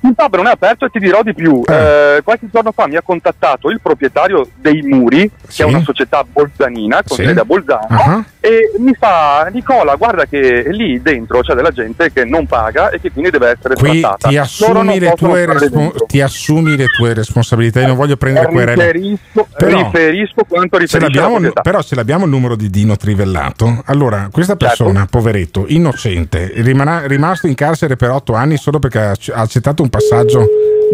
Il 0.00 0.14
pub 0.14 0.36
non 0.36 0.46
è 0.46 0.50
aperto 0.50 0.84
e 0.84 0.90
ti 0.90 0.98
dirò 0.98 1.22
di 1.22 1.34
più. 1.34 1.62
Eh, 1.66 2.20
qualche 2.24 2.48
giorno 2.52 2.72
fa 2.72 2.86
mi 2.86 2.96
ha 2.96 3.02
contattato 3.02 3.68
il 3.70 3.80
proprietario 3.82 4.48
dei 4.56 4.82
Muri, 4.82 5.30
Sì. 5.46 5.56
che 5.58 5.62
è 5.62 5.66
una 5.66 5.82
società 5.82 6.24
bolzanina 6.30 7.02
con 7.06 7.16
Sì. 7.16 7.24
sede 7.24 7.40
a 7.40 7.44
Bolzano, 7.44 7.86
Ah. 7.88 8.24
e 8.40 8.72
mi 8.78 8.94
fa 8.98 9.48
Nicola, 9.52 9.94
guarda 9.96 10.26
che 10.26 10.66
lì 10.70 11.00
dentro 11.02 11.40
c'è 11.40 11.54
della 11.54 11.70
gente 11.70 12.12
che 12.12 12.24
non 12.24 12.46
paga 12.46 12.90
e 12.90 13.00
che 13.00 13.10
quindi 13.10 13.30
deve 13.30 13.50
essere 13.56 13.74
Qui 13.74 14.00
trattata. 14.00 14.28
ti 14.28 14.36
assumi, 14.36 14.98
le 14.98 15.12
tue 15.14 15.42
stare 15.42 15.58
respon- 15.58 15.82
dentro. 15.82 16.06
ti 16.06 16.20
assumi 16.20 16.76
le 16.76 16.86
tue 16.86 17.14
responsabilità. 17.14 17.80
Io 17.80 17.86
non 17.88 17.96
voglio 17.96 18.16
prendere 18.16 18.46
querele. 18.46 18.92
Riferisco, 18.92 19.46
Però- 19.56 19.78
riferisco 19.78 20.44
quanto 20.48 20.78
Se 20.86 20.98
proprietà. 20.98 21.60
però 21.62 21.82
se 21.82 21.94
l'abbiamo 21.94 22.24
il 22.24 22.30
numero 22.30 22.54
di 22.56 22.70
Dino 22.70 22.96
Trivellato, 22.96 23.82
allora 23.86 24.28
questa 24.30 24.56
Certo. 24.56 24.84
persona, 24.84 25.06
poveretto, 25.10 25.64
innocente, 25.68 26.52
rimasto 26.54 27.46
in 27.46 27.54
carcere 27.54 27.96
per 27.96 28.10
otto 28.10 28.34
anni 28.34 28.56
solo 28.56 28.78
perché 28.78 28.98
ha 28.98 29.14
accettato 29.34 29.82
un 29.82 29.87
passaggio 29.90 30.46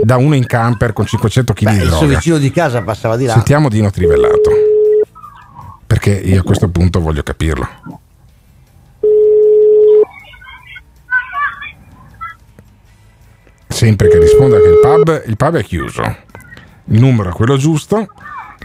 da 0.02 0.16
uno 0.16 0.34
in 0.34 0.46
camper 0.46 0.92
con 0.92 1.06
500 1.06 1.52
kg 1.52 1.68
di 1.70 1.76
Il 1.76 1.80
suo 1.88 1.98
droga. 1.98 2.14
vicino 2.16 2.38
di 2.38 2.50
casa 2.50 2.82
passava 2.82 3.16
di 3.16 3.26
là. 3.26 3.32
Sentiamo 3.34 3.68
Dino 3.68 3.90
Trivellato, 3.90 4.50
perché 5.86 6.10
io 6.10 6.40
a 6.40 6.42
questo 6.42 6.68
punto 6.68 7.00
voglio 7.00 7.22
capirlo. 7.22 7.68
Sempre 13.68 14.08
che 14.08 14.18
risponda 14.18 14.56
che 14.60 14.68
il 14.68 14.78
pub, 14.80 15.22
il 15.26 15.36
pub 15.36 15.56
è 15.56 15.64
chiuso, 15.64 16.02
il 16.86 17.00
numero 17.00 17.30
è 17.30 17.32
quello 17.32 17.56
giusto. 17.56 18.06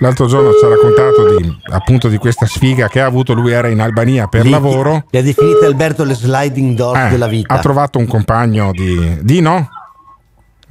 L'altro 0.02 0.28
giorno 0.28 0.52
ci 0.54 0.64
ha 0.64 0.70
raccontato 0.70 1.36
di, 1.36 1.58
appunto 1.72 2.08
di 2.08 2.18
questa 2.18 2.46
sfiga 2.46 2.88
che 2.88 3.02
ha 3.02 3.06
avuto, 3.06 3.34
lui 3.34 3.52
era 3.52 3.68
in 3.68 3.82
Albania 3.82 4.28
per 4.28 4.44
Lì- 4.46 4.50
lavoro. 4.50 5.04
Le 5.10 5.20
ha 5.20 5.22
definite 5.22 5.66
Alberto 5.66 6.06
le 6.06 6.14
sliding 6.14 6.74
doors 6.76 7.08
Eh, 7.08 7.10
della 7.10 7.28
vita. 7.28 7.54
ha 7.54 7.60
trovato 7.60 7.98
un 8.00 8.08
compagno 8.08 8.72
di 8.72 9.18
Dino? 9.22 9.68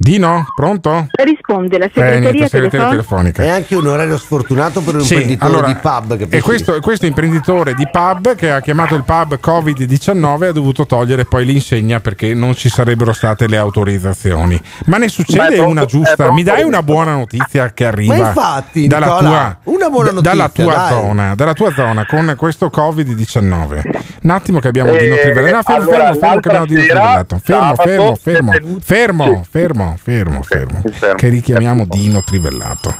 Dino? 0.01 0.45
Pronto? 0.55 1.07
Risponde 1.11 1.77
la 1.77 1.85
Eh, 1.85 1.91
segreteria 1.93 2.29
niente, 2.31 2.47
segreteria 2.47 2.87
telefonica. 2.87 2.89
telefonica. 2.89 3.43
È 3.43 3.49
anche 3.49 3.75
un 3.75 3.85
orario 3.87 4.17
sfortunato 4.17 4.79
per 4.79 4.95
un 4.95 5.01
Sì, 5.01 5.15
imprenditore 5.15 5.51
allora, 5.51 5.67
di 5.67 5.75
pub. 5.75 6.25
E 6.33 6.41
questo, 6.41 6.79
questo 6.79 7.05
imprenditore 7.05 7.73
di 7.73 7.85
pub 7.91 8.33
che 8.35 8.49
ha 8.49 8.61
chiamato 8.61 8.95
il 8.95 9.03
pub 9.03 9.37
Covid-19 9.41 10.47
ha 10.47 10.51
dovuto 10.53 10.85
togliere 10.85 11.25
poi 11.25 11.43
l'insegna 11.43 11.99
perché 11.99 12.33
non 12.33 12.55
ci 12.55 12.69
sarebbero 12.69 13.11
state 13.11 13.47
le 13.47 13.57
autorizzazioni. 13.57 14.57
Ma 14.85 14.97
ne 14.97 15.09
succede 15.09 15.37
Ma 15.41 15.47
pronto- 15.47 15.67
una 15.69 15.85
giusta? 15.85 16.31
Mi 16.31 16.43
dai 16.43 16.63
una 16.63 16.81
buona 16.81 17.11
notizia 17.15 17.73
che 17.73 17.85
arriva 17.85 18.15
Ma 18.15 18.27
infatti, 18.27 18.87
dalla 18.87 19.05
Nicola, 19.05 19.59
tua, 19.63 19.73
una 19.73 19.89
buona 19.89 20.11
da- 20.11 20.21
dalla 20.21 20.43
notizia, 20.43 20.63
tua 20.63 20.87
zona, 20.87 21.35
dalla 21.35 21.53
tua 21.53 21.71
zona 21.73 22.05
con 22.05 22.33
questo 22.37 22.69
Covid-19. 22.73 23.81
Un 24.23 24.29
attimo 24.29 24.59
che 24.59 24.69
abbiamo 24.69 24.91
Eh, 24.93 24.97
Dino 25.03 25.15
Trivellato. 25.17 25.73
No, 25.73 25.79
fermo, 25.81 25.91
allora, 25.93 26.13
fermo, 26.13 26.19
fermo. 26.19 27.11
Fermo, 27.41 28.15
fermo, 28.15 28.15
fermo, 28.15 28.51
è 28.53 28.57
tenuto- 28.59 28.79
fermo, 28.81 29.43
Sì. 29.43 29.49
Fermo, 29.97 30.41
fermo, 30.41 30.81
fermo, 30.81 30.97
fermo. 30.97 31.15
Che 31.15 31.29
richiamiamo 31.29 31.85
Dino 31.85 32.21
Trivellato. 32.23 32.95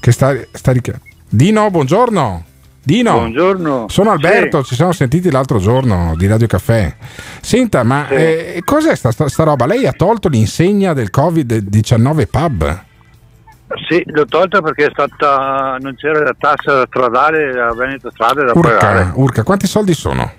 Che 0.00 0.12
sta, 0.12 0.34
sta 0.52 0.72
richi- 0.72 0.92
Dino, 1.28 1.70
buongiorno. 1.70 2.44
Dino. 2.82 3.12
Buongiorno. 3.12 3.86
Sono 3.88 4.10
Alberto, 4.10 4.64
ci 4.64 4.74
siamo 4.74 4.92
sentiti 4.92 5.30
l'altro 5.30 5.58
giorno 5.58 6.14
di 6.16 6.26
Radio 6.26 6.46
Caffè. 6.46 6.92
Senta, 7.40 7.82
ma 7.82 8.06
Sì. 8.08 8.14
eh, 8.14 8.62
cos'è 8.64 8.96
sta, 8.96 9.10
sta- 9.12 9.28
sta 9.28 9.42
roba? 9.44 9.66
Lei 9.66 9.86
ha 9.86 9.92
tolto 9.92 10.28
l'insegna 10.28 10.92
del 10.94 11.10
Covid-19 11.14 12.26
pub? 12.26 12.82
Sì, 13.88 14.02
l'ho 14.06 14.24
tolta 14.24 14.60
perché 14.62 14.86
è 14.86 14.90
stata, 14.90 15.76
non 15.78 15.94
c'era 15.94 16.24
la 16.24 16.34
tassa 16.36 16.84
stradale, 16.86 17.52
la 17.52 17.72
Veneto 17.74 18.10
Strade 18.10 18.44
da 18.44 18.52
Urca, 18.54 18.76
pagare. 18.76 19.10
urca, 19.14 19.42
quanti 19.44 19.66
soldi 19.68 19.94
sono? 19.94 20.32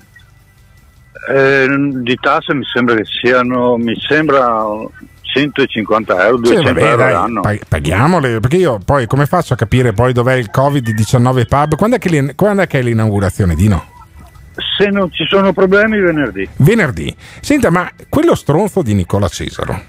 Eh, 1.29 1.67
di 2.01 2.17
tasse 2.19 2.53
mi 2.53 2.65
sembra 2.65 2.95
che 2.95 3.05
siano, 3.05 3.77
mi 3.77 3.93
sembra 3.99 4.65
150 5.33 6.25
euro, 6.25 6.37
Sì, 6.45 6.53
200 6.53 6.73
vabbè, 6.73 6.81
euro 6.85 6.95
dai, 6.97 7.11
l'anno. 7.13 7.41
pag- 7.41 7.61
paghiamole, 7.67 8.39
perché 8.39 8.57
io 8.57 8.79
poi 8.83 9.07
come 9.07 9.25
faccio 9.25 9.53
a 9.53 9.57
capire 9.57 9.93
poi 9.93 10.13
dov'è 10.13 10.33
il 10.35 10.49
Covid-19 10.53 11.45
pub? 11.47 11.75
Quando 11.75 11.95
è 11.95 11.99
che, 11.99 12.09
l'in- 12.09 12.33
quando 12.35 12.61
è, 12.61 12.67
che 12.67 12.79
è 12.79 12.81
l'inaugurazione, 12.81 13.55
Dino? 13.55 13.85
Se 14.77 14.87
non 14.89 15.11
ci 15.11 15.25
sono 15.27 15.53
problemi 15.53 15.99
venerdì. 15.99 16.47
Venerdì. 16.57 17.15
Senta, 17.39 17.69
ma 17.69 17.89
quello 18.09 18.35
stronzo 18.35 18.81
di 18.81 18.93
Nicola 18.93 19.27
Cesaro, 19.29 19.81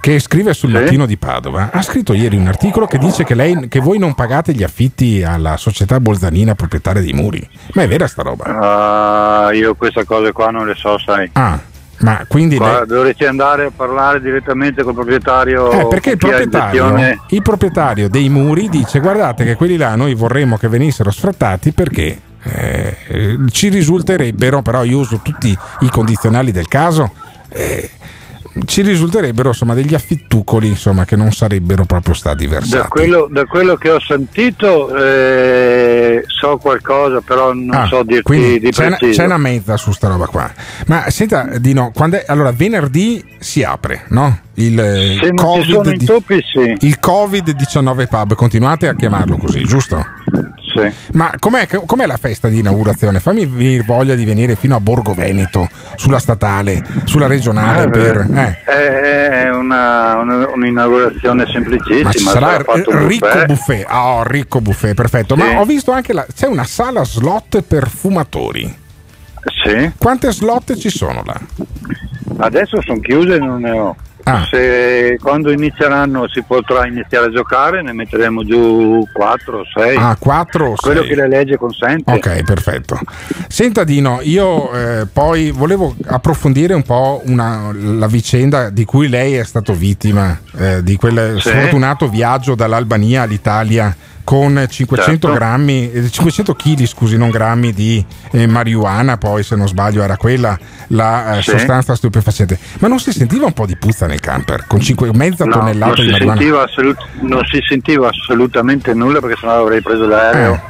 che 0.00 0.18
scrive 0.18 0.52
sul 0.52 0.70
mattino 0.70 1.06
di 1.06 1.16
Padova, 1.16 1.70
ha 1.72 1.80
scritto 1.80 2.12
ieri 2.12 2.36
un 2.36 2.46
articolo 2.46 2.86
che 2.86 2.98
dice 2.98 3.24
che, 3.24 3.34
lei, 3.34 3.68
che 3.68 3.80
voi 3.80 3.98
non 3.98 4.14
pagate 4.14 4.52
gli 4.52 4.62
affitti 4.62 5.22
alla 5.22 5.56
società 5.56 5.98
bolzanina 6.00 6.54
proprietaria 6.54 7.00
dei 7.00 7.12
muri. 7.12 7.48
Ma 7.72 7.82
è 7.82 7.88
vera 7.88 8.06
sta 8.06 8.22
roba? 8.22 8.44
Ah, 9.46 9.52
io 9.52 9.74
queste 9.76 10.04
cose 10.04 10.32
qua 10.32 10.50
non 10.50 10.66
le 10.66 10.74
so, 10.74 10.98
sai. 10.98 11.30
Ah, 11.32 11.58
ma 12.02 12.24
quindi 12.28 12.56
Qua 12.56 12.84
dovresti 12.86 13.24
andare 13.24 13.66
a 13.66 13.72
parlare 13.74 14.20
direttamente 14.20 14.82
col 14.82 14.94
proprietario. 14.94 15.70
Eh, 15.70 15.88
perché 15.88 16.10
il 16.10 16.16
proprietario, 16.18 17.18
il 17.28 17.42
proprietario 17.42 18.08
dei 18.08 18.28
muri 18.28 18.68
dice 18.68 19.00
guardate 19.00 19.44
che 19.44 19.54
quelli 19.54 19.76
là 19.76 19.94
noi 19.94 20.14
vorremmo 20.14 20.56
che 20.56 20.68
venissero 20.68 21.10
sfrattati 21.10 21.72
perché 21.72 22.20
eh, 22.42 22.96
ci 23.50 23.68
risulterebbero, 23.68 24.62
però 24.62 24.84
io 24.84 24.98
uso 24.98 25.20
tutti 25.22 25.56
i 25.80 25.88
condizionali 25.88 26.50
del 26.50 26.66
caso, 26.66 27.12
eh, 27.48 27.88
ci 28.66 28.82
risulterebbero 28.82 29.48
insomma 29.48 29.74
degli 29.74 29.94
affittucoli 29.94 30.66
insomma, 30.68 31.04
che 31.04 31.16
non 31.16 31.32
sarebbero 31.32 31.84
proprio 31.84 32.14
stati 32.14 32.46
versati. 32.46 32.76
Da 32.82 32.88
quello, 32.88 33.28
da 33.30 33.44
quello 33.46 33.76
che 33.76 33.90
ho 33.90 34.00
sentito 34.00 34.94
eh, 34.96 36.22
so 36.26 36.56
qualcosa, 36.58 37.20
però 37.20 37.52
non 37.52 37.74
Ah, 37.74 37.86
so 37.86 38.02
dirti 38.02 38.58
di 38.60 38.70
c'è 38.70 38.86
una, 38.86 38.96
c'è 38.98 39.24
una 39.24 39.38
mezza 39.38 39.76
su 39.76 39.92
sta 39.92 40.08
roba 40.08 40.26
qua. 40.26 40.50
Ma 40.86 41.08
senta, 41.10 41.58
Dino, 41.58 41.90
quando 41.94 42.16
è- 42.16 42.24
allora 42.26 42.52
venerdì 42.52 43.24
si 43.38 43.62
apre, 43.62 44.04
no? 44.08 44.38
Il, 44.54 44.78
eh, 44.78 45.16
sono 45.64 45.82
di- 45.82 45.96
intoppi, 46.00 46.38
sì. 46.52 46.86
il 46.86 46.98
Covid-19 47.00 48.06
pub, 48.06 48.34
continuate 48.34 48.86
a 48.88 48.94
chiamarlo 48.94 49.38
così, 49.38 49.62
giusto? 49.64 50.04
Sì. 50.74 50.90
Ma 51.12 51.32
com'è, 51.38 51.66
com'è 51.66 52.06
la 52.06 52.16
festa 52.16 52.48
di 52.48 52.58
inaugurazione? 52.60 53.20
Fammi 53.20 53.44
venire 53.46 53.82
voglia 53.84 54.14
di 54.14 54.24
venire 54.24 54.54
fino 54.56 54.74
a 54.76 54.80
Borgo 54.80 55.12
Veneto, 55.14 55.68
sulla 55.96 56.18
statale, 56.18 56.82
sulla 57.04 57.26
regionale 57.26 57.84
Eh, 57.84 57.90
per... 57.90 58.26
eh. 58.34 58.62
È 58.64 59.50
una, 59.50 60.16
una- 60.16 60.48
un'inaugurazione 60.48 61.46
semplicissima. 61.46 62.10
Ma 62.24 62.30
sarà 62.30 62.64
un 62.66 63.06
ricco 63.06 63.26
buffet. 63.26 63.46
buffet. 63.46 63.84
Ah, 63.88 64.14
oh, 64.14 64.22
ricco 64.24 64.60
buffet, 64.60 64.94
perfetto. 64.94 65.34
Sì. 65.36 65.42
Ma 65.42 65.60
ho 65.60 65.64
visto 65.64 65.90
anche 65.92 66.12
la, 66.12 66.24
c'è 66.34 66.46
una 66.46 66.64
sala 66.64 67.04
slot 67.04 67.60
per 67.62 67.88
fumatori. 67.88 68.78
Sì. 69.64 69.90
Quante 69.98 70.32
slot 70.32 70.76
ci 70.76 70.88
sono 70.88 71.22
là? 71.24 71.38
Adesso 72.38 72.80
sono 72.82 73.00
chiuse 73.00 73.34
e 73.34 73.38
non 73.38 73.60
ne 73.60 73.70
ho. 73.72 73.96
Ah. 74.24 74.46
Se 74.50 75.18
quando 75.20 75.50
inizieranno 75.50 76.28
si 76.28 76.42
potrà 76.42 76.86
iniziare 76.86 77.26
a 77.26 77.30
giocare, 77.30 77.82
ne 77.82 77.92
metteremo 77.92 78.44
giù 78.44 79.06
4 79.12 79.62
6. 79.74 79.96
Ah, 79.96 80.16
4 80.18 80.66
o 80.70 80.74
Quello 80.76 81.00
sei? 81.00 81.08
che 81.08 81.14
la 81.16 81.26
legge 81.26 81.56
consente. 81.56 82.12
Ok, 82.12 82.42
perfetto. 82.44 82.98
Senta 83.48 83.84
Dino, 83.84 84.20
io 84.22 84.72
eh, 84.72 85.06
poi 85.12 85.50
volevo 85.50 85.94
approfondire 86.06 86.74
un 86.74 86.82
po' 86.82 87.20
una- 87.24 87.70
la 87.74 88.06
vicenda 88.06 88.70
di 88.70 88.84
cui 88.84 89.08
lei 89.08 89.34
è 89.34 89.44
stato 89.44 89.72
vittima, 89.74 90.38
eh, 90.56 90.82
di 90.82 90.96
quel 90.96 91.36
Sì. 91.40 91.48
sfortunato 91.48 92.08
viaggio 92.08 92.54
dall'Albania 92.54 93.22
all'Italia 93.22 93.94
con 94.24 94.64
500 94.68 95.10
Certo. 95.28 95.32
grammi, 95.32 95.90
eh, 95.90 96.10
500 96.10 96.54
kg, 96.54 96.84
scusi, 96.86 97.16
non 97.16 97.30
grammi 97.30 97.72
di 97.72 98.04
eh, 98.30 98.46
marijuana, 98.46 99.16
poi 99.18 99.42
se 99.42 99.56
non 99.56 99.66
sbaglio 99.68 100.02
era 100.02 100.16
quella 100.16 100.58
la 100.88 101.38
eh, 101.38 101.42
Sì. 101.42 101.50
sostanza 101.50 101.94
stupefacente. 101.94 102.58
Ma 102.78 102.88
non 102.88 102.98
si 103.00 103.12
sentiva 103.12 103.46
un 103.46 103.52
po' 103.52 103.66
di 103.66 103.76
puzza 103.76 104.06
nel 104.06 104.20
camper 104.20 104.64
con 104.66 104.80
5, 104.80 105.10
mezza 105.12 105.44
No, 105.44 105.52
tonnellata 105.58 105.94
non 105.96 106.06
di 106.06 106.12
si, 106.14 106.24
marijuana? 106.24 106.64
assolut- 106.64 107.06
non 107.22 107.44
si 107.46 107.58
sentiva 107.66 108.08
assolutamente 108.08 108.94
nulla 108.94 109.20
perché 109.20 109.36
sennò 109.40 109.60
avrei 109.60 109.82
preso 109.82 110.06
l'aereo 110.06 110.60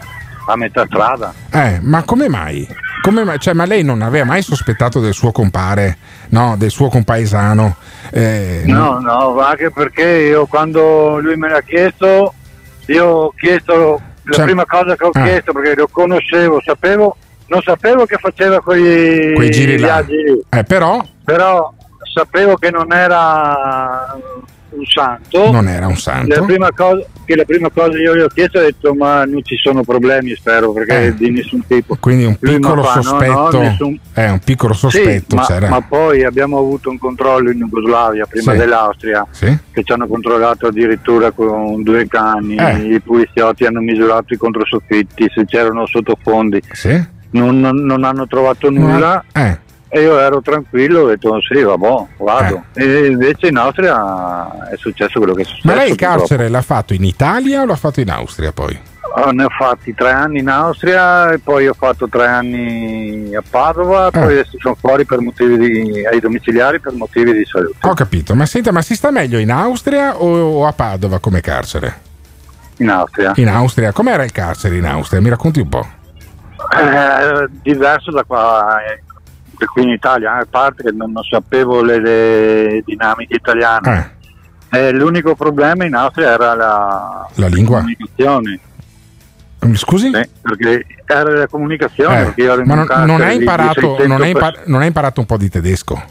a 0.46 0.56
metà 0.56 0.84
strada. 0.86 1.32
Eh, 1.50 1.78
ma 1.82 2.02
come 2.02 2.28
mai? 2.28 2.66
Come 3.02 3.24
mai? 3.24 3.38
Cioè, 3.38 3.52
ma 3.54 3.64
lei 3.64 3.82
non 3.82 4.00
aveva 4.02 4.24
mai 4.24 4.42
sospettato 4.42 5.00
del 5.00 5.12
suo 5.12 5.32
compare, 5.32 5.96
no, 6.30 6.54
del 6.56 6.70
suo 6.70 6.88
compaesano? 6.88 7.76
Eh, 8.10 8.62
No, 8.66 8.98
no, 9.00 9.38
anche 9.40 9.70
perché 9.70 10.02
io 10.04 10.46
quando 10.46 11.18
lui 11.20 11.36
me 11.36 11.48
l'ha 11.48 11.62
chiesto, 11.62 12.34
io 12.92 13.06
ho 13.06 13.32
chiesto 13.36 14.00
la 14.24 14.32
Cioè- 14.34 14.44
prima 14.44 14.64
cosa 14.66 14.94
che 14.96 15.04
ho 15.04 15.10
Ah. 15.12 15.22
chiesto 15.22 15.52
perché 15.52 15.74
lo 15.74 15.88
conoscevo, 15.90 16.60
sapevo, 16.64 17.16
non 17.46 17.60
sapevo 17.62 18.04
che 18.06 18.16
faceva 18.18 18.60
quei, 18.60 19.34
Quei 19.34 19.50
giri 19.50 19.76
viaggi 19.76 20.14
lì, 20.16 20.40
Eh, 20.48 20.62
però, 20.64 21.00
però 21.24 21.72
sapevo 22.12 22.56
che 22.56 22.70
non 22.70 22.92
era 22.92 24.16
un 24.74 24.84
santo. 24.86 25.50
Non 25.50 25.68
era 25.68 25.86
un 25.86 25.96
santo. 25.96 26.34
La 26.40 26.44
prima 26.46 26.68
cosa, 26.72 27.04
che 27.24 27.36
la 27.36 27.44
prima 27.44 27.70
cosa 27.70 27.98
io 27.98 28.16
gli 28.16 28.20
ho 28.20 28.28
chiesto 28.28 28.58
ho 28.58 28.62
detto 28.62 28.94
ma 28.94 29.24
non 29.24 29.42
ci 29.44 29.56
sono 29.56 29.82
problemi 29.82 30.34
spero 30.34 30.72
perché 30.72 31.06
Eh. 31.06 31.14
di 31.14 31.30
nessun 31.30 31.64
tipo. 31.66 31.96
Quindi 32.00 32.24
un 32.24 32.36
piccolo 32.36 32.82
fa, 32.82 32.96
no, 32.96 33.02
sospetto. 33.02 33.50
no, 33.52 33.58
nessun- 33.60 33.98
Eh, 34.14 34.28
un 34.30 34.38
piccolo 34.40 34.74
sospetto 34.74 35.42
Sì, 35.42 35.52
ma, 35.60 35.68
ma 35.68 35.80
poi 35.80 36.24
abbiamo 36.24 36.58
avuto 36.58 36.90
un 36.90 36.98
controllo 36.98 37.50
in 37.50 37.58
Jugoslavia 37.58 38.26
prima 38.26 38.52
Sì. 38.52 38.58
dell'Austria 38.58 39.26
Sì. 39.30 39.56
che 39.72 39.82
ci 39.82 39.92
hanno 39.92 40.06
controllato 40.06 40.66
addirittura 40.66 41.30
con 41.30 41.82
due 41.82 42.06
cani, 42.08 42.56
Eh. 42.56 42.94
i 42.94 43.00
poliziotti 43.00 43.64
hanno 43.64 43.80
misurato 43.80 44.34
i 44.34 44.36
controsoffitti, 44.36 45.30
se 45.34 45.44
c'erano 45.44 45.86
sottofondi, 45.86 46.60
non- 47.30 47.60
non 47.60 48.04
hanno 48.04 48.26
trovato 48.26 48.68
nulla 48.70 49.24
Eh. 49.32 49.58
E 49.94 50.00
io 50.00 50.18
ero 50.18 50.40
tranquillo, 50.40 51.02
ho 51.02 51.08
detto 51.08 51.38
sì, 51.42 51.60
vabbè, 51.60 52.04
vado. 52.16 52.64
E 52.72 53.08
invece 53.08 53.48
in 53.48 53.58
Austria 53.58 54.70
è 54.70 54.76
successo 54.76 55.18
quello 55.18 55.34
che 55.34 55.42
è 55.42 55.44
successo. 55.44 55.66
Ma 55.68 55.74
lei 55.74 55.90
il 55.90 55.96
carcere 55.96 56.48
l'ha 56.48 56.62
fatto 56.62 56.94
in 56.94 57.04
Italia 57.04 57.60
o 57.60 57.66
l'ha 57.66 57.76
fatto 57.76 58.00
in 58.00 58.10
Austria 58.10 58.52
poi? 58.52 58.80
Ah, 59.14 59.30
ne 59.32 59.44
ho 59.44 59.50
fatti 59.50 59.92
tre 59.92 60.10
anni 60.10 60.38
in 60.38 60.48
Austria 60.48 61.32
e 61.32 61.38
poi 61.40 61.68
ho 61.68 61.74
fatto 61.74 62.08
tre 62.08 62.26
anni 62.26 63.34
a 63.36 63.42
Padova, 63.46 64.06
Eh. 64.06 64.10
poi 64.12 64.32
adesso 64.32 64.56
sono 64.58 64.74
fuori 64.80 65.04
per 65.04 65.20
motivi 65.20 65.58
di, 65.58 66.06
ai 66.06 66.20
domiciliari 66.20 66.80
per 66.80 66.94
motivi 66.94 67.34
di 67.34 67.44
salute. 67.44 67.76
Ho 67.82 67.92
capito, 67.92 68.34
ma 68.34 68.46
senta, 68.46 68.72
ma 68.72 68.80
si 68.80 68.94
sta 68.94 69.10
meglio 69.10 69.36
in 69.36 69.52
Austria 69.52 70.16
o, 70.16 70.60
o 70.60 70.66
a 70.66 70.72
Padova 70.72 71.18
come 71.18 71.42
carcere? 71.42 72.00
In 72.78 72.88
Austria. 72.88 73.32
In 73.36 73.48
Austria, 73.50 73.92
com'era 73.92 74.24
il 74.24 74.32
carcere 74.32 74.78
in 74.78 74.86
Austria? 74.86 75.20
Mi 75.20 75.28
racconti 75.28 75.60
un 75.60 75.68
po'. 75.68 75.86
Eh, 76.80 77.46
diverso 77.60 78.10
da 78.10 78.24
qua, 78.24 78.76
eh, 79.62 79.64
da 79.64 79.66
qui 79.66 79.82
in 79.82 79.88
Italia, 79.90 80.38
eh, 80.38 80.40
a 80.42 80.46
parte 80.48 80.82
che 80.82 80.90
non, 80.92 81.12
non 81.12 81.22
sapevo 81.22 81.82
le, 81.82 82.00
le 82.00 82.82
dinamiche 82.84 83.34
italiane. 83.34 84.16
Eh, 84.70 84.90
l'unico 84.92 85.34
problema 85.34 85.84
in 85.84 85.94
Austria 85.94 86.30
era 86.32 86.54
la, 86.54 87.28
La 87.34 87.46
lingua? 87.46 87.78
comunicazione. 87.78 88.58
Scusi? 89.74 90.10
Sì, 90.12 90.28
perché 90.40 90.86
era 91.06 91.30
la 91.30 91.46
comunicazione. 91.46 92.32
Eh, 92.34 92.64
ma 92.64 92.74
non, 92.74 92.86
non 93.04 93.20
hai 93.20 93.36
imparato, 93.36 93.96
600 93.96 94.06
non 94.06 94.22
hai 94.22 94.30
impa- 94.30 94.46
persone. 94.46 94.64
non 94.66 94.80
hai 94.80 94.86
imparato 94.88 95.20
un 95.20 95.26
po' 95.26 95.36
di 95.36 95.48
tedesco? 95.48 96.02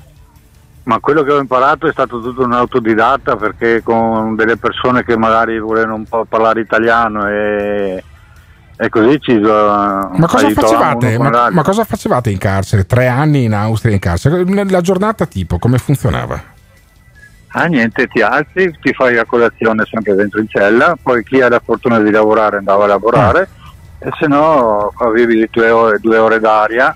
Ma 0.83 0.99
quello 0.99 1.23
che 1.23 1.31
ho 1.31 1.39
imparato 1.39 1.87
è 1.87 1.91
stato 1.91 2.21
tutto 2.21 2.43
un 2.43 2.53
autodidatta 2.53 3.35
perché 3.35 3.81
con 3.83 4.35
delle 4.35 4.57
persone 4.57 5.03
che 5.03 5.17
magari 5.17 5.59
volevano 5.59 5.95
un 5.95 6.05
po' 6.05 6.25
parlare 6.25 6.61
italiano 6.61 7.27
e, 7.27 8.03
e 8.81 8.89
così 8.89 9.19
ci 9.21 9.37
Ma 9.37 10.09
cosa, 10.27 10.49
facevate? 10.49 11.15
Ma, 11.19 11.49
ma 11.51 11.61
cosa 11.61 11.83
facevate 11.83 12.31
in 12.31 12.39
carcere? 12.39 12.87
Tre 12.87 13.05
anni 13.05 13.43
in 13.43 13.53
Austria 13.53 13.93
in 13.93 13.99
carcere? 13.99 14.43
La, 14.43 14.81
giornata 14.81 15.27
tipo, 15.27 15.59
come 15.59 15.77
funzionava? 15.77 16.41
Ah 17.49 17.65
niente, 17.65 18.07
ti 18.07 18.23
alzi, 18.23 18.75
ti 18.81 18.91
fai 18.91 19.13
la 19.13 19.25
colazione 19.25 19.83
sempre 19.87 20.15
dentro 20.15 20.39
in 20.39 20.47
cella, 20.47 20.97
poi 20.99 21.23
chi 21.23 21.41
ha 21.41 21.49
la 21.49 21.61
fortuna 21.63 21.99
di 21.99 22.09
lavorare 22.09 22.57
andava 22.57 22.85
a 22.85 22.87
lavorare 22.87 23.47
e 23.99 24.09
se 24.19 24.25
no 24.25 24.91
avevi 24.97 25.37
le 25.37 25.49
tue 25.51 25.69
ore, 25.69 25.99
due 25.99 26.17
ore 26.17 26.39
d'aria 26.39 26.95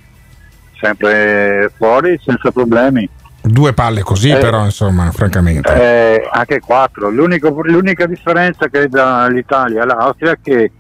sempre 0.79 1.71
fuori 1.77 2.19
senza 2.23 2.49
problemi. 2.49 3.07
Due 3.43 3.73
palle 3.73 4.01
così, 4.01 4.31
Eh. 4.31 4.39
però, 4.39 4.63
insomma, 4.63 5.11
francamente. 5.11 5.71
Eh, 5.71 6.27
anche 6.31 6.59
quattro. 6.61 7.11
L'unica 7.11 8.07
differenza 8.07 8.69
che 8.69 8.87
dall'Italia 8.87 9.83
all'Austria 9.83 10.31
è 10.31 10.39
che 10.41 10.71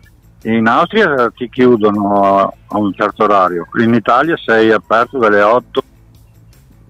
in 0.45 0.67
Austria 0.67 1.31
ti 1.35 1.49
chiudono 1.49 2.53
a 2.67 2.77
un 2.77 2.93
certo 2.93 3.23
orario, 3.23 3.67
in 3.79 3.93
Italia 3.93 4.35
sei 4.43 4.71
aperto 4.71 5.17
dalle 5.17 5.41
8 5.41 5.83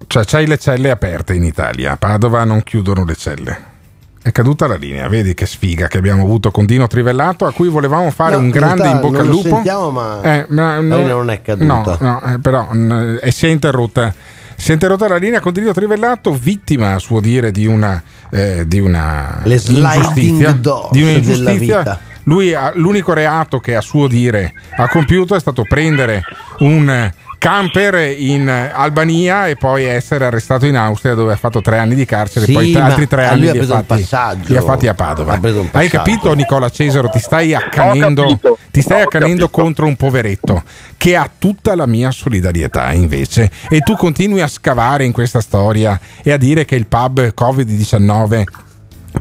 Cioè, 0.08 0.24
c'hai 0.26 0.46
le 0.48 0.58
celle 0.58 0.92
aperte 0.92 1.34
in 1.34 1.44
Italia, 1.44 1.94
a 1.94 1.98
Padova 1.98 2.44
non 2.44 2.64
chiudono 2.64 3.06
le 3.06 3.16
celle. 3.16 3.74
È 4.22 4.32
caduta 4.32 4.66
la 4.66 4.76
linea, 4.76 5.08
vedi 5.08 5.36
che 5.36 5.46
sfiga 5.46 5.88
che 5.88 6.00
abbiamo 6.00 6.24
avuto 6.24 6.50
con 6.50 6.66
Dino 6.66 6.88
Trivellato, 6.88 7.46
a 7.46 7.52
cui 7.54 7.68
volevamo 7.70 8.10
fare 8.10 8.32
No, 8.32 8.40
un 8.40 8.46
in 8.46 8.50
grande 8.52 8.88
in 8.88 9.00
bocca 9.00 9.18
non 9.18 9.22
al 9.22 9.28
lo 9.28 9.32
lupo. 9.34 9.50
sentiamo, 9.50 9.92
ma 9.92 10.22
Eh, 10.22 10.46
ma 10.50 10.80
linea 10.80 11.14
non 11.14 11.30
è 11.30 11.42
caduta. 11.44 11.66
No, 11.66 11.98
no, 12.00 12.34
eh, 12.34 12.40
però 12.40 12.68
mm, 12.74 13.18
eh, 13.22 13.32
si 13.32 13.46
è 13.46 13.50
interrotta. 13.50 14.14
Si 14.58 14.72
è 14.72 14.74
interrotta 14.74 15.08
la 15.08 15.18
linea 15.18 15.42
con 15.42 15.54
Dino 15.54 15.72
Trivellato, 15.74 16.34
vittima 16.34 16.94
a 16.94 17.00
suo 17.00 17.20
dire 17.20 17.52
di 17.52 17.68
una, 17.68 18.02
eh, 18.32 18.64
di 18.68 18.80
una 18.80 19.42
Le 19.44 19.58
sliding 19.60 19.96
ingiustizia, 19.96 20.52
doors 20.54 20.92
di 20.92 21.00
della 21.02 21.12
un'ingiustizia. 21.12 22.00
Lui 22.26 22.54
ha- 22.54 22.72
l'unico 22.76 23.14
reato 23.14 23.60
che 23.60 23.76
a 23.76 23.82
suo 23.82 24.08
dire 24.08 24.54
ha 24.78 24.88
compiuto 24.88 25.36
è 25.36 25.40
stato 25.40 25.64
prendere 25.64 26.24
un 26.60 27.12
camper 27.38 28.16
in 28.18 28.50
Albania 28.50 29.48
e 29.48 29.56
poi 29.56 29.84
essere 29.84 30.26
arrestato 30.26 30.66
in 30.66 30.76
Austria 30.76 31.14
dove 31.14 31.34
ha 31.34 31.36
fatto 31.36 31.62
tre 31.62 31.78
anni 31.78 31.94
di 31.94 32.04
carcere 32.06 32.46
Sì, 32.48 32.54
poi 32.54 32.72
t- 32.72 32.78
ma 32.78 32.86
altri 32.86 33.08
tre 33.08 33.28
anni 33.28 33.52
li 33.52 33.60
ha, 33.60 33.64
fatti, 33.64 33.86
passaggio. 33.86 34.52
li 34.52 34.58
ha 34.58 34.62
fatti 34.64 34.88
a 34.88 34.96
Padova. 34.96 35.40
Hai 35.72 35.88
capito 35.88 36.34
Nicola 36.34 36.70
Cesaro? 36.70 37.10
Ti 37.10 37.20
stai 37.20 37.54
accanendo, 37.54 38.40
ti 38.72 38.82
stai 38.82 39.02
accanendo 39.04 39.50
contro 39.50 39.86
un 39.86 39.96
poveretto 39.96 40.64
che 40.98 41.16
ha 41.16 41.30
tutta 41.38 41.76
la 41.76 41.86
mia 41.86 42.10
solidarietà 42.10 42.92
invece 42.94 43.52
e 43.70 43.82
tu 43.82 43.96
continui 43.96 44.42
a 44.42 44.48
scavare 44.48 45.06
in 45.06 45.12
questa 45.12 45.42
storia 45.42 46.00
e 46.24 46.32
a 46.32 46.38
dire 46.38 46.66
che 46.66 46.76
il 46.76 46.88
pub 46.88 47.32
Covid-19 47.40 48.44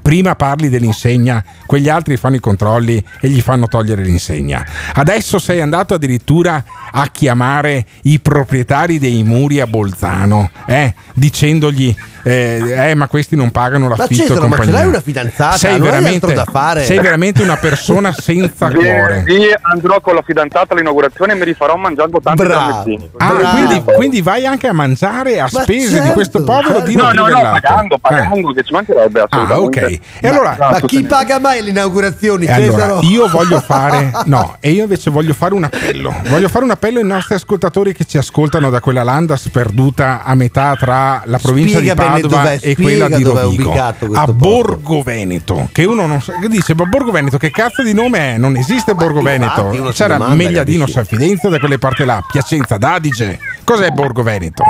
Prima 0.04 0.34
parli 0.34 0.68
dell'insegna, 0.68 1.42
quegli 1.64 1.88
altri 1.88 2.18
fanno 2.18 2.36
i 2.36 2.40
controlli 2.40 3.02
e 3.22 3.28
gli 3.30 3.40
fanno 3.40 3.68
togliere 3.68 4.02
l'insegna. 4.02 4.62
Adesso 4.92 5.38
sei 5.38 5.62
andato 5.62 5.94
addirittura 5.94 6.62
a 6.92 7.06
chiamare 7.06 7.86
i 8.02 8.20
proprietari 8.20 8.98
dei 8.98 9.22
muri 9.22 9.60
a 9.60 9.66
Bolzano, 9.66 10.50
eh, 10.66 10.94
dicendogli: 11.14 11.96
eh, 12.24 12.90
eh, 12.90 12.94
ma 12.94 13.06
questi 13.06 13.36
non 13.36 13.50
pagano 13.50 13.88
Ma 13.88 13.96
l'affitto. 13.96 14.22
e 14.22 14.26
Cesaro, 14.26 14.48
ma 14.48 14.56
ce 14.56 14.62
compagnia." 14.62 14.72
l'hai 14.80 14.88
una 14.88 15.00
fidanzata? 15.00 15.56
Sei 15.56 15.72
non 15.78 15.82
hai 15.82 15.90
veramente, 15.90 16.26
altro 16.26 16.44
da 16.44 16.50
fare? 16.50 16.84
sei 16.84 16.98
veramente 16.98 17.42
una 17.42 17.56
persona 17.56 18.12
senza 18.18 18.70
cuore. 18.70 19.22
Venerdì 19.26 19.52
andrò 19.60 20.00
con 20.00 20.14
la 20.14 20.22
fidanzata 20.22 20.74
all'inaugurazione 20.74 21.32
e 21.32 21.36
mi 21.36 21.44
rifarò 21.44 21.76
mangiando 21.76 22.20
tanti 22.22 22.42
tramezzini. 22.42 23.10
Ah, 23.18 23.32
quindi, 23.54 23.82
quindi 23.94 24.22
vai 24.22 24.46
anche 24.46 24.66
a 24.68 24.72
mangiare 24.72 25.38
a 25.40 25.48
Ma 25.52 25.62
spese 25.62 25.88
di 25.88 25.94
certo, 25.96 26.12
questo 26.12 26.42
povero 26.44 26.68
certo. 26.74 26.86
Dino 26.86 27.02
No, 27.04 27.12
no, 27.12 27.20
no, 27.20 27.24
Trivellato. 27.26 27.60
pagando, 27.60 27.94
Eh. 27.94 27.98
pagando, 28.00 28.52
che 28.52 28.62
ci 28.64 28.72
mancherebbe 28.72 29.20
Ah, 29.20 29.26
assolutamente. 29.28 29.84
ok. 29.84 30.00
E 30.20 30.28
allora, 30.28 30.56
Ma 30.58 30.80
chi 30.80 31.02
paga 31.04 31.38
mai 31.38 31.62
le 31.62 31.70
inaugurazioni, 31.70 32.46
allora, 32.46 32.98
io 33.02 33.28
voglio 33.28 33.60
fare, 33.64 34.10
no, 34.24 34.56
e 34.60 34.70
io 34.70 34.82
invece 34.82 35.10
voglio 35.10 35.34
fare 35.34 35.54
un 35.54 35.64
appello. 35.64 36.14
Voglio 36.28 36.48
fare 36.48 36.64
un 36.64 36.70
appello 36.70 36.98
ai 36.98 37.04
nostri 37.04 37.34
ascoltatori 37.34 37.92
che 37.92 38.04
ci 38.04 38.16
ascoltano 38.18 38.70
da 38.70 38.80
quella 38.80 39.02
landa 39.02 39.36
sperduta 39.36 40.22
a 40.24 40.34
metà 40.34 40.74
tra 40.78 41.22
la 41.26 41.38
provincia 41.38 41.76
Spiega 41.78 41.94
di 41.94 41.98
bene 42.00 42.13
Padova 42.20 42.52
e 42.52 42.74
quella 42.74 43.08
di 43.08 43.22
Rovigo, 43.22 43.72
a 43.72 43.92
posto. 43.92 44.32
Borgo 44.32 45.02
Veneto. 45.02 45.68
Che 45.72 45.84
uno 45.84 46.06
non 46.06 46.20
sa, 46.20 46.38
che 46.38 46.48
dice, 46.48 46.74
ma 46.74 46.84
Borgo 46.84 47.10
Veneto, 47.10 47.38
che 47.38 47.50
cazzo 47.50 47.82
di 47.82 47.92
nome 47.92 48.34
è? 48.34 48.38
Non 48.38 48.56
esiste 48.56 48.94
Borgo 48.94 49.20
infatti, 49.20 49.38
Veneto. 49.70 49.92
C'era 49.92 50.16
domanda, 50.16 50.34
Megliadino? 50.36 50.86
San 50.86 51.04
Fidenzio 51.04 51.48
da 51.48 51.58
quelle 51.58 51.78
parti 51.78 52.04
là, 52.04 52.22
Piacenza 52.30 52.76
d'Adige. 52.76 53.38
Cos'è 53.64 53.90
Borgo 53.90 54.22
Veneto? 54.22 54.64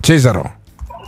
Cesaro. 0.00 0.54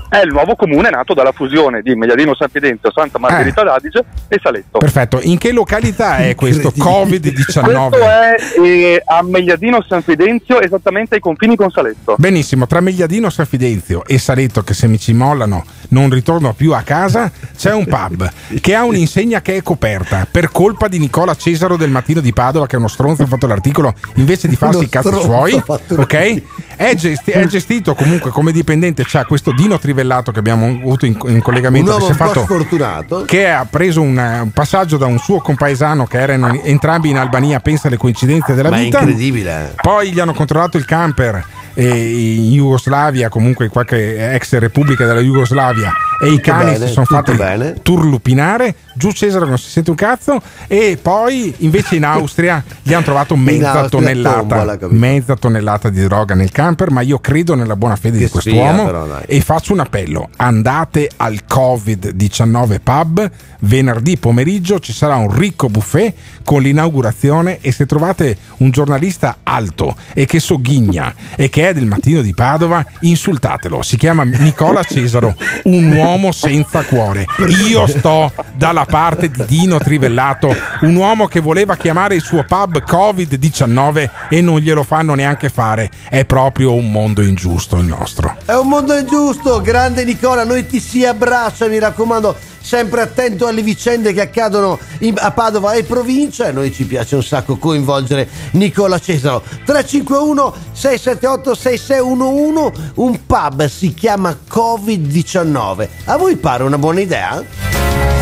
È 0.09 0.19
il 0.19 0.33
nuovo 0.33 0.57
comune 0.57 0.89
nato 0.89 1.13
dalla 1.13 1.33
fusione 1.33 1.83
di 1.83 1.95
Mediadino 1.95 2.35
San 2.35 2.49
Fidenzio, 2.49 2.91
Santa 2.95 3.19
Margherita 3.19 3.63
d'Adige 3.63 4.05
e 4.29 4.39
Saletto. 4.43 4.79
Perfetto. 4.79 5.21
In 5.23 5.37
che 5.37 5.53
località 5.53 6.17
è 6.17 6.35
questo 6.37 6.71
Questo 6.71 6.89
Covid-19? 6.89 7.95
è 7.95 8.37
eh, 8.63 9.03
a 9.05 9.23
Megliadino 9.23 9.85
San 9.87 10.03
Fidenzio, 10.03 10.61
esattamente 10.61 11.17
ai 11.17 11.21
confini 11.21 11.57
con 11.57 11.71
Saletto. 11.71 12.15
Benissimo, 12.19 12.67
tra 12.67 12.81
Megliadino, 12.81 13.29
San 13.29 13.47
Fidenzio 13.47 14.05
e 14.07 14.19
Saletto, 14.19 14.63
che 14.63 14.73
se 14.75 14.87
mi 14.89 14.99
ci 14.99 15.13
mollano 15.13 15.65
non 15.91 16.11
ritorno 16.11 16.53
più 16.55 16.73
a 16.73 16.81
casa, 16.83 17.31
c'è 17.57 17.73
un 17.73 17.87
pub 17.87 18.31
che 18.61 18.75
ha 18.75 18.85
un'insegna 18.85 19.43
che 19.43 19.57
è 19.57 19.63
coperta 19.63 20.27
per 20.31 20.51
colpa 20.51 20.89
di 20.89 20.99
Nicola 20.99 21.35
Cesaro 21.35 21.77
del 21.77 21.91
Mattino 21.91 22.21
di 22.21 22.33
Padova, 22.33 22.67
che 22.67 22.77
è 22.77 22.79
uno 22.79 22.89
stronzo, 22.89 23.25
ha 23.25 23.27
fatto 23.27 23.47
l'articolo 23.47 23.95
invece 24.15 24.49
di 24.49 24.57
farsi 24.57 24.85
i 24.85 24.89
cazzi 24.89 25.21
suoi. 25.21 25.63
Ok? 25.91 26.43
È, 26.77 26.95
gesti- 26.95 27.33
è 27.33 27.45
gestito 27.47 27.95
comunque 27.95 28.31
come 28.31 28.53
dipendente, 28.53 29.03
c'ha 29.05 29.25
questo 29.25 29.53
Dino 29.53 29.79
Trivellato 29.99 30.31
che 30.31 30.39
abbiamo 30.39 30.67
avuto 30.67 31.07
in, 31.07 31.19
in 31.27 31.43
collegamento. 31.43 31.91
che 31.97 32.03
un 32.03 32.07
si 32.07 32.13
è 32.13 32.17
po' 32.17 32.25
fatto 32.27 32.43
sfortunato. 32.43 33.25
che 33.25 33.49
ha 33.51 33.67
preso 33.69 34.01
un, 34.01 34.17
un 34.17 34.51
passaggio 34.53 34.97
da 34.97 35.07
un 35.07 35.19
suo 35.19 35.41
compaesano 35.41 36.07
che 36.07 36.19
erano 36.21 36.61
entrambi 36.63 37.11
in 37.11 37.19
Albania, 37.19 37.59
pensa 37.59 37.89
alle 37.89 37.97
coincidenze 37.97 38.55
della 38.55 38.71
Ma 38.71 38.77
è 38.79 38.85
vita. 38.85 39.01
incredibile. 39.01 39.75
Poi 39.81 40.13
gli 40.13 40.21
hanno 40.21 40.35
controllato 40.35 40.77
il 40.77 40.85
camper 40.85 41.45
eh, 41.75 41.87
in 41.89 42.53
Jugoslavia, 42.53 43.29
comunque 43.29 43.69
qualche 43.69 44.33
ex 44.35 44.57
repubblica 44.59 45.05
della 45.05 45.21
Jugoslavia, 45.21 45.93
e 46.21 46.33
i 46.33 46.41
cani 46.41 46.73
bene, 46.73 46.87
si 46.87 46.93
sono 46.93 47.07
fatti 47.07 47.33
bene. 47.35 47.77
turlupinare. 47.83 48.75
Giù 48.95 49.13
Cesaro 49.13 49.47
non 49.47 49.59
si 49.59 49.71
sente 49.71 49.91
un 49.91 49.97
cazzo. 49.97 50.41
E 50.67 50.99
poi 51.01 51.55
invece 51.59 51.97
in 51.97 52.05
Austria 52.05 52.63
gli 52.83 52.93
hanno 52.93 53.05
trovato 53.05 53.37
mezza 53.37 53.89
tonnellata, 53.89 54.39
tombola, 54.39 54.79
mezza 54.89 55.37
tonnellata 55.37 55.89
di 55.89 56.03
droga 56.03 56.35
nel 56.35 56.51
camper. 56.51 56.91
Ma 56.91 57.03
io 57.03 57.19
credo 57.19 57.55
nella 57.55 57.77
buona 57.77 57.97
fede 57.97 58.19
Che 58.19 58.25
di 58.25 58.31
quest'uomo 58.31 58.83
sia, 58.83 58.85
però, 58.85 59.21
e 59.25 59.41
faccio 59.41 59.73
un 59.73 59.81
appello: 59.81 60.29
andate 60.37 61.09
al 61.17 61.41
Covid-19 61.49 62.79
Pub 62.83 63.31
venerdì 63.61 64.17
pomeriggio 64.17 64.79
ci 64.79 64.93
sarà 64.93 65.17
un 65.17 65.35
ricco 65.35 65.69
buffet 65.69 66.15
con 66.45 66.63
l'inaugurazione 66.63 67.59
e 67.61 67.73
se 67.73 67.87
trovate 67.87 68.37
un 68.59 68.71
giornalista 68.71 69.39
alto 69.43 69.97
e 70.15 70.27
che 70.27 70.41
sogghigna 70.41 71.15
e 71.37 71.49
che 71.49 71.69
è 71.69 71.75
del 71.75 71.87
mattino 71.87 72.23
di 72.23 72.35
Padova, 72.35 72.85
insultatelo. 73.01 73.83
Si 73.83 73.97
chiama 73.97 74.25
Nicola 74.25 74.83
Cesaro, 74.83 75.35
un 75.65 75.93
uomo 75.93 76.33
senza 76.33 76.83
cuore. 76.85 77.27
Io 77.69 77.87
sto 77.87 78.33
dalla 78.55 78.85
parte 78.85 79.31
di 79.31 79.45
Dino 79.47 79.79
Trivellato, 79.79 80.55
un 80.83 80.95
uomo 80.95 81.27
che 81.27 81.41
voleva 81.41 81.77
chiamare 81.77 82.15
il 82.15 82.23
suo 82.23 82.45
pub 82.45 82.83
Covid-19 82.85 84.11
e 84.29 84.41
non 84.41 84.59
glielo 84.59 84.83
fanno 84.85 85.15
neanche 85.15 85.49
fare. 85.49 85.91
È 86.09 86.25
proprio 86.25 86.75
un 86.75 86.91
mondo 86.91 87.23
ingiusto 87.23 87.77
il 87.77 87.87
nostro. 87.87 88.37
È 88.45 88.55
un 88.55 88.69
mondo 88.69 88.97
ingiusto, 88.97 89.61
grande 89.61 90.05
Nicola, 90.05 90.45
noi 90.45 90.67
ti 90.67 90.81
si 90.81 91.05
abbraccia, 91.05 91.67
mi 91.67 91.79
raccomando, 91.79 92.37
sempre 92.69 93.01
attento 93.01 93.47
alle 93.47 93.63
vicende 93.63 94.13
che 94.13 94.21
accadono 94.21 94.79
in- 94.99 95.15
a 95.17 95.31
Padova 95.31 95.73
e 95.73 95.85
provincia. 95.85 96.49
A 96.49 96.51
noi 96.51 96.71
ci 96.71 96.85
piace 96.85 97.15
un 97.15 97.23
sacco 97.23 97.57
coinvolgere 97.57 98.29
Nicola 98.53 98.99
Cesaro. 98.99 99.43
351 99.65 100.55
678 100.73 101.55
6611, 101.55 102.93
un 102.97 103.19
pub 103.25 103.67
si 103.69 103.95
chiama 103.95 104.37
Covid-19. 104.47 105.89
A 106.05 106.17
voi 106.19 106.37
pare 106.37 106.63
una 106.65 106.77
buona 106.77 107.01
idea? 107.01 107.43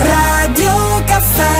Radio 0.00 1.02
Caffè 1.04 1.54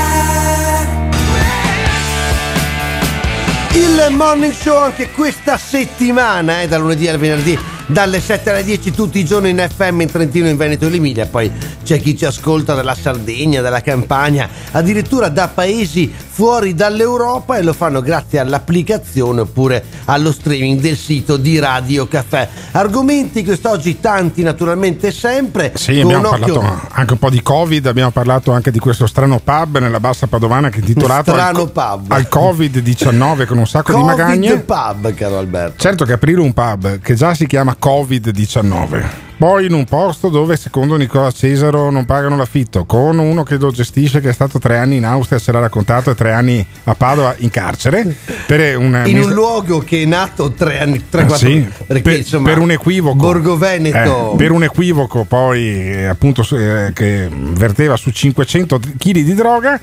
Il 3.73 4.15
morning 4.15 4.53
show 4.55 4.81
anche 4.81 5.11
questa 5.11 5.59
settimana, 5.59 6.63
eh, 6.63 6.69
dal 6.69 6.81
lunedì 6.81 7.09
al 7.09 7.19
venerdì, 7.19 7.59
dalle 7.87 8.21
7 8.21 8.51
alle 8.51 8.65
10 8.65 8.91
tutti 8.93 9.19
i 9.19 9.25
giorni 9.25 9.51
in 9.51 9.65
FM 9.75 10.01
in 10.01 10.11
Trentino, 10.11 10.49
in 10.49 10.57
Veneto 10.57 10.87
e 10.87 10.91
l'Emilia. 10.91 11.27
Poi 11.27 11.51
c'è 11.85 12.01
chi 12.01 12.17
ci 12.17 12.25
ascolta 12.25 12.75
dalla 12.75 12.95
Sardegna, 12.95 13.61
dalla 13.61 13.81
Campania, 13.81 14.49
addirittura 14.73 15.29
da 15.29 15.49
paesi 15.49 16.13
fuori 16.37 16.75
dall'Europa 16.75 17.57
e 17.57 17.63
lo 17.63 17.73
fanno 17.73 18.03
grazie 18.03 18.39
all'applicazione 18.39 19.41
oppure 19.43 19.85
allo 20.07 20.33
streaming 20.33 20.81
del 20.81 20.97
sito 20.97 21.37
di 21.37 21.59
Radio 21.59 22.07
Caffè. 22.07 22.49
Argomenti 22.73 23.45
quest'oggi 23.45 24.01
tanti 24.01 24.43
naturalmente 24.43 25.13
sempre. 25.13 25.73
Sì, 25.77 26.01
abbiamo 26.01 26.29
occhio- 26.29 26.59
parlato 26.61 26.89
anche 26.93 27.13
un 27.13 27.19
po' 27.19 27.31
di 27.31 27.43
Covid, 27.43 27.87
abbiamo 27.87 28.11
parlato 28.11 28.53
anche 28.53 28.71
di 28.71 28.79
questo 28.79 29.07
strano 29.07 29.41
pub 29.43 29.79
nella 29.79 30.01
bassa 30.01 30.27
padovana 30.27 30.69
che 30.69 30.77
è 30.77 30.81
intitolato 30.81 31.31
Strano 31.33 31.61
al, 31.63 31.71
pub. 31.71 32.13
al 32.13 32.29
Covid-19 32.31 33.47
con 33.47 33.59
un 33.59 33.67
sacco 33.67 33.93
di 33.93 34.01
Covid 34.01 34.17
magagne. 34.19 34.59
pub, 34.59 35.15
caro 35.15 35.39
Alberto. 35.39 35.81
Certo 35.81 36.05
che 36.05 36.13
aprire 36.13 36.41
un 36.41 36.53
pub 36.53 37.01
che 37.01 37.15
già 37.15 37.35
si 37.35 37.47
chiama 37.47 37.76
Covid-19, 37.81 39.05
poi 39.39 39.66
in 39.66 39.74
un 39.74 39.85
posto 39.85 40.28
dove 40.28 40.57
secondo 40.57 40.97
Nicola 40.97 41.31
Cesaro 41.31 41.90
non 41.90 42.07
pagano 42.07 42.36
l'affitto, 42.36 42.85
con 42.86 43.19
uno 43.19 43.43
che 43.43 43.57
lo 43.57 43.70
gestisce 43.70 44.20
che 44.20 44.31
è 44.31 44.32
stato 44.32 44.59
tre 44.59 44.78
anni 44.78 44.97
in 44.97 45.05
Austria, 45.05 45.39
se 45.39 45.53
l'ha 45.53 45.61
raccontato, 45.61 46.11
e 46.11 46.15
tre 46.15 46.32
anni 46.32 46.66
a 46.85 46.94
Padova 46.94 47.35
in 47.39 47.51
carcere, 47.51 48.16
per 48.47 48.78
un, 48.78 49.03
In 49.05 49.20
un 49.20 49.32
luogo 49.32 49.81
che 49.81 50.03
è 50.03 50.05
nato 50.07 50.53
tre 50.53 50.81
anni, 50.81 51.05
tre, 51.09 51.23
Eh, 51.23 51.27
quattro 51.27 51.48
sì, 51.48 51.69
perché 51.86 52.03
per, 52.03 52.16
insomma 52.16 52.48
per 52.48 52.59
un 52.59 52.70
equivoco. 52.70 53.16
Borgo 53.16 53.57
Veneto 53.59 54.32
eh, 54.32 54.36
per 54.36 54.53
un 54.53 54.65
equivoco 54.65 55.24
poi 55.24 55.90
eh, 55.90 56.05
appunto 56.07 56.43
eh, 56.57 56.93
che 56.94 57.28
verteva 57.31 57.97
su 57.97 58.11
500 58.11 58.78
kg 58.78 59.11
di 59.11 59.35
droga 59.35 59.81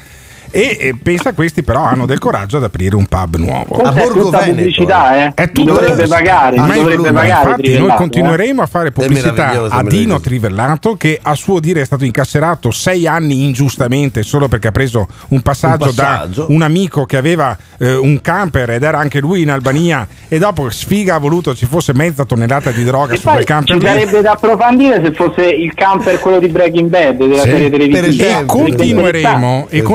e, 0.56 0.78
e 0.80 0.96
pensa 1.02 1.30
a 1.30 1.34
questi 1.34 1.64
però 1.64 1.82
hanno 1.84 2.06
del 2.06 2.20
coraggio 2.20 2.58
ad 2.58 2.64
aprire 2.64 2.96
un 2.96 3.08
pub 3.08 3.38
nuovo 3.38 3.74
Questa 3.76 4.02
è 4.04 4.08
tutta 4.08 4.38
pubblicità, 4.38 5.26
eh. 5.26 5.32
è 5.34 5.50
Mi 5.56 5.64
dovrebbe 5.66 6.08
pagare, 6.08 6.58
Ma 6.58 6.74
dovrebbe 6.76 7.12
pagare 7.12 7.26
infatti 7.26 7.48
noi 7.48 7.58
Trivellato, 7.74 7.96
continueremo 7.98 8.62
eh. 8.62 8.64
a 8.64 8.68
fare 8.68 8.92
pubblicità 8.92 9.68
a 9.70 9.84
Dino. 9.84 10.20
Trivellato 10.20 10.96
che 10.96 11.20
a 11.22 11.34
suo 11.34 11.60
dire 11.60 11.82
è 11.82 11.86
stato 11.86 12.06
incarcerato 12.06 12.70
sei 12.72 13.08
anni 13.08 13.44
ingiustamente 13.46 14.22
solo 14.22 14.48
perché 14.48 14.68
ha 14.68 14.72
preso 14.72 15.08
un 15.30 15.42
passaggio, 15.42 15.86
Un 15.86 15.96
passaggio. 15.96 16.46
da 16.48 16.54
un 16.54 16.62
amico 16.62 17.06
che 17.06 17.18
aveva 17.18 17.58
eh, 17.80 17.96
un 17.96 18.22
camper 18.22 18.70
ed 18.72 18.84
era 18.84 19.00
anche 19.00 19.20
lui 19.20 19.42
in 19.42 19.50
Albania 19.50 20.08
e 20.28 20.38
dopo 20.38 20.70
sfiga 20.70 21.16
ha 21.16 21.20
voluto 21.20 21.56
ci 21.56 21.66
fosse 21.66 21.94
mezza 21.96 22.26
tonnellata 22.26 22.70
di 22.70 22.84
droga 22.84 23.14
E 23.14 23.18
su 23.18 23.28
quel 23.28 23.44
camper 23.44 23.76
ci 23.80 23.86
sarebbe 23.86 24.22
da 24.22 24.32
approfondire 24.34 25.02
se 25.04 25.12
fosse 25.14 25.46
il 25.48 25.74
camper 25.74 26.20
quello 26.20 26.38
di 26.40 26.48
Breaking 26.48 26.90
Bad 26.90 27.18
della 27.18 27.42
Sì. 27.42 27.50
serie 27.50 27.70
televisiva. 27.72 28.40
E 28.40 28.46
continueremo, 28.46 29.68
e 29.70 29.78
Esatto. 29.78 29.90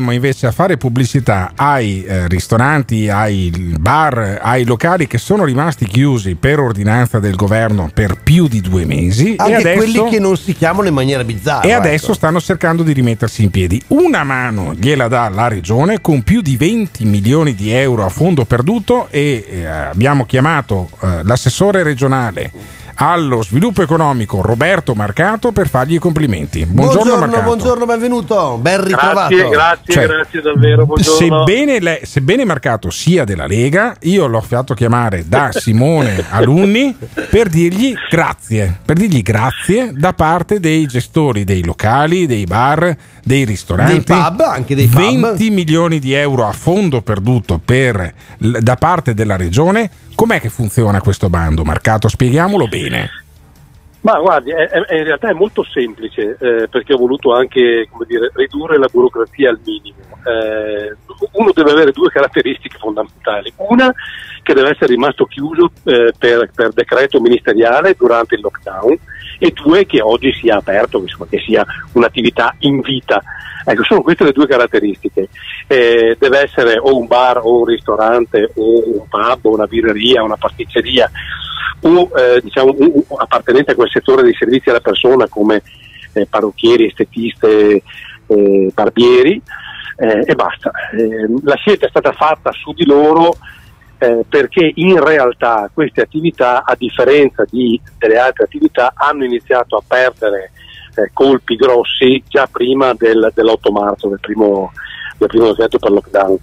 Continueremo 0.00 0.12
invece 0.12 0.46
a 0.46 0.52
fare 0.52 0.76
pubblicità 0.76 1.52
ai 1.54 2.04
eh, 2.04 2.26
ristoranti, 2.26 3.08
ai 3.08 3.74
bar, 3.78 4.40
ai 4.42 4.64
locali 4.64 5.06
che 5.06 5.18
sono 5.18 5.44
rimasti 5.44 5.86
chiusi 5.86 6.34
per 6.34 6.58
ordinanza 6.58 7.18
del 7.18 7.36
governo 7.36 7.90
per 7.92 8.18
più 8.22 8.48
di 8.48 8.60
due 8.60 8.84
mesi. 8.84 9.34
anche 9.36 9.52
e 9.52 9.54
adesso, 9.56 9.78
quelli 9.78 10.10
che 10.10 10.18
non 10.18 10.36
si 10.36 10.54
chiamano 10.54 10.88
in 10.88 10.94
maniera 10.94 11.22
bizzarra 11.22 11.62
e 11.62 11.72
adesso 11.72 12.06
ecco. 12.06 12.14
stanno 12.14 12.40
cercando 12.40 12.82
di 12.82 12.92
rimettersi 12.92 13.42
in 13.42 13.50
piedi. 13.50 13.80
Una 13.88 14.24
mano 14.24 14.74
gliela 14.74 15.08
dà 15.08 15.28
la 15.28 15.48
regione 15.48 16.00
con 16.00 16.22
più 16.22 16.40
di 16.40 16.56
20 16.56 17.04
milioni 17.04 17.54
di 17.54 17.70
euro 17.70 18.04
a 18.04 18.08
fondo 18.08 18.44
perduto 18.44 19.08
e 19.10 19.44
eh, 19.48 19.66
abbiamo 19.66 20.24
chiamato 20.24 20.88
eh, 21.02 21.22
l'assessore 21.22 21.82
regionale 21.82 22.78
allo 23.02 23.42
sviluppo 23.42 23.80
economico 23.80 24.42
Roberto 24.42 24.92
Marcato 24.94 25.52
per 25.52 25.68
fargli 25.70 25.94
i 25.94 25.98
complimenti. 25.98 26.66
Buongiorno, 26.66 27.00
buongiorno, 27.02 27.26
Marcato. 27.26 27.42
buongiorno, 27.44 27.86
benvenuto 27.86 28.58
ben 28.60 28.84
ritrovato 28.84 29.34
Grazie, 29.34 29.48
grazie, 29.48 29.94
Cioè, 29.94 30.06
grazie 30.06 30.40
davvero. 30.42 30.84
Buongiorno. 30.84 31.46
Sebbene, 31.46 31.80
le- 31.80 32.00
sebbene 32.04 32.44
Marcato 32.44 32.90
sia 32.90 33.24
della 33.24 33.46
Lega, 33.46 33.96
io 34.02 34.26
l'ho 34.26 34.42
fatto 34.42 34.74
chiamare 34.74 35.24
da 35.26 35.48
Simone 35.50 36.24
Alunni 36.28 36.94
per 37.30 37.48
dirgli 37.48 37.94
grazie, 38.10 38.78
per 38.84 38.96
dirgli 38.98 39.22
grazie 39.22 39.92
da 39.94 40.12
parte 40.12 40.60
dei 40.60 40.84
gestori 40.84 41.44
dei 41.44 41.64
locali, 41.64 42.26
dei 42.26 42.44
bar, 42.44 42.94
dei 43.24 43.44
ristoranti. 43.46 43.92
Dei 43.94 44.04
pub, 44.04 44.40
anche 44.42 44.74
dei 44.74 44.88
pub. 44.88 45.00
20 45.00 45.48
milioni 45.48 46.00
di 46.00 46.12
euro 46.12 46.46
a 46.46 46.52
fondo 46.52 47.00
perduto 47.00 47.58
per- 47.64 48.12
da 48.36 48.76
parte 48.76 49.14
della 49.14 49.36
regione. 49.36 49.90
Com'è 50.20 50.38
che 50.38 50.50
funziona 50.50 51.00
questo 51.00 51.30
bando, 51.30 51.64
Marcato? 51.64 52.06
Spieghiamolo 52.06 52.68
bene. 52.68 53.08
Ma 54.02 54.18
guardi, 54.18 54.50
è- 54.50 54.68
è- 54.68 54.96
in 54.98 55.04
realtà 55.04 55.30
è 55.30 55.32
molto 55.32 55.64
semplice 55.64 56.36
eh, 56.38 56.68
perché 56.68 56.92
ho 56.92 56.98
voluto 56.98 57.32
anche 57.32 57.88
dire, 58.06 58.30
ridurre 58.34 58.76
la 58.76 58.88
burocrazia 58.92 59.48
al 59.48 59.58
minimo. 59.64 59.96
Eh, 60.22 60.94
uno 61.32 61.52
deve 61.54 61.70
avere 61.70 61.92
due 61.92 62.10
caratteristiche 62.10 62.76
fondamentali. 62.76 63.50
Una 63.56 63.90
che 64.42 64.52
deve 64.52 64.72
essere 64.72 64.88
rimasto 64.88 65.24
chiuso 65.24 65.70
eh, 65.84 66.12
per, 66.18 66.50
per 66.54 66.72
decreto 66.74 67.18
ministeriale 67.18 67.94
durante 67.98 68.34
il 68.34 68.42
lockdown 68.42 68.98
e 69.38 69.52
due 69.52 69.86
che 69.86 70.02
oggi 70.02 70.34
sia 70.34 70.56
aperto, 70.56 70.98
insomma, 70.98 71.24
che 71.30 71.38
sia 71.38 71.64
un'attività 71.92 72.56
in 72.58 72.80
vita. 72.80 73.22
Ecco, 73.64 73.84
sono 73.84 74.02
queste 74.02 74.24
le 74.24 74.32
due 74.32 74.46
caratteristiche. 74.46 75.28
Eh, 75.66 76.16
deve 76.18 76.42
essere 76.42 76.78
o 76.78 76.96
un 76.96 77.06
bar 77.06 77.38
o 77.42 77.58
un 77.58 77.64
ristorante 77.64 78.50
o 78.54 78.98
un 78.98 79.08
pub 79.08 79.46
o 79.46 79.54
una 79.54 79.66
birreria, 79.66 80.22
una 80.22 80.36
pasticceria 80.36 81.10
o 81.82 82.10
eh, 82.16 82.40
diciamo 82.42 82.74
un- 82.76 83.02
appartenente 83.18 83.72
a 83.72 83.74
quel 83.74 83.90
settore 83.90 84.22
dei 84.22 84.34
servizi 84.34 84.68
alla 84.68 84.80
persona 84.80 85.26
come 85.28 85.62
eh, 86.12 86.26
parrucchieri, 86.26 86.86
estetiste, 86.86 87.82
eh, 88.26 88.70
barbieri 88.74 89.40
eh, 89.96 90.24
e 90.26 90.34
basta. 90.34 90.70
Eh, 90.92 91.26
la 91.42 91.56
scelta 91.56 91.86
è 91.86 91.90
stata 91.90 92.12
fatta 92.12 92.50
su 92.52 92.72
di 92.72 92.84
loro 92.84 93.36
eh, 93.98 94.24
perché 94.28 94.72
in 94.74 95.02
realtà 95.02 95.70
queste 95.72 96.00
attività, 96.00 96.64
a 96.64 96.74
differenza 96.76 97.44
di, 97.48 97.80
delle 97.98 98.18
altre 98.18 98.44
attività, 98.44 98.92
hanno 98.94 99.24
iniziato 99.24 99.76
a 99.76 99.82
perdere 99.86 100.52
eh, 100.94 101.10
colpi 101.12 101.56
grossi 101.56 102.22
già 102.28 102.46
prima 102.50 102.92
del- 102.94 103.30
dell'8 103.34 103.70
marzo, 103.70 104.08
del 104.08 104.20
primo, 104.20 104.72
del 105.18 105.28
primo 105.28 105.48
decreto 105.48 105.78
per 105.78 105.90
lockdown. 105.90 106.36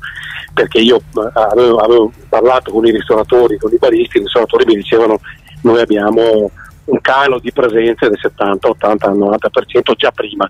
Perché 0.53 0.79
io 0.79 0.97
eh, 0.97 1.31
avevo, 1.33 1.77
avevo 1.77 2.11
parlato 2.29 2.71
con 2.71 2.85
i 2.85 2.91
ristoratori, 2.91 3.57
con 3.57 3.71
i 3.71 3.77
baristi, 3.77 4.17
i 4.17 4.21
ristoratori 4.21 4.65
mi 4.65 4.75
dicevano 4.75 5.19
noi 5.61 5.81
abbiamo 5.81 6.51
un 6.85 7.01
calo 7.01 7.39
di 7.39 7.51
presenze 7.51 8.07
del 8.07 8.19
70, 8.19 8.69
80, 8.69 9.11
90% 9.11 9.93
già 9.95 10.11
prima, 10.11 10.49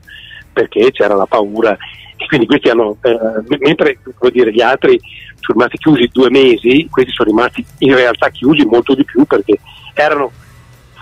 perché 0.54 0.92
c'era 0.92 1.16
la 1.16 1.26
paura 1.26 1.78
e 2.18 2.26
quindi 2.26 2.48
questi 2.48 2.70
hanno, 2.70 2.98
eh, 3.02 3.58
mentre 3.60 4.00
dire, 4.32 4.52
gli 4.52 4.62
altri 4.62 5.00
sono 5.40 5.60
rimasti 5.60 5.78
chiusi 5.78 6.10
due 6.12 6.32
mesi, 6.32 6.88
questi 6.90 7.12
sono 7.12 7.30
rimasti 7.30 7.64
in 7.80 7.94
realtà 7.94 8.30
chiusi 8.30 8.66
molto 8.66 8.96
di 8.96 9.06
più 9.06 9.24
perché 9.26 9.60
erano 9.94 10.32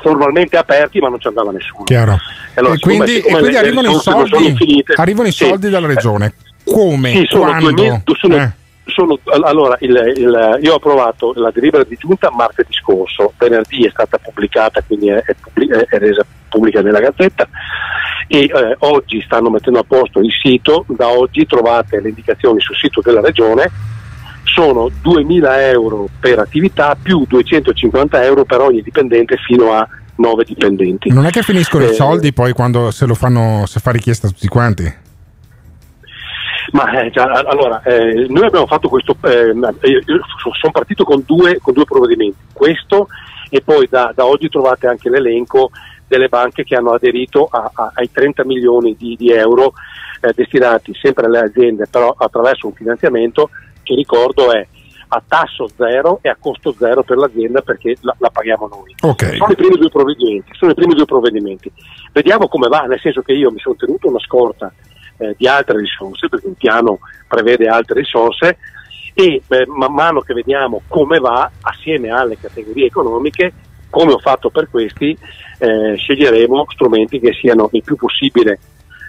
formalmente 0.10 0.56
aperti 0.58 1.00
ma 1.00 1.10
non 1.10 1.20
ci 1.20 1.28
andava 1.28 1.52
nessuno. 1.52 1.84
Chiaro. 1.86 2.14
E 2.14 2.60
allora, 2.60 2.76
e 2.76 2.80
quindi, 2.80 3.12
siccome- 3.14 3.36
e 3.36 3.40
quindi 3.40 3.58
arrivano, 3.58 3.90
i 3.90 3.96
soldi, 3.96 4.30
sono 4.30 4.56
finite- 4.56 4.94
arrivano 4.96 5.28
i 5.28 5.32
Sì. 5.32 5.46
soldi 5.48 5.70
dalla 5.70 5.88
regione. 5.88 6.34
Come? 6.64 7.12
Sì, 7.12 7.26
sono 7.28 7.46
Quando? 7.46 7.72
due 7.72 7.90
mesi- 7.90 8.02
sono- 8.20 8.36
Eh. 8.36 8.52
sono- 8.86 9.20
allora, 9.44 9.76
il- 9.80 10.14
il- 10.16 10.60
io 10.62 10.74
ho 10.74 10.76
approvato 10.76 11.34
la 11.36 11.50
delibera 11.52 11.84
di 11.84 11.96
giunta 12.00 12.30
martedì 12.32 12.74
scorso, 12.74 13.34
venerdì 13.38 13.86
è 13.86 13.90
stata 13.90 14.18
pubblicata, 14.20 14.82
quindi 14.86 15.10
è, 15.10 15.22
è 15.24 15.36
pubblic- 15.42 15.74
è- 15.74 15.86
è 15.96 15.98
resa 15.98 16.24
pubblica 16.50 16.82
nella 16.82 17.00
gazzetta 17.00 17.48
e 18.28 18.40
eh, 18.44 18.76
oggi 18.80 19.22
stanno 19.26 19.50
mettendo 19.50 19.80
a 19.80 19.84
posto 19.84 20.20
il 20.20 20.32
sito, 20.42 20.86
da 20.88 21.08
oggi 21.10 21.46
trovate 21.46 22.00
le 22.00 22.10
indicazioni 22.10 22.60
sul 22.62 22.76
sito 22.76 23.02
della 23.02 23.22
regione, 23.22 23.70
sono 24.46 24.88
2.000 25.04 25.60
euro 25.72 26.08
per 26.20 26.40
attività 26.40 26.96
più 27.02 27.26
250 27.28 28.24
euro 28.24 28.46
per 28.46 28.62
ogni 28.62 28.82
dipendente 28.82 29.36
fino 29.38 29.74
a 29.74 29.88
9 30.18 30.44
dipendenti. 30.46 31.12
Non 31.12 31.26
è 31.26 31.30
che 31.30 31.42
finiscono 31.42 31.84
Eh, 31.86 31.90
i 31.90 31.94
soldi 31.94 32.32
poi 32.32 32.54
quando 32.54 32.92
se 32.92 33.06
lo 33.06 33.16
fanno, 33.16 33.66
se 33.66 33.80
fa 33.80 33.92
richiesta 33.92 34.28
a 34.28 34.30
tutti 34.30 34.48
quanti? 34.48 35.04
Ma 36.72 37.02
eh, 37.02 37.10
già, 37.12 37.24
allora, 37.24 37.82
eh, 37.84 38.26
noi 38.30 38.46
abbiamo 38.46 38.66
fatto 38.66 38.90
questo, 38.90 39.16
eh, 39.24 39.54
sono 39.54 40.72
partito 40.72 41.04
con 41.04 41.24
due, 41.26 41.60
con 41.62 41.74
due 41.74 41.86
provvedimenti, 41.86 42.38
questo 42.54 43.08
e 43.50 43.62
poi 43.62 43.88
da, 43.90 44.12
da 44.16 44.26
oggi 44.26 44.50
trovate 44.50 44.88
anche 44.88 45.10
l'elenco 45.10 45.70
delle 46.08 46.28
banche 46.28 46.64
che 46.64 46.76
hanno 46.76 46.92
aderito 46.92 47.48
a- 47.52 47.72
a- 47.74 47.92
ai 47.96 48.10
30 48.12 48.44
milioni 48.46 48.96
di, 48.98 49.16
di 49.18 49.32
euro 49.32 49.74
eh, 50.22 50.32
destinati 50.36 50.94
sempre 51.02 51.26
alle 51.28 51.40
aziende, 51.40 51.88
però 51.90 52.14
attraverso 52.18 52.68
un 52.68 52.74
finanziamento 52.74 53.50
che 53.86 53.96
ricordo 53.96 54.52
è 54.52 54.68
a 55.08 55.24
tasso 55.26 55.68
zero 55.78 56.20
e 56.22 56.30
a 56.30 56.36
costo 56.38 56.74
zero 56.78 57.04
per 57.04 57.18
l'azienda 57.18 57.62
perché 57.62 57.96
la, 58.02 58.16
la 58.18 58.30
paghiamo 58.30 58.68
noi. 58.68 58.96
Ok. 59.02 59.36
Sono 59.36 59.52
i 59.52 59.56
primi 59.56 59.78
due 59.78 59.90
provvedimenti, 59.90 60.52
sono 60.54 60.72
i 60.72 60.76
primi 60.76 60.96
due 60.96 61.06
provvedimenti. 61.06 61.72
Vediamo 62.12 62.48
come 62.48 62.68
va, 62.68 62.82
nel 62.82 63.00
senso 63.00 63.22
che 63.22 63.34
io 63.34 63.52
mi 63.52 63.60
sono 63.60 63.76
tenuto 63.76 64.10
una 64.10 64.20
scorta 64.20 64.74
eh, 65.18 65.36
di 65.38 65.48
altre 65.48 65.80
risorse, 65.80 66.28
perché 66.28 66.48
il 66.48 66.56
piano 66.58 67.00
prevede 67.28 67.68
altre 67.68 68.00
risorse 68.00 68.58
e 69.14 69.42
eh, 69.48 69.66
man 69.68 69.94
mano 69.94 70.20
che 70.22 70.34
vediamo 70.34 70.82
come 70.88 71.20
va, 71.20 71.50
assieme 71.62 72.10
alle 72.10 72.38
categorie 72.38 72.88
economiche, 72.88 73.54
come 73.90 74.12
ho 74.12 74.20
fatto 74.20 74.50
per 74.50 74.70
questi, 74.70 75.18
eh, 75.60 75.96
sceglieremo 75.96 76.66
strumenti 76.72 77.20
che 77.20 77.32
siano 77.34 77.70
il 77.72 77.84
più 77.84 77.96
possibile 77.96 78.60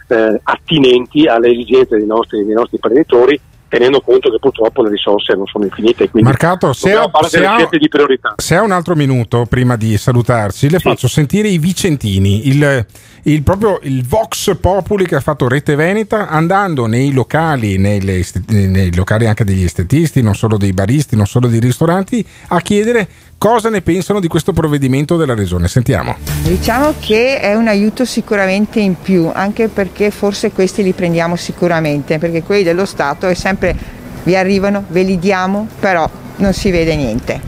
eh, 0.06 0.40
attinenti 0.44 1.26
alle 1.26 1.50
esigenze 1.50 1.96
dei 1.96 2.06
nostri, 2.06 2.44
dei 2.44 2.54
nostri 2.54 2.76
imprenditori, 2.76 3.40
tenendo 3.68 4.00
conto 4.00 4.30
che 4.30 4.38
purtroppo 4.38 4.82
le 4.82 4.90
risorse 4.90 5.34
non 5.34 5.46
sono 5.46 5.64
infinite. 5.64 6.08
Marcato, 6.12 6.72
se 6.72 6.92
ha, 6.92 7.10
se 7.26 7.44
ha- 7.44 7.56
scelte 7.56 7.78
di 7.78 7.88
priorità. 7.88 8.34
se 8.36 8.54
ha 8.54 8.62
un 8.62 8.70
altro 8.70 8.94
minuto 8.94 9.44
prima 9.48 9.76
di 9.76 9.96
salutarci, 9.98 10.70
le 10.70 10.78
faccio 10.78 11.08
sentire 11.08 11.48
i 11.48 11.58
Vicentini, 11.58 12.48
il, 12.48 12.86
il- 13.24 13.42
proprio 13.42 13.80
il 13.82 14.06
Vox 14.06 14.56
Populi 14.58 15.06
che 15.06 15.16
ha 15.16 15.20
fatto 15.20 15.48
Rete 15.48 15.74
Veneta, 15.74 16.28
andando 16.28 16.86
nei 16.86 17.12
locali, 17.12 17.76
nelle 17.78 18.24
nei 18.48 18.94
locali 18.94 19.26
anche 19.26 19.44
degli 19.44 19.64
estetisti, 19.64 20.22
non 20.22 20.34
solo 20.34 20.56
dei 20.56 20.72
baristi, 20.72 21.16
non 21.16 21.26
solo 21.26 21.48
dei 21.48 21.60
ristoranti, 21.60 22.24
a 22.48 22.60
chiedere 22.60 23.08
cosa 23.38 23.68
ne 23.70 23.82
pensano 23.82 24.20
di 24.20 24.28
questo 24.28 24.52
provvedimento 24.52 25.16
della 25.16 25.34
regione. 25.34 25.68
Sentiamo. 25.68 26.16
Diciamo 26.42 26.94
che 26.98 27.40
è 27.40 27.54
un 27.54 27.68
aiuto 27.68 28.04
sicuramente 28.04 28.80
in 28.80 28.94
più, 29.00 29.30
anche 29.32 29.68
perché 29.68 30.10
forse 30.10 30.52
questi 30.52 30.82
li 30.82 30.92
prendiamo 30.92 31.36
sicuramente, 31.36 32.18
perché 32.18 32.42
quelli 32.42 32.62
dello 32.62 32.84
Stato 32.84 33.26
è 33.26 33.34
sempre 33.34 33.94
vi 34.26 34.34
arrivano, 34.34 34.84
ve 34.88 35.02
li 35.02 35.18
diamo, 35.18 35.68
però 35.78 36.08
non 36.36 36.52
si 36.52 36.70
vede 36.70 36.96
niente. 36.96 37.40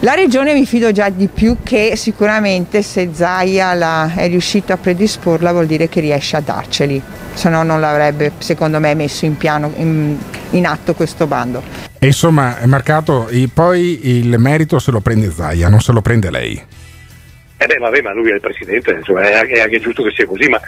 La 0.00 0.14
regione 0.14 0.52
mi 0.52 0.66
fido 0.66 0.92
già 0.92 1.08
di 1.08 1.28
più 1.28 1.56
che 1.62 1.94
sicuramente 1.96 2.82
se 2.82 3.10
Zaia 3.12 4.12
è 4.14 4.28
riuscito 4.28 4.72
a 4.72 4.76
predisporla 4.76 5.52
vuol 5.52 5.66
dire 5.66 5.88
che 5.88 6.00
riesce 6.00 6.36
a 6.36 6.40
darceli, 6.40 7.02
se 7.38 7.48
no 7.48 7.62
non 7.62 7.78
l'avrebbe 7.78 8.32
secondo 8.38 8.80
me 8.80 8.94
messo 8.96 9.24
in, 9.24 9.36
piano, 9.36 9.72
in, 9.76 10.18
in 10.50 10.66
atto 10.66 10.94
questo 10.94 11.28
bando. 11.28 11.62
E 12.00 12.06
insomma, 12.06 12.58
è 12.58 12.66
marcato, 12.66 13.28
poi 13.54 14.18
il 14.18 14.36
merito 14.38 14.80
se 14.80 14.90
lo 14.90 15.00
prende 15.00 15.30
Zaia, 15.30 15.68
non 15.68 15.80
se 15.80 15.92
lo 15.92 16.00
prende 16.00 16.32
lei. 16.32 16.60
Eh 17.60 17.66
beh, 17.66 17.76
vabbè, 17.76 18.02
ma 18.02 18.12
lui 18.12 18.30
è 18.30 18.34
il 18.34 18.40
presidente, 18.40 18.90
insomma, 18.90 19.22
è, 19.22 19.34
anche, 19.34 19.52
è 19.54 19.60
anche 19.60 19.78
giusto 19.78 20.02
che 20.02 20.10
sia 20.10 20.26
così, 20.26 20.48
ma 20.48 20.60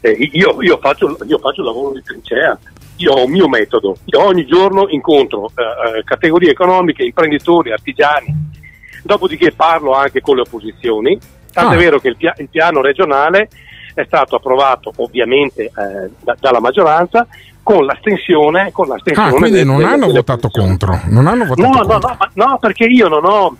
eh, 0.00 0.10
io, 0.10 0.62
io 0.62 0.78
faccio, 0.80 1.18
io 1.26 1.38
faccio 1.38 1.60
il 1.60 1.66
lavoro 1.66 1.94
di 1.94 2.02
trincea, 2.04 2.56
io 2.96 3.12
ho 3.12 3.24
un 3.24 3.30
mio 3.30 3.48
metodo, 3.48 3.96
io 4.04 4.24
ogni 4.24 4.46
giorno 4.46 4.86
incontro 4.90 5.48
eh, 5.48 5.98
eh, 5.98 6.04
categorie 6.04 6.50
economiche, 6.50 7.02
imprenditori, 7.02 7.72
artigiani, 7.72 8.32
dopodiché 9.02 9.50
parlo 9.50 9.92
anche 9.94 10.20
con 10.20 10.36
le 10.36 10.42
opposizioni, 10.42 11.18
tanto 11.52 11.72
Ah. 11.72 11.74
è 11.74 11.78
vero 11.78 11.98
che 11.98 12.08
il, 12.08 12.16
pia- 12.16 12.34
il 12.38 12.48
piano 12.48 12.80
regionale 12.80 13.48
è 13.94 14.04
stato 14.06 14.36
approvato 14.36 14.92
ovviamente 14.96 15.64
eh, 15.64 16.10
da- 16.20 16.36
dalla 16.38 16.60
maggioranza 16.60 17.26
con 17.62 17.84
l'astensione, 17.84 18.70
con 18.72 18.88
l'astensione 18.88 19.28
Ah, 19.28 19.32
quindi 19.32 19.64
non 19.64 19.76
delle- 19.78 19.88
hanno 19.88 20.06
delle 20.06 20.18
votato 20.18 20.48
contro. 20.48 21.00
Non 21.06 21.26
hanno 21.26 21.44
votato 21.44 21.68
No, 21.68 21.74
no, 21.74 21.86
contro. 21.86 22.08
no, 22.08 22.16
ma- 22.18 22.30
no, 22.46 22.58
perché 22.58 22.84
io 22.84 23.08
non 23.08 23.24
ho, 23.24 23.56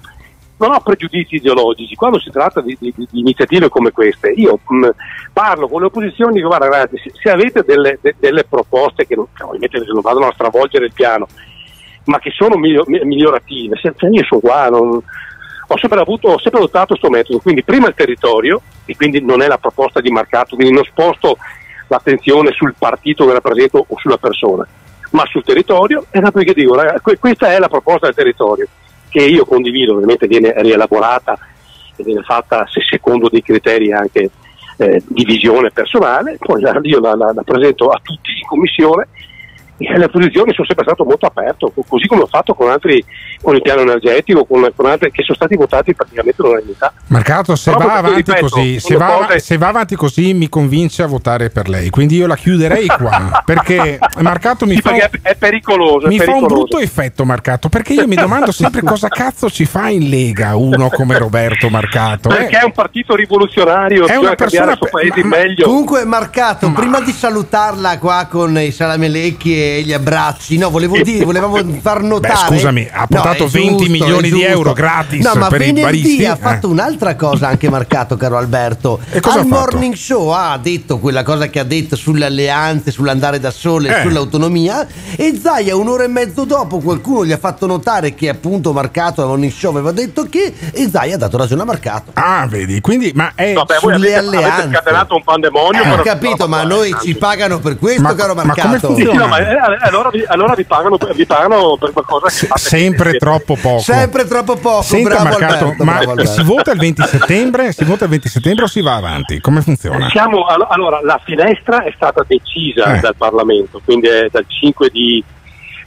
non 0.57 0.73
ho 0.73 0.81
pregiudizi 0.81 1.37
ideologici. 1.37 1.95
Quando 1.95 2.19
si 2.21 2.31
tratta 2.31 2.61
di, 2.61 2.77
di- 2.81 2.93
di 2.97 3.07
iniziative 3.13 3.69
come 3.69 3.91
queste, 3.93 4.31
io 4.31 4.59
mh, 4.67 4.89
parlo 5.33 5.69
con 5.69 5.81
le 5.81 5.87
opposizioni 5.87 6.33
e 6.33 6.37
dico: 6.37 6.49
guarda, 6.49 6.69
ragazzi, 6.69 6.97
se, 6.99 7.11
se 7.15 7.31
avete 7.31 7.63
delle, 7.65 7.99
de- 8.01 8.15
delle 8.19 8.45
proposte 8.45 9.07
che 9.07 9.15
non, 9.15 9.27
che 9.33 9.43
ovviamente 9.45 9.79
non 9.93 10.01
vadano 10.01 10.27
a 10.29 10.33
stravolgere 10.33 10.87
il 10.87 10.93
piano, 10.93 11.27
ma 12.07 12.19
che 12.19 12.31
sono 12.31 12.57
miglio- 12.57 12.85
mi- 12.89 13.05
migliorative, 13.05 13.77
se 13.81 13.95
io 14.09 14.25
sono 14.25 14.41
qua, 14.41 14.69
non- 14.69 15.01
ho 15.73 15.78
sempre 15.78 16.01
avuto, 16.01 16.28
ho 16.28 16.39
sempre 16.39 16.61
adottato 16.61 16.89
questo 16.89 17.11
metodo. 17.11 17.39
Quindi, 17.39 17.62
prima 17.62 17.89
il 17.89 17.94
territorio, 17.94 18.61
e 18.85 18.97
quindi 18.97 19.20
non 19.23 19.43
è 19.43 19.47
la 19.47 19.59
proposta 19.59 20.01
di 20.01 20.11
marcato, 20.11 20.55
quindi 20.57 20.74
non 20.74 20.85
sposto 20.85 21.36
l'attenzione 21.89 22.53
sul 22.53 22.74
partito 22.78 23.27
che 23.27 23.32
rappresento 23.32 23.85
o 23.86 23.99
sulla 23.99 24.19
persona, 24.19 24.66
ma 25.11 25.24
sul 25.27 25.44
territorio. 25.44 26.07
E 26.11 26.20
dopodiché 26.20 26.55
dico, 26.55 26.74
ragazzi, 26.74 27.01
que- 27.03 27.19
questa 27.19 27.53
è 27.53 27.59
la 27.59 27.69
proposta 27.69 28.07
del 28.07 28.15
territorio, 28.15 28.66
che 29.09 29.23
io 29.23 29.44
condivido, 29.44 29.94
ovviamente 29.94 30.27
viene 30.27 30.55
rielaborata 30.57 31.39
e 31.97 32.03
viene 32.03 32.23
fatta 32.23 32.66
se- 32.69 32.81
secondo 32.89 33.28
dei 33.28 33.43
criteri 33.43 33.93
anche 33.93 34.31
eh, 34.78 35.03
di 35.07 35.24
visione 35.24 35.70
personale, 35.70 36.39
poi 36.39 36.62
io 36.82 36.99
la, 37.01 37.15
la- 37.15 37.32
la 37.35 37.43
presento 37.43 37.89
a 37.90 38.01
tutti 38.03 38.31
in 38.31 38.47
commissione 38.47 39.09
le 39.97 40.09
posizioni 40.09 40.53
sono 40.53 40.67
sempre 40.67 40.85
stato 40.85 41.05
molto 41.05 41.27
aperto, 41.27 41.71
co- 41.75 41.85
così 41.87 42.07
come 42.07 42.23
ho 42.23 42.27
fatto 42.27 42.55
con 42.55 42.71
altri, 42.71 43.05
con 43.41 43.55
il 43.55 43.63
piano 43.63 43.81
energetico, 43.83 44.45
con, 44.45 44.71
con 44.75 44.87
altri 44.87 45.11
che 45.11 45.23
sono 45.23 45.37
stati 45.37 45.57
votati 45.57 45.95
praticamente 45.95 46.41
all'unanimità. 46.43 46.93
Marcato, 47.09 47.57
se 47.57 47.71
va, 47.73 47.95
avanti 47.97 48.17
ripeto, 48.17 48.49
così, 48.49 48.81
se, 48.81 48.97
va, 48.97 49.07
cose- 49.27 49.39
se 49.41 49.59
va 49.59 49.69
avanti 49.69 49.97
così 49.97 50.35
mi 50.35 50.49
convince 50.49 51.03
a 51.03 51.07
votare 51.07 51.51
per 51.51 51.69
lei. 51.69 51.91
Quindi 51.91 52.17
io 52.17 52.27
la 52.27 52.37
chiuderei 52.37 52.87
qua. 52.87 53.43
perché 53.47 53.99
Marcato 54.21 54.67
mi 54.67 54.75
Sì, 54.77 54.81
fa, 54.83 54.91
perché 54.93 55.19
è, 55.23 55.35
pericoloso. 55.37 56.07
è 56.07 56.09
mi 56.09 56.19
fa 56.19 56.25
un 56.25 56.29
pericoloso. 56.41 56.55
brutto 56.55 56.79
effetto 56.79 57.25
Marcato. 57.25 57.69
Perché 57.69 57.93
io 57.95 58.07
mi 58.07 58.15
domando 58.17 58.53
sempre 58.53 58.83
cosa 58.83 59.09
cazzo 59.09 59.51
ci 59.51 59.65
fa 59.65 59.89
in 59.89 60.09
Lega 60.09 60.57
uno 60.57 60.89
come 60.91 61.19
Roberto 61.19 61.69
Marcato. 61.69 62.31
eh? 62.31 62.35
Perché 62.37 62.59
è 62.59 62.65
un 62.65 62.73
partito 62.73 63.15
rivoluzionario, 63.15 64.07
È 64.07 64.17
una 64.17 64.35
cambiare 64.35 64.37
persona 64.37 64.71
il 64.73 64.77
suo 64.79 64.89
paese 64.91 65.25
ma- 65.25 65.37
meglio. 65.37 65.65
Comunque, 65.67 66.05
Marcato, 66.05 66.71
prima 66.73 67.01
di 67.01 67.13
salutarla 67.13 67.99
qua 67.99 68.27
con 68.31 68.59
i 68.59 68.71
salamelecchi 68.71 69.55
e 69.55 69.72
gli 69.81 69.93
abbracci, 69.93 70.59
no, 70.59 70.69
volevo 70.70 71.01
dire, 71.01 71.24
volevamo 71.24 71.59
far 71.81 72.03
notare. 72.03 72.35
scusami, 72.55 72.89
ha 72.93 73.07
portato 73.07 73.44
è 73.44 73.49
20 73.49 73.77
giusto, 73.77 73.90
milioni 73.93 74.28
è 74.28 74.32
di 74.32 74.43
euro 74.43 74.73
gratis 74.73 75.24
No, 75.24 75.35
ma 75.35 75.49
per 75.49 75.62
i 75.62 75.73
venerdì 75.73 75.81
baristi, 76.03 76.24
ha 76.27 76.32
eh. 76.35 76.36
fatto 76.36 76.69
un'altra 76.69 77.16
cosa 77.16 77.49
anche 77.49 77.69
Marcato, 77.70 78.16
caro 78.16 78.36
Alberto. 78.36 79.01
E 79.11 79.20
cosa 79.20 79.40
Al 79.40 79.47
ha 79.47 79.49
fatto? 79.49 79.61
morning 79.73 79.94
show 79.94 80.28
ha 80.31 80.59
detto 80.61 80.99
quella 80.99 81.23
cosa 81.23 81.49
che 81.49 81.59
ha 81.59 81.65
detto 81.65 81.97
sulle 81.97 82.24
alleanze, 82.27 82.90
sull'andare 82.90 83.39
da 83.40 83.51
sole, 83.51 83.99
Eh. 83.99 84.03
sull'autonomia. 84.03 84.86
E 85.16 85.39
Zaia, 85.40 85.74
un'ora 85.77 86.05
e 86.05 86.09
mezzo 86.09 86.44
dopo, 86.44 86.78
qualcuno 86.78 87.24
gli 87.24 87.32
ha 87.32 87.39
fatto 87.39 87.66
notare 87.66 88.15
che 88.15 88.28
appunto 88.28 88.73
Marcato 88.73 89.23
al 89.23 89.28
morning 89.28 89.53
show 89.53 89.70
aveva 89.70 89.93
detto 89.93 90.24
che. 90.28 90.53
E 90.73 90.89
Zaia 90.90 91.15
ha 91.15 91.19
dato 91.19 91.36
ragione 91.36 91.62
a 91.62 91.65
Marcato. 91.65 92.11
Ah, 92.15 92.47
vedi, 92.49 92.81
quindi, 92.81 93.12
ma 93.15 93.32
è 93.35 93.53
Vabbè, 93.53 93.77
sulle 93.78 93.94
avete, 93.94 94.16
avete 94.16 94.36
alleanze. 94.36 94.69
scatenato 94.70 95.15
un 95.15 95.23
pandemonio. 95.23 95.82
Eh, 95.82 95.90
ho 95.90 96.03
capito, 96.03 96.49
ma 96.49 96.62
noi 96.65 96.94
ci 97.03 97.15
pagano 97.15 97.59
per 97.61 97.78
questo, 97.78 98.03
Ma- 98.03 98.15
caro 98.15 98.35
ma 98.35 98.43
come 98.43 98.55
Marcato. 98.57 98.94
Sì, 98.97 99.03
no, 99.05 99.27
ma, 99.27 99.39
eh, 99.39 99.52
allora, 99.59 100.09
vi, 100.11 100.24
allora 100.27 100.55
vi 100.55 100.65
pagano, 100.65 100.97
vi 101.15 101.27
pagano 101.27 101.77
per 101.79 101.93
qualcosa 101.93 102.27
che 102.29 102.47
fate 102.47 102.61
sempre 102.61 103.12
troppo 103.16 103.57
poco. 103.61 103.81
Sempre 103.81 104.27
troppo 104.27 104.57
poco, 104.57 104.83
Senta, 104.83 105.09
bravo 105.11 105.24
Marcato, 105.24 105.65
Alberto, 105.65 105.85
ma 105.85 105.99
bravo 105.99 106.24
si 106.27 106.43
vota 106.43 106.73
il 106.73 106.79
20 106.79 107.03
settembre? 107.03 107.73
Si 107.73 107.85
vota 107.85 108.05
il 108.05 108.11
20 108.11 108.29
settembre 108.29 108.65
o 108.65 108.69
si 108.69 108.81
va 108.81 108.95
avanti? 108.97 109.41
Come 109.41 109.61
funziona? 109.62 110.09
Siamo, 110.11 110.45
allo- 110.47 110.66
allora, 110.69 111.01
la 111.03 111.20
finestra 111.24 111.83
è 111.85 111.93
stata 111.95 112.24
decisa 112.27 112.97
Eh. 112.97 113.01
dal 113.01 113.16
Parlamento, 113.16 113.81
quindi 113.85 114.09
è 114.09 114.29
dal 114.31 114.45
5 114.47 114.89
di, 114.91 115.23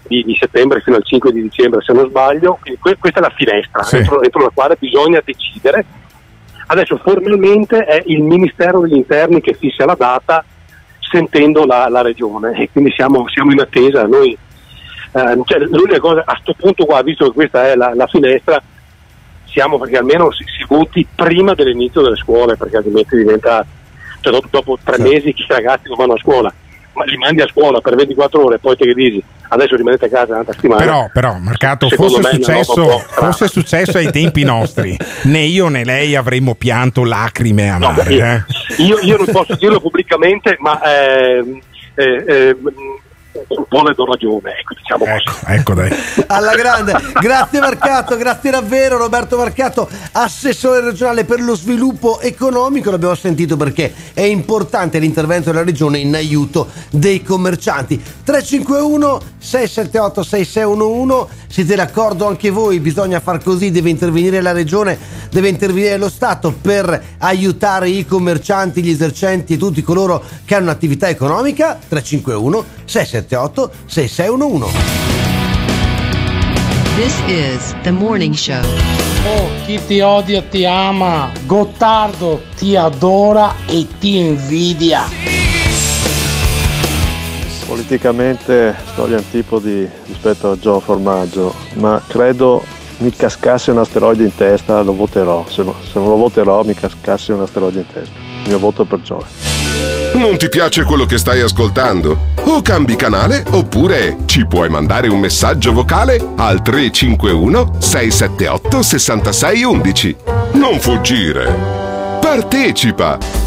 di- 0.07 0.23
di 0.23 0.35
settembre 0.39 0.81
fino 0.81 0.95
al 0.97 1.03
5 1.05 1.31
di 1.31 1.41
dicembre, 1.41 1.81
se 1.81 1.93
non 1.93 2.07
sbaglio. 2.09 2.57
Quindi 2.61 2.79
que- 2.79 2.97
questa 2.97 3.19
è 3.19 3.21
la 3.23 3.33
finestra 3.35 3.83
Sì. 3.83 3.97
entro, 3.97 4.21
entro 4.21 4.41
la 4.41 4.51
quale 4.53 4.75
bisogna 4.79 5.21
decidere. 5.23 5.85
Adesso 6.67 6.97
formalmente 7.03 7.77
è 7.85 8.01
il 8.07 8.23
Ministero 8.23 8.79
degli 8.81 8.95
Interni 8.95 9.39
che 9.39 9.53
fissa 9.53 9.85
la 9.85 9.95
data 9.97 10.43
sentendo 11.15 11.65
la, 11.65 11.87
la 11.87 12.01
Regione 12.01 12.51
e 12.59 12.69
quindi 12.69 12.91
siamo, 12.91 13.25
siamo 13.29 13.51
in 13.53 13.61
attesa. 13.61 14.05
Noi, 14.05 14.31
eh, 14.31 15.41
cioè, 15.45 15.59
l'unica 15.59 15.99
cosa 15.99 16.23
a 16.25 16.33
questo 16.33 16.53
punto 16.57 16.85
qua, 16.85 17.01
visto 17.01 17.25
che 17.27 17.33
questa 17.33 17.71
è 17.71 17.75
la, 17.75 17.93
la 17.95 18.07
finestra, 18.07 18.61
siamo 19.45 19.79
perché 19.79 19.97
almeno 19.97 20.31
si, 20.31 20.43
si 20.43 20.65
voti 20.67 21.07
prima 21.15 21.53
dell'inizio 21.53 22.01
delle 22.01 22.17
scuole, 22.17 22.57
perché 22.57 22.77
altrimenti 22.77 23.15
diventa, 23.15 23.65
cioè 24.19 24.33
dopo, 24.33 24.47
dopo 24.49 24.77
tre 24.83 24.99
mesi 24.99 25.33
che 25.33 25.43
i 25.43 25.47
ragazzi 25.47 25.87
non 25.87 25.97
vanno 25.97 26.13
a 26.13 26.19
scuola, 26.19 26.53
ma 26.95 27.03
li 27.03 27.17
mandi 27.17 27.41
a 27.41 27.47
scuola 27.47 27.81
per 27.81 27.95
24 27.95 28.43
ore, 28.43 28.59
poi 28.59 28.75
te 28.75 28.85
che 28.85 28.93
dici, 28.93 29.23
adesso 29.49 29.75
rimanete 29.75 30.05
a 30.05 30.09
casa 30.09 30.33
un'altra 30.33 30.53
settimana. 30.53 30.81
Però, 30.81 31.09
però, 31.13 31.37
Marcato, 31.37 31.89
fosse 31.89 32.21
successo, 32.23 32.99
fosse 32.99 33.47
successo 33.47 33.97
ai 33.97 34.11
tempi 34.11 34.43
nostri, 34.43 34.97
né 35.25 35.39
io 35.41 35.67
né 35.67 35.83
lei 35.83 36.15
avremmo 36.15 36.55
pianto 36.55 37.03
lacrime 37.03 37.69
amare. 37.69 38.13
io, 38.13 38.25
eh. 38.25 38.43
io, 38.77 38.99
io 39.01 39.17
non 39.17 39.27
posso 39.31 39.55
dirlo 39.55 39.79
pubblicamente, 39.79 40.55
ma 40.59 40.81
ehm, 40.81 41.59
eh, 41.95 42.23
eh, 42.27 42.55
un 43.47 43.65
po' 43.67 43.83
le 43.83 43.93
do 43.93 44.05
ragione, 44.05 44.57
ecco, 44.59 44.73
diciamo 44.75 45.05
così. 45.05 45.45
Ecco, 45.47 45.73
dai. 45.73 45.93
Alla 46.27 46.55
grande, 46.55 46.93
grazie 47.19 47.59
Marcato, 47.59 48.15
grazie 48.17 48.51
davvero 48.51 48.97
Roberto 48.97 49.37
Marcato, 49.37 49.89
assessore 50.13 50.81
regionale 50.81 51.25
per 51.25 51.41
lo 51.41 51.55
sviluppo 51.55 52.19
economico, 52.21 52.91
l'abbiamo 52.91 53.15
sentito 53.15 53.57
perché 53.57 53.93
è 54.13 54.21
importante 54.21 54.99
l'intervento 54.99 55.51
della 55.51 55.63
regione 55.63 55.97
in 55.97 56.15
aiuto 56.15 56.69
dei 56.89 57.21
commercianti. 57.23 58.01
351 58.23 59.21
678 59.37 60.23
6611, 60.23 61.45
siete 61.47 61.75
d'accordo 61.75 62.27
anche 62.27 62.49
voi? 62.49 62.79
Bisogna 62.79 63.19
far 63.19 63.43
così, 63.43 63.71
deve 63.71 63.89
intervenire 63.89 64.41
la 64.41 64.51
regione 64.51 64.97
deve 65.35 65.49
intervenire 65.49 65.97
lo 65.97 66.09
Stato 66.09 66.53
per 66.53 67.03
aiutare 67.17 67.89
i 67.89 68.05
commercianti, 68.05 68.81
gli 68.81 68.89
esercenti 68.89 69.53
e 69.53 69.57
tutti 69.57 69.81
coloro 69.81 70.23
che 70.45 70.55
hanno 70.55 70.65
un'attività 70.65 71.09
economica? 71.09 71.77
351 71.87 72.65
678 72.85 73.24
6611. 73.27 74.67
This 76.95 77.19
is 77.27 77.75
the 77.83 77.91
morning 77.91 78.33
show. 78.33 78.61
Oh, 79.27 79.49
chi 79.65 79.79
ti 79.85 79.99
odia 80.01 80.41
ti 80.43 80.65
ama, 80.65 81.31
Gottardo 81.45 82.41
ti 82.55 82.75
adora 82.75 83.55
e 83.67 83.85
ti 83.99 84.17
invidia. 84.17 85.03
Politicamente 87.65 88.75
sto 88.91 89.05
agli 89.05 89.13
antipodi 89.15 89.89
rispetto 90.05 90.51
a 90.51 90.57
Gio 90.57 90.79
Formaggio, 90.79 91.53
ma 91.73 92.01
credo 92.07 92.63
mi 92.99 93.11
cascasse 93.11 93.71
un 93.71 93.79
asteroide 93.79 94.23
in 94.23 94.33
testa, 94.35 94.81
lo 94.81 94.93
voterò. 94.93 95.43
Se, 95.49 95.63
no- 95.63 95.75
se 95.81 95.97
non 95.99 96.07
lo 96.09 96.15
voterò, 96.15 96.63
mi 96.63 96.73
cascasse 96.75 97.33
un 97.33 97.41
asteroide 97.41 97.79
in 97.79 97.87
testa. 97.91 98.13
Il 98.43 98.49
mio 98.49 98.59
voto 98.59 98.85
per 98.85 99.01
Gio. 99.01 99.54
Non 100.15 100.37
ti 100.37 100.49
piace 100.49 100.83
quello 100.83 101.05
che 101.05 101.17
stai 101.17 101.41
ascoltando? 101.41 102.31
O 102.45 102.61
cambi 102.61 102.95
canale 102.95 103.43
oppure 103.51 104.17
ci 104.25 104.45
puoi 104.47 104.69
mandare 104.69 105.07
un 105.07 105.19
messaggio 105.19 105.73
vocale 105.73 106.23
al 106.37 106.61
351 106.61 107.75
678 107.79 108.81
6611. 108.81 110.15
Non 110.53 110.79
fuggire. 110.79 111.53
Partecipa! 112.21 113.44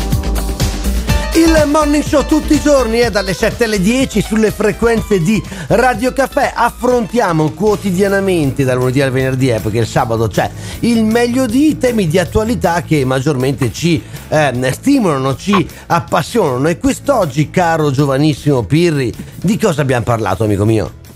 Il 1.38 1.68
morning 1.68 2.02
show 2.02 2.26
tutti 2.26 2.54
i 2.54 2.60
giorni 2.60 2.98
è 2.98 3.12
dalle 3.12 3.32
7 3.32 3.62
alle 3.62 3.80
10 3.80 4.22
sulle 4.22 4.50
frequenze 4.50 5.20
di 5.20 5.40
Radio 5.68 6.12
Caffè. 6.12 6.52
Affrontiamo 6.52 7.52
quotidianamente 7.52 8.64
dal 8.64 8.76
lunedì 8.76 9.00
al 9.00 9.12
venerdì, 9.12 9.50
eh, 9.50 9.60
perché 9.60 9.78
il 9.78 9.86
sabato 9.86 10.26
c'è 10.26 10.50
il 10.80 11.04
meglio 11.04 11.46
di 11.46 11.78
temi 11.78 12.08
di 12.08 12.18
attualità 12.18 12.82
che 12.82 13.04
maggiormente 13.04 13.70
ci 13.72 14.02
eh, 14.26 14.72
stimolano, 14.72 15.36
ci 15.36 15.64
appassionano. 15.86 16.66
E 16.66 16.78
quest'oggi, 16.78 17.50
caro 17.50 17.92
giovanissimo 17.92 18.64
Pirri, 18.64 19.14
di 19.36 19.56
cosa 19.56 19.82
abbiamo 19.82 20.02
parlato, 20.02 20.42
amico 20.42 20.64
mio? 20.64 21.06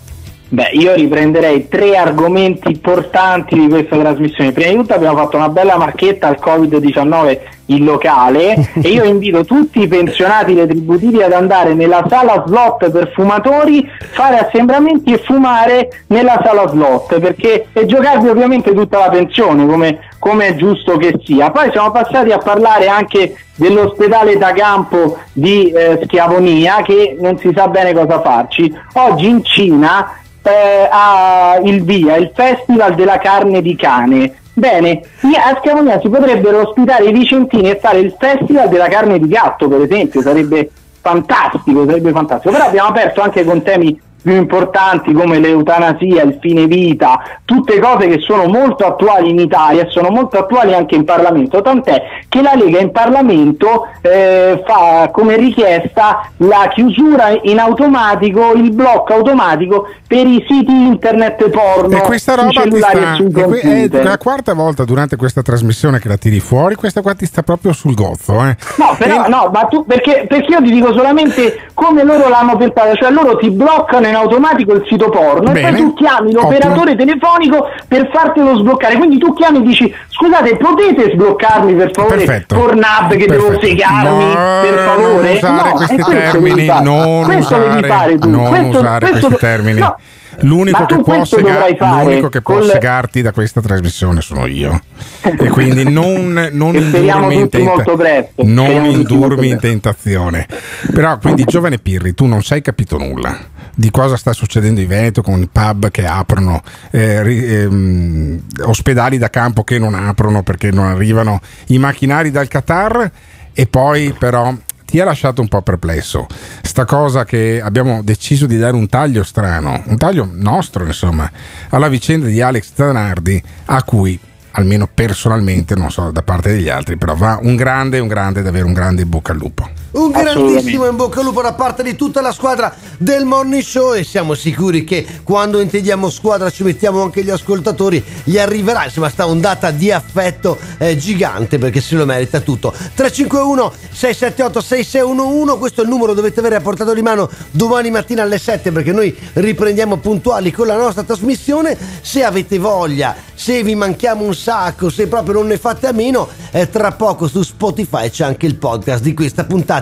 Beh, 0.52 0.68
io 0.72 0.92
riprenderei 0.92 1.66
tre 1.66 1.96
argomenti 1.96 2.68
importanti 2.68 3.58
di 3.58 3.68
questa 3.68 3.96
trasmissione. 3.96 4.52
Prima 4.52 4.68
di 4.68 4.76
tutto 4.76 4.92
abbiamo 4.92 5.16
fatto 5.16 5.38
una 5.38 5.48
bella 5.48 5.78
marchetta 5.78 6.28
al 6.28 6.36
Covid-19 6.38 7.38
in 7.66 7.84
locale 7.84 8.52
e 8.82 8.88
io 8.90 9.04
invito 9.04 9.46
tutti 9.46 9.80
i 9.80 9.88
pensionati 9.88 10.52
retributivi 10.52 11.22
ad 11.22 11.32
andare 11.32 11.72
nella 11.72 12.04
sala 12.06 12.44
slot 12.46 12.90
per 12.90 13.12
fumatori, 13.14 13.88
fare 14.10 14.40
assembramenti 14.40 15.14
e 15.14 15.22
fumare 15.24 16.02
nella 16.08 16.38
sala 16.44 16.68
slot 16.68 17.18
perché 17.18 17.68
e 17.72 17.86
giocarvi 17.86 18.28
ovviamente 18.28 18.74
tutta 18.74 18.98
la 18.98 19.08
pensione 19.08 19.66
come, 19.66 20.00
come 20.18 20.48
è 20.48 20.54
giusto 20.54 20.98
che 20.98 21.18
sia. 21.24 21.50
Poi 21.50 21.70
siamo 21.70 21.90
passati 21.92 22.30
a 22.30 22.36
parlare 22.36 22.88
anche 22.88 23.36
dell'ospedale 23.54 24.36
da 24.36 24.52
campo 24.52 25.18
di 25.32 25.70
eh, 25.70 25.98
Schiavonia 26.02 26.82
che 26.82 27.16
non 27.18 27.38
si 27.38 27.50
sa 27.54 27.68
bene 27.68 27.94
cosa 27.94 28.20
farci. 28.20 28.70
Oggi 28.94 29.28
in 29.28 29.42
Cina 29.44 30.20
eh, 30.42 30.88
ha 30.90 31.58
il 31.62 31.82
via, 31.84 32.16
il 32.16 32.32
Festival 32.34 32.94
della 32.94 33.18
carne 33.18 33.62
di 33.62 33.76
cane. 33.76 34.34
Bene, 34.54 35.00
a 35.22 35.56
Schiavonia 35.58 35.98
si 36.00 36.08
potrebbero 36.08 36.60
ospitare 36.60 37.06
i 37.06 37.12
vicentini 37.12 37.70
e 37.70 37.78
fare 37.78 38.00
il 38.00 38.14
Festival 38.18 38.68
della 38.68 38.88
carne 38.88 39.18
di 39.18 39.28
gatto, 39.28 39.68
per 39.68 39.80
esempio, 39.80 40.20
sarebbe 40.20 40.70
fantastico, 41.00 41.86
sarebbe 41.86 42.10
fantastico. 42.12 42.52
Però 42.52 42.66
abbiamo 42.66 42.88
aperto 42.88 43.22
anche 43.22 43.44
con 43.44 43.62
temi 43.62 43.98
più 44.22 44.34
importanti 44.34 45.12
come 45.12 45.38
l'eutanasia, 45.38 46.22
il 46.22 46.38
fine 46.40 46.66
vita, 46.66 47.20
tutte 47.44 47.78
cose 47.78 48.06
che 48.06 48.20
sono 48.20 48.46
molto 48.46 48.86
attuali 48.86 49.30
in 49.30 49.38
Italia 49.38 49.82
e 49.82 49.90
sono 49.90 50.10
molto 50.10 50.38
attuali 50.38 50.74
anche 50.74 50.94
in 50.94 51.04
Parlamento, 51.04 51.60
tant'è 51.60 52.02
che 52.28 52.40
la 52.40 52.54
Lega 52.54 52.78
in 52.78 52.92
Parlamento 52.92 53.88
eh, 54.00 54.62
fa 54.64 55.10
come 55.12 55.36
richiesta 55.36 56.30
la 56.38 56.70
chiusura 56.72 57.30
in 57.42 57.58
automatico, 57.58 58.52
il 58.52 58.72
blocco 58.72 59.12
automatico 59.14 59.88
per 60.06 60.26
i 60.26 60.44
siti 60.48 60.72
internet 60.72 61.48
porno 61.48 61.96
E 61.96 62.00
questa 62.02 62.34
roba 62.34 62.50
cellulari 62.50 62.98
sta, 62.98 63.12
e 63.12 63.16
sui 63.16 63.26
e 63.26 63.44
que- 63.44 63.58
è 63.58 63.62
computer. 63.62 64.04
la 64.04 64.18
quarta 64.18 64.54
volta 64.54 64.84
durante 64.84 65.16
questa 65.16 65.42
trasmissione 65.42 65.98
che 65.98 66.08
la 66.08 66.16
tiri 66.16 66.40
fuori, 66.40 66.74
questa 66.74 67.02
qua 67.02 67.14
ti 67.14 67.26
sta 67.26 67.42
proprio 67.42 67.72
sul 67.72 67.94
gozzo. 67.94 68.34
Eh. 68.44 68.56
No, 68.76 68.94
però 68.96 69.26
no, 69.28 69.50
ma 69.52 69.64
tu 69.64 69.84
perché, 69.84 70.26
perché 70.28 70.52
io 70.52 70.62
ti 70.62 70.70
dico 70.70 70.92
solamente 70.92 71.70
come 71.74 72.04
loro 72.04 72.28
l'hanno 72.28 72.56
pensata, 72.56 72.94
cioè 72.94 73.10
loro 73.10 73.36
ti 73.36 73.50
bloccano 73.50 74.06
in 74.12 74.18
automatico 74.18 74.72
il 74.74 74.84
sito 74.88 75.08
porno 75.08 75.50
e 75.50 75.52
Bene. 75.52 75.70
poi 75.70 75.76
tu 75.80 75.94
chiami 75.94 76.32
l'operatore 76.32 76.94
telefonico 76.96 77.68
per 77.88 78.08
fartelo 78.12 78.56
sbloccare. 78.58 78.96
Quindi 78.96 79.18
tu 79.18 79.32
chiami 79.34 79.58
e 79.58 79.62
dici 79.62 79.94
scusate, 80.08 80.56
potete 80.56 81.10
sbloccarmi 81.14 81.74
per 81.74 81.90
favore 81.92 82.16
Perfetto. 82.16 82.54
Pornhub 82.56 83.16
che 83.16 83.26
devo 83.26 83.48
Perfetto. 83.48 83.66
segarmi 83.66 84.24
No, 84.24 84.60
per 84.62 84.78
favore? 84.78 85.12
Non 85.22 85.36
usare 85.36 85.68
no, 85.68 85.74
questi 85.74 85.96
termini, 85.96 86.54
devi 86.66 86.82
non 86.82 87.24
questo 87.24 87.56
devi 87.56 87.68
usare, 87.68 87.86
fare 87.88 88.18
tu. 88.18 88.28
non 88.30 88.48
questo, 88.48 88.78
usare 88.78 89.08
questo- 89.08 89.26
questi 89.28 89.46
termini. 89.46 89.80
no, 89.80 89.96
L'unico 90.40 90.86
che, 90.86 90.96
può 91.02 91.24
sega- 91.26 91.66
l'unico 92.02 92.28
che 92.30 92.40
può 92.40 92.54
col- 92.54 92.64
segarti 92.70 93.20
da 93.20 93.32
questa 93.32 93.60
trasmissione 93.60 94.22
sono 94.22 94.46
io. 94.46 94.80
E 95.20 95.48
quindi 95.50 95.84
non, 95.92 96.48
non 96.52 96.74
E 96.74 96.78
indurmi 96.78 97.34
in 97.36 97.48
presto. 97.50 98.32
non 98.38 98.84
indurmi 98.86 99.48
in 99.50 99.58
tentazione. 99.60 100.46
Però 100.92 101.18
quindi 101.18 101.44
giovane 101.44 101.78
Pirri, 101.78 102.14
tu 102.14 102.24
non 102.24 102.42
sei 102.42 102.62
capito 102.62 102.96
nulla 102.96 103.36
di 103.74 103.90
cosa 103.90 104.16
sta 104.16 104.32
succedendo 104.32 104.80
in 104.80 104.88
Veneto 104.88 105.22
con 105.22 105.40
i 105.40 105.48
pub 105.50 105.90
che 105.90 106.06
aprono, 106.06 106.62
eh, 106.90 107.22
ri- 107.22 107.44
ehm, 107.44 108.42
ospedali 108.62 109.18
da 109.18 109.30
campo 109.30 109.64
che 109.64 109.78
non 109.78 109.94
aprono 109.94 110.42
perché 110.42 110.70
non 110.70 110.86
arrivano 110.86 111.40
i 111.68 111.78
macchinari 111.78 112.30
dal 112.30 112.48
Qatar 112.48 113.10
e 113.52 113.66
poi 113.66 114.14
però 114.18 114.54
ti 114.84 115.00
ha 115.00 115.04
lasciato 115.04 115.40
un 115.40 115.48
po' 115.48 115.62
perplesso. 115.62 116.26
Sta 116.60 116.84
cosa 116.84 117.24
che 117.24 117.60
abbiamo 117.62 118.02
deciso 118.02 118.44
di 118.46 118.58
dare 118.58 118.76
un 118.76 118.88
taglio 118.88 119.22
strano, 119.22 119.82
un 119.86 119.96
taglio 119.96 120.28
nostro, 120.30 120.84
insomma, 120.84 121.30
alla 121.70 121.88
vicenda 121.88 122.26
di 122.26 122.42
Alex 122.42 122.72
Zanardi, 122.74 123.42
a 123.66 123.82
cui 123.84 124.20
almeno 124.52 124.86
personalmente, 124.92 125.74
non 125.74 125.90
so 125.90 126.10
da 126.10 126.22
parte 126.22 126.50
degli 126.50 126.68
altri, 126.68 126.98
però 126.98 127.14
va 127.14 127.38
un 127.40 127.56
grande, 127.56 128.00
un 128.00 128.08
grande, 128.08 128.42
davvero 128.42 128.66
un 128.66 128.74
grande 128.74 129.06
bocca 129.06 129.32
al 129.32 129.38
lupo. 129.38 129.81
Un 129.92 130.10
grandissimo 130.10 130.86
in 130.86 130.96
bocca 130.96 131.18
al 131.18 131.26
lupo 131.26 131.42
da 131.42 131.52
parte 131.52 131.82
di 131.82 131.94
tutta 131.94 132.22
la 132.22 132.32
squadra 132.32 132.74
del 132.96 133.26
Morning 133.26 133.62
Show 133.62 133.92
e 133.92 134.04
siamo 134.04 134.32
sicuri 134.32 134.84
che 134.84 135.06
quando 135.22 135.60
intendiamo 135.60 136.08
squadra 136.08 136.48
ci 136.48 136.62
mettiamo 136.62 137.02
anche 137.02 137.22
gli 137.22 137.28
ascoltatori, 137.28 138.02
gli 138.24 138.38
arriverà 138.38 138.84
insomma 138.84 139.10
sta 139.10 139.26
ondata 139.26 139.70
di 139.70 139.92
affetto 139.92 140.56
eh, 140.78 140.96
gigante 140.96 141.58
perché 141.58 141.82
se 141.82 141.96
lo 141.96 142.06
merita 142.06 142.40
tutto. 142.40 142.70
351 142.70 143.72
678 143.90 144.60
6611, 144.62 145.58
questo 145.58 145.80
è 145.82 145.84
il 145.84 145.90
numero 145.90 146.14
dovete 146.14 146.40
avere 146.40 146.54
a 146.54 146.60
portata 146.62 146.94
di 146.94 147.02
mano 147.02 147.28
domani 147.50 147.90
mattina 147.90 148.22
alle 148.22 148.38
7 148.38 148.72
perché 148.72 148.92
noi 148.92 149.14
riprendiamo 149.34 149.98
puntuali 149.98 150.52
con 150.52 150.68
la 150.68 150.76
nostra 150.76 151.02
trasmissione. 151.02 151.76
Se 152.00 152.24
avete 152.24 152.58
voglia, 152.58 153.14
se 153.34 153.62
vi 153.62 153.74
manchiamo 153.74 154.24
un 154.24 154.34
sacco, 154.34 154.88
se 154.88 155.06
proprio 155.06 155.34
non 155.34 155.48
ne 155.48 155.58
fate 155.58 155.86
a 155.86 155.92
meno, 155.92 156.28
eh, 156.52 156.70
tra 156.70 156.92
poco 156.92 157.26
su 157.26 157.42
Spotify 157.42 158.08
c'è 158.08 158.24
anche 158.24 158.46
il 158.46 158.54
podcast 158.54 159.02
di 159.02 159.12
questa 159.14 159.44
puntata. 159.44 159.81